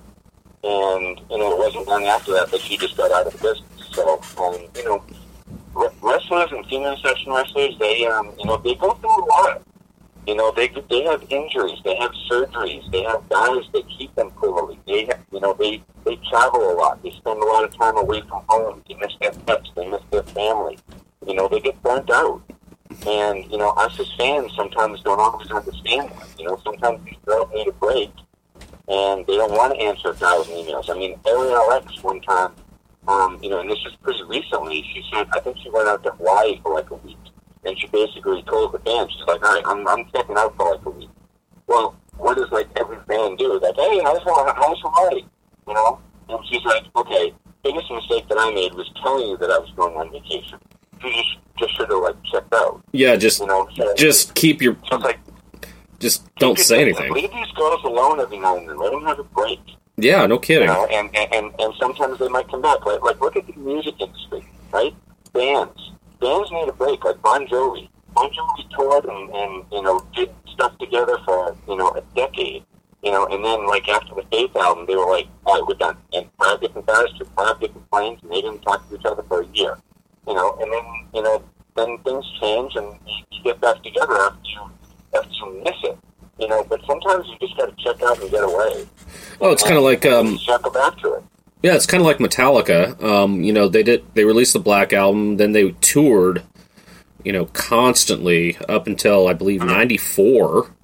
And 0.64 1.20
you 1.30 1.38
know, 1.38 1.52
it 1.52 1.58
wasn't 1.58 1.88
long 1.88 2.04
after 2.04 2.32
that 2.32 2.50
that 2.50 2.60
she 2.60 2.76
just 2.76 2.96
got 2.96 3.10
out 3.10 3.26
of 3.26 3.32
the 3.32 3.38
business. 3.38 3.68
So, 3.92 4.22
um, 4.38 4.56
you 4.74 4.84
know, 4.84 5.04
re- 5.74 5.88
wrestlers 6.02 6.52
and 6.52 6.64
female 6.66 6.96
session 6.98 7.31
wrestlers, 7.42 7.78
they 7.78 8.06
um, 8.06 8.32
you 8.38 8.44
know, 8.46 8.56
they 8.58 8.74
go 8.74 8.94
through 8.94 9.24
a 9.24 9.26
lot. 9.26 9.62
You 10.26 10.36
know, 10.36 10.52
they 10.52 10.68
they 10.88 11.02
have 11.02 11.24
injuries, 11.30 11.78
they 11.84 11.96
have 11.96 12.12
surgeries, 12.30 12.90
they 12.92 13.02
have 13.02 13.28
guys 13.28 13.64
that 13.72 13.82
keep 13.98 14.14
them 14.14 14.30
poorly. 14.32 14.78
They 14.86 15.04
have, 15.06 15.20
you 15.32 15.40
know, 15.40 15.54
they 15.58 15.82
they 16.04 16.16
travel 16.30 16.70
a 16.70 16.74
lot. 16.74 17.02
They 17.02 17.10
spend 17.10 17.42
a 17.42 17.46
lot 17.46 17.64
of 17.64 17.76
time 17.76 17.96
away 17.96 18.20
from 18.22 18.44
home. 18.48 18.82
They 18.88 18.94
miss 18.94 19.12
their 19.20 19.32
pets. 19.32 19.70
They 19.74 19.88
miss 19.88 20.02
their 20.10 20.22
family. 20.22 20.78
You 21.26 21.34
know, 21.34 21.48
they 21.48 21.60
get 21.60 21.80
burnt 21.82 22.10
out. 22.10 22.42
And 23.06 23.50
you 23.50 23.58
know, 23.58 23.70
us 23.70 23.98
as 23.98 24.12
fans 24.16 24.52
sometimes 24.54 25.02
don't 25.02 25.18
always 25.18 25.50
understand 25.50 26.10
that. 26.10 26.28
You 26.38 26.46
know, 26.46 26.60
sometimes 26.62 27.04
these 27.04 27.16
girls 27.26 27.50
need 27.52 27.66
a 27.66 27.72
break, 27.72 28.12
and 28.86 29.26
they 29.26 29.36
don't 29.36 29.52
want 29.52 29.74
to 29.74 29.80
answer 29.80 30.10
a 30.10 30.14
thousand 30.14 30.54
emails. 30.54 30.88
I 30.88 30.94
mean, 30.94 31.18
Ariel 31.26 31.72
X 31.72 32.02
one 32.02 32.20
time 32.20 32.52
um, 33.08 33.38
you 33.42 33.50
know, 33.50 33.60
and 33.60 33.70
this 33.70 33.78
is 33.86 33.96
pretty 34.02 34.22
recently. 34.24 34.82
She 34.94 35.02
said, 35.12 35.26
I 35.32 35.40
think 35.40 35.56
she 35.62 35.70
went 35.70 35.88
out 35.88 36.02
to 36.04 36.12
Hawaii 36.12 36.60
for 36.62 36.74
like 36.74 36.90
a 36.90 36.94
week, 36.96 37.18
and 37.64 37.78
she 37.78 37.86
basically 37.88 38.42
told 38.44 38.72
the 38.72 38.78
fans, 38.80 39.10
she's 39.12 39.26
like, 39.26 39.44
all 39.44 39.54
right, 39.54 39.62
I'm 39.66 39.86
I'm 39.88 40.08
checking 40.14 40.36
out 40.36 40.56
for 40.56 40.70
like 40.70 40.86
a 40.86 40.90
week. 40.90 41.10
Well, 41.66 41.96
what 42.16 42.36
does 42.36 42.50
like 42.52 42.68
every 42.78 42.98
fan 43.08 43.36
do? 43.36 43.58
Like, 43.60 43.74
hey, 43.74 44.00
how's 44.04 44.22
Hawaii? 44.22 44.52
How's 44.54 44.80
Hawaii? 44.82 45.24
You 45.66 45.74
know? 45.74 45.98
And 46.28 46.38
she's 46.48 46.64
like, 46.64 46.84
okay, 46.94 47.34
biggest 47.64 47.90
mistake 47.90 48.28
that 48.28 48.38
I 48.38 48.52
made 48.54 48.74
was 48.74 48.90
telling 49.02 49.28
you 49.28 49.36
that 49.38 49.50
I 49.50 49.58
was 49.58 49.70
going 49.76 49.96
on 49.96 50.12
vacation. 50.12 50.58
You 51.02 51.10
just 51.10 51.38
just 51.58 51.76
should 51.76 51.90
have 51.90 52.02
like 52.02 52.22
checked 52.24 52.54
out. 52.54 52.82
Yeah, 53.02 53.16
just 53.16 53.40
You 53.40 53.46
know? 53.46 53.68
So, 53.76 53.94
just 53.96 54.34
keep 54.34 54.62
your 54.62 54.76
so 54.88 54.96
like 54.96 55.18
just 55.98 56.34
don't 56.36 56.58
say 56.58 56.80
anything. 56.80 57.12
Leave 57.12 57.30
these 57.30 57.52
girls 57.52 57.82
alone 57.84 58.20
every 58.20 58.38
now 58.38 58.56
and 58.56 58.68
then. 58.68 58.78
Let 58.78 58.90
them 58.90 59.04
have 59.04 59.18
a 59.18 59.24
break. 59.24 59.60
Yeah, 59.96 60.26
no 60.26 60.34
You 60.34 60.40
kidding. 60.40 60.66
know, 60.66 60.86
and, 60.86 61.14
and, 61.14 61.52
and, 61.60 61.74
sometimes 61.78 62.18
they 62.18 62.28
might 62.28 62.48
come 62.48 62.62
back. 62.62 62.84
Like, 62.84 63.02
like, 63.02 63.20
look 63.20 63.36
at 63.36 63.46
the 63.46 63.52
music 63.54 63.94
right? 64.72 64.94
Bands. 65.32 65.92
Bands 66.20 66.50
need 66.50 66.68
a 66.68 66.72
break, 66.72 67.04
like 67.04 67.20
Bon 67.22 67.46
Jovi. 67.46 67.88
Bon 68.14 68.30
Jovi 68.30 68.70
toured 68.74 69.04
and, 69.04 69.30
and, 69.30 69.64
you 69.70 69.82
know, 69.82 70.00
did 70.14 70.30
stuff 70.52 70.76
together 70.78 71.18
for, 71.24 71.56
you 71.68 71.76
know, 71.76 71.90
a 71.90 72.00
decade. 72.16 72.64
You 73.02 73.10
know, 73.10 73.26
and 73.26 73.44
then, 73.44 73.66
like, 73.66 73.88
after 73.88 74.14
the 74.14 74.24
eighth 74.32 74.56
album, 74.56 74.86
they 74.86 74.96
were 74.96 75.10
like, 75.10 75.26
all 75.44 75.58
right, 75.58 75.66
we're 75.66 75.74
done. 75.74 75.96
And 76.12 76.26
five 76.38 76.60
different 76.60 76.86
guys 76.86 77.06
took 77.18 77.28
five 77.34 77.60
different 77.60 77.90
planes, 77.90 78.20
and 78.22 78.30
they 78.30 78.40
didn't 78.40 78.62
talk 78.62 78.88
to 78.88 78.94
each 78.94 79.04
other 79.04 79.22
for 79.24 79.42
a 79.42 79.46
year. 79.48 79.76
You 80.26 80.34
know, 80.34 80.56
and 80.60 80.72
then, 80.72 80.84
you 81.12 81.22
know, 81.22 81.42
then 81.76 81.98
things 81.98 82.24
change, 82.40 82.72
and 82.76 82.96
you, 83.06 83.24
you 83.32 83.42
get 83.42 83.60
back 83.60 83.82
together 83.82 84.16
after 84.20 84.48
you, 84.48 84.70
after 85.14 85.30
you 85.32 85.62
miss 85.64 85.74
it. 85.82 85.98
You 86.38 86.48
know, 86.48 86.64
but 86.64 86.80
sometimes 86.86 87.26
you 87.28 87.36
just 87.46 87.56
got 87.56 87.76
to 87.76 87.84
check 87.84 88.02
out 88.02 88.20
and 88.20 88.30
get 88.30 88.42
away. 88.42 88.86
Oh, 89.40 89.50
it's 89.50 89.61
kind 89.72 89.78
of 89.78 89.84
like 89.84 90.04
um, 90.04 90.38
circle 90.38 90.70
back 90.70 90.98
to 90.98 91.14
it. 91.14 91.24
yeah, 91.62 91.74
it's 91.74 91.86
kind 91.86 92.02
of 92.02 92.06
like 92.06 92.18
Metallica. 92.18 93.02
Um, 93.02 93.42
you 93.42 93.52
know, 93.52 93.68
they 93.68 93.82
did 93.82 94.04
they 94.14 94.24
released 94.24 94.52
the 94.52 94.58
Black 94.58 94.92
album, 94.92 95.38
then 95.38 95.52
they 95.52 95.70
toured, 95.80 96.42
you 97.24 97.32
know, 97.32 97.46
constantly 97.46 98.58
up 98.68 98.86
until 98.86 99.28
I 99.28 99.32
believe 99.32 99.64
'94, 99.64 100.74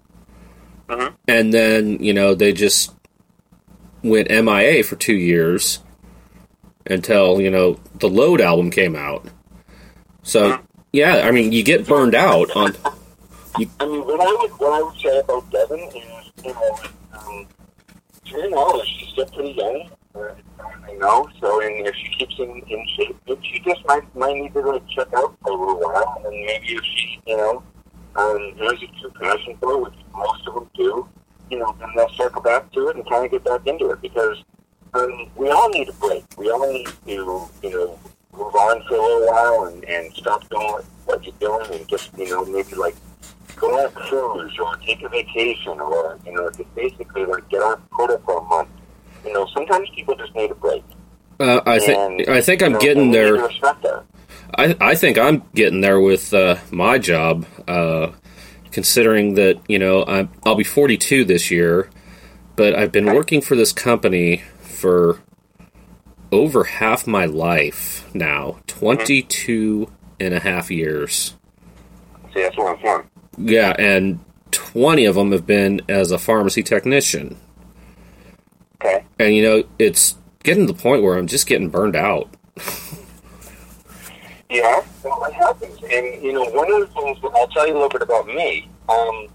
and 1.28 1.52
then 1.52 2.02
you 2.02 2.14
know 2.14 2.34
they 2.34 2.52
just 2.52 2.94
went 4.02 4.30
MIA 4.30 4.82
for 4.84 4.96
two 4.96 5.16
years 5.16 5.80
until 6.86 7.42
you 7.42 7.50
know 7.50 7.78
the 7.96 8.08
Load 8.08 8.40
album 8.40 8.70
came 8.70 8.96
out. 8.96 9.26
So 10.22 10.58
yeah, 10.92 11.26
I 11.26 11.30
mean, 11.30 11.52
you 11.52 11.62
get 11.62 11.86
burned 11.86 12.14
out 12.14 12.50
on. 12.56 12.74
I 13.54 13.86
mean, 13.86 14.04
what 14.06 14.20
I 14.20 14.36
would 14.40 14.50
what 14.52 14.72
I 14.72 14.82
would 14.82 14.98
say 14.98 15.18
about 15.18 15.50
Devin 15.50 15.78
is, 15.80 16.32
you 16.44 16.54
know, 16.54 16.78
knowledge, 18.58 18.88
she's 18.98 19.08
still 19.10 19.26
pretty 19.26 19.52
young. 19.52 19.90
I 20.16 20.92
know. 20.94 21.28
So, 21.40 21.60
and 21.62 21.86
if 21.86 21.94
she 21.94 22.08
keeps 22.18 22.38
in, 22.38 22.62
in 22.68 22.86
shape, 22.96 23.16
if 23.26 23.38
she 23.42 23.60
just 23.60 23.86
might 23.86 24.02
might 24.16 24.34
need 24.34 24.52
to 24.54 24.60
like 24.60 24.86
check 24.88 25.08
out 25.14 25.36
for 25.42 25.52
a 25.52 25.54
little 25.54 25.80
while, 25.80 26.22
and 26.24 26.34
maybe 26.46 26.66
if 26.66 26.84
she, 26.84 27.20
you 27.26 27.36
know, 27.36 27.62
um, 28.16 28.52
has 28.58 28.72
a 28.82 29.00
true 29.00 29.12
passion 29.20 29.56
for 29.60 29.74
it, 29.74 29.80
which 29.82 29.94
most 30.12 30.46
of 30.48 30.54
them 30.54 30.70
do, 30.74 31.08
you 31.50 31.58
know, 31.58 31.76
then 31.78 31.88
they'll 31.94 32.08
circle 32.10 32.42
back 32.42 32.70
to 32.72 32.88
it 32.88 32.96
and 32.96 33.08
kind 33.08 33.24
of 33.24 33.30
get 33.30 33.44
back 33.44 33.66
into 33.66 33.90
it 33.90 34.00
because 34.02 34.42
um, 34.94 35.30
we 35.36 35.48
all 35.50 35.68
need 35.70 35.88
a 35.88 35.92
break. 35.92 36.24
We 36.36 36.50
all 36.50 36.72
need 36.72 36.88
to, 37.06 37.48
you 37.62 37.70
know, 37.70 37.98
move 38.32 38.54
on 38.54 38.82
for 38.88 38.94
a 38.94 39.02
little 39.02 39.26
while 39.26 39.64
and, 39.66 39.84
and 39.84 40.12
stop 40.14 40.48
doing 40.48 40.82
what 41.04 41.24
you're 41.24 41.34
doing 41.38 41.78
and 41.78 41.88
just, 41.88 42.10
you 42.18 42.28
know, 42.30 42.44
maybe 42.44 42.74
like 42.74 42.96
go 43.56 43.78
on 43.78 43.86
a 43.86 43.90
cruise 43.90 44.56
or 44.58 44.76
take 44.76 45.02
a 45.02 45.08
vacation 45.08 45.80
or, 45.80 46.18
you 46.24 46.32
know, 46.32 46.50
just 46.50 46.74
basically 46.74 47.24
like 47.24 47.48
get 47.48 47.62
off 47.62 47.80
Twitter 47.94 48.18
for 48.24 48.38
a 48.38 48.44
month. 48.44 48.68
You 49.24 49.32
know, 49.32 49.46
sometimes 49.52 49.88
people 49.94 50.14
just 50.16 50.34
need 50.34 50.50
a 50.50 50.54
break. 50.54 50.84
Uh, 51.40 51.60
I 51.82 51.86
think 51.86 52.28
I 52.28 52.40
think 52.40 52.62
I'm 52.62 52.72
know, 52.72 52.80
getting 52.80 53.02
and 53.02 53.10
we 53.12 53.18
need 53.18 53.24
there. 53.24 53.36
to 53.36 53.42
respect 53.42 53.82
that. 53.82 54.04
I, 54.54 54.76
I 54.80 54.94
think 54.94 55.18
I'm 55.18 55.42
getting 55.54 55.80
there 55.80 56.00
with 56.00 56.32
uh, 56.32 56.56
my 56.70 56.98
job, 56.98 57.46
uh, 57.66 58.12
considering 58.70 59.34
that 59.34 59.60
you 59.68 59.78
know 59.78 60.04
I'm, 60.06 60.30
I'll 60.44 60.54
be 60.54 60.64
42 60.64 61.24
this 61.24 61.50
year, 61.50 61.90
but 62.56 62.74
I've 62.74 62.92
been 62.92 63.06
working 63.06 63.40
for 63.40 63.56
this 63.56 63.72
company 63.72 64.42
for 64.62 65.20
over 66.30 66.64
half 66.64 67.06
my 67.06 67.24
life 67.24 68.08
now 68.14 68.58
22 68.66 69.90
and 70.20 70.34
a 70.34 70.40
half 70.40 70.70
years. 70.70 71.34
See, 72.34 72.42
that's 72.42 72.56
I'm. 72.84 73.08
Yeah, 73.38 73.74
and 73.78 74.20
20 74.50 75.04
of 75.06 75.14
them 75.14 75.32
have 75.32 75.46
been 75.46 75.82
as 75.88 76.10
a 76.10 76.18
pharmacy 76.18 76.62
technician. 76.62 77.36
Okay. 78.80 79.04
And 79.18 79.34
you 79.34 79.42
know, 79.42 79.64
it's 79.78 80.16
getting 80.42 80.66
to 80.66 80.72
the 80.72 80.78
point 80.78 81.02
where 81.02 81.16
I'm 81.16 81.26
just 81.26 81.46
getting 81.46 81.68
burned 81.68 81.96
out. 81.96 82.28
Yeah, 84.50 84.82
well, 85.04 85.24
it 85.24 85.34
happens. 85.34 85.78
And, 85.82 86.22
you 86.22 86.32
know, 86.32 86.44
one 86.44 86.72
of 86.72 86.80
the 86.80 86.86
things, 86.86 87.18
I'll 87.22 87.48
tell 87.48 87.66
you 87.66 87.74
a 87.74 87.78
little 87.78 87.90
bit 87.90 88.00
about 88.02 88.26
me. 88.26 88.70
Um, 88.88 89.28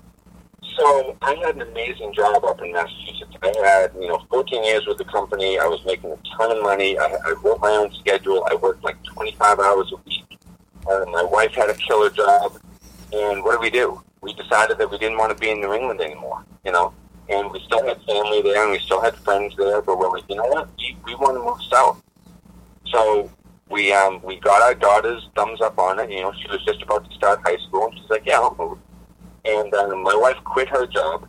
so 0.75 1.15
I 1.21 1.35
had 1.35 1.55
an 1.55 1.61
amazing 1.61 2.13
job 2.13 2.43
up 2.43 2.59
in 2.61 2.71
Massachusetts. 2.71 3.35
I 3.43 3.53
had, 3.63 3.91
you 3.93 4.07
know, 4.07 4.25
14 4.31 4.63
years 4.63 4.87
with 4.87 4.97
the 4.97 5.05
company. 5.05 5.59
I 5.59 5.67
was 5.67 5.85
making 5.85 6.11
a 6.11 6.17
ton 6.35 6.57
of 6.57 6.63
money. 6.63 6.97
I, 6.97 7.05
I 7.05 7.35
wrote 7.43 7.59
my 7.59 7.71
own 7.71 7.93
schedule. 7.93 8.43
I 8.49 8.55
worked 8.55 8.83
like 8.83 9.01
25 9.03 9.59
hours 9.59 9.91
a 9.91 9.97
week. 10.09 10.39
Uh, 10.89 11.05
my 11.11 11.23
wife 11.23 11.53
had 11.53 11.69
a 11.69 11.75
killer 11.75 12.09
job. 12.09 12.57
And 13.11 13.43
what 13.43 13.51
did 13.51 13.61
we 13.61 13.69
do? 13.69 14.01
We 14.21 14.33
decided 14.33 14.79
that 14.79 14.89
we 14.89 14.97
didn't 14.97 15.19
want 15.19 15.31
to 15.31 15.39
be 15.39 15.51
in 15.51 15.61
New 15.61 15.73
England 15.73 16.01
anymore, 16.01 16.43
you 16.65 16.71
know? 16.71 16.91
And 17.33 17.51
we 17.51 17.59
still 17.61 17.83
had 17.85 18.01
family 18.03 18.41
there 18.41 18.63
and 18.63 18.71
we 18.71 18.79
still 18.79 19.01
had 19.01 19.15
friends 19.15 19.55
there, 19.57 19.81
but 19.81 19.97
we're 19.97 20.09
like, 20.09 20.23
you 20.29 20.35
know 20.35 20.45
what? 20.45 20.69
We, 20.77 20.97
we 21.05 21.15
want 21.15 21.37
to 21.37 21.43
move 21.43 21.59
south. 21.69 22.03
So 22.85 23.31
we 23.69 23.91
um 23.91 24.21
we 24.23 24.39
got 24.39 24.61
our 24.61 24.75
daughter's 24.75 25.27
thumbs 25.35 25.59
up 25.61 25.77
on 25.79 25.99
it. 25.99 26.11
You 26.11 26.21
know, 26.21 26.33
she 26.39 26.47
was 26.47 26.63
just 26.63 26.81
about 26.81 27.09
to 27.09 27.15
start 27.15 27.41
high 27.43 27.57
school, 27.67 27.87
and 27.87 27.97
she's 27.97 28.09
like, 28.09 28.25
"Yeah, 28.25 28.39
I'll 28.39 28.55
move." 28.55 28.77
And 29.45 29.73
um, 29.73 30.03
my 30.03 30.15
wife 30.15 30.37
quit 30.43 30.69
her 30.69 30.85
job, 30.85 31.27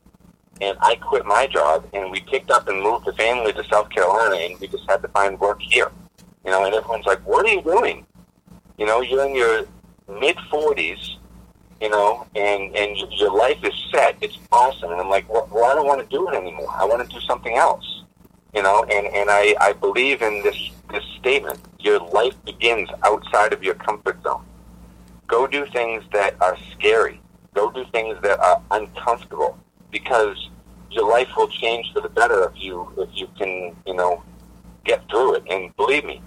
and 0.60 0.76
I 0.80 0.96
quit 0.96 1.24
my 1.24 1.46
job, 1.46 1.88
and 1.94 2.10
we 2.10 2.20
picked 2.20 2.50
up 2.50 2.68
and 2.68 2.80
moved 2.80 3.06
the 3.06 3.14
family 3.14 3.52
to 3.54 3.64
South 3.64 3.88
Carolina, 3.90 4.36
and 4.36 4.60
we 4.60 4.68
just 4.68 4.88
had 4.88 5.02
to 5.02 5.08
find 5.08 5.40
work 5.40 5.60
here. 5.62 5.90
You 6.44 6.50
know, 6.50 6.64
and 6.64 6.74
everyone's 6.74 7.06
like, 7.06 7.26
"What 7.26 7.46
are 7.46 7.48
you 7.48 7.62
doing?" 7.62 8.06
You 8.76 8.86
know, 8.86 9.00
you're 9.00 9.24
in 9.26 9.34
your 9.34 9.64
mid 10.20 10.36
forties, 10.50 11.16
you 11.80 11.90
know, 11.90 12.26
and 12.34 12.74
and 12.76 12.96
your 12.96 13.36
life 13.36 13.58
is 13.62 13.74
set. 13.92 14.16
It's 14.20 14.38
awesome, 14.52 14.90
and 14.92 15.00
I'm 15.00 15.08
like, 15.08 15.28
well, 15.28 15.48
well 15.50 15.64
I 15.64 15.74
don't 15.74 15.86
want 15.86 16.00
to 16.00 16.06
do 16.06 16.28
it 16.28 16.34
anymore. 16.34 16.68
I 16.70 16.84
want 16.84 17.08
to 17.08 17.14
do 17.14 17.20
something 17.20 17.56
else 17.56 17.94
you 18.54 18.62
know? 18.62 18.84
And 18.84 19.06
and 19.08 19.28
i 19.30 19.54
i 19.60 19.72
believe 19.72 20.22
in 20.22 20.42
this 20.42 20.70
this 20.90 21.04
statement. 21.18 21.58
Your 21.80 21.98
life 21.98 22.34
begins 22.44 22.88
outside 23.02 23.52
of 23.52 23.62
your 23.62 23.74
comfort 23.74 24.22
zone. 24.22 24.44
Go 25.26 25.46
do 25.46 25.66
things 25.66 26.02
that 26.12 26.36
are 26.40 26.56
scary. 26.72 27.20
Go 27.54 27.70
do 27.70 27.84
things 27.92 28.16
that 28.22 28.38
are 28.38 28.62
uncomfortable 28.70 29.58
because 29.90 30.48
your 30.90 31.08
life 31.08 31.28
will 31.36 31.48
change 31.48 31.92
for 31.92 32.00
the 32.00 32.08
better 32.08 32.44
if 32.44 32.62
you 32.62 32.90
if 32.98 33.10
you 33.12 33.28
can 33.38 33.74
you 33.86 33.94
know 33.94 34.22
get 34.84 35.06
through 35.10 35.34
it. 35.34 35.42
And 35.50 35.74
believe 35.76 36.04
me 36.04 36.22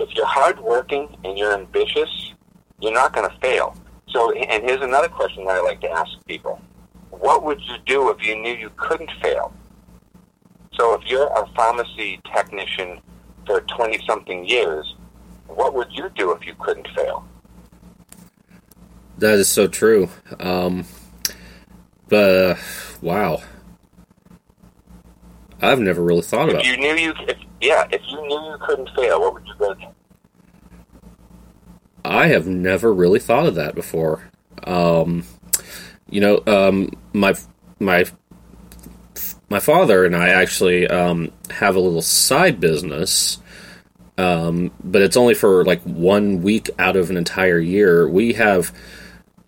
if 0.00 0.14
you're 0.14 0.26
hardworking 0.26 1.16
and 1.24 1.38
you're 1.38 1.54
ambitious 1.54 2.32
you're 2.80 2.92
not 2.92 3.12
going 3.12 3.28
to 3.28 3.36
fail 3.38 3.76
so 4.12 4.32
and 4.32 4.62
here's 4.64 4.82
another 4.82 5.08
question 5.08 5.44
that 5.44 5.56
i 5.56 5.60
like 5.60 5.80
to 5.80 5.90
ask 5.90 6.10
people 6.26 6.60
what 7.10 7.42
would 7.42 7.60
you 7.62 7.76
do 7.86 8.10
if 8.10 8.26
you 8.26 8.36
knew 8.36 8.54
you 8.54 8.70
couldn't 8.76 9.10
fail 9.22 9.52
so 10.74 10.94
if 10.94 11.06
you're 11.06 11.26
a 11.26 11.46
pharmacy 11.54 12.20
technician 12.34 13.00
for 13.46 13.60
20 13.60 13.98
something 14.06 14.46
years, 14.48 14.94
what 15.46 15.74
would 15.74 15.92
you 15.92 16.10
do 16.16 16.32
if 16.32 16.46
you 16.46 16.54
couldn't 16.58 16.88
fail? 16.94 17.26
That 19.18 19.38
is 19.38 19.48
so 19.48 19.68
true. 19.68 20.08
Um, 20.40 20.86
but 22.08 22.30
uh, 22.30 22.54
wow, 23.00 23.42
I've 25.60 25.80
never 25.80 26.02
really 26.02 26.22
thought 26.22 26.48
about. 26.48 26.64
If 26.64 26.66
you 26.66 26.76
knew 26.78 26.94
you, 26.94 27.14
if, 27.28 27.38
yeah, 27.60 27.86
if 27.92 28.00
you 28.08 28.20
knew 28.26 28.50
you 28.50 28.56
couldn't 28.66 28.90
fail, 28.96 29.20
what 29.20 29.34
would 29.34 29.46
you 29.46 29.54
go 29.58 29.74
do? 29.74 29.86
I 32.04 32.28
have 32.28 32.46
never 32.46 32.92
really 32.92 33.20
thought 33.20 33.46
of 33.46 33.54
that 33.54 33.74
before. 33.74 34.30
Um, 34.64 35.24
you 36.08 36.20
know, 36.20 36.42
um, 36.46 36.90
my 37.12 37.34
my 37.78 38.04
my 39.48 39.60
father 39.60 40.04
and 40.04 40.16
I 40.16 40.30
actually 40.30 40.88
um, 40.88 41.30
have 41.50 41.76
a 41.76 41.80
little 41.80 42.02
side 42.02 42.58
business, 42.58 43.38
um, 44.18 44.72
but 44.82 45.02
it's 45.02 45.16
only 45.16 45.34
for 45.34 45.64
like 45.64 45.82
one 45.82 46.42
week 46.42 46.70
out 46.78 46.96
of 46.96 47.10
an 47.10 47.16
entire 47.16 47.58
year. 47.58 48.08
We 48.08 48.32
have 48.34 48.72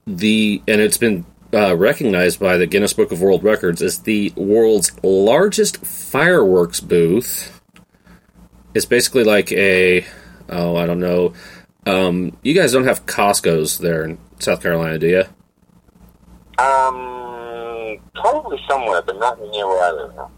the 0.06 0.62
and 0.68 0.80
it's 0.80 0.98
been 0.98 1.24
uh, 1.52 1.76
recognized 1.76 2.40
by 2.40 2.56
the 2.56 2.66
Guinness 2.66 2.92
Book 2.92 3.12
of 3.12 3.22
World 3.22 3.44
Records 3.44 3.80
as 3.82 4.00
the 4.00 4.32
world's 4.36 4.92
largest 5.02 5.84
fireworks 5.84 6.80
booth. 6.80 7.60
It's 8.74 8.86
basically 8.86 9.24
like 9.24 9.52
a 9.52 10.04
oh 10.48 10.76
I 10.76 10.86
don't 10.86 11.00
know. 11.00 11.32
Um, 11.86 12.36
you 12.42 12.54
guys 12.54 12.72
don't 12.72 12.84
have 12.84 13.06
Costco's 13.06 13.78
there 13.78 14.04
in 14.04 14.18
South 14.38 14.62
Carolina, 14.62 14.98
do 14.98 15.08
you? 15.08 15.24
Um, 16.62 17.98
probably 18.14 18.58
somewhere, 18.68 19.02
but 19.02 19.18
not 19.18 19.38
near 19.40 19.66
where 19.66 19.84
I 19.84 19.90
live 19.90 20.14
now. 20.14 20.30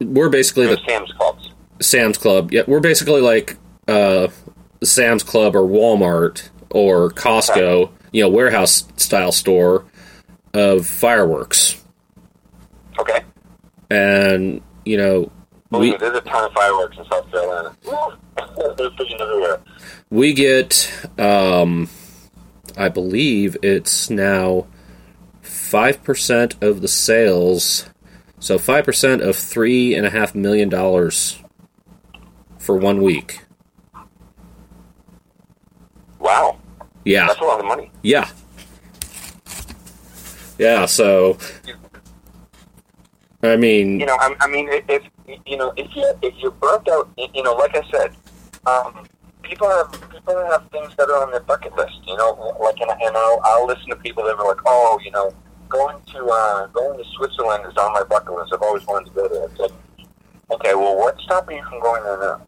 We're 0.00 0.30
basically 0.30 0.66
the 0.66 0.80
Sam's 0.88 1.12
Clubs. 1.12 1.50
Sam's 1.80 2.18
Club. 2.18 2.52
Yeah, 2.52 2.62
we're 2.66 2.80
basically 2.80 3.20
like 3.20 3.56
uh, 3.86 4.28
Sam's 4.82 5.22
Club 5.22 5.54
or 5.54 5.62
Walmart 5.62 6.48
or 6.70 7.10
Costco, 7.10 7.90
you 8.12 8.22
know, 8.22 8.28
warehouse 8.28 8.84
style 8.96 9.32
store 9.32 9.84
of 10.54 10.86
fireworks. 10.86 11.82
Okay. 12.98 13.20
And 13.90 14.60
you 14.84 14.96
know, 14.96 15.30
Believe 15.70 15.92
we 15.92 15.92
me, 15.92 15.98
there's 15.98 16.16
a 16.16 16.20
ton 16.22 16.44
of 16.44 16.52
fireworks 16.52 16.96
in 16.96 17.04
South 17.10 17.30
Carolina. 17.30 17.76
Freaking 17.84 19.20
everywhere. 19.20 19.60
We 20.10 20.32
get, 20.32 20.90
um, 21.18 21.88
I 22.76 22.88
believe 22.88 23.56
it's 23.62 24.08
now 24.10 24.66
five 25.42 26.02
percent 26.02 26.56
of 26.62 26.80
the 26.80 26.88
sales. 26.88 27.88
So 28.40 28.58
five 28.58 28.84
percent 28.84 29.22
of 29.22 29.36
three 29.36 29.94
and 29.94 30.06
a 30.06 30.10
half 30.10 30.34
million 30.34 30.68
dollars 30.68 31.38
for 32.58 32.76
one 32.76 33.02
week. 33.02 33.40
Wow, 36.20 36.58
Yeah. 37.04 37.26
that's 37.28 37.40
a 37.40 37.44
lot 37.44 37.60
of 37.60 37.66
money. 37.66 37.90
Yeah. 38.02 38.28
Yeah, 40.58 40.86
so 40.86 41.38
I 43.42 43.56
mean, 43.56 44.00
you 44.00 44.06
know, 44.06 44.16
I, 44.20 44.34
I 44.40 44.48
mean, 44.48 44.68
if- 44.70 44.84
if 44.88 45.02
you 45.46 45.56
know, 45.56 45.72
if 45.76 45.94
you 45.94 46.10
if 46.22 46.34
you're 46.38 46.50
burnt 46.50 46.88
out, 46.88 47.08
you 47.34 47.42
know, 47.42 47.52
like 47.54 47.76
I 47.76 47.82
said, 47.90 48.16
um, 48.66 49.06
people 49.48 49.68
have 49.68 49.90
people 50.10 50.36
have 50.50 50.68
things 50.70 50.94
that 50.96 51.08
are 51.08 51.22
on 51.22 51.30
their 51.30 51.40
bucket 51.40 51.74
list. 51.76 51.98
You 52.06 52.16
know, 52.16 52.56
like 52.60 52.78
and, 52.80 52.90
and 52.90 53.16
I'll, 53.16 53.40
I'll 53.44 53.66
listen 53.66 53.88
to 53.90 53.96
people 53.96 54.24
that 54.24 54.36
are 54.36 54.46
like, 54.46 54.60
oh, 54.66 54.98
you 55.04 55.10
know, 55.10 55.32
going 55.68 55.96
to 56.12 56.24
uh, 56.26 56.66
going 56.68 56.98
to 56.98 57.04
Switzerland 57.16 57.64
is 57.66 57.76
on 57.76 57.92
my 57.92 58.04
bucket 58.04 58.34
list. 58.34 58.52
I've 58.52 58.62
always 58.62 58.86
wanted 58.86 59.08
to 59.08 59.14
go 59.14 59.28
there. 59.28 59.44
It's 59.44 59.58
like, 59.58 59.72
okay, 60.50 60.74
well, 60.74 60.96
what's 60.96 61.22
stopping 61.24 61.56
you 61.56 61.64
from 61.64 61.80
going 61.80 62.04
there 62.04 62.18
now? 62.18 62.46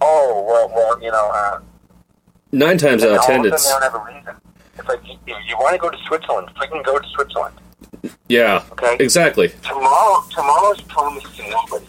Oh, 0.00 0.44
well, 0.46 0.68
well, 0.74 1.02
you 1.02 1.10
know, 1.10 1.30
uh, 1.32 1.60
nine 2.52 2.78
times 2.78 3.02
out 3.02 3.18
of 3.18 3.24
ten, 3.24 3.44
it's 3.44 3.68
don't 3.68 3.82
have 3.82 3.94
a 3.94 4.04
reason. 4.04 4.34
It's 4.76 4.88
like, 4.88 5.00
you, 5.06 5.16
you 5.46 5.56
want 5.56 5.74
to 5.74 5.78
go 5.78 5.88
to 5.88 5.98
Switzerland, 6.06 6.48
freaking 6.56 6.84
go 6.84 6.98
to 6.98 7.08
Switzerland. 7.14 7.54
Yeah. 8.28 8.64
Okay. 8.72 8.96
Exactly. 9.00 9.48
tomorrow 9.62 10.22
tomorrow's 10.30 10.80
promised 10.82 11.36
to 11.36 11.48
nobody. 11.48 11.86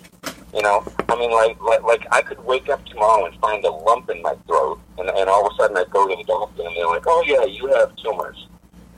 You 0.55 0.61
know, 0.61 0.85
I 1.09 1.15
mean, 1.17 1.31
like, 1.31 1.59
like, 1.61 1.83
like 1.83 2.07
I 2.13 2.21
could 2.21 2.39
wake 2.45 2.69
up 2.69 2.83
tomorrow 2.85 3.25
and 3.25 3.37
find 3.41 3.63
a 3.65 3.71
lump 3.71 4.09
in 4.09 4.21
my 4.21 4.35
throat, 4.47 4.79
and, 4.97 5.09
and 5.09 5.29
all 5.29 5.45
of 5.45 5.51
a 5.51 5.55
sudden 5.57 5.75
I 5.75 5.83
go 5.91 6.07
to 6.07 6.15
the 6.15 6.23
doctor 6.23 6.63
and 6.63 6.73
they're 6.77 6.87
like, 6.87 7.03
"Oh 7.05 7.21
yeah, 7.27 7.43
you 7.43 7.67
have 7.73 7.93
tumors. 7.97 8.47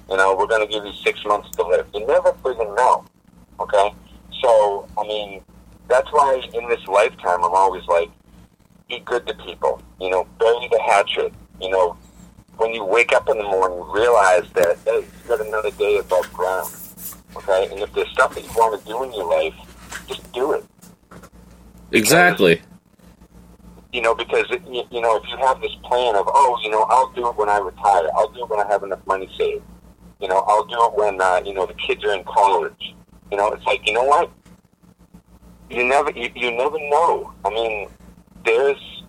You 0.08 0.18
know, 0.18 0.36
we're 0.36 0.46
going 0.46 0.62
to 0.62 0.72
give 0.72 0.86
you 0.86 0.94
six 1.04 1.26
months 1.26 1.50
to 1.58 1.64
live." 1.64 1.88
You 1.96 2.06
never 2.06 2.32
friggin' 2.44 2.76
know. 2.78 3.06
Okay, 3.60 3.92
so 4.40 4.88
I 5.00 5.08
mean, 5.08 5.42
that's 5.88 6.08
why 6.12 6.48
in 6.54 6.70
this 6.70 6.86
lifetime 6.86 7.44
I'm 7.44 7.56
always 7.56 7.86
like, 7.88 8.12
be 8.88 9.00
good 9.00 9.26
to 9.26 9.34
people. 9.34 9.82
You 10.00 10.12
know, 10.12 10.28
bury 10.38 10.68
the 10.72 10.80
hatchet. 10.86 11.34
You 11.60 11.72
know, 11.72 11.98
when 12.58 12.72
you 12.72 12.86
wake 12.86 13.14
up 13.14 13.30
in 13.30 13.38
the 13.40 13.44
morning, 13.44 13.84
realize 13.92 14.48
that 14.54 14.78
hey, 14.86 15.00
you 15.00 15.28
got 15.28 15.42
another 15.44 15.72
day 15.72 15.98
above 15.98 16.32
ground. 16.34 16.72
Okay, 17.36 17.68
and 17.72 17.80
if 17.80 17.92
there's 17.94 18.10
stuff 18.10 18.36
that 18.36 18.44
you 18.44 18.52
want 18.52 18.80
to 18.80 18.88
do 18.88 19.02
in 19.02 19.12
your 19.12 19.26
life, 19.26 19.56
just 20.08 20.32
do 20.34 20.54
it. 20.54 20.64
Exactly. 21.92 22.62
You 23.94 24.02
know, 24.02 24.14
because 24.14 24.46
it, 24.52 24.62
you, 24.68 24.84
you 24.92 25.02
know, 25.02 25.16
if 25.18 25.24
you 25.30 25.38
have 25.38 25.62
this 25.62 25.74
plan 25.84 26.16
of, 26.16 26.26
oh, 26.28 26.60
you 26.62 26.70
know, 26.70 26.84
I'll 26.84 27.12
do 27.14 27.28
it 27.30 27.36
when 27.38 27.50
I 27.50 27.58
retire. 27.58 28.08
I'll 28.16 28.30
do 28.32 28.44
it 28.44 28.50
when 28.50 28.60
I 28.60 28.68
have 28.68 28.84
enough 28.84 29.06
money 29.08 29.30
saved. 29.38 29.64
You 30.20 30.28
know, 30.28 30.40
I'll 30.48 30.66
do 30.66 30.76
it 30.86 30.94
when 30.98 31.22
uh, 31.22 31.42
you 31.46 31.54
know 31.54 31.66
the 31.66 31.74
kids 31.76 32.04
are 32.04 32.14
in 32.14 32.24
college. 32.24 32.96
You 33.32 33.38
know, 33.38 33.52
it's 33.52 33.64
like 33.66 33.86
you 33.88 33.94
know 33.94 34.04
what? 34.04 34.32
You 35.70 35.84
never, 35.84 36.12
you, 36.12 36.30
you 36.36 36.52
never 36.52 36.78
know. 36.90 37.34
I 37.46 37.50
mean, 37.50 37.90
there's 38.46 39.04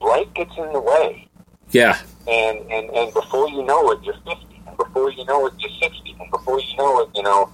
life 0.00 0.32
gets 0.34 0.52
in 0.56 0.72
the 0.72 0.80
way, 0.80 1.28
Yeah. 1.70 1.98
and 2.28 2.58
and 2.70 2.90
and 2.90 3.12
before 3.12 3.48
you 3.50 3.62
know 3.64 3.90
it, 3.92 4.02
you're 4.04 4.14
fifty, 4.26 4.62
and 4.66 4.76
before 4.76 5.10
you 5.12 5.24
know 5.26 5.46
it, 5.46 5.54
you're 5.58 5.70
sixty, 5.80 6.16
and 6.18 6.30
before 6.30 6.60
you 6.60 6.76
know 6.76 7.00
it, 7.02 7.08
you 7.14 7.22
know, 7.22 7.50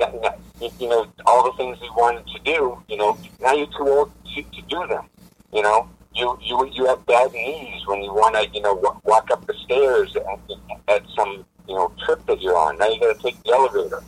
n- 0.00 0.20
n- 0.24 0.32
you, 0.78 0.88
know, 0.88 1.06
all 1.26 1.50
the 1.50 1.56
things 1.56 1.78
you 1.82 1.92
wanted 1.96 2.26
to 2.26 2.38
do, 2.44 2.82
you 2.88 2.96
know, 2.96 3.18
now 3.40 3.52
you're 3.52 3.66
too 3.66 3.88
old 3.88 4.12
to, 4.34 4.42
to 4.42 4.62
do 4.68 4.86
them. 4.86 5.06
You 5.52 5.62
know, 5.62 5.88
you 6.14 6.38
you 6.42 6.70
you 6.72 6.86
have 6.86 7.04
bad 7.06 7.32
knees 7.32 7.86
when 7.86 8.02
you 8.02 8.12
want 8.12 8.34
to, 8.36 8.48
you 8.54 8.62
know, 8.62 8.74
wa- 8.74 8.98
walk 9.04 9.30
up 9.30 9.46
the 9.46 9.54
stairs 9.64 10.14
at, 10.16 10.94
at 10.94 11.02
some 11.14 11.44
you 11.68 11.74
know 11.74 11.92
trip 12.04 12.24
that 12.26 12.40
you're 12.40 12.56
on. 12.56 12.78
Now 12.78 12.88
you 12.88 13.00
got 13.00 13.16
to 13.16 13.22
take 13.22 13.42
the 13.44 13.52
elevator. 13.52 14.02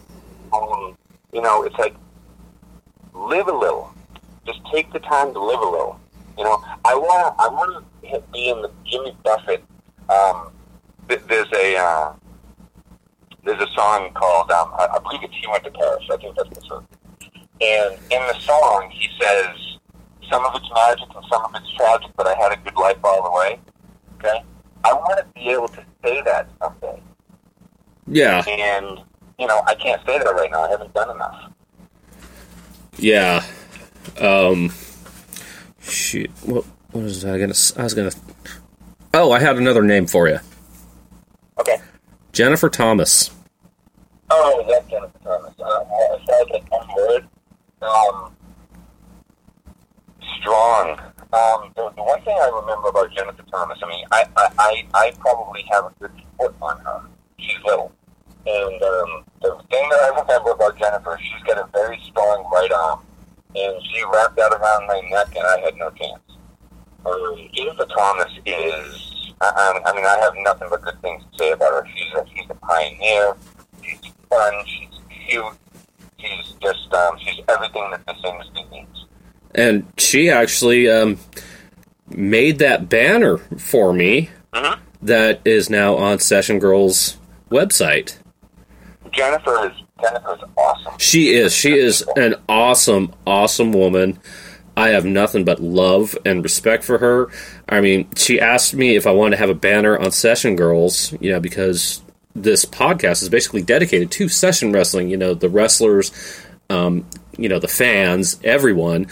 Um, 0.53 0.97
you 1.33 1.43
know, 1.43 1.65
it's 1.65 1.77
like 1.77 1.95
live 3.15 3.49
a 3.49 3.53
little. 3.53 3.93
Just 4.47 4.61
take 4.73 4.93
the 4.93 5.01
time 5.01 5.33
to 5.33 5.41
live 5.41 5.61
a 5.61 5.69
little. 5.69 6.01
You 6.37 6.45
know, 6.45 6.63
I 6.85 6.95
want 6.95 7.35
I 7.39 7.49
want 7.49 7.85
to 8.03 8.23
be 8.33 8.49
in 8.49 8.63
the 8.63 8.71
Jimmy 8.85 9.17
Buffett. 9.23 9.65
Um, 10.09 10.53
th- 11.09 11.23
there's 11.29 11.53
a 11.53 11.77
uh, 11.77 12.13
there's 13.45 13.61
a 13.63 13.73
song 13.75 14.11
called 14.15 14.51
um, 14.51 14.73
I, 14.79 14.89
I 14.95 14.99
believe 15.01 15.21
it's 15.23 15.35
He 15.41 15.47
Went 15.47 15.65
to 15.65 15.71
Paris. 15.71 16.05
I 16.11 16.17
think 16.17 16.37
that's 16.37 16.49
the 16.51 16.61
song. 16.67 16.87
And 17.61 17.95
in 18.11 18.21
the 18.29 18.39
song, 18.41 18.91
he 18.93 19.09
says 19.21 19.49
some 20.31 20.45
of 20.45 20.53
it's 20.55 20.69
magic 20.75 21.07
and 21.15 21.25
some 21.31 21.45
of 21.45 21.51
it's 21.55 21.71
tragic, 21.77 22.11
but 22.17 22.27
I 22.27 22.35
had 22.35 22.53
a 22.53 22.57
good 22.57 22.75
life 22.77 22.97
all 23.05 23.23
the 23.23 23.31
way. 23.31 23.61
Okay, 24.19 24.43
I 24.85 24.93
want 24.93 25.19
to 25.19 25.27
be 25.35 25.51
able 25.51 25.69
to 25.69 25.85
say 26.05 26.23
that 26.23 26.49
someday, 26.61 27.01
Yeah. 28.07 28.43
and 28.49 29.01
you 29.39 29.47
know 29.47 29.63
I 29.67 29.75
can't 29.75 30.01
say 30.07 30.19
that 30.19 30.25
right 30.35 30.51
now. 30.51 30.65
I 30.65 30.71
haven't 30.71 30.93
done 30.95 31.11
enough. 31.11 31.53
Yeah. 32.97 33.45
Um. 34.21 34.73
Shoot. 35.81 36.31
What? 36.45 36.65
What 36.93 37.05
was 37.05 37.25
I 37.25 37.39
gonna? 37.39 37.55
I 37.77 37.83
was 37.83 37.95
gonna. 37.95 38.13
Oh, 39.13 39.33
I 39.33 39.39
had 39.41 39.57
another 39.57 39.83
name 39.83 40.07
for 40.07 40.29
you. 40.29 40.39
Okay. 41.59 41.77
Jennifer 42.35 42.69
Thomas. 42.69 43.31
Oh, 44.29 44.65
that's 44.69 44.91
Jennifer 44.91 45.19
Thomas. 45.23 45.55
Uh, 45.57 45.65
I 45.65 46.45
like 46.51 46.69
one 46.69 46.89
word. 46.97 47.29
Um, 47.81 48.35
strong. 50.41 50.99
Um, 51.33 51.73
the, 51.77 51.93
the 51.95 52.03
one 52.03 52.21
thing 52.23 52.37
I 52.37 52.51
remember 52.53 52.89
about 52.89 53.15
Jennifer 53.15 53.45
Thomas, 53.51 53.79
I 53.81 53.89
mean, 53.89 54.05
I, 54.11 54.25
I, 54.37 54.49
I, 54.59 54.87
I 54.95 55.13
probably 55.21 55.65
have 55.71 55.85
a 55.85 55.93
good 56.01 56.11
foot 56.37 56.55
on 56.61 56.81
her. 56.81 57.03
She's 57.39 57.63
little. 57.65 57.93
And 58.47 58.83
um, 58.83 59.25
the 59.41 59.57
thing 59.71 59.89
that 59.91 60.01
I 60.13 60.21
remember 60.21 60.51
about 60.51 60.77
Jennifer, 60.77 61.17
she's 61.23 61.43
got 61.47 61.59
a 61.59 61.71
very 61.73 62.01
strong 62.05 62.51
right 62.53 62.73
arm. 62.73 63.01
And 63.55 63.81
she 63.87 64.03
wrapped 64.13 64.35
that 64.37 64.53
around 64.53 64.89
my 64.89 65.01
neck, 65.09 65.37
and 65.37 65.47
I 65.47 65.61
had 65.61 65.77
no 65.77 65.91
chance. 65.91 66.21
Um, 67.07 67.49
Jennifer 67.53 67.87
Thomas 67.87 68.33
is, 68.47 69.33
I, 69.41 69.81
I 69.85 69.95
mean, 69.95 70.05
I 70.05 70.19
have 70.21 70.33
nothing 70.39 70.69
but 70.71 70.83
good 70.83 71.01
things 71.03 71.23
to 71.33 71.39
say 71.39 71.51
about 71.53 71.73
her. 71.73 71.87
She's 71.95 72.13
a, 72.15 72.25
she's 72.35 72.51
a 72.51 72.55
pioneer. 72.55 73.35
She's 73.83 74.13
fun. 74.31 74.53
She's 74.67 74.89
cute. 75.29 75.45
She's 76.19 76.53
just, 76.63 76.93
um, 76.95 77.17
she's 77.19 77.41
everything 77.49 77.91
that 77.91 78.07
this 78.07 78.17
industry 78.25 78.65
needs. 78.73 79.07
and 79.55 79.87
she 79.99 80.31
actually 80.31 80.89
um, 80.89 81.19
made 82.09 82.59
that 82.59 82.89
banner 82.89 83.37
for 83.39 83.93
me 83.93 84.31
Mhm. 84.55 84.79
that 85.03 85.41
is 85.45 85.69
now 85.69 85.97
on 85.97 86.19
Session 86.19 86.59
Girls 86.59 87.19
website. 87.51 88.17
Jennifer 89.13 89.67
is, 89.69 89.73
Jennifer 90.01 90.35
is 90.35 90.41
awesome. 90.57 90.95
She 90.99 91.35
is. 91.35 91.55
She 91.55 91.75
is 91.79 92.03
an 92.17 92.35
awesome, 92.49 93.13
awesome 93.27 93.73
woman. 93.73 94.19
I 94.77 94.89
have 94.91 95.05
nothing 95.05 95.45
but 95.45 95.61
love 95.61 96.17
and 96.25 96.43
respect 96.43 96.85
for 96.85 96.99
her. 96.99 97.29
I 97.69 97.81
mean, 97.81 98.09
she 98.17 98.41
asked 98.41 98.75
me 98.75 98.97
if 98.97 99.07
I 99.07 99.13
wanted 99.13 99.37
to 99.37 99.41
have 99.41 99.51
a 99.51 99.55
banner 99.55 99.99
on 99.99 100.11
Session 100.11 100.57
Girls, 100.57 101.13
you 101.21 101.31
know, 101.31 101.41
because 101.41 102.03
this 102.35 102.65
podcast 102.65 103.23
is 103.23 103.29
basically 103.29 103.63
dedicated 103.63 104.11
to 104.13 104.29
session 104.29 104.73
wrestling, 104.73 105.09
you 105.09 105.17
know, 105.17 105.35
the 105.35 105.49
wrestlers, 105.49 106.11
um, 106.71 107.07
you 107.39 107.49
know, 107.49 107.61
the 107.61 107.69
fans, 107.69 108.41
everyone. 108.43 109.07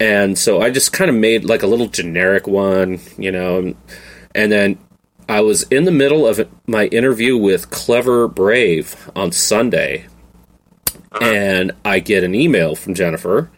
And 0.00 0.38
so 0.38 0.62
I 0.62 0.70
just 0.70 0.92
kind 0.92 1.10
of 1.10 1.16
made 1.16 1.44
like 1.44 1.62
a 1.62 1.66
little 1.66 1.88
generic 1.88 2.46
one, 2.46 3.00
you 3.18 3.30
know, 3.30 3.58
and, 3.58 3.76
and 4.34 4.50
then 4.50 4.78
I 5.28 5.40
was 5.40 5.62
in 5.64 5.84
the 5.84 5.90
middle 5.90 6.26
of 6.26 6.48
my 6.66 6.86
interview 6.86 7.36
with 7.36 7.70
Clever 7.70 8.28
Brave 8.28 9.10
on 9.16 9.32
Sunday, 9.32 10.06
and 11.20 11.72
I 11.84 12.00
get 12.00 12.24
an 12.24 12.34
email 12.34 12.74
from 12.74 12.94
Jennifer, 12.94 13.50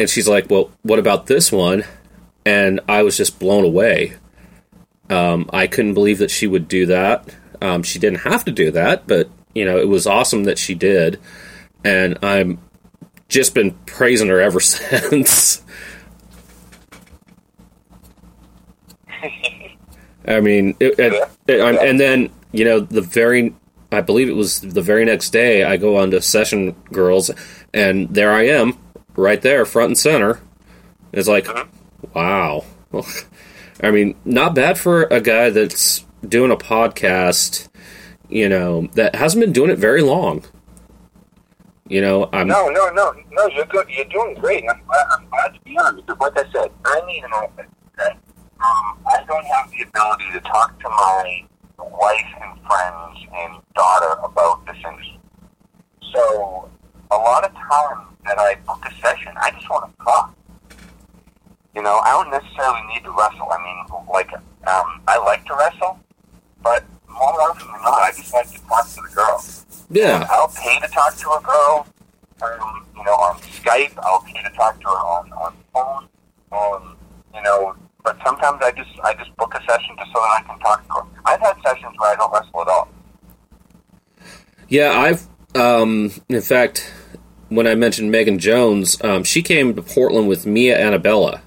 and 0.00 0.10
she's 0.10 0.28
like, 0.28 0.50
"Well, 0.50 0.70
what 0.82 0.98
about 0.98 1.26
this 1.26 1.52
one?" 1.52 1.84
And 2.44 2.80
I 2.88 3.02
was 3.02 3.16
just 3.16 3.38
blown 3.38 3.64
away. 3.64 4.14
Um, 5.10 5.50
I 5.52 5.66
couldn't 5.66 5.94
believe 5.94 6.18
that 6.18 6.30
she 6.30 6.46
would 6.46 6.68
do 6.68 6.86
that. 6.86 7.34
Um, 7.60 7.82
she 7.82 7.98
didn't 7.98 8.20
have 8.20 8.44
to 8.46 8.52
do 8.52 8.70
that, 8.70 9.06
but 9.06 9.28
you 9.54 9.64
know, 9.64 9.78
it 9.78 9.88
was 9.88 10.06
awesome 10.06 10.44
that 10.44 10.58
she 10.58 10.74
did, 10.74 11.20
and 11.84 12.18
I'm 12.22 12.58
just 13.28 13.54
been 13.54 13.72
praising 13.86 14.28
her 14.28 14.40
ever 14.40 14.60
since. 14.60 15.62
I 20.26 20.40
mean, 20.40 20.76
it, 20.80 20.98
it, 20.98 21.30
it, 21.46 21.60
and 21.60 21.98
then 21.98 22.30
you 22.52 22.64
know 22.64 22.80
the 22.80 23.02
very, 23.02 23.54
I 23.92 24.00
believe 24.00 24.28
it 24.28 24.36
was 24.36 24.60
the 24.60 24.82
very 24.82 25.04
next 25.04 25.30
day. 25.30 25.64
I 25.64 25.76
go 25.76 25.96
on 25.96 26.10
to 26.12 26.22
Session 26.22 26.72
Girls, 26.92 27.30
and 27.74 28.08
there 28.14 28.32
I 28.32 28.46
am, 28.46 28.78
right 29.20 29.40
there, 29.42 29.64
front 29.64 29.88
and 29.88 29.98
center. 29.98 30.40
It's 31.12 31.28
like, 31.28 31.48
wow. 32.14 32.64
I 33.82 33.90
mean, 33.90 34.16
not 34.24 34.54
bad 34.54 34.78
for 34.78 35.04
a 35.04 35.20
guy 35.20 35.50
that's 35.50 36.04
doing 36.26 36.50
a 36.50 36.56
podcast. 36.56 37.68
You 38.28 38.48
know, 38.48 38.88
that 38.94 39.14
hasn't 39.16 39.40
been 39.40 39.52
doing 39.52 39.70
it 39.70 39.78
very 39.78 40.02
long. 40.02 40.44
You 41.88 42.00
know, 42.00 42.30
I'm 42.32 42.46
No, 42.46 42.68
no, 42.68 42.88
no, 42.90 43.12
no. 43.32 43.46
You're 43.48 43.66
good. 43.66 43.86
You're 43.88 44.04
doing 44.04 44.34
great. 44.34 44.64
I'm 44.70 44.80
glad, 44.86 45.06
I'm 45.10 45.28
glad 45.28 45.54
to 45.54 45.60
be 45.62 45.76
on 45.76 45.96
because, 45.96 46.16
like 46.20 46.38
I 46.38 46.44
said, 46.52 46.70
I 46.84 47.00
need 47.06 47.24
an. 47.24 47.32
Okay, 47.32 48.16
um, 48.60 48.98
I 49.08 49.24
don't 49.26 49.44
have 49.46 49.68
the 49.72 49.82
ability 49.82 50.24
to 50.34 50.40
talk 50.40 50.78
to 50.78 50.88
my 50.88 51.44
wife 51.78 52.26
and 52.40 52.60
friends 52.64 53.18
and 53.34 53.62
daughter 53.74 54.20
about 54.22 54.64
this 54.66 54.76
industry. 54.76 55.18
So, 56.12 56.70
a 57.10 57.16
lot 57.16 57.44
of 57.44 57.52
times 57.54 58.16
that 58.24 58.38
I 58.38 58.54
book 58.66 58.84
a 58.86 58.92
session, 59.00 59.32
I 59.40 59.50
just 59.50 59.68
want 59.68 59.90
to 59.90 60.04
talk. 60.04 60.34
You 61.74 61.82
know, 61.82 61.98
I 61.98 62.10
don't 62.10 62.30
necessarily 62.30 62.80
need 62.92 63.04
to 63.04 63.10
wrestle. 63.10 63.48
I 63.50 63.58
mean, 63.62 64.04
like, 64.12 64.32
um, 64.32 65.02
I 65.06 65.18
like 65.18 65.44
to 65.46 65.54
wrestle, 65.54 65.98
but 66.62 66.84
more 67.08 67.40
often 67.42 67.66
than 67.66 67.82
not, 67.82 68.02
I 68.02 68.12
just 68.12 68.32
like 68.32 68.50
to 68.50 68.60
talk 68.66 68.88
to 68.88 69.00
the 69.02 69.14
girl. 69.14 69.44
yeah. 69.90 70.26
I'll 70.30 70.48
pay 70.48 70.78
to 70.80 70.88
talk 70.88 71.16
to 71.16 71.30
a 71.30 71.40
girl, 71.42 71.86
um, 72.42 72.86
you 72.96 73.04
know, 73.04 73.12
on 73.12 73.38
Skype. 73.40 73.92
I'll 74.02 74.22
pay 74.22 74.42
to 74.42 74.50
talk 74.50 74.80
to 74.80 74.86
her 74.86 74.90
on 74.90 75.32
on 75.32 75.54
phone. 75.72 76.08
Um, 76.52 76.96
you 77.34 77.42
know, 77.42 77.74
but 78.02 78.18
sometimes 78.24 78.60
I 78.62 78.72
just 78.72 78.90
I 79.04 79.14
just 79.14 79.34
book 79.36 79.54
a 79.54 79.60
session 79.62 79.94
just 79.98 80.12
so 80.12 80.20
that 80.20 80.42
I 80.42 80.42
can 80.46 80.58
talk 80.58 80.86
to 80.86 80.92
her. 80.94 81.02
I've 81.24 81.40
had 81.40 81.56
sessions 81.64 81.94
where 81.98 82.12
I 82.12 82.16
don't 82.16 82.32
wrestle 82.32 82.62
at 82.62 82.68
all. 82.68 82.88
Yeah, 84.68 84.92
I've 84.98 85.26
um 85.54 86.12
in 86.28 86.40
fact 86.40 86.92
when 87.50 87.66
I 87.66 87.74
mentioned 87.74 88.10
Megan 88.10 88.38
Jones, 88.38 88.96
um, 89.04 89.22
she 89.22 89.42
came 89.42 89.74
to 89.74 89.82
Portland 89.82 90.26
with 90.28 90.46
Mia 90.46 90.78
Annabella. 90.80 91.42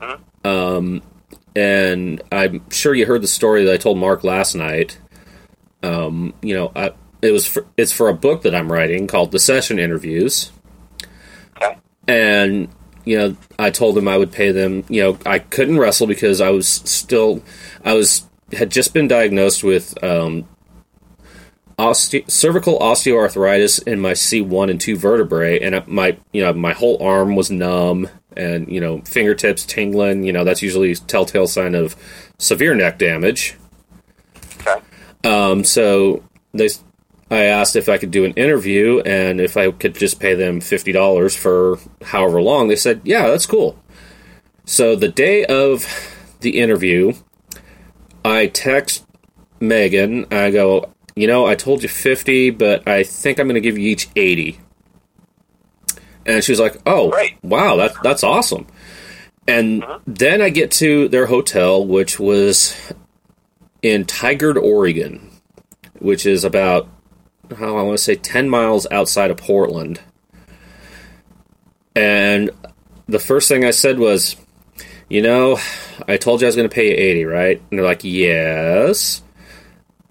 Huh? 0.00 0.16
Um 0.44 1.02
and 1.56 2.22
I'm 2.30 2.68
sure 2.70 2.94
you 2.94 3.04
heard 3.04 3.22
the 3.22 3.26
story 3.28 3.64
that 3.64 3.74
I 3.74 3.76
told 3.78 3.98
Mark 3.98 4.22
last 4.22 4.54
night. 4.54 4.98
Um, 5.82 6.32
you 6.40 6.54
know, 6.54 6.70
I 6.76 6.92
it 7.20 7.32
was 7.32 7.46
for, 7.46 7.66
it's 7.76 7.90
for 7.90 8.08
a 8.08 8.14
book 8.14 8.42
that 8.42 8.54
I'm 8.54 8.70
writing 8.70 9.08
called 9.08 9.32
The 9.32 9.40
Session 9.40 9.78
Interviews, 9.80 10.52
Okay. 11.56 11.76
and 12.06 12.68
you 13.04 13.18
know 13.18 13.36
I 13.58 13.70
told 13.70 13.96
them 13.96 14.06
I 14.06 14.16
would 14.16 14.30
pay 14.30 14.52
them. 14.52 14.84
You 14.88 15.02
know 15.02 15.18
I 15.26 15.40
couldn't 15.40 15.78
wrestle 15.78 16.06
because 16.06 16.40
I 16.40 16.50
was 16.50 16.68
still 16.68 17.42
I 17.84 17.94
was 17.94 18.24
had 18.52 18.70
just 18.70 18.94
been 18.94 19.08
diagnosed 19.08 19.64
with 19.64 20.00
um, 20.04 20.48
oste- 21.78 22.30
cervical 22.30 22.78
osteoarthritis 22.78 23.86
in 23.86 24.00
my 24.00 24.12
C1 24.12 24.70
and 24.70 24.80
2 24.80 24.96
vertebrae, 24.96 25.60
and 25.60 25.86
my 25.86 26.16
you 26.32 26.42
know 26.42 26.52
my 26.52 26.72
whole 26.72 27.02
arm 27.02 27.36
was 27.36 27.50
numb, 27.50 28.08
and 28.36 28.68
you 28.68 28.80
know 28.80 29.00
fingertips 29.02 29.64
tingling. 29.64 30.24
You 30.24 30.32
know 30.32 30.44
that's 30.44 30.62
usually 30.62 30.92
a 30.92 30.96
telltale 30.96 31.46
sign 31.46 31.74
of 31.74 31.96
severe 32.38 32.74
neck 32.74 32.98
damage. 32.98 33.56
Okay. 34.60 34.80
Um, 35.24 35.64
so 35.64 36.22
they, 36.52 36.68
I 37.30 37.44
asked 37.44 37.76
if 37.76 37.88
I 37.88 37.98
could 37.98 38.10
do 38.10 38.24
an 38.24 38.32
interview 38.32 39.00
and 39.00 39.40
if 39.40 39.56
I 39.56 39.70
could 39.70 39.94
just 39.94 40.20
pay 40.20 40.34
them 40.34 40.60
fifty 40.60 40.92
dollars 40.92 41.36
for 41.36 41.78
however 42.02 42.42
long. 42.42 42.68
They 42.68 42.76
said, 42.76 43.02
"Yeah, 43.04 43.28
that's 43.28 43.46
cool." 43.46 43.78
So 44.64 44.94
the 44.96 45.08
day 45.08 45.44
of 45.46 45.86
the 46.40 46.58
interview, 46.58 47.14
I 48.24 48.48
text 48.48 49.06
Megan. 49.60 50.26
I 50.30 50.50
go, 50.50 50.92
you 51.20 51.26
know, 51.26 51.46
I 51.46 51.54
told 51.54 51.82
you 51.82 51.88
fifty, 51.88 52.50
but 52.50 52.86
I 52.86 53.02
think 53.02 53.38
I'm 53.38 53.46
going 53.46 53.54
to 53.54 53.60
give 53.60 53.78
you 53.78 53.88
each 53.88 54.08
eighty. 54.16 54.60
And 56.26 56.44
she's 56.44 56.60
like, 56.60 56.76
"Oh, 56.86 57.10
Great. 57.10 57.36
wow, 57.42 57.76
that 57.76 57.94
that's 58.02 58.22
awesome." 58.22 58.66
And 59.46 59.82
uh-huh. 59.82 60.00
then 60.06 60.42
I 60.42 60.50
get 60.50 60.70
to 60.72 61.08
their 61.08 61.26
hotel, 61.26 61.84
which 61.84 62.20
was 62.20 62.76
in 63.80 64.04
Tigard, 64.04 64.62
Oregon, 64.62 65.30
which 65.98 66.26
is 66.26 66.44
about 66.44 66.88
how 67.56 67.78
I 67.78 67.82
want 67.82 67.96
to 67.96 68.04
say 68.04 68.14
ten 68.14 68.48
miles 68.48 68.86
outside 68.90 69.30
of 69.30 69.38
Portland. 69.38 70.00
And 71.96 72.50
the 73.06 73.18
first 73.18 73.48
thing 73.48 73.64
I 73.64 73.70
said 73.70 73.98
was, 73.98 74.36
"You 75.08 75.22
know, 75.22 75.58
I 76.06 76.18
told 76.18 76.42
you 76.42 76.46
I 76.46 76.48
was 76.48 76.56
going 76.56 76.68
to 76.68 76.74
pay 76.74 76.90
you 76.90 76.96
eighty, 76.96 77.24
right?" 77.24 77.60
And 77.70 77.78
they're 77.78 77.86
like, 77.86 78.04
"Yes." 78.04 79.22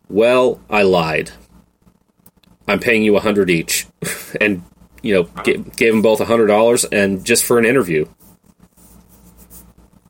Well, 0.10 0.60
I 0.70 0.84
lied. 0.84 1.32
I'm 2.68 2.80
paying 2.80 3.04
you 3.04 3.16
a 3.16 3.20
hundred 3.20 3.50
each, 3.50 3.88
and 4.42 4.64
you 5.02 5.14
know, 5.14 5.44
g- 5.44 5.58
gave 5.76 5.94
them 5.94 6.02
both 6.02 6.20
a 6.20 6.26
hundred 6.26 6.48
dollars, 6.48 6.86
and 6.86 7.26
just 7.26 7.46
for 7.46 7.58
an 7.60 7.66
interview. 7.66 8.06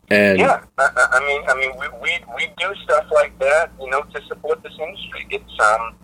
And 0.09 0.39
Yeah, 0.39 0.61
I, 0.77 0.89
I 0.95 1.07
I 1.17 1.27
mean, 1.27 1.43
I 1.47 1.55
mean, 1.55 1.71
we, 1.77 1.87
we 2.01 2.19
we 2.35 2.47
do 2.57 2.73
stuff 2.83 3.05
like 3.11 3.37
that, 3.39 3.71
you 3.79 3.89
know, 3.89 4.01
to 4.01 4.21
support 4.27 4.63
this 4.63 4.73
industry. 4.79 5.27
It's 5.29 5.59
um, 5.59 5.95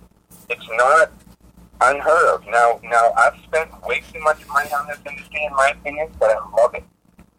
it's 0.50 0.68
not 0.72 1.12
unheard 1.82 2.36
of. 2.36 2.46
Now, 2.48 2.80
now 2.84 3.14
I've 3.18 3.38
spent 3.44 3.70
way 3.88 4.02
too 4.14 4.20
much 4.22 4.46
money 4.48 4.70
on 4.74 4.88
this 4.88 5.00
industry, 5.08 5.46
in 5.46 5.54
my 5.54 5.70
opinion, 5.70 6.10
but 6.20 6.32
I 6.32 6.62
love 6.62 6.76
it. 6.76 6.84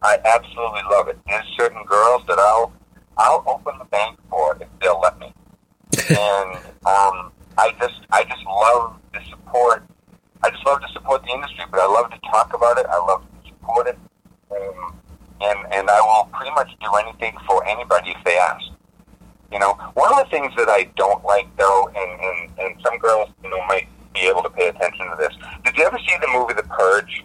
I 0.03 0.19
absolutely 0.25 0.83
love 0.91 1.09
it. 1.09 1.19
There's 1.29 1.45
certain 1.59 1.85
girls 1.85 2.23
that 2.29 2.39
I'll 2.39 2.73
I'll 3.17 3.45
open 3.47 3.79
the 3.79 3.85
bank 3.87 4.19
for 4.31 4.57
if 4.61 4.69
they'll 4.81 5.01
let 5.01 5.19
me. 5.19 5.33
And 6.11 6.57
um, 6.87 7.33
I 7.59 7.75
just 7.81 8.01
I 8.11 8.25
just 8.25 8.45
love 8.47 8.97
the 9.13 9.21
support. 9.31 9.85
I 10.43 10.51
just 10.51 10.65
love 10.67 10.81
to 10.81 10.89
support 10.93 11.23
the 11.23 11.31
industry, 11.31 11.65
but 11.71 11.81
I 11.81 11.87
love 11.87 12.11
to 12.11 12.19
talk 12.31 12.53
about 12.55 12.79
it. 12.79 12.87
I 12.87 12.99
love 12.99 13.23
to 13.23 13.49
support 13.49 13.87
it. 13.87 13.99
Um, 14.51 14.97
and 15.41 15.59
and 15.73 15.91
I 15.91 16.01
will 16.01 16.29
pretty 16.33 16.53
much 16.55 16.71
do 16.81 16.93
anything 16.97 17.37
for 17.47 17.67
anybody 17.67 18.11
if 18.11 18.25
they 18.25 18.37
ask. 18.39 18.65
You 19.53 19.59
know, 19.59 19.75
one 19.95 20.13
of 20.13 20.19
the 20.25 20.31
things 20.31 20.53
that 20.57 20.69
I 20.69 20.91
don't 20.97 21.25
like 21.25 21.55
though, 21.57 21.89
and 21.95 22.21
and, 22.21 22.59
and 22.59 22.83
some 22.85 22.99
girls 22.99 23.31
you 23.43 23.51
know 23.51 23.65
might 23.67 23.89
be 24.13 24.21
able 24.21 24.43
to 24.43 24.51
pay 24.51 24.69
attention 24.69 25.07
to 25.11 25.17
this. 25.19 25.33
Did 25.65 25.77
you 25.77 25.85
ever 25.85 25.99
see 25.99 26.15
the 26.21 26.29
movie 26.33 26.55
The 26.55 26.63
Purge? 26.63 27.25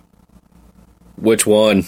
which 1.15 1.45
one? 1.45 1.84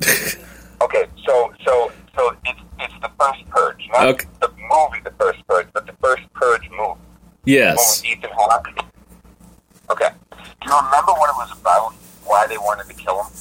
Okay, 0.86 1.04
so 1.26 1.52
so 1.64 1.90
so 2.16 2.36
it's 2.44 2.60
it's 2.78 2.94
the 3.02 3.10
first 3.18 3.44
Purge, 3.50 3.88
not 3.92 4.06
Okay. 4.06 4.26
the 4.40 4.48
movie 4.70 5.00
The 5.02 5.10
First 5.18 5.44
Purge, 5.48 5.66
but 5.72 5.84
the 5.84 5.94
first 6.00 6.22
Purge 6.34 6.68
movie. 6.70 7.00
Yes. 7.44 8.02
with 8.02 8.10
Ethan 8.12 8.30
Hawke. 8.34 8.68
Okay. 9.90 10.10
Do 10.30 10.38
you 10.70 10.76
remember 10.76 11.12
what 11.18 11.30
it 11.30 11.36
was 11.42 11.58
about? 11.60 11.92
Why 12.24 12.46
they 12.46 12.56
wanted 12.58 12.86
to 12.86 12.94
kill 12.94 13.24
him? 13.24 13.32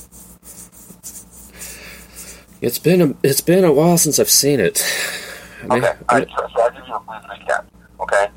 It's 2.62 2.80
been 2.80 3.02
a 3.02 3.14
it's 3.22 3.42
been 3.42 3.64
a 3.64 3.72
while 3.72 4.00
since 4.00 4.18
I've 4.18 4.30
seen 4.32 4.60
it. 4.60 4.82
I 5.70 5.78
Okay, 5.78 5.94
right, 6.12 6.28
so, 6.36 6.48
so 6.56 6.62
I'll 6.64 6.72
give 6.72 6.88
you 6.88 6.96
a 6.96 7.00
brief 7.02 7.22
recap. 7.30 7.66
Okay, 8.00 8.28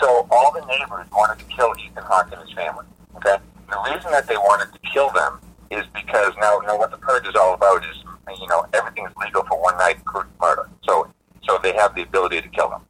so 0.00 0.26
all 0.32 0.52
the 0.52 0.64
neighbors 0.66 1.06
wanted 1.12 1.38
to 1.38 1.44
kill 1.54 1.72
Ethan 1.78 2.02
Hawke 2.02 2.32
and 2.32 2.40
his 2.42 2.52
family. 2.52 2.86
Okay, 3.16 3.36
the 3.70 3.78
reason 3.94 4.10
that 4.10 4.26
they 4.26 4.36
wanted 4.36 4.72
to 4.72 4.78
kill 4.90 5.10
them 5.12 5.38
is 5.70 5.84
because 5.94 6.32
now, 6.40 6.58
now 6.66 6.78
what 6.78 6.90
the 6.90 6.96
purge 6.98 7.26
is 7.26 7.34
all 7.34 7.54
about 7.54 7.84
is 7.84 7.96
you 8.40 8.46
know 8.48 8.66
everything 8.72 9.06
is 9.06 9.12
legal 9.24 9.44
for 9.44 9.60
one 9.60 9.76
night 9.78 10.04
crude 10.04 10.26
murder. 10.40 10.68
So, 10.88 11.12
so 11.46 11.58
they 11.62 11.72
have 11.74 11.94
the 11.94 12.02
ability 12.02 12.42
to 12.42 12.48
kill 12.48 12.70
them 12.70 12.82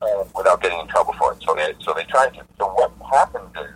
uh, 0.00 0.24
without 0.36 0.60
getting 0.62 0.80
in 0.80 0.88
trouble 0.88 1.14
for 1.18 1.32
it. 1.32 1.42
So 1.46 1.54
they 1.54 1.74
so 1.80 1.92
they 1.94 2.04
tried 2.04 2.34
to. 2.34 2.42
So 2.58 2.66
what 2.68 2.92
happened 3.12 3.48
is 3.60 3.70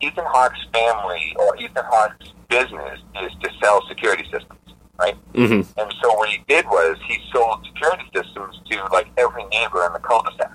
Ethan 0.00 0.24
Hawke's 0.26 0.60
family 0.72 1.34
or 1.38 1.56
Ethan 1.56 1.84
Hawke's 1.86 2.32
business 2.48 3.00
is 3.22 3.32
to 3.42 3.50
sell 3.62 3.82
security 3.88 4.24
systems, 4.24 4.60
right? 4.98 5.14
hmm 5.34 5.62
And 5.76 5.94
so 6.02 6.14
what 6.16 6.28
he 6.28 6.38
did 6.48 6.66
was 6.66 6.96
he 7.08 7.18
sold 7.32 7.66
security 7.66 8.04
systems 8.14 8.60
to 8.70 8.84
like 8.92 9.08
every 9.16 9.44
neighbor 9.46 9.84
in 9.86 9.92
the 9.92 9.98
cul-de-sac. 9.98 10.52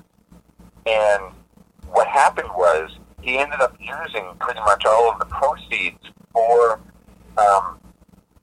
And 0.86 1.34
what 1.92 2.08
happened 2.08 2.50
was 2.56 2.90
he 3.22 3.38
ended 3.38 3.60
up 3.60 3.76
using 3.80 4.26
pretty 4.40 4.60
much 4.62 4.86
all 4.86 5.12
of 5.12 5.20
the 5.20 5.26
proceeds 5.26 6.00
for 6.34 6.80
um, 7.38 7.80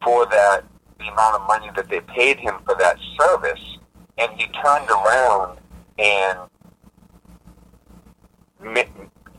for 0.02 0.26
that 0.26 0.64
the 0.98 1.06
amount 1.06 1.40
of 1.40 1.46
money 1.46 1.70
that 1.76 1.88
they 1.88 2.00
paid 2.00 2.38
him 2.38 2.54
for 2.64 2.74
that 2.78 2.98
service, 3.20 3.78
and 4.18 4.32
he 4.32 4.46
turned 4.48 4.90
around 4.90 5.58
and 5.98 6.38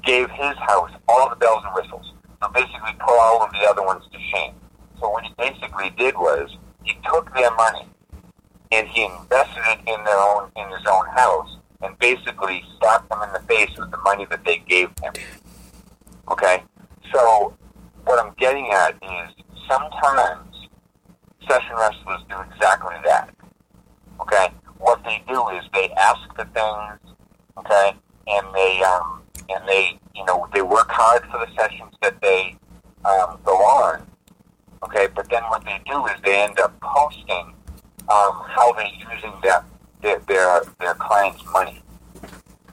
gave 0.04 0.30
his 0.30 0.58
house 0.58 0.92
all 1.08 1.30
the 1.30 1.36
bells 1.36 1.64
and 1.66 1.76
whistles. 1.76 2.14
So 2.42 2.50
basically, 2.50 2.94
put 3.00 3.20
all 3.20 3.44
of 3.44 3.52
the 3.52 3.68
other 3.70 3.84
ones 3.84 4.06
to 4.12 4.20
shame. 4.20 4.54
So 5.00 5.10
what 5.10 5.24
he 5.24 5.34
basically 5.38 5.90
did 5.98 6.16
was 6.16 6.50
he 6.84 6.94
took 7.06 7.34
their 7.34 7.52
money 7.56 7.86
and 8.72 8.88
he 8.88 9.04
invested 9.06 9.64
it 9.68 9.80
in 9.80 10.04
their 10.04 10.18
own 10.18 10.52
in 10.56 10.70
his 10.70 10.86
own 10.90 11.06
house, 11.08 11.58
and 11.82 11.98
basically 12.00 12.64
slapped 12.80 13.10
them 13.10 13.22
in 13.24 13.34
the 13.34 13.40
face 13.48 13.76
with 13.78 13.92
the 13.92 13.98
money 13.98 14.26
that 14.30 14.44
they 14.46 14.58
gave 14.68 14.90
him. 15.02 15.14
Okay, 16.30 16.64
so 17.12 17.54
what 18.06 18.24
I'm 18.24 18.34
getting 18.38 18.70
at 18.72 18.96
is 19.02 19.36
sometimes 19.68 20.49
session 21.50 21.76
wrestlers 21.76 22.22
do 22.30 22.36
exactly 22.52 22.96
that. 23.06 23.34
Okay, 24.22 24.50
what 24.78 25.04
they 25.04 25.24
do 25.28 25.50
is 25.50 25.64
they 25.74 25.90
ask 25.98 26.20
for 26.36 26.46
things. 26.46 27.16
Okay, 27.58 27.96
and 28.28 28.48
they 28.54 28.82
um, 28.84 29.24
and 29.50 29.68
they 29.68 30.00
you 30.16 30.24
know 30.26 30.48
they 30.54 30.62
work 30.62 30.90
hard 30.90 31.24
for 31.32 31.40
the 31.40 31.52
sessions 31.58 31.94
that 32.02 32.22
they 32.22 32.56
um, 33.04 33.40
go 33.44 33.56
on. 33.56 34.06
Okay, 34.84 35.08
but 35.16 35.30
then 35.30 35.44
what 35.44 35.66
they 35.66 35.82
do 35.90 36.06
is 36.08 36.14
they 36.24 36.40
end 36.40 36.60
up 36.60 36.80
posting 36.82 37.54
um, 38.10 38.44
how 38.46 38.72
they're 38.74 38.92
using 39.12 39.34
that 39.44 39.66
their, 40.02 40.20
their 40.28 40.62
their 40.80 40.94
clients' 40.96 41.44
money. 41.52 41.82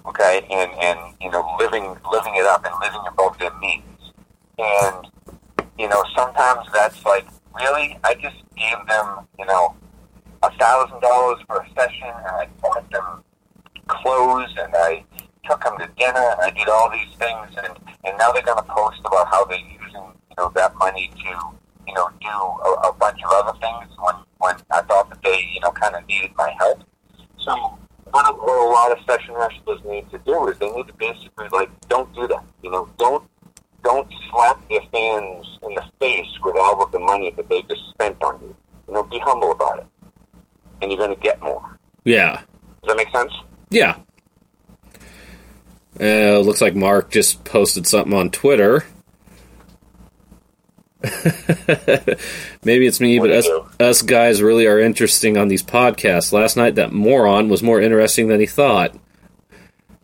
Okay, 0.07 0.47
and 0.51 0.71
and 0.73 1.15
you 1.21 1.31
know 1.31 1.57
living 1.59 1.97
living 2.13 2.35
it 2.37 2.45
up 2.45 2.65
and 2.65 2.75
living 2.83 3.05
above 3.09 3.39
their 3.39 3.55
means. 3.59 4.13
And 4.59 5.07
you 5.79 5.89
know 5.89 6.05
sometimes 6.15 6.67
that's 6.73 7.03
like 7.05 7.27
really 7.57 7.99
I 8.05 8.15
just 8.15 8.37
gave 8.57 8.77
them 8.89 9.27
you 9.39 9.47
know 9.47 9.75
a 10.43 10.51
thousand 10.59 11.01
dollars 11.01 11.39
for 11.47 11.57
a 11.57 11.69
session 11.75 12.09
and 12.09 12.27
I 12.27 12.49
bought 12.61 12.91
them 12.91 13.25
clothes 13.89 14.51
and 14.59 14.73
I 14.75 15.05
took 15.45 15.63
them 15.63 15.79
to 15.79 15.89
dinner 15.99 16.27
and 16.33 16.41
I 16.41 16.51
did 16.51 16.69
all 16.69 16.91
these 16.91 17.15
things 17.19 17.51
and 17.57 17.79
and 18.05 18.19
now 18.19 18.33
they're 18.33 18.43
going 18.43 18.59
to 18.59 18.71
post 18.73 19.01
about 19.05 19.29
how 19.29 19.45
they're 19.45 19.59
using 19.59 20.13
you 20.31 20.37
know 20.39 20.53
that 20.55 20.75
money 20.77 21.11
to 21.15 21.57
you 21.87 21.95
know 21.95 22.09
do 22.21 22.29
a, 22.29 22.89
a 22.89 22.93
bunch 22.95 23.21
of 23.25 23.31
other 23.33 23.59
things 23.59 23.93
when 23.99 24.15
when 24.39 24.57
I 24.71 24.83
thought 24.83 25.09
that 25.11 25.23
they 25.23 25.49
you 25.53 25.61
know 25.61 25.71
kind 25.73 25.95
of 25.95 26.07
needed 26.07 26.31
my 26.37 26.53
help. 26.59 26.83
So 27.39 27.79
what 28.11 28.29
a, 28.29 28.33
what 28.35 28.67
a 28.67 28.69
lot 28.69 28.93
of 28.93 28.99
session 29.07 29.35
wrestlers 29.35 29.81
need 29.85 30.11
to 30.11 30.19
do 30.19 30.49
is 30.49 30.59
they 30.59 30.71
need 30.71 30.87
to 30.87 30.95
basically 30.95 31.49
like 31.53 31.71
don't 31.89 32.13
do 32.15 32.27
that. 32.29 32.45
You 32.63 32.71
know 32.71 32.89
don't 32.99 33.25
don't 33.87 34.13
slap 34.31 34.61
your 34.69 34.83
fans 34.93 35.47
in 35.63 35.75
the 35.75 35.85
face 36.01 36.27
with 36.43 36.57
all 36.57 36.83
of 36.83 36.91
the 36.91 36.99
money 36.99 37.31
that 37.37 37.49
they 37.49 37.63
just 37.63 37.89
spent 37.91 38.21
on 38.23 38.41
you. 38.43 38.57
You 38.89 38.95
know 38.95 39.03
be 39.05 39.19
humble 39.21 39.53
about 39.53 39.79
it, 39.79 39.87
and 40.83 40.91
you're 40.91 40.99
going 40.99 41.15
to 41.15 41.21
get 41.21 41.41
more. 41.41 41.79
Yeah. 42.05 42.43
Does 42.83 42.89
that 42.89 42.97
make 42.97 43.11
sense? 43.11 43.33
Yeah. 43.71 43.97
Uh, 45.99 46.39
looks 46.41 46.61
like 46.61 46.75
Mark 46.77 47.11
just 47.11 47.45
posted 47.45 47.87
something 47.87 48.13
on 48.13 48.31
Twitter. 48.31 48.85
Maybe 52.65 52.87
it's 52.87 53.01
me, 53.01 53.19
but 53.19 53.31
What'd 53.31 53.47
us, 53.47 53.81
us 53.81 54.03
guys 54.03 54.43
really 54.43 54.67
are 54.67 54.81
interesting 54.81 55.37
on 55.37 55.49
these 55.49 55.63
podcasts. 55.63 56.33
Last 56.33 56.57
night, 56.57 56.75
that 56.75 56.93
moron 56.93 57.49
was 57.49 57.63
more 57.63 57.81
interesting 57.81 58.29
than 58.29 58.41
he 58.41 58.47
thought. 58.47 58.95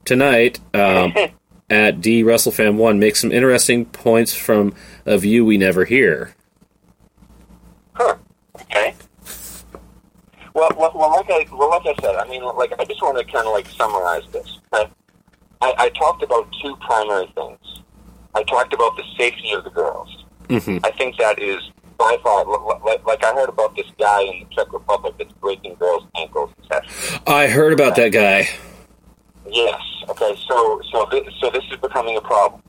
Tonight, 0.04 0.60
um, 0.74 1.14
at 1.73 2.03
D 2.03 2.23
WrestleFan1 2.23 2.99
makes 2.99 3.20
some 3.20 3.32
interesting 3.32 3.86
points 3.86 4.35
from 4.35 4.74
a 5.07 5.16
view 5.16 5.43
we 5.43 5.57
never 5.57 5.86
hear. 5.86 6.35
Huh. 7.94 8.16
Okay. 8.61 8.94
Well, 10.53 10.70
well, 10.77 10.93
well, 10.94 11.11
like 11.11 11.31
I 11.31 11.47
well, 11.51 11.70
like 11.70 11.86
I 11.86 11.94
said, 12.03 12.15
I 12.16 12.28
mean, 12.28 12.44
like 12.44 12.78
I 12.78 12.85
just 12.85 13.01
want 13.01 13.16
to 13.19 13.24
kind 13.24 13.47
of 13.47 13.55
like 13.55 13.66
summarize 13.69 14.23
this. 14.32 14.59
Okay? 14.74 14.90
I, 15.62 15.74
I 15.78 15.89
talked 15.90 16.23
about 16.23 16.47
two 16.62 16.77
primary 16.77 17.32
things. 17.35 17.81
I 18.35 18.43
talked 18.43 18.74
about 18.74 18.94
the 18.97 19.05
safety 19.16 19.53
of 19.53 19.65
the 19.65 19.70
girls. 19.70 20.24
Mm-hmm. 20.49 20.85
I 20.85 20.90
think 20.90 21.16
that 21.16 21.39
is 21.39 21.62
by 21.97 22.19
far 22.23 22.44
like, 22.85 23.07
like 23.07 23.24
I 23.24 23.32
heard 23.32 23.49
about 23.49 23.74
this 23.77 23.86
guy 23.99 24.20
in 24.24 24.40
the 24.40 24.47
Czech 24.55 24.70
Republic 24.74 25.15
that's 25.16 25.32
breaking 25.35 25.77
girls' 25.77 26.05
ankles. 26.19 26.51
I 27.27 27.47
heard 27.47 27.73
about 27.73 27.97
that 27.97 28.11
guy. 28.11 28.49
Yes. 29.47 29.81
Okay. 30.09 30.35
So 30.48 30.81
so 30.93 31.06
this, 31.10 31.23
so 31.40 31.51
this 31.51 31.64
is 31.70 31.77
becoming 31.78 32.16
a 32.16 32.20
problem, 32.20 32.62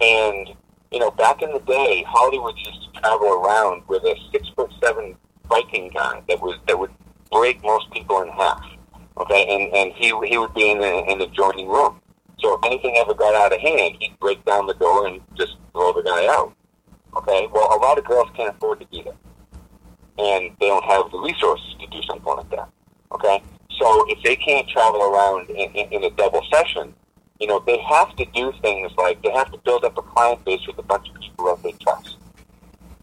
and 0.00 0.48
you 0.92 0.98
know, 0.98 1.10
back 1.10 1.42
in 1.42 1.52
the 1.52 1.60
day, 1.60 2.04
Hollywood 2.06 2.54
used 2.56 2.92
to 2.92 3.00
travel 3.00 3.28
around 3.28 3.82
with 3.88 4.04
a 4.04 4.14
six 4.30 4.48
foot 4.54 4.70
seven 4.82 5.16
Viking 5.48 5.90
guy 5.92 6.22
that 6.28 6.40
was 6.40 6.58
that 6.68 6.78
would 6.78 6.90
break 7.30 7.62
most 7.62 7.90
people 7.92 8.22
in 8.22 8.28
half. 8.28 8.62
Okay, 9.18 9.46
and 9.48 9.74
and 9.74 9.92
he 9.94 10.06
he 10.28 10.38
would 10.38 10.54
be 10.54 10.70
in 10.70 10.82
an 10.82 11.04
in 11.08 11.20
adjoining 11.20 11.68
room. 11.68 12.00
So 12.40 12.54
if 12.54 12.64
anything 12.64 12.96
ever 12.98 13.14
got 13.14 13.34
out 13.34 13.52
of 13.52 13.60
hand, 13.60 13.96
he'd 14.00 14.18
break 14.20 14.44
down 14.44 14.66
the 14.66 14.74
door 14.74 15.06
and 15.06 15.20
just 15.36 15.56
throw 15.72 15.92
the 15.92 16.02
guy 16.02 16.26
out. 16.26 16.54
Okay. 17.16 17.48
Well, 17.52 17.76
a 17.76 17.78
lot 17.80 17.98
of 17.98 18.04
girls 18.04 18.28
can't 18.36 18.54
afford 18.54 18.80
to 18.80 18.86
do 18.86 19.02
that, 19.04 19.16
and 20.18 20.50
they 20.60 20.68
don't 20.68 20.84
have 20.84 21.10
the 21.10 21.18
resources 21.18 21.74
to 21.80 21.86
do 21.86 22.02
something 22.02 22.34
like 22.36 22.50
that. 22.50 22.68
Okay. 23.12 23.42
So 23.82 24.04
if 24.08 24.22
they 24.22 24.36
can't 24.36 24.68
travel 24.68 25.02
around 25.02 25.50
in, 25.50 25.68
in, 25.74 25.92
in 25.92 26.04
a 26.04 26.10
double 26.10 26.46
session, 26.52 26.94
you 27.40 27.48
know, 27.48 27.58
they 27.66 27.78
have 27.78 28.14
to 28.14 28.24
do 28.26 28.52
things 28.62 28.92
like 28.96 29.20
they 29.24 29.32
have 29.32 29.50
to 29.50 29.58
build 29.58 29.84
up 29.84 29.98
a 29.98 30.02
client 30.02 30.44
base 30.44 30.64
with 30.68 30.78
a 30.78 30.84
bunch 30.84 31.08
of 31.08 31.20
people 31.20 31.46
that 31.46 31.64
they 31.64 31.72
trust. 31.72 32.16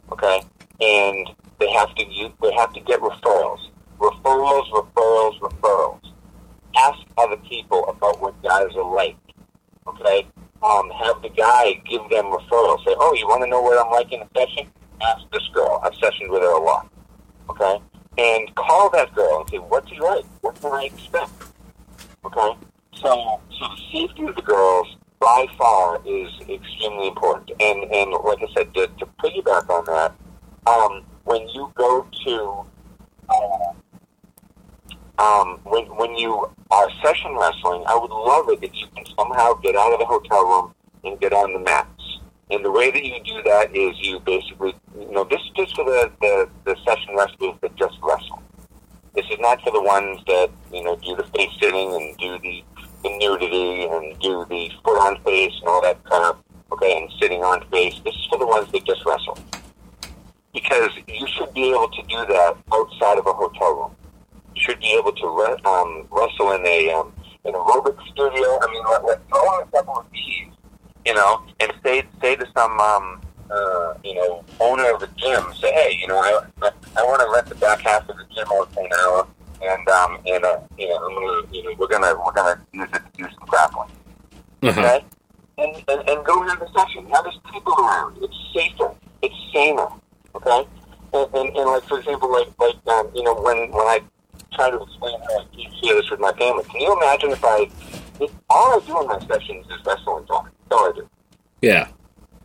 Okay, 0.09 0.41
and 0.79 1.27
they 1.59 1.69
have 1.71 1.93
to 1.95 2.05
use, 2.05 2.31
they 2.41 2.53
have 2.53 2.71
to 2.71 2.79
get 2.79 3.01
referrals, 3.01 3.59
referrals, 3.97 4.71
referrals, 4.71 5.37
referrals. 5.41 6.13
Ask 6.77 6.99
other 7.17 7.37
people 7.49 7.85
about 7.89 8.21
what 8.21 8.41
guys 8.41 8.73
are 8.77 8.95
like. 8.95 9.17
Okay, 9.85 10.27
um, 10.63 10.89
have 10.91 11.21
the 11.21 11.29
guy 11.35 11.73
give 11.89 12.09
them 12.09 12.27
referrals. 12.27 12.85
Say, 12.85 12.95
oh, 12.97 13.13
you 13.15 13.27
want 13.27 13.43
to 13.43 13.49
know 13.49 13.59
what 13.59 13.85
I'm 13.85 13.91
like 13.91 14.13
in 14.13 14.21
a 14.21 14.29
session? 14.33 14.71
Ask 15.01 15.29
this 15.33 15.45
girl. 15.53 15.81
I've 15.83 15.91
sessioned 15.95 16.29
with 16.29 16.41
her 16.41 16.55
a 16.57 16.63
lot. 16.63 16.89
Okay, 17.49 17.81
and 18.17 18.53
call 18.55 18.89
that 18.91 19.13
girl 19.13 19.41
and 19.41 19.49
say, 19.49 19.57
what's 19.57 19.89
he 19.89 19.99
like? 19.99 20.25
What 20.41 20.59
can 20.61 20.71
I 20.73 20.83
expect? 20.85 21.31
Okay, 22.25 22.57
so 22.95 23.39
so 23.57 23.67
the 23.75 23.81
safety 23.91 24.25
of 24.25 24.35
the 24.35 24.41
girls 24.41 24.87
by 25.19 25.45
far 25.57 26.01
is 26.05 26.31
extremely 26.49 27.07
important. 27.07 27.51
And 27.59 27.83
and 27.91 28.11
like 28.11 28.39
I 28.41 28.47
said, 28.55 28.73
to, 28.73 28.87
to 28.87 29.05
piggyback 29.23 29.69
on 29.69 29.85
that, 29.85 30.15
um, 30.67 31.03
when 31.23 31.47
you 31.49 31.71
go 31.75 32.07
to 32.25 32.65
uh, 33.29 33.73
um, 35.19 35.59
when 35.63 35.85
when 35.97 36.15
you 36.15 36.49
are 36.71 36.89
session 37.03 37.35
wrestling, 37.35 37.83
I 37.87 37.95
would 37.95 38.11
love 38.11 38.49
it 38.49 38.63
if 38.63 38.71
you 38.73 38.87
can 38.95 39.05
somehow 39.17 39.53
get 39.55 39.75
out 39.75 39.93
of 39.93 39.99
the 39.99 40.05
hotel 40.05 40.45
room 40.45 40.73
and 41.03 41.19
get 41.19 41.33
on 41.33 41.53
the 41.53 41.59
mats. 41.59 41.98
And 42.51 42.65
the 42.65 42.71
way 42.71 42.89
that 42.89 43.03
you 43.03 43.21
do 43.23 43.43
that 43.43 43.75
is 43.75 43.95
you 43.99 44.19
basically, 44.21 44.73
you 44.97 45.11
know, 45.11 45.23
this 45.23 45.39
is 45.39 45.51
just 45.55 45.75
for 45.75 45.85
the, 45.85 46.11
the, 46.19 46.49
the 46.65 46.75
session 46.85 47.15
wrestlers 47.15 47.55
that 47.61 47.75
just 47.75 47.97
wrestle. 48.01 48.41
This 49.13 49.25
is 49.25 49.37
not 49.39 49.61
for 49.61 49.71
the 49.71 49.81
ones 49.81 50.19
that, 50.27 50.49
you 50.71 50.83
know, 50.83 50.95
do 50.95 51.15
the 51.15 51.23
face 51.35 51.51
sitting 51.59 51.93
and 51.93 52.17
do 52.17 52.39
the, 52.39 52.63
the 53.03 53.17
nudity 53.17 53.85
and 53.85 54.19
do 54.19 54.45
the 54.49 54.71
foot 54.83 54.99
on 54.99 55.21
face 55.23 55.53
and 55.59 55.67
all 55.67 55.81
that 55.81 56.03
kind 56.05 56.23
crap, 56.33 56.43
okay, 56.71 56.97
and 56.97 57.09
sitting 57.19 57.43
on 57.43 57.67
face. 57.69 57.99
This 58.03 58.15
is 58.15 58.25
for 58.29 58.39
the 58.39 58.47
ones 58.47 58.71
that 58.71 58.85
just 58.85 59.05
wrestle. 59.05 59.37
Because 60.53 60.91
you 61.07 61.27
should 61.27 61.53
be 61.53 61.69
able 61.69 61.89
to 61.89 62.01
do 62.03 62.25
that 62.33 62.57
outside 62.71 63.17
of 63.17 63.27
a 63.27 63.33
hotel 63.33 63.75
room. 63.75 63.95
You 64.55 64.61
should 64.63 64.79
be 64.79 64.97
able 64.97 65.11
to 65.11 65.27
re- 65.27 65.61
um, 65.65 66.07
wrestle 66.09 66.51
in 66.53 66.65
a 66.65 66.91
um, 66.93 67.13
an 67.45 67.53
aerobic 67.53 67.95
studio. 68.11 68.59
I 68.61 68.67
mean, 68.71 68.83
let, 69.07 69.27
throw 69.29 69.39
on 69.39 69.67
a 69.67 69.71
couple 69.71 69.99
of 69.99 70.05
these, 70.11 70.51
you 71.05 71.13
know, 71.13 71.43
and 71.59 71.71
say 71.83 72.03
say 72.21 72.35
to 72.35 72.47
some 72.55 72.79
um, 72.79 73.21
uh, 73.49 73.93
you 74.03 74.15
know 74.15 74.43
owner 74.59 74.93
of 74.93 74.99
the 74.99 75.07
gym, 75.17 75.43
say, 75.59 75.71
hey, 75.71 75.97
you 75.99 76.07
know, 76.07 76.17
I 76.17 76.71
I 76.97 77.03
want 77.03 77.21
to 77.21 77.29
rent 77.33 77.47
the 77.47 77.55
back 77.55 77.81
half 77.81 78.07
of 78.09 78.17
the 78.17 78.25
gym 78.33 78.47
out 78.53 78.71
for 78.73 78.85
an 78.85 78.91
hour, 79.03 79.27
and 79.61 79.89
um, 79.89 80.19
and 80.25 80.43
uh, 80.43 80.59
you 80.77 80.89
know, 80.89 80.95
I'm 80.97 81.13
gonna, 81.13 81.53
you 81.53 81.63
know, 81.63 81.75
we're 81.77 81.87
gonna 81.87 82.15
we're 82.25 82.33
gonna 82.33 82.61
use 82.73 82.89
it 82.93 83.01
to 83.01 83.11
do 83.17 83.23
some 83.23 83.47
grappling, 83.47 83.89
okay? 84.63 85.05
And, 85.57 85.83
and 85.87 86.09
and 86.09 86.25
go 86.25 86.41
have 86.43 86.61
a 86.61 86.67
session. 86.71 87.07
Have 87.09 87.23
there's 87.23 87.39
people 87.51 87.73
around. 87.73 88.17
It's 88.21 88.35
safer. 88.53 88.93
It's 89.21 89.35
saner, 89.53 89.87
okay? 90.35 90.67
And, 91.13 91.33
and, 91.33 91.57
and 91.57 91.65
like 91.65 91.83
for 91.83 91.99
example, 91.99 92.31
like 92.31 92.47
like 92.59 92.75
um, 92.87 93.09
you 93.15 93.23
know, 93.23 93.35
when 93.35 93.71
when 93.71 93.87
I 93.87 94.01
try 94.53 94.69
to 94.69 94.81
explain 94.81 95.19
how 95.21 95.39
I 95.39 95.45
teach 95.55 95.81
this 95.81 96.09
with 96.11 96.19
my 96.19 96.31
family, 96.33 96.63
can 96.65 96.81
you 96.81 96.95
imagine 96.95 97.31
if 97.31 97.43
I 97.43 97.67
if 98.21 98.31
all 98.49 98.79
I 98.79 98.85
do 98.85 99.01
in 99.01 99.07
my 99.07 99.19
sessions 99.27 99.65
is 99.67 99.85
wrestle 99.85 100.17
and 100.17 100.27
talk? 100.27 100.51
That's 100.69 100.81
all 100.81 100.89
I 100.89 100.91
do 100.95 101.09
Yeah. 101.61 101.87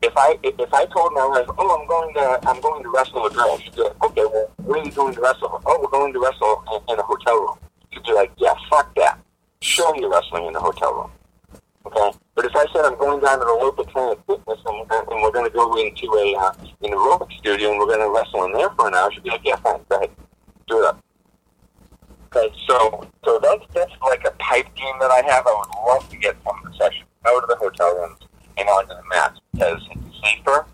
if 0.03 0.13
I 0.17 0.39
if, 0.43 0.73
I 0.75 0.85
told 0.87 1.13
my 1.13 1.27
wife, 1.27 1.47
oh, 1.59 1.81
I'm 1.81 1.87
going 1.89 2.15
to 2.15 2.49
I'm 2.49 2.61
going 2.61 2.83
to 2.83 2.91
wrestle 2.91 3.27
a 3.27 3.31
girl, 3.31 3.59
she'd 3.59 3.75
be 3.75 3.83
like, 3.83 4.05
okay, 4.05 4.25
well, 4.25 4.51
where 4.65 4.81
are 4.81 4.85
you 4.85 4.93
going 4.93 5.15
to 5.15 5.21
wrestle? 5.21 5.63
Oh, 5.67 5.79
we're 5.81 5.89
going 5.89 6.13
to 6.13 6.21
wrestle 6.21 6.65
in, 6.73 6.93
in 6.95 6.99
a 6.99 7.03
hotel 7.03 7.39
room. 7.41 7.59
She'd 7.93 8.03
be 8.03 8.13
like, 8.13 8.33
yeah, 8.39 8.55
fuck 8.71 8.95
that. 8.97 9.19
Show 9.63 9.93
me 9.93 10.05
wrestling 10.05 10.47
in 10.47 10.57
a 10.57 10.61
hotel 10.61 10.93
room. 10.95 11.11
Okay, 11.87 12.19
but 12.35 12.45
if 12.47 12.57
I 12.57 12.65
said 12.73 12.85
I'm 12.85 12.99
going 12.99 13.21
down 13.21 13.39
to 13.41 13.45
the 13.45 13.53
local 13.53 13.85
Planet 13.85 14.19
Fitness 14.27 14.59
and, 14.67 14.91
and 14.91 15.23
we're 15.23 15.31
going 15.33 15.45
to 15.51 15.55
go 15.55 15.77
into 15.77 16.07
a 16.17 16.35
uh, 16.37 16.53
an 16.83 16.93
aerobic 16.93 17.31
studio 17.39 17.71
and 17.71 17.79
we're 17.79 17.87
going 17.87 18.01
to 18.01 18.09
wrestle 18.11 18.45
in 18.45 18.53
there 18.53 18.71
for 18.71 18.89
an 18.89 18.95
hour, 18.95 19.11
she'd 19.13 19.23
be 19.23 19.31
like, 19.31 19.43
yeah, 19.45 19.57
fine, 19.57 19.81
go 19.89 19.97
ahead, 19.97 20.11
do 20.67 20.79
it 20.81 20.85
up. 20.87 21.05
Okay, 22.35 22.53
so 22.67 23.07
so 23.25 23.39
that's 23.43 23.65
that's 23.75 23.93
like 24.03 24.25
a 24.27 24.33
pipe 24.33 24.67
dream 24.75 24.95
that 25.01 25.11
I 25.11 25.23
have. 25.31 25.47
I 25.47 25.55
would 25.55 25.89
love 25.89 26.09
to 26.11 26.17
get 26.17 26.37
from 26.43 26.57
the 26.65 26.73
session 26.77 27.05
out 27.27 27.43
of 27.43 27.49
the 27.49 27.57
hotel 27.57 27.95
rooms 27.97 28.19
and 28.59 28.69
onto 28.69 28.89
the 28.95 29.03
mats 29.11 29.41
because 29.53 29.81
it's 29.91 30.17
safer 30.23 30.67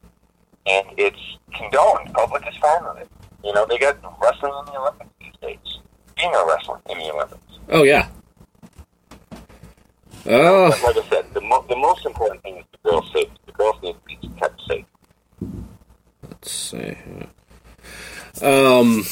and 0.67 0.87
it's 0.97 1.21
condoned. 1.55 2.13
Public 2.15 2.47
is 2.49 2.57
fine 2.61 2.85
with 2.85 3.03
it. 3.03 3.09
You 3.45 3.53
know, 3.53 3.67
they 3.69 3.79
got 3.79 3.97
wrestling 4.23 4.53
in 4.61 4.73
the 4.73 4.79
Olympics 4.79 5.11
these 5.21 5.33
days. 5.43 5.79
Female 6.17 6.47
wrestling 6.47 6.83
in 6.91 6.99
the 6.99 7.13
Olympics. 7.13 7.41
Oh 7.81 7.83
yeah. 7.83 8.09
Oh, 10.27 10.69
like 10.85 10.99
I 10.99 11.09
said, 11.09 11.33
the, 11.33 11.41
mo- 11.41 11.65
the 11.67 11.77
most 11.77 12.05
important 12.05 12.43
thing 12.43 12.59
is 12.59 12.65
the 12.73 12.91
girls' 12.91 13.11
safety. 13.11 13.41
The 13.47 13.53
girls 13.53 13.77
need 13.83 13.95
to 13.95 14.01
be 14.07 14.29
kept 14.39 14.61
safe. 14.69 14.85
let's 16.29 16.53
see. 16.53 16.95
Um, 18.43 19.03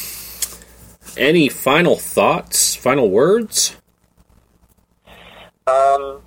any 1.17 1.49
final 1.49 1.95
thoughts? 1.95 2.75
Final 2.75 3.09
words? 3.09 3.75
Um, 5.65 6.21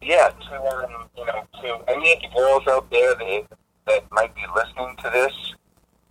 yeah, 0.00 0.30
to 0.30 0.56
um, 0.56 1.04
you 1.18 1.26
know, 1.26 1.46
to 1.60 1.92
any 1.92 2.14
of 2.14 2.22
the 2.22 2.28
girls 2.34 2.62
out 2.66 2.90
there 2.90 3.14
that 3.14 3.44
that 3.88 4.04
might 4.10 4.34
be 4.34 4.40
listening 4.56 4.96
to 5.04 5.10
this, 5.10 5.52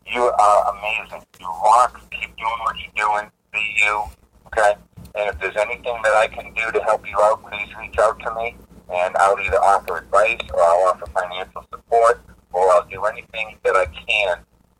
you 0.05 0.21
are 0.21 0.75
amazing. 0.75 1.25
You 1.39 1.47
rock. 1.47 1.99
Keep 2.11 2.37
doing 2.37 2.59
what 2.61 2.75
you're 2.77 3.07
doing. 3.07 3.31
Be 3.51 3.75
you. 3.77 4.03
Okay. 4.47 4.75
And 5.15 5.29
if 5.29 5.39
there's 5.39 5.55
anything 5.57 5.99
that 6.03 6.13
I 6.13 6.27
can 6.27 6.53
do 6.53 6.71
to 6.71 6.83
help 6.83 7.05
you 7.07 7.17
out, 7.21 7.43
please 7.43 7.67
reach 7.79 7.97
out 7.99 8.19
to 8.19 8.33
me, 8.35 8.55
and 8.93 9.15
I'll 9.17 9.39
either 9.39 9.57
offer 9.57 9.97
advice 9.97 10.39
or 10.53 10.61
I'll 10.61 10.89
offer 10.89 11.05
financial 11.07 11.65
support, 11.71 12.21
or 12.53 12.71
I'll 12.71 12.87
do 12.87 13.03
anything 13.05 13.57
that 13.63 13.75
I 13.75 13.85
can 13.85 14.37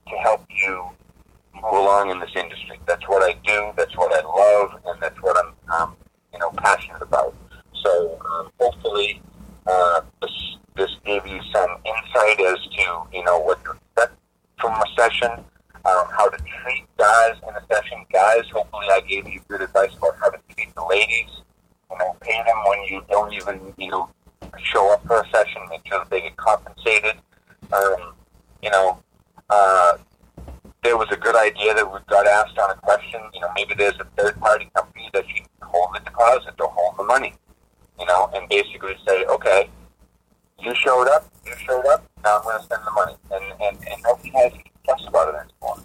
to 0.10 0.16
help 0.18 0.46
you 0.50 0.90
move 1.56 1.74
along 1.74 2.12
in 2.12 2.20
this 2.20 2.30
industry. 2.36 2.80
That's 2.88 3.08
what 3.08 3.24
I 3.24 3.34
do. 3.46 3.72
That's 3.76 3.96
what 3.98 4.14
I 4.14 4.26
love, 4.26 4.82
and 4.86 5.02
that's 5.02 5.22
what 5.22 5.38
I'm, 5.38 5.82
um, 5.82 5.96
you 6.34 6.40
know, 6.40 6.52
passionate 6.52 7.02
about. 7.02 7.36
So 7.84 8.20
um, 8.32 8.50
hopefully, 8.60 9.22
uh, 9.66 10.02
this 10.22 10.58
this 10.76 10.92
gave 11.04 11.26
you 11.26 11.42
some 11.54 11.70
insight 11.84 12.40
as 12.42 12.60
to 12.78 13.04
you 13.12 13.24
know 13.26 13.40
what 13.40 13.64
to 13.66 13.72
expect 13.72 14.14
from 14.60 14.74
a 14.74 14.86
session, 14.96 15.44
uh, 15.88 16.06
how 16.12 16.30
to 16.30 16.38
treat 16.38 16.86
guys 16.98 17.36
in 17.48 17.56
a 17.56 17.64
session. 17.74 18.06
Guys, 18.12 18.44
hopefully, 18.52 18.88
I 18.92 19.02
gave 19.08 19.28
you 19.28 19.40
good 19.48 19.62
advice 19.62 19.96
about 19.98 20.18
how 20.20 20.30
to 20.30 20.40
treat 20.54 20.74
the 20.76 20.84
ladies. 20.84 21.30
You 21.90 21.98
know, 21.98 22.16
pay 22.20 22.38
them 22.46 22.58
when 22.68 22.84
you 22.84 23.02
don't 23.10 23.34
even 23.34 23.74
you 23.78 23.90
know 23.90 24.10
show 24.62 24.92
up 24.94 25.06
for 25.08 25.22
a 25.22 25.30
session. 25.30 25.62
Make 25.70 25.88
sure 25.88 26.00
that 26.00 26.10
they 26.10 26.22
get 26.22 26.36
compensated. 26.36 27.16
Um, 27.72 28.14
you 28.62 28.70
know, 28.70 29.02
uh, 29.50 29.98
there 30.84 30.98
was 30.98 31.08
a 31.12 31.18
good 31.18 31.36
idea 31.36 31.74
that 31.74 31.86
we 31.92 32.00
got 32.10 32.28
asked 32.28 32.58
on 32.58 32.72
a 32.72 32.76
question. 32.76 33.22
You 33.34 33.42
know, 33.42 33.50
maybe 33.56 33.74
there's 33.76 34.00
a 34.00 34.08
third 34.18 34.40
party 34.40 34.70
company 34.76 35.10
that 35.14 35.26
should 35.28 35.48
hold 35.62 35.96
the 35.96 36.00
deposit 36.00 36.56
or 36.60 36.68
hold 36.68 36.98
the 36.98 37.04
money. 37.04 37.34
You 38.00 38.06
know, 38.06 38.30
and 38.34 38.48
basically 38.50 38.96
say, 39.08 39.26
okay, 39.26 39.70
you 40.62 40.74
showed 40.76 41.08
up, 41.08 41.26
you 41.46 41.54
showed 41.66 41.86
up, 41.88 42.04
now 42.24 42.38
I'm 42.38 42.44
going 42.44 42.58
to 42.60 42.64
spend 42.64 42.82
the 42.86 42.92
money, 42.92 43.16
and 43.32 43.46
and 43.62 43.78
and 43.88 44.04
nobody 44.04 44.30
has 44.30 44.52
any 44.54 44.72
fuss 44.88 45.04
about 45.08 45.34
it 45.34 45.38
anymore. 45.38 45.84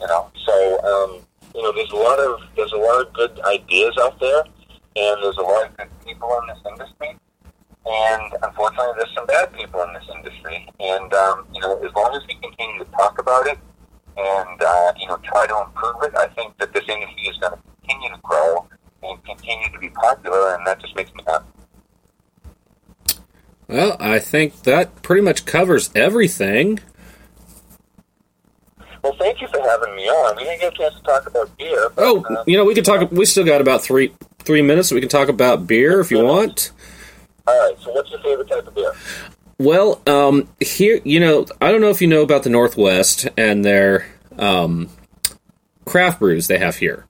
You 0.00 0.06
know, 0.06 0.30
so 0.44 0.54
um, 0.82 1.26
you 1.54 1.62
know, 1.62 1.72
there's 1.72 1.92
a 1.92 1.96
lot 1.96 2.18
of 2.18 2.40
there's 2.56 2.72
a 2.72 2.76
lot 2.76 3.06
of 3.06 3.12
good 3.12 3.40
ideas 3.46 3.94
out 4.00 4.18
there, 4.18 4.42
and 4.96 5.22
there's 5.22 5.36
a 5.38 5.42
lot 5.42 5.66
of 5.66 5.76
good 5.76 5.88
people 6.04 6.28
in 6.40 6.48
this 6.48 6.58
industry. 6.66 7.16
And 7.84 8.32
unfortunately, 8.42 8.94
there's 8.96 9.14
some 9.14 9.26
bad 9.26 9.52
people 9.54 9.82
in 9.82 9.92
this 9.94 10.06
industry. 10.14 10.68
And 10.80 11.12
um, 11.14 11.46
you 11.54 11.60
know, 11.60 11.78
as 11.78 11.92
long 11.94 12.14
as 12.14 12.22
we 12.26 12.34
continue 12.34 12.84
to 12.84 12.90
talk 12.92 13.18
about 13.18 13.46
it 13.46 13.58
and 14.16 14.62
uh, 14.62 14.92
you 14.98 15.06
know 15.06 15.16
try 15.24 15.46
to 15.46 15.62
improve 15.66 16.02
it, 16.02 16.16
I 16.16 16.26
think 16.34 16.56
that 16.58 16.72
this 16.72 16.84
industry 16.88 17.22
is 17.26 17.36
going 17.38 17.54
to 17.54 17.62
continue 17.80 18.10
to 18.10 18.20
grow 18.22 18.68
and 19.02 19.24
continue 19.24 19.70
to 19.72 19.78
be 19.78 19.88
popular, 19.90 20.54
and 20.54 20.66
that 20.66 20.80
just 20.80 20.94
makes 20.96 21.12
me 21.14 21.22
happy. 21.26 21.46
Well, 23.68 23.96
I 24.00 24.18
think 24.32 24.62
that 24.62 25.02
pretty 25.02 25.20
much 25.20 25.44
covers 25.44 25.90
everything. 25.94 26.80
Well, 29.04 29.14
thank 29.18 29.42
you 29.42 29.48
for 29.48 29.60
having 29.60 29.94
me 29.94 30.04
on. 30.08 30.36
We 30.36 30.44
didn't 30.44 30.60
get 30.60 30.72
a 30.72 30.76
chance 30.76 30.94
to 30.94 31.02
talk 31.02 31.26
about 31.26 31.54
beer. 31.58 31.90
But, 31.94 32.02
Oh, 32.02 32.24
uh, 32.24 32.42
you 32.46 32.56
know, 32.56 32.64
we 32.64 32.74
can 32.74 32.82
talk. 32.82 33.10
We 33.12 33.26
still 33.26 33.44
got 33.44 33.60
about 33.60 33.82
three 33.82 34.14
three 34.38 34.62
minutes. 34.62 34.88
So 34.88 34.94
we 34.94 35.00
can 35.02 35.10
talk 35.10 35.28
about 35.28 35.66
beer 35.66 36.00
if 36.00 36.10
you 36.10 36.24
want. 36.24 36.70
all 37.46 37.68
right. 37.68 37.78
So, 37.80 37.92
what's 37.92 38.10
your 38.10 38.20
favorite 38.20 38.48
type 38.48 38.66
of 38.66 38.74
beer? 38.74 38.92
Well, 39.58 40.00
um, 40.06 40.48
here, 40.60 41.00
you 41.04 41.20
know, 41.20 41.44
I 41.60 41.70
don't 41.70 41.82
know 41.82 41.90
if 41.90 42.00
you 42.00 42.08
know 42.08 42.22
about 42.22 42.42
the 42.42 42.50
Northwest 42.50 43.28
and 43.36 43.62
their 43.62 44.06
um, 44.38 44.88
craft 45.84 46.20
brews 46.20 46.46
they 46.46 46.58
have 46.58 46.76
here. 46.76 47.04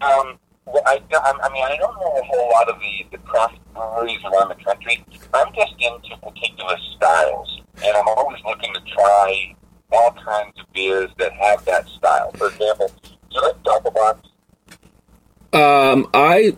Um, 0.00 0.38
I, 0.84 1.00
I, 1.12 1.48
mean, 1.52 1.64
I 1.64 1.76
don't 1.78 1.94
know 1.94 2.20
a 2.20 2.24
whole 2.24 2.50
lot 2.50 2.68
of 2.68 2.76
the, 2.78 3.16
the 3.16 3.18
craft 3.18 3.58
breweries 3.72 4.18
around 4.24 4.48
the 4.48 4.64
country. 4.64 5.04
I'm 5.32 5.52
just 5.54 5.72
into 5.78 6.16
particular 6.22 6.76
styles, 6.96 7.62
and 7.84 7.96
I'm 7.96 8.08
always 8.08 8.40
looking 8.44 8.72
to 8.74 8.80
try 8.92 9.54
all 9.92 10.12
kinds 10.12 10.58
of 10.58 10.72
beers 10.72 11.10
that 11.18 11.32
have 11.32 11.64
that 11.64 11.86
style. 11.88 12.32
For 12.32 12.48
example, 12.48 12.90
do 13.02 13.10
you 13.30 13.42
like 13.42 13.62
Doppelbock? 13.62 14.18
Um, 15.52 16.10
I 16.12 16.56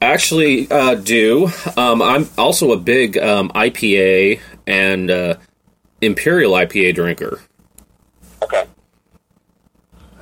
actually 0.00 0.70
uh, 0.70 0.94
do. 0.94 1.50
Um, 1.76 2.00
I'm 2.00 2.28
also 2.38 2.72
a 2.72 2.76
big 2.76 3.18
um, 3.18 3.50
IPA 3.50 4.40
and 4.66 5.10
uh, 5.10 5.34
Imperial 6.00 6.52
IPA 6.52 6.94
drinker. 6.94 7.40
Okay. 8.42 8.64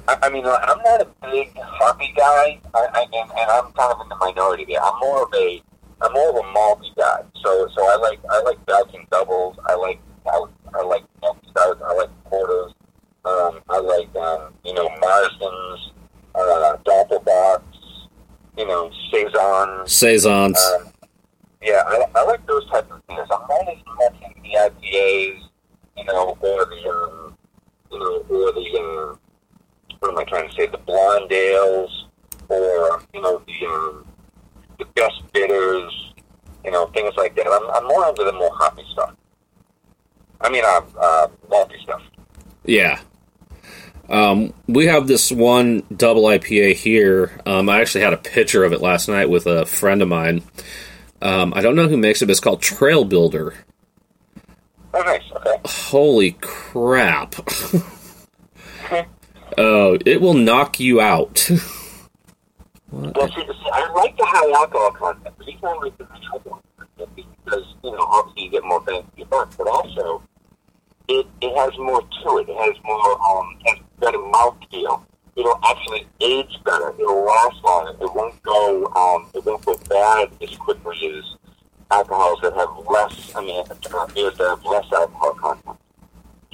I, 0.08 0.18
I 0.22 0.28
mean, 0.30 0.44
I'm 0.46 0.82
not 0.82 1.02
a 1.02 1.08
big 1.22 1.56
hoppy 1.58 2.12
guy, 2.16 2.60
I, 2.74 2.86
I, 2.92 3.06
and, 3.12 3.30
and 3.30 3.50
I'm 3.50 3.72
kind 3.72 3.92
of 3.92 4.00
in 4.02 4.08
the 4.08 4.16
minority 4.16 4.64
there. 4.64 4.82
I'm 4.82 4.98
more 5.00 5.22
of 5.24 5.32
a, 5.34 5.62
I'm 6.02 6.12
more 6.12 6.30
of 6.30 6.36
a 6.36 6.48
malty 6.56 6.94
guy. 6.96 7.22
So, 7.42 7.68
so 7.74 7.82
I 7.82 7.96
like, 7.96 8.20
I 8.30 8.42
like 8.42 8.64
Belgian 8.66 9.06
doubles. 9.10 9.56
I 9.66 9.74
like, 9.74 10.00
I, 10.26 10.44
I 10.74 10.82
like 10.82 11.04
stouts. 11.20 11.80
I 11.84 11.94
like 11.94 12.24
quarters. 12.24 12.72
Um, 13.24 13.60
I 13.68 13.78
like, 13.80 14.14
um, 14.16 14.52
you 14.64 14.74
know, 14.74 14.88
Marsden's, 15.00 15.92
uh. 16.34 16.76
You 18.56 18.66
know, 18.66 18.90
saisons. 19.12 19.92
Saisons. 19.92 20.58
Um, 20.58 20.92
yeah, 21.62 21.82
I, 21.86 22.04
I 22.14 22.24
like 22.24 22.46
those 22.46 22.68
types 22.70 22.90
of 22.90 23.06
beers. 23.06 23.28
I'm 23.30 23.46
not 23.48 23.68
as 23.68 23.76
much 23.98 24.14
into 24.22 24.40
the 24.42 24.56
IPAs, 24.56 25.42
you 25.96 26.04
know, 26.04 26.38
or 26.40 26.64
the, 26.64 26.90
um, 26.90 27.36
you 27.90 27.98
know, 27.98 28.24
or 28.30 28.52
the, 28.52 29.12
uh, 29.12 29.16
what 29.98 30.12
am 30.12 30.18
I 30.18 30.24
trying 30.24 30.48
to 30.48 30.54
say, 30.54 30.66
the 30.66 30.78
blonde 30.78 31.30
ales, 31.32 32.06
or, 32.48 33.02
you 33.12 33.20
know, 33.20 33.42
the, 33.46 33.66
um, 33.66 34.06
the 34.78 34.84
best 34.94 35.20
bitters, 35.34 36.12
you 36.64 36.70
know, 36.70 36.86
things 36.86 37.12
like 37.16 37.36
that. 37.36 37.46
I'm, 37.46 37.70
I'm 37.70 37.88
more 37.88 38.08
into 38.08 38.24
the 38.24 38.32
more 38.32 38.50
hoppy 38.54 38.84
stuff. 38.92 39.14
I 40.40 40.48
mean, 40.50 40.64
uh, 40.64 40.80
uh, 40.98 41.28
malty 41.50 41.82
stuff. 41.82 42.02
Yeah. 42.66 43.00
Um, 44.08 44.52
we 44.68 44.86
have 44.86 45.06
this 45.06 45.32
one 45.32 45.82
double 45.94 46.24
IPA 46.24 46.74
here. 46.74 47.40
Um, 47.44 47.68
I 47.68 47.80
actually 47.80 48.02
had 48.02 48.12
a 48.12 48.18
picture 48.18 48.64
of 48.64 48.72
it 48.72 48.80
last 48.80 49.08
night 49.08 49.28
with 49.28 49.46
a 49.46 49.66
friend 49.66 50.02
of 50.02 50.08
mine. 50.08 50.42
Um, 51.20 51.52
I 51.56 51.62
don't 51.62 51.76
know 51.76 51.88
who 51.88 51.96
makes 51.96 52.22
it, 52.22 52.26
but 52.26 52.32
it's 52.32 52.40
called 52.40 52.62
Trail 52.62 53.04
Builder. 53.04 53.54
Oh, 54.94 55.02
nice. 55.02 55.22
Okay. 55.34 55.60
Holy 55.64 56.32
crap. 56.40 57.34
Oh, 59.58 59.96
it 60.04 60.20
will 60.20 60.34
knock 60.34 60.80
you 60.80 61.00
out. 61.00 61.48
Well, 62.92 63.12
see, 63.28 63.34
see, 63.34 63.70
I 63.72 63.92
like 63.92 64.16
the 64.16 64.24
high 64.24 64.58
alcohol 64.58 64.92
content, 64.92 65.34
but 65.36 65.48
even 65.48 65.60
like 65.82 65.98
the 65.98 66.04
high 66.06 66.20
alcohol 66.32 66.62
content 66.78 67.10
because, 67.16 67.64
you 67.82 67.90
know, 67.90 67.98
obviously 67.98 68.44
you 68.44 68.50
get 68.50 68.64
more 68.64 68.80
bang 68.80 69.02
for 69.02 69.18
your 69.18 69.26
buck, 69.26 69.52
but 69.58 69.66
also 69.66 70.22
it, 71.08 71.26
it 71.40 71.56
has 71.56 71.76
more 71.78 72.00
to 72.00 72.38
it. 72.38 72.48
It 72.48 72.56
has 72.56 72.74
more, 72.84 73.28
um, 73.28 73.58
has 73.66 73.78
better 74.00 74.18
mouthfeel. 74.18 75.02
It'll 75.36 75.60
actually 75.64 76.06
age 76.20 76.58
better. 76.64 76.94
It'll 76.98 77.24
last 77.24 77.62
longer. 77.62 78.04
It 78.04 78.14
won't 78.14 78.42
go, 78.42 78.86
um, 78.96 79.28
it 79.34 79.44
won't 79.44 79.64
go 79.64 79.78
bad 79.88 80.30
as 80.42 80.56
quickly 80.56 81.18
as 81.18 81.24
alcohols 81.90 82.40
that 82.42 82.54
have 82.54 82.70
less, 82.90 83.34
I 83.36 83.40
mean, 83.42 83.64
beers 84.14 84.36
that 84.38 84.48
have 84.48 84.64
less 84.64 84.90
alcohol 84.92 85.34
content. 85.34 85.78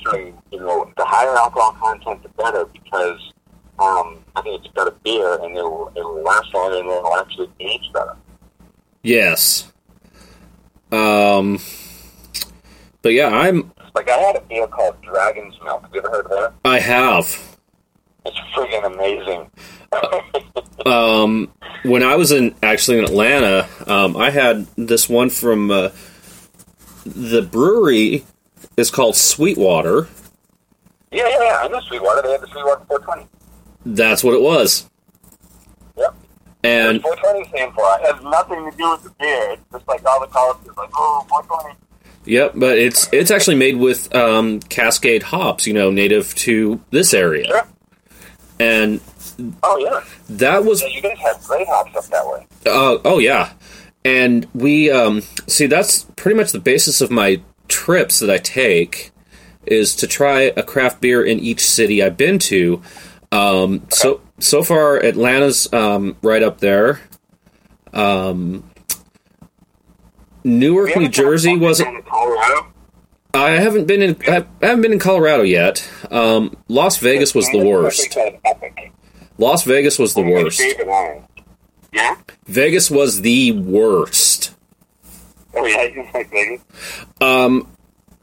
So, 0.05 0.17
you 0.51 0.59
know, 0.59 0.93
the 0.97 1.05
higher 1.05 1.37
alcohol 1.37 1.73
content, 1.81 2.23
the 2.25 2.29
better 2.31 2.65
because 2.67 3.33
um, 3.79 4.19
I 4.35 4.43
think 4.43 4.65
it's 4.65 4.75
better 4.75 4.95
beer 5.05 5.39
and 5.43 5.57
it'll, 5.57 5.93
it'll 5.97 6.23
last 6.23 6.53
longer 6.53 6.79
and 6.79 6.89
it'll 6.89 7.17
actually 7.17 7.51
age 7.61 7.89
better. 7.93 8.17
yes. 9.03 9.73
Um, 10.91 11.59
but 13.01 13.15
yeah, 13.15 13.29
I'm. 13.29 13.73
Like, 13.95 14.09
I 14.09 14.17
had 14.17 14.37
a 14.37 14.41
beer 14.43 14.67
called 14.67 15.01
Dragon's 15.03 15.55
Milk. 15.65 15.83
Have 15.83 15.91
you 15.95 16.01
ever 16.01 16.11
heard 16.11 16.25
of 16.27 16.31
that? 16.33 16.53
I 16.65 16.79
have. 16.81 17.59
It's 18.25 18.39
friggin' 18.55 18.85
amazing. 18.87 19.51
Um, 20.87 21.53
when 21.85 22.03
I 22.03 22.17
was 22.17 22.33
in 22.33 22.57
actually 22.61 22.99
in 22.99 23.05
Atlanta, 23.05 23.69
um, 23.87 24.17
I 24.17 24.31
had 24.31 24.67
this 24.75 25.09
one 25.09 25.31
from 25.31 25.71
uh, 25.71 25.91
the 27.07 27.43
brewery 27.43 28.25
is 28.77 28.91
called 28.91 29.15
Sweetwater. 29.15 30.09
yeah, 31.13 31.29
yeah, 31.29 31.39
yeah. 31.41 31.59
I 31.61 31.69
know 31.69 31.79
Sweetwater. 31.83 32.23
They 32.23 32.33
had 32.33 32.41
the 32.41 32.49
Sweetwater 32.49 32.85
420. 32.87 33.29
That's 33.87 34.25
what 34.25 34.35
it 34.35 34.43
was. 34.43 34.91
Yep. 35.97 36.15
And 36.65 37.01
420 37.03 37.49
stand 37.51 37.75
for. 37.75 37.85
It 38.01 38.15
has 38.15 38.23
nothing 38.25 38.69
to 38.69 38.77
do 38.77 38.91
with 38.91 39.05
the 39.05 39.11
beer. 39.21 39.51
It's 39.53 39.63
just 39.71 39.87
like 39.87 40.05
all 40.05 40.19
the 40.21 40.27
colleges 40.27 40.77
like, 40.77 40.91
oh, 40.97 41.25
420. 41.29 41.79
Yep, 42.25 42.53
but 42.57 42.79
it's 42.79 43.09
it's 43.13 43.31
actually 43.31 43.57
made 43.57 43.77
with 43.77 44.15
um, 44.15 44.61
Cascade 44.61 45.23
hops, 45.25 45.67
you 45.67 45.73
know, 45.75 45.91
native 45.91 46.35
to 46.37 46.81
this 46.91 47.13
area. 47.15 47.45
Sure. 47.47 47.67
And 48.61 49.01
Oh, 49.63 49.79
yeah. 49.79 50.05
that 50.37 50.65
was 50.65 50.83
Yeah, 50.83 50.89
you 50.89 51.03
guys 51.03 51.19
have 51.19 51.43
great 51.43 51.67
hops 51.67 51.97
up 51.97 52.05
that 52.07 52.27
way. 52.27 52.47
uh, 52.67 52.99
oh 53.05 53.19
yeah. 53.19 53.53
And 54.05 54.47
we 54.55 54.91
um, 54.91 55.23
see 55.49 55.67
that's 55.67 56.05
pretty 56.17 56.37
much 56.37 56.53
the 56.53 56.61
basis 56.61 57.01
of 57.01 57.11
my 57.11 57.41
trips 57.69 58.19
that 58.21 58.31
I 58.31 58.39
take 58.39 59.11
is 59.67 59.95
to 59.97 60.07
try 60.07 60.53
a 60.57 60.63
craft 60.63 61.01
beer 61.01 61.25
in 61.25 61.39
each 61.41 61.61
city 61.65 62.03
I've 62.03 62.17
been 62.17 62.39
to. 62.41 62.83
Um, 63.33 63.87
so 63.91 64.21
so 64.39 64.63
far 64.63 64.97
Atlanta's 65.03 65.73
um, 65.73 66.17
right 66.23 66.43
up 66.43 66.59
there. 66.61 67.01
Um, 67.93 68.65
Newark, 70.45 70.97
New 70.97 71.09
Jersey 71.09 71.57
wasn't 71.57 72.05
Colorado? 72.07 72.73
I 73.35 73.51
haven't 73.51 73.87
been 73.87 74.03
in. 74.03 74.17
I 74.27 74.45
haven't 74.61 74.83
been 74.83 74.93
in 74.93 74.99
Colorado 74.99 75.43
yet. 75.43 75.89
Um, 76.11 76.57
Las 76.69 76.99
Vegas 76.99 77.35
was 77.35 77.49
the 77.51 77.65
worst. 77.65 78.17
Las 79.39 79.65
Vegas 79.65 79.99
was 79.99 80.15
the 80.15 80.21
One 80.21 80.31
of 80.31 80.37
my 80.37 80.43
worst. 80.45 80.63
Yeah? 81.93 82.17
Vegas 82.47 82.91
was 82.91 83.23
the 83.23 83.53
worst. 83.53 84.55
Oh, 85.55 85.67
yeah, 85.67 85.83
you 85.83 86.07
like 86.15 86.31
Vegas? 86.31 86.63
Um, 87.21 87.69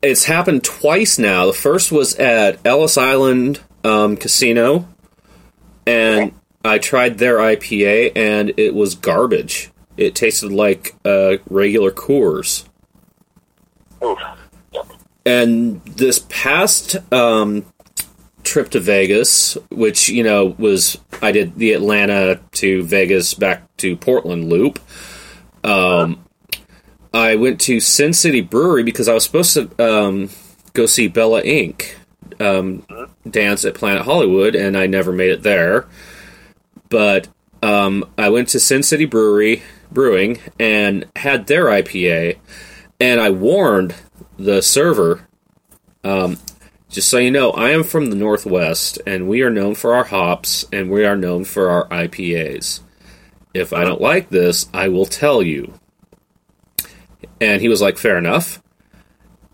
it's 0.02 0.26
happened 0.26 0.64
twice 0.64 1.20
now. 1.20 1.46
The 1.46 1.54
first 1.54 1.92
was 1.92 2.16
at 2.16 2.60
Ellis 2.66 2.98
Island 2.98 3.62
um, 3.84 4.18
Casino, 4.18 4.88
and 5.86 6.34
I 6.64 6.80
tried 6.80 7.18
their 7.18 7.38
IPA, 7.38 8.14
and 8.16 8.54
it 8.58 8.74
was 8.74 8.96
garbage. 8.96 9.72
It 10.00 10.16
tasted 10.16 10.54
like 10.54 10.96
uh, 11.04 11.40
regular 11.50 11.92
Coors. 11.92 12.64
Oof. 14.02 14.18
And 15.26 15.84
this 15.84 16.26
past 16.30 16.96
um, 17.12 17.66
trip 18.44 18.70
to 18.70 18.80
Vegas, 18.80 19.58
which 19.70 20.08
you 20.08 20.24
know 20.24 20.56
was 20.58 20.98
I 21.22 21.34
did 21.34 21.58
the 21.58 21.74
Atlanta 21.74 22.40
to 22.54 22.82
Vegas 22.84 23.34
back 23.34 23.76
to 23.78 23.98
Portland 23.98 24.48
loop. 24.48 24.80
Um, 25.66 26.24
I 27.14 27.36
went 27.36 27.60
to 27.62 27.82
Sin 27.82 28.14
City 28.14 28.40
Brewery 28.40 28.84
because 28.84 29.10
I 29.10 29.14
was 29.14 29.26
supposed 29.26 29.54
to 29.56 29.70
um, 29.84 30.30
go 30.72 30.86
see 30.86 31.10
Bella 31.10 31.42
Inc. 31.42 31.96
Um, 32.40 32.86
dance 33.30 33.66
at 33.66 33.76
Planet 33.76 34.04
Hollywood, 34.04 34.56
and 34.56 34.78
I 34.78 34.88
never 34.88 35.12
made 35.12 35.32
it 35.32 35.44
there. 35.44 35.88
But 36.88 37.28
um, 37.62 38.06
I 38.18 38.30
went 38.30 38.48
to 38.50 38.62
Sin 38.62 38.82
City 38.82 39.04
Brewery 39.04 39.62
Brewing 39.92 40.40
and 40.60 41.06
had 41.16 41.48
their 41.48 41.66
IPA, 41.66 42.38
and 43.00 43.20
I 43.20 43.30
warned 43.30 43.96
the 44.38 44.62
server. 44.62 45.28
Um, 46.04 46.38
just 46.90 47.10
so 47.10 47.18
you 47.18 47.30
know, 47.30 47.52
I 47.52 47.70
am 47.70 47.84
from 47.84 48.10
the 48.10 48.16
Northwest, 48.16 49.00
and 49.06 49.28
we 49.28 49.42
are 49.44 49.50
known 49.50 49.76
for 49.76 49.94
our 49.94 50.06
hops, 50.06 50.66
and 50.72 50.90
we 50.90 51.06
are 51.06 51.16
known 51.16 51.46
for 51.46 51.70
our 51.70 51.88
IPAs. 51.90 52.82
If 53.54 53.74
I 53.74 53.84
don't 53.84 54.02
like 54.02 54.30
this, 54.30 54.68
I 54.74 54.88
will 54.88 55.06
tell 55.06 55.42
you. 55.44 55.74
And 57.42 57.62
he 57.62 57.70
was 57.70 57.82
like, 57.82 57.98
fair 57.98 58.18
enough. 58.18 58.62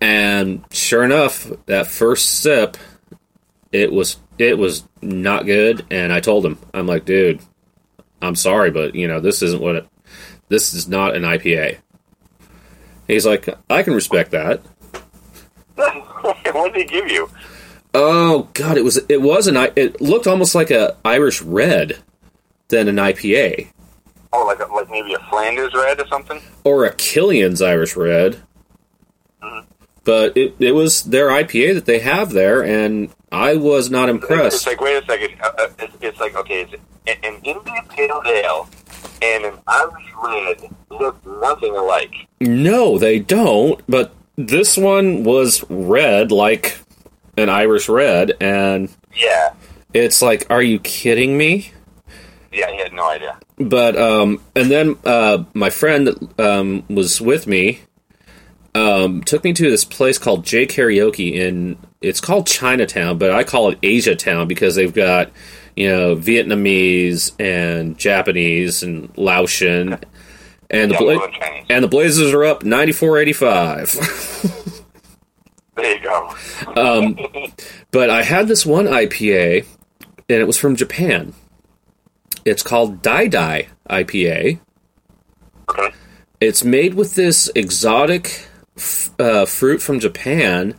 And 0.00 0.64
sure 0.70 1.04
enough, 1.04 1.50
that 1.66 1.86
first 1.86 2.40
sip, 2.40 2.76
it 3.72 3.92
was 3.92 4.18
it 4.38 4.58
was 4.58 4.86
not 5.00 5.46
good. 5.46 5.86
And 5.90 6.12
I 6.12 6.20
told 6.20 6.44
him, 6.44 6.58
I'm 6.74 6.86
like, 6.86 7.04
dude, 7.04 7.40
I'm 8.20 8.34
sorry, 8.34 8.70
but 8.70 8.94
you 8.94 9.08
know, 9.08 9.20
this 9.20 9.42
isn't 9.42 9.62
what 9.62 9.76
it, 9.76 9.86
this 10.48 10.72
is 10.74 10.88
not 10.88 11.14
an 11.16 11.22
IPA. 11.22 11.78
He's 13.06 13.26
like, 13.26 13.48
I 13.70 13.82
can 13.82 13.94
respect 13.94 14.30
that. 14.32 14.60
what 15.76 16.74
did 16.74 16.76
he 16.76 16.84
give 16.84 17.10
you? 17.10 17.30
Oh 17.94 18.48
God, 18.54 18.76
it 18.76 18.84
was 18.84 18.98
it 19.08 19.22
was 19.22 19.46
an 19.46 19.56
I- 19.56 19.72
it 19.76 20.00
looked 20.00 20.26
almost 20.26 20.54
like 20.54 20.70
a 20.70 20.96
Irish 21.04 21.40
red 21.42 21.98
than 22.68 22.88
an 22.88 22.96
IPA 22.96 23.68
Oh, 24.32 24.44
like 24.44 24.58
a, 24.58 24.66
like 24.66 24.90
maybe 24.90 25.14
a 25.14 25.18
Flanders 25.30 25.72
red 25.74 26.00
or 26.00 26.06
something. 26.08 26.42
or 26.64 26.84
a 26.84 26.92
Killian's 26.94 27.62
Irish 27.62 27.96
red. 27.96 28.42
But 30.04 30.36
it 30.36 30.54
it 30.60 30.72
was 30.72 31.02
their 31.04 31.28
IPA 31.28 31.74
that 31.74 31.84
they 31.86 31.98
have 32.00 32.30
there, 32.32 32.62
and 32.64 33.10
I 33.32 33.56
was 33.56 33.90
not 33.90 34.08
impressed. 34.08 34.56
It's 34.58 34.66
like 34.66 34.80
wait 34.80 35.02
a 35.02 35.06
second. 35.06 35.40
Uh, 35.40 35.50
uh, 35.58 35.68
it's, 35.80 35.96
it's 36.00 36.20
like 36.20 36.36
okay, 36.36 36.62
it's 36.62 36.72
an, 37.08 37.34
an 37.34 37.40
Indian 37.42 37.84
pale 37.88 38.22
ale 38.24 38.68
and 39.34 39.44
an 39.44 39.58
Irish 39.66 40.06
red 40.22 40.70
look 40.90 41.24
nothing 41.26 41.74
alike. 41.76 42.14
No, 42.40 42.98
they 42.98 43.18
don't. 43.18 43.80
But 43.88 44.14
this 44.36 44.76
one 44.76 45.24
was 45.24 45.64
red, 45.70 46.30
like 46.30 46.78
an 47.36 47.48
Irish 47.48 47.88
red, 47.88 48.32
and 48.40 48.88
Yeah, 49.14 49.52
it's 49.94 50.22
like, 50.22 50.46
are 50.50 50.62
you 50.62 50.78
kidding 50.78 51.36
me? 51.36 51.72
yeah, 52.52 52.70
he 52.70 52.78
had 52.78 52.92
no 52.94 53.08
idea. 53.10 53.38
but 53.58 53.96
um 53.96 54.40
and 54.54 54.70
then 54.70 54.96
uh 55.04 55.44
my 55.54 55.68
friend 55.70 56.06
that 56.06 56.40
um 56.40 56.84
was 56.88 57.20
with 57.20 57.46
me 57.46 57.80
um 58.74 59.22
took 59.24 59.44
me 59.44 59.52
to 59.52 59.70
this 59.70 59.84
place 59.84 60.16
called 60.18 60.44
J 60.44 60.66
Karaoke 60.66 61.32
in 61.34 61.76
it's 62.00 62.20
called 62.20 62.46
Chinatown 62.46 63.18
but 63.18 63.30
I 63.30 63.44
call 63.44 63.70
it 63.70 63.78
Asia 63.82 64.14
Town 64.16 64.46
because 64.48 64.74
they've 64.74 64.92
got 64.94 65.30
you 65.76 65.88
know 65.88 66.16
Vietnamese 66.16 67.32
and 67.38 67.96
Japanese 67.98 68.82
and 68.82 69.14
Laotian 69.16 69.98
and 70.70 70.90
the 70.90 70.96
Bla- 70.96 71.14
more 71.14 71.28
than 71.28 71.32
Chinese. 71.40 71.66
and 71.70 71.84
the 71.84 71.88
Blazers 71.88 72.32
are 72.34 72.44
up 72.44 72.62
94-85 72.64 74.72
There 75.76 75.96
you 75.96 76.02
go. 76.02 76.34
but 77.90 78.08
I 78.10 78.22
had 78.22 78.48
this 78.48 78.64
one 78.64 78.86
IPA 78.86 79.66
and 80.28 80.38
it 80.40 80.46
was 80.46 80.56
from 80.56 80.76
Japan 80.76 81.34
it's 82.44 82.62
called 82.62 83.02
Dai 83.02 83.26
Dai 83.28 83.68
IPA 83.90 84.60
Okay. 85.68 85.90
It's 86.40 86.62
made 86.64 86.94
with 86.94 87.14
this 87.16 87.50
exotic 87.56 88.46
f- 88.76 89.10
uh, 89.18 89.46
fruit 89.46 89.82
from 89.82 89.98
Japan, 89.98 90.74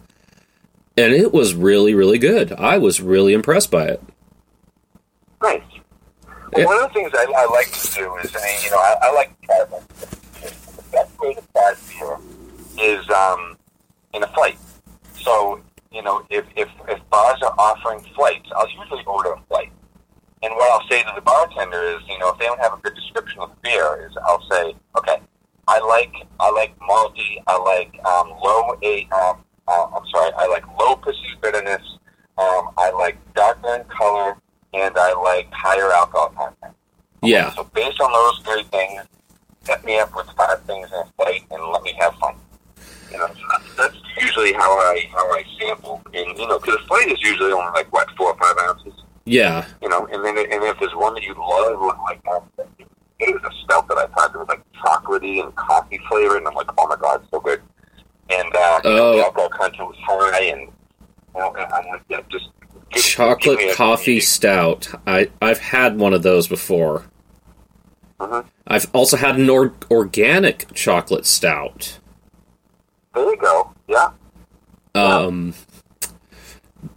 and 0.95 1.11
it 1.13 1.33
was 1.33 1.53
really, 1.55 1.93
really 1.93 2.19
good. 2.19 2.53
I 2.53 2.77
was 2.77 3.01
really 3.01 3.33
impressed 3.33 3.69
by 3.69 3.87
it. 3.87 4.01
Nice. 5.41 5.61
Well, 6.53 6.65
One 6.65 6.83
of 6.83 6.89
the 6.89 6.93
things 6.93 7.11
I, 7.13 7.25
I 7.35 7.45
like 7.45 7.71
to 7.71 7.93
do 7.93 8.15
is, 8.17 8.35
I 8.35 8.45
mean, 8.45 8.63
you 8.63 8.71
know, 8.71 8.77
I, 8.77 8.95
I 9.03 9.11
like 9.13 9.39
to 9.41 9.45
try. 9.45 9.65
The 9.65 10.83
best 10.91 11.19
way 11.19 11.33
to 11.33 11.43
try 11.53 11.73
beer 11.89 12.17
is 12.79 13.09
um, 13.09 13.57
in 14.13 14.23
a 14.23 14.27
flight. 14.33 14.57
So, 15.13 15.61
you 15.91 16.01
know, 16.01 16.25
if, 16.29 16.45
if, 16.55 16.69
if 16.87 17.09
bars 17.09 17.41
are 17.43 17.53
offering 17.57 17.99
flights, 18.15 18.49
I'll 18.55 18.69
usually 18.69 19.03
order 19.05 19.33
a 19.33 19.41
flight. 19.47 19.71
And 20.43 20.53
what 20.53 20.71
I'll 20.71 20.87
say 20.89 21.03
to 21.03 21.11
the 21.15 21.21
bartender 21.21 21.97
is, 21.97 22.01
you 22.07 22.17
know, 22.19 22.29
if 22.29 22.39
they 22.39 22.45
don't 22.45 22.59
have 22.59 22.73
a 22.73 22.77
good 22.77 22.95
description 22.95 23.39
of 23.39 23.49
the 23.49 23.55
beer, 23.63 24.07
is 24.07 24.15
I'll 24.25 24.43
say, 24.49 24.75
okay, 24.97 25.17
I 25.67 25.79
like 25.79 26.13
I 26.39 26.49
like 26.51 26.77
malty, 26.79 27.41
I 27.47 27.57
like 27.57 27.93
um, 28.05 28.29
low 28.41 28.77
a 28.83 29.07
um, 29.11 29.43
uh, 29.67 29.87
I'm 29.95 30.07
sorry, 30.13 30.31
I 30.37 30.47
like 30.47 30.63
low 30.79 30.95
perceived 30.95 31.41
bitterness, 31.41 31.81
um, 32.37 32.69
I 32.77 32.91
like 32.91 33.17
darker 33.33 33.75
in 33.75 33.83
color, 33.85 34.37
and 34.81 34.97
I 34.97 35.13
like 35.13 35.51
higher 35.51 35.91
alcohol 35.91 36.29
content. 36.37 36.75
Yeah, 37.23 37.51
So 37.55 37.63
based 37.73 37.99
on 37.99 38.11
those 38.11 38.39
three 38.45 38.63
things, 38.63 39.01
set 39.63 39.83
me 39.83 39.99
up 39.99 40.15
with 40.15 40.27
five 40.37 40.61
things 40.63 40.87
in 40.91 40.99
a 40.99 41.11
plate 41.21 41.43
and 41.51 41.61
let 41.71 41.81
me 41.83 41.93
have 41.99 42.13
fun. 42.15 42.35
You 43.11 43.17
know, 43.17 43.27
that's, 43.77 43.95
usually 44.21 44.51
how 44.53 44.71
I 44.71 45.07
how 45.11 45.25
I 45.31 45.43
sample. 45.59 46.01
And 46.13 46.37
you 46.37 46.47
know, 46.47 46.57
because 46.59 46.75
a 46.83 46.87
flight 46.87 47.07
is 47.07 47.21
usually 47.21 47.51
only 47.51 47.71
like 47.73 47.91
what 47.93 48.09
four 48.17 48.31
or 48.33 48.37
five 48.37 48.55
ounces. 48.67 48.93
yeah, 49.25 49.63
You 49.81 49.89
know, 49.89 50.07
and 50.11 50.23
then 50.25 50.37
and 50.37 50.63
if 50.63 50.79
there's 50.79 50.95
one 50.95 51.13
that 51.13 51.23
you 51.23 51.35
love, 51.37 51.79
like 52.03 52.19
um, 52.27 52.43
it 53.19 53.33
was 53.33 53.43
a 53.43 53.63
stout 53.63 53.87
that 53.89 53.97
I 53.97 54.05
tried 54.07 54.33
that 54.33 54.39
was 54.39 54.47
like 54.47 54.61
chocolatey 54.83 55.43
and 55.43 55.55
coffee 55.55 55.99
flavored, 56.09 56.37
and 56.39 56.47
I'm 56.47 56.55
like, 56.55 56.69
oh 56.77 56.87
my 56.87 56.95
god, 56.95 57.21
it's 57.21 57.29
so 57.31 57.39
good. 57.39 57.61
And 58.29 58.55
uh, 58.55 58.81
you 58.83 58.89
know, 58.95 59.11
Oh. 59.11 59.17
the 59.17 59.23
alcohol 59.23 59.49
content 59.49 59.87
was 59.87 59.97
high, 60.03 60.41
and 60.45 60.61
you 60.61 61.39
know, 61.39 61.53
and 61.53 61.71
I'm 61.73 61.85
like, 61.89 62.01
yeah, 62.09 62.21
just 62.29 62.45
give- 62.91 63.03
chocolate 63.03 63.73
coffee 63.75 64.19
stout. 64.19 64.89
I 65.05 65.29
I've 65.41 65.59
had 65.59 65.97
one 65.97 66.13
of 66.13 66.23
those 66.23 66.47
before. 66.47 67.03
Mhm. 68.19 68.45
I've 68.65 68.87
also 68.93 69.17
had 69.17 69.37
an 69.37 69.49
or- 69.49 69.73
organic 69.91 70.73
chocolate 70.73 71.25
stout. 71.25 71.99
There 73.13 73.23
you 73.25 73.37
go. 73.37 73.71
Yeah. 73.87 74.09
Um, 74.95 75.53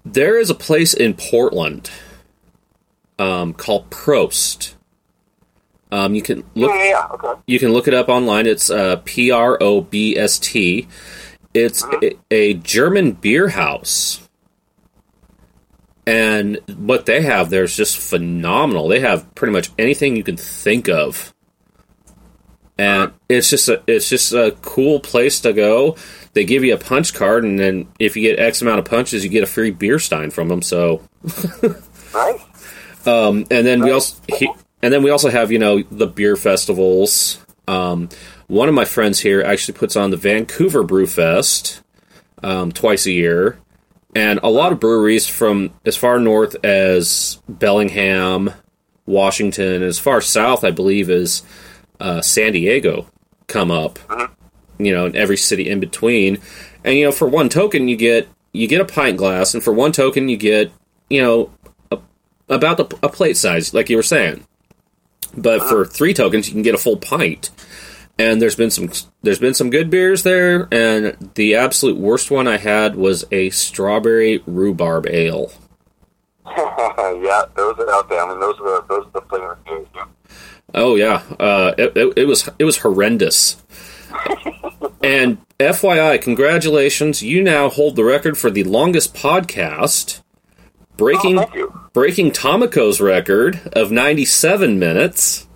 there 0.05 0.39
is 0.39 0.49
a 0.51 0.55
place 0.55 0.95
in 0.95 1.15
Portland 1.15 1.91
um, 3.19 3.53
called 3.53 3.91
Prost. 3.91 4.75
Um, 5.93 6.15
you 6.15 6.23
can 6.23 6.45
look 6.55 6.71
yeah, 6.75 6.85
yeah. 6.85 7.07
Okay. 7.13 7.41
You 7.47 7.59
can 7.59 7.73
look 7.73 7.89
it 7.89 7.95
up 7.95 8.09
online. 8.09 8.47
It's 8.47 8.71
uh, 8.71 8.97
P 9.05 9.31
R 9.31 9.59
O 9.61 9.81
B 9.83 10.17
S 10.17 10.39
T. 10.39 10.87
It's 11.53 11.85
a, 12.03 12.17
a 12.31 12.55
German 12.55 13.13
beer 13.13 13.49
house. 13.49 14.21
And 16.11 16.59
what 16.77 17.07
they 17.07 17.23
have 17.23 17.51
there 17.51 17.63
is 17.63 17.77
just 17.77 17.97
phenomenal. 17.97 18.89
They 18.89 18.99
have 18.99 19.33
pretty 19.37 19.53
much 19.53 19.71
anything 19.79 20.17
you 20.17 20.25
can 20.25 20.37
think 20.37 20.89
of. 20.89 21.33
And 22.77 23.13
it's 23.29 23.49
just 23.49 23.69
a 23.69 23.81
it's 23.87 24.09
just 24.09 24.33
a 24.33 24.57
cool 24.61 24.99
place 24.99 25.41
to 25.43 25.53
go. 25.53 25.97
They 26.33 26.45
give 26.45 26.65
you 26.65 26.75
a 26.75 26.79
punch 26.79 27.15
card, 27.15 27.45
and 27.45 27.61
then 27.61 27.87
if 28.01 28.17
you 28.17 28.23
get 28.23 28.41
X 28.41 28.61
amount 28.61 28.81
of 28.81 28.87
punches, 28.87 29.23
you 29.23 29.31
get 29.31 29.45
a 29.45 29.47
free 29.47 29.71
beer 29.71 30.01
stein 30.01 30.31
from 30.31 30.49
them. 30.49 30.63
So 30.63 31.03
Nice. 32.13 32.43
and 33.49 33.65
then 33.65 33.81
we 33.85 33.93
also 33.93 34.21
he, 34.37 34.51
and 34.83 34.93
then 34.93 35.05
we 35.05 35.11
also 35.11 35.31
have 35.31 35.53
you 35.53 35.61
know 35.61 35.83
the 35.93 36.09
beer 36.09 36.35
festivals. 36.35 37.39
Um, 37.69 38.09
one 38.49 38.69
of 38.69 38.75
my 38.75 38.85
friends 38.85 39.21
here 39.21 39.43
actually 39.43 39.75
puts 39.79 39.95
on 39.95 40.11
the 40.11 40.17
Vancouver 40.17 40.83
Brew 40.83 41.07
Fest 41.07 41.83
um, 42.43 42.73
twice 42.73 43.07
a 43.07 43.13
year, 43.13 43.59
and 44.15 44.41
a 44.43 44.51
lot 44.51 44.73
of 44.73 44.81
breweries 44.81 45.27
from 45.27 45.73
as 45.85 45.97
far 45.97 46.19
north 46.19 46.57
as 46.65 47.39
Bellingham, 47.49 48.51
Washington, 49.07 49.83
as 49.83 49.99
far 49.99 50.21
south 50.21 50.65
I 50.65 50.71
believe 50.71 51.11
as 51.11 51.43
uh, 51.99 52.21
San 52.21 52.53
Diego 52.53 53.07
come 53.47 53.71
up. 53.71 53.99
You 54.79 54.95
know, 54.95 55.05
in 55.05 55.15
every 55.15 55.37
city 55.37 55.69
in 55.69 55.79
between, 55.79 56.39
and 56.85 56.97
you 56.97 57.05
know 57.05 57.13
for 57.13 57.29
one 57.29 57.51
token 57.51 57.87
you 57.87 57.97
get 57.97 58.27
you 58.53 58.67
get 58.67 58.81
a 58.81 58.87
pint 58.87 59.19
glass, 59.19 59.53
and 59.53 59.63
for 59.63 59.75
one 59.75 59.93
token 59.93 60.31
you 60.31 60.39
get 60.39 60.73
you 61.11 61.21
know 61.21 61.51
about 62.49 62.79
the, 62.79 62.99
a 63.03 63.09
plate 63.09 63.37
size, 63.37 63.75
like 63.75 63.91
you 63.91 63.97
were 63.97 64.03
saying. 64.03 64.45
But 65.37 65.63
for 65.63 65.85
three 65.85 66.15
tokens, 66.15 66.49
you 66.49 66.55
can 66.55 66.63
get 66.63 66.75
a 66.75 66.79
full 66.79 66.97
pint. 66.97 67.51
And 68.21 68.43
there's 68.43 68.55
been 68.55 68.71
some 68.71 68.91
there's 69.23 69.39
been 69.39 69.55
some 69.55 69.71
good 69.71 69.89
beers 69.89 70.25
there, 70.25 70.69
and 70.71 71.31
the 71.37 71.55
absolute 71.55 71.97
worst 71.97 72.31
one 72.31 72.47
I 72.47 72.59
had 72.59 72.95
was 72.95 73.25
a 73.33 73.49
strawberry 73.49 74.43
rhubarb 74.47 75.07
ale. 75.07 75.51
yeah, 76.55 77.45
those 77.57 77.79
are 77.79 77.91
out 77.91 78.11
there. 78.11 78.21
I 78.21 78.29
mean, 78.29 78.39
those 78.39 78.61
are 78.61 78.83
the, 78.83 78.87
those 78.91 79.07
are 79.07 79.11
the 79.13 79.23
flavor 79.23 79.59
beers. 79.65 79.87
Yeah. 79.95 80.05
Oh 80.75 80.97
yeah, 80.97 81.23
uh, 81.39 81.73
it, 81.79 81.97
it, 81.97 82.19
it 82.19 82.25
was 82.27 82.51
it 82.59 82.65
was 82.65 82.77
horrendous. 82.77 83.63
and 85.03 85.39
FYI, 85.59 86.21
congratulations! 86.21 87.23
You 87.23 87.43
now 87.43 87.71
hold 87.71 87.97
the 87.97 88.05
record 88.05 88.37
for 88.37 88.51
the 88.51 88.65
longest 88.65 89.15
podcast, 89.15 90.21
breaking 90.99 91.39
Oh, 91.39 91.89
breaking 91.95 92.33
Tomoko's 92.33 93.01
record 93.01 93.63
of 93.73 93.91
97 93.91 94.79
minutes. 94.79 95.47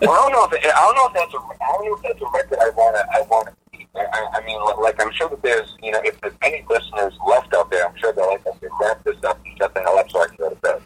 Well, 0.00 0.12
I 0.12 0.16
don't 0.16 0.32
know 0.32 0.48
if 0.50 0.64
I 0.64 0.80
don't 0.80 0.94
know 0.94 1.06
if 1.08 1.14
that's 1.14 1.34
a 1.34 1.38
I 1.38 1.66
don't 1.72 1.84
know 1.86 1.96
if 1.96 2.02
that's 2.02 2.22
a 2.22 2.26
record 2.32 2.58
I 2.60 2.70
want 2.70 2.96
to 2.96 3.04
I 3.12 3.20
want 3.22 3.48
to 3.48 3.76
keep. 3.76 3.88
I, 3.96 4.04
I 4.04 4.38
I 4.38 4.46
mean, 4.46 4.58
like 4.80 5.00
I'm 5.02 5.12
sure 5.12 5.28
that 5.28 5.42
there's 5.42 5.76
you 5.82 5.90
know 5.90 6.00
if 6.04 6.20
there's 6.20 6.34
any 6.42 6.64
listeners 6.70 7.12
left 7.26 7.52
out 7.54 7.70
there, 7.70 7.86
I'm 7.86 7.96
sure 7.96 8.12
they'll 8.12 8.28
like 8.28 8.44
to 8.44 8.52
wrap 8.80 9.02
this 9.04 9.22
up 9.24 9.40
and 9.44 9.58
shut 9.58 9.74
the 9.74 9.80
hell 9.80 9.98
up 9.98 10.10
so 10.10 10.22
I 10.22 10.26
can 10.28 10.36
go 10.36 10.50
to 10.50 10.56
bed. 10.56 10.82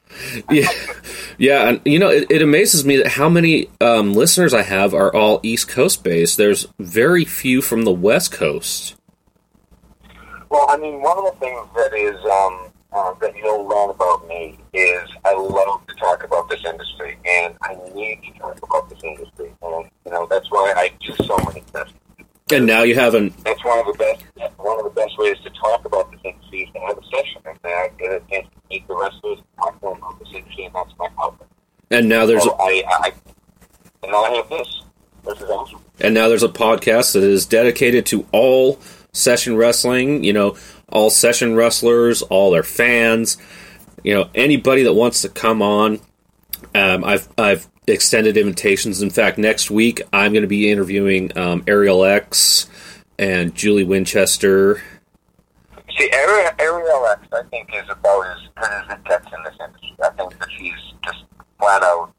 yeah, 0.51 0.69
yeah, 1.39 1.69
and 1.69 1.81
you 1.85 1.99
know 1.99 2.09
it, 2.09 2.31
it 2.31 2.43
amazes 2.43 2.85
me 2.85 2.97
that 2.97 3.09
how 3.09 3.29
many 3.29 3.69
um, 3.81 4.15
listeners 4.15 4.55
I 4.55 4.63
have 4.63 4.95
are 4.95 5.15
all 5.15 5.41
East 5.43 5.69
Coast 5.69 6.03
based. 6.03 6.37
There's 6.37 6.67
very 6.79 7.25
few 7.25 7.61
from 7.61 7.85
the 7.85 7.93
West 7.93 8.33
Coast. 8.33 8.97
Well, 10.49 10.67
I 10.69 10.77
mean, 10.79 11.03
one 11.03 11.19
of 11.19 11.25
the 11.25 11.39
things 11.39 11.67
that 11.75 11.93
is 11.95 12.17
um, 12.25 12.66
uh, 12.97 13.13
that 13.21 13.37
you'll 13.37 13.65
learn 13.69 13.91
about 13.91 14.27
me 14.27 14.59
is 14.73 15.09
I 15.25 15.35
love 15.35 15.87
to 15.87 15.95
talk 15.97 16.25
about 16.25 16.49
this 16.49 16.65
industry, 16.65 17.19
and 17.27 17.55
I 17.63 17.75
need 17.95 18.21
to 18.33 18.39
talk 18.39 18.59
about 18.63 18.89
this 18.89 18.99
industry, 19.05 19.53
and 19.63 19.87
you 20.07 20.13
know 20.13 20.27
that's 20.31 20.51
why 20.51 20.73
I 20.77 20.91
do 21.07 21.15
so 21.25 21.37
much 21.39 21.63
And 22.53 22.65
now 22.65 22.83
you 22.83 22.95
haven't. 22.95 23.37
that's 23.45 23.63
one 23.65 23.79
of 23.81 23.87
the 23.87 23.99
best 23.99 24.25
one 24.59 24.79
of 24.79 24.85
the 24.85 24.91
best 24.91 25.13
ways 25.19 25.37
to 25.45 25.51
talk 25.51 25.85
about 25.85 26.11
this 26.11 26.21
industry 26.25 26.63
is 26.63 26.73
to 26.73 26.81
have 26.81 26.97
a 26.97 27.03
session 27.05 27.43
and 27.45 27.59
then 27.63 27.73
I 27.73 27.89
get 27.99 28.13
a 28.13 28.21
chance 28.31 28.47
to 28.47 28.61
meet 28.71 28.87
the 28.89 28.95
wrestlers 28.97 29.39
and 29.39 29.47
talk 29.59 29.75
to 29.81 29.87
them 29.89 29.99
about 29.99 30.19
this 30.21 30.29
industry 30.35 30.65
and 30.65 30.75
that's 30.75 30.93
my 30.99 31.09
outlet. 31.21 31.49
And 31.91 32.09
now 32.09 32.25
there's. 32.25 32.45
So 32.45 32.57
A, 32.61 32.85
I, 32.85 32.85
I 32.89 33.13
and 34.03 34.13
now 34.13 34.25
I 34.25 34.31
have 34.37 34.49
this. 34.49 34.83
This 35.25 35.41
is 35.41 35.51
awesome. 35.51 35.81
and 36.01 36.15
now 36.15 36.29
there's 36.29 36.45
a 36.45 36.49
podcast 36.49 37.13
that 37.15 37.25
is 37.25 37.47
dedicated 37.47 38.07
to 38.07 38.27
all 38.33 38.79
session 39.13 39.57
wrestling. 39.57 40.23
You 40.25 40.33
know, 40.33 40.57
all 40.91 41.11
session 41.11 41.55
wrestlers, 41.55 42.23
all 42.23 42.51
their 42.51 42.63
fans. 42.63 43.37
You 44.03 44.15
know, 44.15 44.31
anybody 44.35 44.85
that 44.85 44.93
wants 44.93 45.23
to 45.23 45.29
come 45.29 45.63
on. 45.63 46.01
Um, 46.75 47.05
I've 47.05 47.29
I've 47.37 47.69
extended 47.87 48.37
invitations. 48.37 49.03
In 49.03 49.11
fact, 49.11 49.39
next 49.39 49.71
week 49.71 50.03
I'm 50.13 50.33
going 50.33 50.43
to 50.43 50.49
be 50.49 50.71
interviewing 50.71 51.37
um, 51.37 51.65
Ariel 51.67 52.05
X 52.05 52.69
and 53.19 53.55
Julie 53.55 53.85
Winchester. 53.85 54.83
See, 55.97 56.11
Ariel, 56.13 56.51
Ariel 56.59 57.07
X, 57.07 57.27
I 57.33 57.43
think, 57.51 57.71
is 57.75 57.89
about 57.89 58.27
as 58.27 58.39
good 58.55 58.71
as 58.71 58.93
it 58.93 59.05
gets 59.05 59.27
in 59.27 59.43
this 59.45 59.55
industry. 59.65 59.97
I 60.05 60.11
think 60.11 60.39
that 60.39 60.49
she's 60.59 60.75
just 61.05 61.25
flat 61.59 61.83
out 61.83 62.13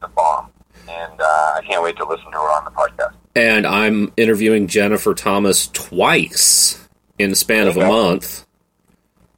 the 0.00 0.08
bomb, 0.08 0.50
and 0.88 1.20
uh, 1.20 1.54
I 1.56 1.60
can't 1.68 1.82
wait 1.82 1.96
to 1.96 2.04
listen 2.04 2.26
to 2.26 2.32
her 2.32 2.38
on 2.38 2.64
the 2.64 2.70
podcast. 2.70 3.14
and 3.34 3.66
I'm 3.66 4.12
interviewing 4.16 4.68
Jennifer 4.68 5.14
Thomas 5.14 5.66
twice 5.68 6.83
in 7.18 7.30
the 7.30 7.36
span 7.36 7.68
of 7.68 7.76
a 7.76 7.86
month. 7.86 8.46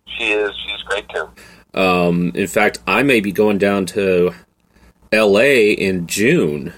She 0.06 0.24
is, 0.32 0.50
she's 0.66 0.82
great 0.82 1.08
too. 1.08 1.28
Um, 1.78 2.32
in 2.34 2.46
fact, 2.46 2.78
I 2.86 3.02
may 3.02 3.20
be 3.20 3.32
going 3.32 3.58
down 3.58 3.86
to 3.86 4.32
L.A. 5.12 5.72
in 5.72 6.06
June 6.06 6.72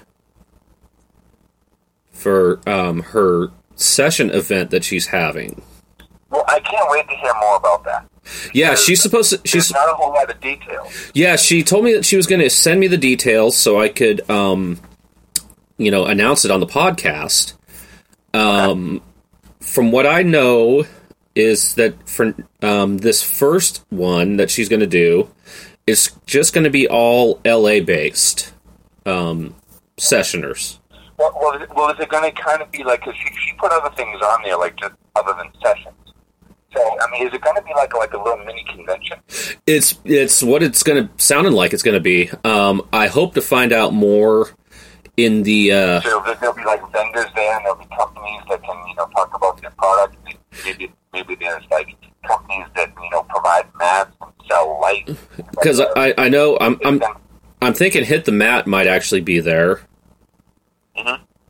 for 2.11 2.59
um, 2.67 3.01
her 3.01 3.49
session 3.75 4.29
event 4.29 4.71
that 4.71 4.83
she's 4.83 5.07
having. 5.07 5.61
Well, 6.29 6.43
I 6.47 6.59
can't 6.59 6.89
wait 6.91 7.07
to 7.07 7.15
hear 7.15 7.33
more 7.41 7.55
about 7.55 7.83
that. 7.85 8.05
Yeah, 8.53 8.75
she's 8.75 9.01
supposed 9.01 9.31
to. 9.31 9.41
She's 9.47 9.71
not 9.71 9.89
a 9.89 9.93
whole 9.93 10.13
lot 10.13 10.29
of 10.29 10.39
details. 10.39 11.11
yeah. 11.15 11.35
She 11.35 11.63
told 11.63 11.85
me 11.85 11.93
that 11.93 12.05
she 12.05 12.15
was 12.15 12.27
going 12.27 12.41
to 12.41 12.49
send 12.49 12.79
me 12.79 12.87
the 12.87 12.97
details 12.97 13.57
so 13.57 13.79
I 13.79 13.89
could, 13.89 14.29
um, 14.29 14.79
you 15.77 15.89
know, 15.89 16.05
announce 16.05 16.45
it 16.45 16.51
on 16.51 16.59
the 16.59 16.67
podcast. 16.67 17.53
Um, 18.33 19.01
from 19.69 19.91
what 19.91 20.05
I 20.07 20.23
know, 20.23 20.85
is 21.35 21.75
that 21.75 22.09
for 22.09 22.33
um, 22.61 22.97
this 22.97 23.21
first 23.21 23.85
one 23.89 24.37
that 24.37 24.49
she's 24.49 24.67
going 24.67 24.79
to 24.79 24.87
do 24.87 25.29
is 25.85 26.11
just 26.25 26.53
going 26.53 26.63
to 26.63 26.69
be 26.69 26.87
all 26.87 27.39
LA 27.45 27.79
based 27.79 28.53
um, 29.05 29.55
sessioners. 29.97 30.79
Well, 31.17 31.37
well, 31.41 31.55
is 31.55 31.63
it- 31.63 31.75
well 31.75 31.91
is 31.91 31.99
it 31.99 32.09
going 32.09 32.29
to 32.33 32.41
kind 32.41 32.61
of 32.61 32.71
be 32.71 32.83
like? 32.83 33.01
Cause 33.01 33.13
she 33.15 33.33
she 33.35 33.53
put 33.59 33.71
other 33.71 33.93
things 33.95 34.19
on 34.21 34.41
there, 34.43 34.57
like 34.57 34.75
just 34.77 34.93
other 35.15 35.33
than 35.37 35.51
sessions. 35.63 35.95
So, 36.75 36.81
I 37.01 37.09
mean, 37.11 37.27
is 37.27 37.33
it 37.33 37.41
going 37.41 37.55
to 37.55 37.61
be 37.63 37.73
like 37.75 37.93
like 37.95 38.13
a 38.13 38.17
little 38.17 38.37
mini 38.45 38.63
convention? 38.65 39.17
It's 39.65 39.99
it's 40.05 40.41
what 40.43 40.63
it's 40.63 40.83
going 40.83 41.07
to 41.07 41.23
sounding 41.23 41.53
like 41.53 41.73
it's 41.73 41.83
going 41.83 41.95
to 41.95 41.99
be. 42.01 42.29
Um, 42.43 42.87
I 42.93 43.07
hope 43.07 43.33
to 43.35 43.41
find 43.41 43.71
out 43.73 43.93
more 43.93 44.49
in 45.25 45.43
the. 45.43 45.71
Uh, 45.71 46.01
So 46.01 46.21
there- 46.25 46.35
there'll 46.35 46.55
be 46.55 46.63
like 46.63 46.81
vendors 46.91 47.25
there, 47.35 47.55
and 47.55 47.65
there'll 47.65 47.77
be 47.77 47.85
companies 47.95 48.41
that 48.49 48.61
can 48.63 48.87
you 48.87 48.95
know 48.95 49.07
talk 49.15 49.33
about 49.35 49.61
their 49.61 49.71
product. 49.71 50.15
Maybe 50.65 50.91
maybe 51.13 51.35
there's 51.35 51.63
like 51.71 51.95
companies 52.27 52.65
that 52.75 52.89
you 53.01 53.09
know 53.11 53.23
provide 53.23 53.65
mats 53.77 54.15
and 54.21 54.31
sell 54.49 54.79
lights. 54.81 55.13
because 55.51 55.79
I, 55.95 56.13
I 56.17 56.29
know 56.29 56.57
I'm 56.59 56.79
I'm 56.85 57.01
I'm 57.61 57.73
thinking 57.73 58.03
hit 58.05 58.25
the 58.25 58.31
mat 58.31 58.67
might 58.67 58.87
actually 58.87 59.21
be 59.21 59.39
there 59.39 59.81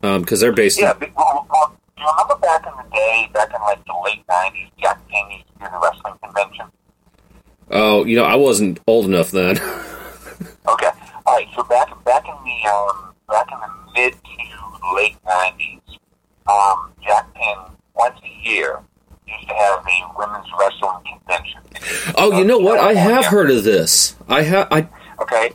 because 0.02 0.40
they're 0.40 0.52
based. 0.52 0.78
Yeah, 0.80 0.92
in, 0.92 0.98
but, 1.00 1.10
well, 1.16 1.46
well, 1.50 1.76
do 1.96 2.02
you 2.02 2.08
remember 2.08 2.36
back 2.36 2.66
in 2.66 2.72
the 2.76 2.96
day, 2.96 3.28
back 3.34 3.50
in 3.54 3.60
like 3.62 3.84
the 3.84 3.94
late 4.04 4.26
'90s, 4.26 4.70
Jack 4.80 4.98
King 5.08 5.30
used 5.32 5.44
to 5.48 5.64
do 5.64 5.70
the 5.70 5.78
wrestling 5.82 6.14
convention? 6.22 6.66
oh, 7.72 8.04
you 8.04 8.16
know 8.16 8.24
I 8.24 8.36
wasn't 8.36 8.80
old 8.86 9.06
enough 9.06 9.30
then. 9.30 9.58
Okay, 10.68 10.88
all 11.26 11.34
right. 11.36 11.48
So 11.54 11.62
back 11.64 11.88
back 12.04 12.24
in 12.26 12.34
the 12.44 12.68
um, 12.70 13.09
back 13.30 13.46
in 13.52 13.58
the 13.60 14.00
mid 14.00 14.12
to 14.12 14.94
late 14.94 15.16
'90s, 15.24 15.80
um, 16.48 16.92
Jack 17.02 17.32
Penn 17.34 17.76
once 17.94 18.18
a 18.24 18.48
year 18.48 18.80
used 19.26 19.48
to 19.48 19.54
have 19.54 19.84
a 19.86 20.18
women's 20.18 20.46
wrestling 20.58 21.02
convention. 21.06 21.60
oh, 22.16 22.36
you 22.38 22.44
know 22.44 22.58
what? 22.58 22.78
I 22.78 22.94
have 22.94 23.26
heard 23.26 23.50
of 23.50 23.64
this. 23.64 24.16
I 24.28 24.42
have 24.42 24.68
I 24.70 24.88
Okay, 25.20 25.52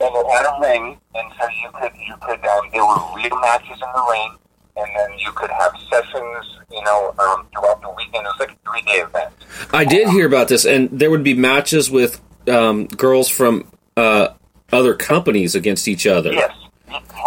and 0.00 0.14
it 0.14 0.26
had 0.30 0.46
a 0.46 0.60
ring, 0.60 0.98
and 1.14 1.32
so 1.38 1.46
you 1.62 1.68
could 1.74 1.92
you 1.96 2.14
could 2.20 2.44
um, 2.46 2.68
there 2.72 2.84
were 2.84 2.98
real 3.14 3.40
matches 3.40 3.72
in 3.72 3.92
the 3.94 4.06
ring, 4.10 4.36
and 4.76 4.88
then 4.96 5.18
you 5.18 5.30
could 5.32 5.50
have 5.50 5.72
sessions, 5.90 6.58
you 6.70 6.82
know, 6.84 7.14
um, 7.18 7.46
throughout 7.52 7.80
the 7.82 7.90
weekend. 7.90 8.24
It 8.26 8.30
was 8.30 8.36
like 8.40 8.50
a 8.52 8.70
three 8.70 8.82
day 8.82 9.00
event. 9.00 9.34
I 9.72 9.84
did 9.84 10.08
hear 10.08 10.26
about 10.26 10.48
this, 10.48 10.64
and 10.64 10.88
there 10.90 11.10
would 11.10 11.24
be 11.24 11.34
matches 11.34 11.90
with 11.90 12.20
um, 12.48 12.86
girls 12.86 13.28
from 13.28 13.70
uh, 13.96 14.28
other 14.72 14.94
companies 14.94 15.54
against 15.54 15.86
each 15.86 16.06
other. 16.06 16.32
Yes. 16.32 16.52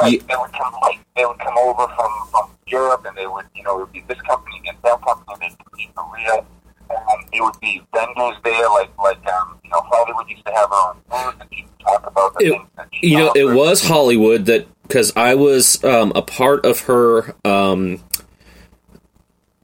Right. 0.01 0.11
Ye- 0.13 0.17
They 0.19 0.35
would 0.35 0.51
come 0.53 0.73
like 0.81 0.99
they 1.15 1.25
would 1.25 1.39
come 1.39 1.57
over 1.57 1.87
from, 1.95 2.11
from 2.31 2.49
Europe 2.67 3.05
and 3.07 3.15
they 3.17 3.27
would 3.27 3.45
you 3.55 3.63
know 3.63 3.75
it 3.77 3.79
would 3.81 3.91
be 3.93 4.01
this 4.07 4.19
company 4.21 4.59
against 4.59 4.81
that 4.83 5.01
company 5.01 5.33
they'd 5.39 5.57
compete 5.59 5.89
for 5.95 6.05
real. 6.15 6.45
Um, 6.89 7.25
there 7.31 7.43
would 7.43 7.59
be 7.61 7.81
vendors 7.93 8.35
there 8.43 8.69
like 8.69 8.91
like 8.97 9.25
um, 9.33 9.59
you 9.63 9.69
know 9.71 9.81
Hollywood 9.81 10.29
used 10.29 10.45
to 10.45 10.51
have 10.53 10.69
her 10.69 10.89
own 10.89 10.97
booth 11.09 11.41
and 11.41 11.49
she'd 11.53 11.67
talk 11.83 12.05
about 12.05 12.33
the 12.37 12.45
It- 12.45 12.51
things 12.51 12.67
that 12.77 12.87
she 12.93 13.07
You 13.09 13.17
know, 13.17 13.31
it 13.35 13.45
was 13.55 13.87
Hollywood 13.87 14.45
that 14.45 14.67
because 14.83 15.11
I 15.15 15.33
was 15.35 15.83
um, 15.83 16.11
a 16.15 16.21
part 16.21 16.65
of 16.65 16.81
her 16.81 17.35
um, 17.43 17.99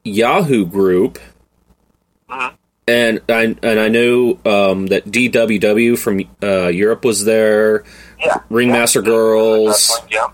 Yahoo 0.03 0.65
group, 0.65 1.19
Mhm. 2.29 2.53
and 2.87 3.21
I 3.29 3.55
and 3.61 3.79
I 3.79 3.87
knew 3.89 4.39
um, 4.45 4.87
that 4.87 5.05
DWW 5.11 5.97
from 5.97 6.21
uh, 6.41 6.67
Europe 6.69 7.05
was 7.05 7.25
there. 7.25 7.83
Yeah. 8.21 8.37
Ringmaster 8.49 8.99
yeah. 8.99 9.05
Girls. 9.05 9.99
Yeah. 10.09 10.25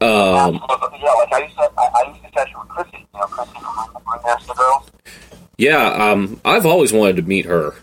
Um, 0.00 0.60
Absolutely. 0.70 0.98
yeah, 1.02 1.12
like 1.12 1.32
I 1.32 1.42
used 1.44 1.54
to 1.56 1.70
I, 1.78 1.88
I 1.94 2.08
used 2.10 2.22
to 2.24 2.30
session 2.36 2.54
with 2.60 2.68
Chrissy, 2.70 3.06
you 3.14 3.20
know, 3.20 3.26
Chrissy 3.26 3.58
from 3.60 4.02
Ringmaster 4.12 4.54
Girls. 4.54 4.90
yeah, 5.58 5.86
um, 6.10 6.40
I've 6.44 6.66
always 6.66 6.92
wanted 6.92 7.16
to 7.16 7.22
meet 7.22 7.44
her. 7.46 7.74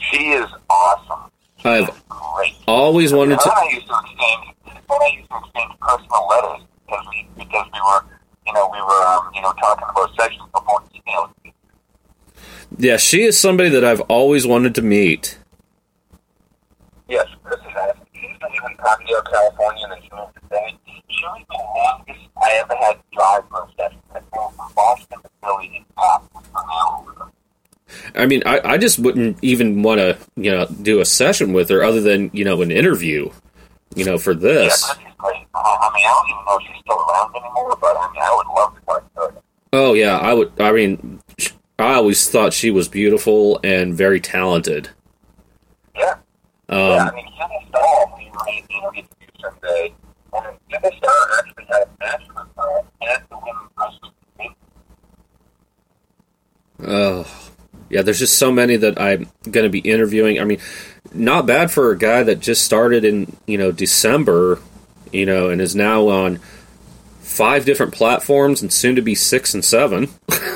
She 0.00 0.30
is 0.30 0.46
awesome. 0.70 1.30
She 1.58 1.68
I've 1.68 1.88
is 1.90 1.94
great. 2.08 2.54
always 2.66 3.12
wanted 3.12 3.32
And 3.32 3.40
to. 3.42 3.52
I 3.52 3.68
used 3.72 3.86
to 3.86 3.94
exchange. 4.00 4.56
I 4.90 5.16
used 5.16 5.28
to 5.30 5.36
exchange 5.38 5.72
personal 5.80 6.26
letters 6.28 6.66
because 6.86 7.06
we 7.10 7.28
because 7.36 7.66
we 7.72 7.80
were 7.80 8.04
you 8.46 8.52
know 8.54 8.68
we 8.72 8.78
were 8.80 9.02
um, 9.06 9.30
you 9.34 9.42
know 9.42 9.52
talking 9.60 9.84
about 9.90 10.10
sessions 10.18 10.42
before 10.54 10.82
email. 10.94 11.30
Yeah, 12.78 12.96
she 12.96 13.22
is 13.24 13.38
somebody 13.38 13.68
that 13.68 13.84
I've 13.84 14.00
always 14.02 14.46
wanted 14.46 14.74
to 14.76 14.82
meet. 14.82 15.38
Yes, 17.08 17.26
Chris 17.44 17.60
is 17.60 17.66
live 18.52 18.70
in 18.70 18.76
Pasadena, 18.76 19.22
California, 19.30 19.82
and 19.84 19.92
then 19.92 20.02
she 20.02 20.10
moved 20.14 20.34
to 20.34 20.40
Philly. 20.48 20.78
She 21.08 21.24
was 21.24 21.42
the 21.48 21.56
longest 21.56 22.28
I 22.42 22.50
ever 22.62 22.76
had 22.76 22.92
to 22.92 23.02
drive 23.12 23.48
for 23.48 23.64
a 23.64 23.68
session. 23.76 24.00
I 24.14 24.20
drove 24.32 24.54
from 24.54 24.72
Boston 24.74 25.18
to 25.22 25.30
Philly 25.42 25.76
in 25.76 25.84
half 25.96 26.22
an 26.34 26.42
hour 26.56 27.04
with 27.06 27.16
her. 27.18 27.32
I 28.14 28.26
mean, 28.26 28.42
I, 28.46 28.60
I 28.64 28.78
just 28.78 28.98
wouldn't 28.98 29.38
even 29.42 29.82
want 29.82 30.00
to, 30.00 30.18
you 30.36 30.50
know, 30.50 30.66
do 30.66 31.00
a 31.00 31.04
session 31.04 31.52
with 31.52 31.68
her 31.68 31.82
other 31.82 32.00
than, 32.00 32.30
you 32.32 32.44
know, 32.44 32.62
an 32.62 32.70
interview, 32.70 33.30
you 33.94 34.04
know, 34.04 34.18
for 34.18 34.32
Yeah, 34.32 34.38
this. 34.38 34.90
Uh, 34.90 34.94
I 35.24 35.32
mean, 35.32 35.46
I 35.54 36.08
don't 36.08 36.30
even 36.30 36.44
know 36.44 36.56
if 36.56 36.62
she's 36.66 36.80
still 36.80 36.98
around 36.98 37.36
anymore, 37.36 37.76
but 37.80 37.96
I 37.96 38.12
mean, 38.12 38.22
I 38.22 38.34
would 38.34 38.46
love 38.54 38.74
to 38.74 38.80
talk 38.86 39.14
to 39.14 39.20
her. 39.20 39.42
Oh, 39.74 39.92
yeah, 39.92 40.18
I 40.18 40.32
would, 40.32 40.52
I 40.60 40.72
mean, 40.72 41.20
I 41.78 41.94
always 41.94 42.28
thought 42.28 42.52
she 42.52 42.70
was 42.70 42.88
beautiful 42.88 43.60
and 43.62 43.94
very 43.94 44.20
talented. 44.20 44.88
Yeah. 45.94 46.14
Um, 46.72 46.78
yeah, 46.78 47.04
I 47.04 47.14
mean, 47.14 47.26
Jimmy 47.36 47.66
Star, 47.68 48.14
we 48.16 48.30
might, 48.30 48.64
you 48.70 48.80
know, 48.80 48.90
get 48.92 49.04
to 49.04 49.16
do 49.20 49.26
someday. 49.42 49.94
And 50.32 50.58
Jimmy 50.70 50.96
Star 50.96 51.28
actually 51.38 51.64
had 51.66 51.82
a 51.82 52.18
with 52.34 52.46
her 52.56 52.78
at 53.10 53.28
the 53.28 53.36
women's 53.36 53.70
wrestling. 53.76 54.54
Oh, 56.82 57.50
yeah. 57.90 58.00
There's 58.00 58.18
just 58.18 58.38
so 58.38 58.50
many 58.50 58.76
that 58.76 58.98
I'm 58.98 59.30
going 59.50 59.64
to 59.64 59.68
be 59.68 59.80
interviewing. 59.80 60.40
I 60.40 60.44
mean, 60.44 60.60
not 61.12 61.44
bad 61.44 61.70
for 61.70 61.90
a 61.90 61.98
guy 61.98 62.22
that 62.22 62.40
just 62.40 62.64
started 62.64 63.04
in 63.04 63.36
you 63.46 63.58
know 63.58 63.70
December, 63.70 64.58
you 65.12 65.26
know, 65.26 65.50
and 65.50 65.60
is 65.60 65.76
now 65.76 66.08
on 66.08 66.38
five 67.20 67.66
different 67.66 67.92
platforms 67.92 68.62
and 68.62 68.72
soon 68.72 68.96
to 68.96 69.02
be 69.02 69.14
six 69.14 69.52
and 69.52 69.62
seven. 69.62 70.08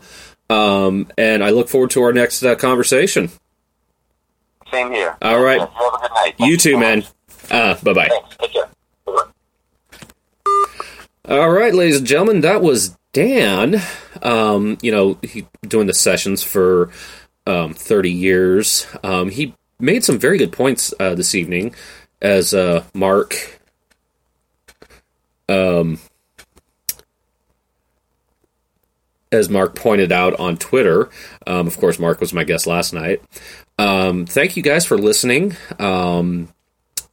um, 0.50 1.08
and 1.18 1.44
I 1.44 1.50
look 1.52 1.70
forward 1.70 1.92
to 1.92 2.02
our 2.04 2.14
next 2.14 2.42
uh, 2.44 2.56
conversation. 2.56 3.30
Same 4.72 4.92
here. 4.92 5.16
All 5.22 5.40
right. 5.42 5.60
You 5.60 5.68
have 5.68 5.94
a 5.94 5.98
good 6.00 6.12
night. 6.16 6.36
You 6.40 6.58
too, 6.58 6.72
so 6.72 6.80
man. 6.80 7.04
Uh, 7.52 7.76
bye 7.84 7.94
bye. 7.94 8.08
Thanks. 8.08 8.38
Take 8.38 8.54
care. 8.54 8.70
All 11.26 11.50
right, 11.50 11.74
ladies 11.74 12.00
and 12.00 12.08
gentlemen, 12.08 12.42
that 12.42 12.62
was 12.62 12.98
Dan. 13.14 13.82
Um, 14.22 14.78
you 14.82 14.92
know, 14.92 15.18
he 15.24 15.48
doing 15.66 15.88
the 15.88 15.94
sessions 15.94 16.44
for 16.44 16.90
um, 17.48 17.74
thirty 17.74 18.12
years. 18.12 18.86
Um, 19.04 19.30
he 19.30 19.56
made 19.80 20.04
some 20.04 20.20
very 20.20 20.38
good 20.38 20.52
points 20.52 20.94
uh, 21.00 21.16
this 21.16 21.34
evening, 21.34 21.76
as 22.22 22.54
uh, 22.54 22.84
Mark. 22.94 23.62
Um, 25.48 25.98
as 29.32 29.48
Mark 29.48 29.76
pointed 29.76 30.12
out 30.12 30.38
on 30.42 30.58
Twitter. 30.58 31.10
Um, 31.48 31.68
of 31.68 31.78
course, 31.78 32.00
Mark 32.00 32.20
was 32.20 32.34
my 32.34 32.44
guest 32.44 32.68
last 32.68 32.92
night. 32.92 33.22
Um, 33.80 34.26
thank 34.26 34.58
you 34.58 34.62
guys 34.62 34.86
for 34.86 34.98
listening. 34.98 35.56
Um, 35.80 36.50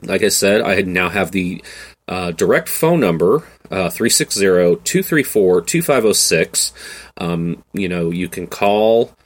like 0.02 0.24
I 0.24 0.28
said, 0.30 0.62
I 0.62 0.80
now 0.82 1.10
have 1.10 1.30
the 1.30 1.62
uh, 2.10 2.32
direct 2.32 2.68
phone 2.68 3.00
number 3.00 3.44
uh, 3.70 3.88
360-234-2506. 3.88 6.72
Um, 7.18 7.64
you 7.72 7.88
know, 7.88 8.10
you 8.10 8.28
can 8.28 8.46
call 8.46 9.16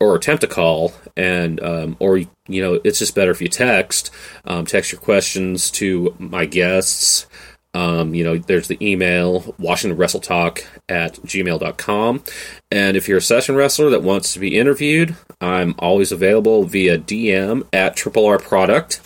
or 0.00 0.16
attempt 0.16 0.40
to 0.40 0.48
call, 0.48 0.92
and 1.16 1.62
um, 1.62 1.96
or 2.00 2.18
you 2.18 2.28
know, 2.48 2.80
it's 2.82 2.98
just 2.98 3.14
better 3.14 3.30
if 3.30 3.40
you 3.40 3.46
text. 3.48 4.10
Um, 4.44 4.66
text 4.66 4.90
your 4.90 5.00
questions 5.00 5.70
to 5.72 6.16
my 6.18 6.44
guests. 6.44 7.26
Um, 7.74 8.14
you 8.14 8.22
know, 8.22 8.36
there's 8.36 8.68
the 8.68 8.76
email, 8.86 9.54
Washington 9.58 9.96
Wrestle 9.96 10.20
Talk 10.20 10.62
at 10.88 11.14
gmail.com. 11.14 12.22
And 12.70 12.96
if 12.98 13.08
you're 13.08 13.18
a 13.18 13.22
session 13.22 13.54
wrestler 13.54 13.88
that 13.90 14.02
wants 14.02 14.32
to 14.34 14.40
be 14.40 14.58
interviewed, 14.58 15.16
I'm 15.40 15.74
always 15.78 16.12
available 16.12 16.64
via 16.64 16.98
DM 16.98 17.66
at 17.72 17.96
Triple 17.96 18.26
R 18.26 18.38
Product. 18.38 19.00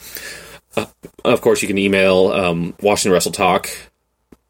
Uh, 0.76 0.86
of 1.24 1.40
course, 1.40 1.62
you 1.62 1.68
can 1.68 1.78
email 1.78 2.28
um, 2.28 2.74
Washington 2.80 3.16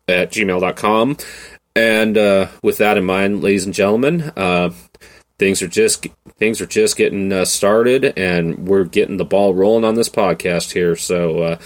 at 0.08 0.30
gmail.com. 0.30 1.16
And 1.74 2.16
uh, 2.16 2.48
with 2.62 2.78
that 2.78 2.96
in 2.96 3.04
mind, 3.04 3.42
ladies 3.42 3.66
and 3.66 3.74
gentlemen, 3.74 4.32
uh, 4.36 4.70
things 5.38 5.60
are 5.62 5.68
just 5.68 6.06
things 6.38 6.60
are 6.60 6.66
just 6.66 6.96
getting 6.96 7.32
uh, 7.32 7.44
started, 7.44 8.14
and 8.16 8.66
we're 8.66 8.84
getting 8.84 9.18
the 9.18 9.24
ball 9.24 9.54
rolling 9.54 9.84
on 9.84 9.94
this 9.94 10.08
podcast 10.08 10.72
here. 10.72 10.96
So 10.96 11.42
uh, 11.42 11.58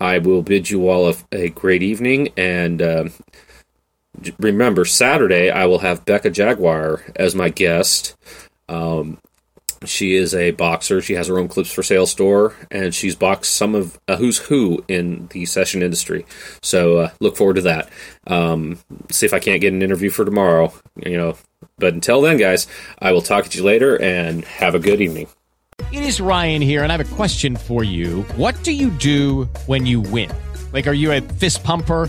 I 0.00 0.18
will 0.18 0.42
bid 0.42 0.68
you 0.68 0.88
all 0.88 1.08
a, 1.08 1.14
a 1.32 1.48
great 1.48 1.82
evening, 1.82 2.28
and 2.36 2.82
uh, 2.82 3.08
remember 4.38 4.84
Saturday 4.84 5.50
I 5.50 5.64
will 5.64 5.78
have 5.78 6.04
Becca 6.04 6.30
Jaguar 6.30 7.02
as 7.16 7.34
my 7.34 7.48
guest. 7.48 8.16
Um, 8.68 9.18
she 9.84 10.14
is 10.14 10.34
a 10.34 10.52
boxer. 10.52 11.00
She 11.00 11.14
has 11.14 11.28
her 11.28 11.38
own 11.38 11.48
clips 11.48 11.72
for 11.72 11.82
sale 11.82 12.06
store, 12.06 12.54
and 12.70 12.94
she's 12.94 13.14
boxed 13.14 13.54
some 13.54 13.74
of 13.74 13.98
uh, 14.08 14.16
who's 14.16 14.38
who 14.38 14.84
in 14.88 15.28
the 15.28 15.46
session 15.46 15.82
industry. 15.82 16.26
So 16.62 16.98
uh, 16.98 17.10
look 17.20 17.36
forward 17.36 17.56
to 17.56 17.62
that. 17.62 17.90
Um, 18.26 18.78
see 19.10 19.26
if 19.26 19.32
I 19.32 19.38
can't 19.38 19.60
get 19.60 19.72
an 19.72 19.82
interview 19.82 20.10
for 20.10 20.24
tomorrow. 20.24 20.72
You 21.04 21.16
know, 21.16 21.36
but 21.78 21.94
until 21.94 22.20
then, 22.20 22.36
guys, 22.36 22.66
I 22.98 23.12
will 23.12 23.22
talk 23.22 23.46
to 23.46 23.58
you 23.58 23.64
later, 23.64 24.00
and 24.00 24.44
have 24.44 24.74
a 24.74 24.78
good 24.78 25.00
evening. 25.00 25.28
It 25.92 26.02
is 26.02 26.20
Ryan 26.20 26.62
here, 26.62 26.82
and 26.82 26.90
I 26.90 26.96
have 26.96 27.12
a 27.12 27.14
question 27.16 27.54
for 27.54 27.84
you. 27.84 28.22
What 28.36 28.60
do 28.64 28.72
you 28.72 28.90
do 28.90 29.44
when 29.66 29.86
you 29.86 30.00
win? 30.00 30.30
Like, 30.72 30.86
are 30.86 30.94
you 30.94 31.12
a 31.12 31.20
fist 31.20 31.62
pumper? 31.62 32.08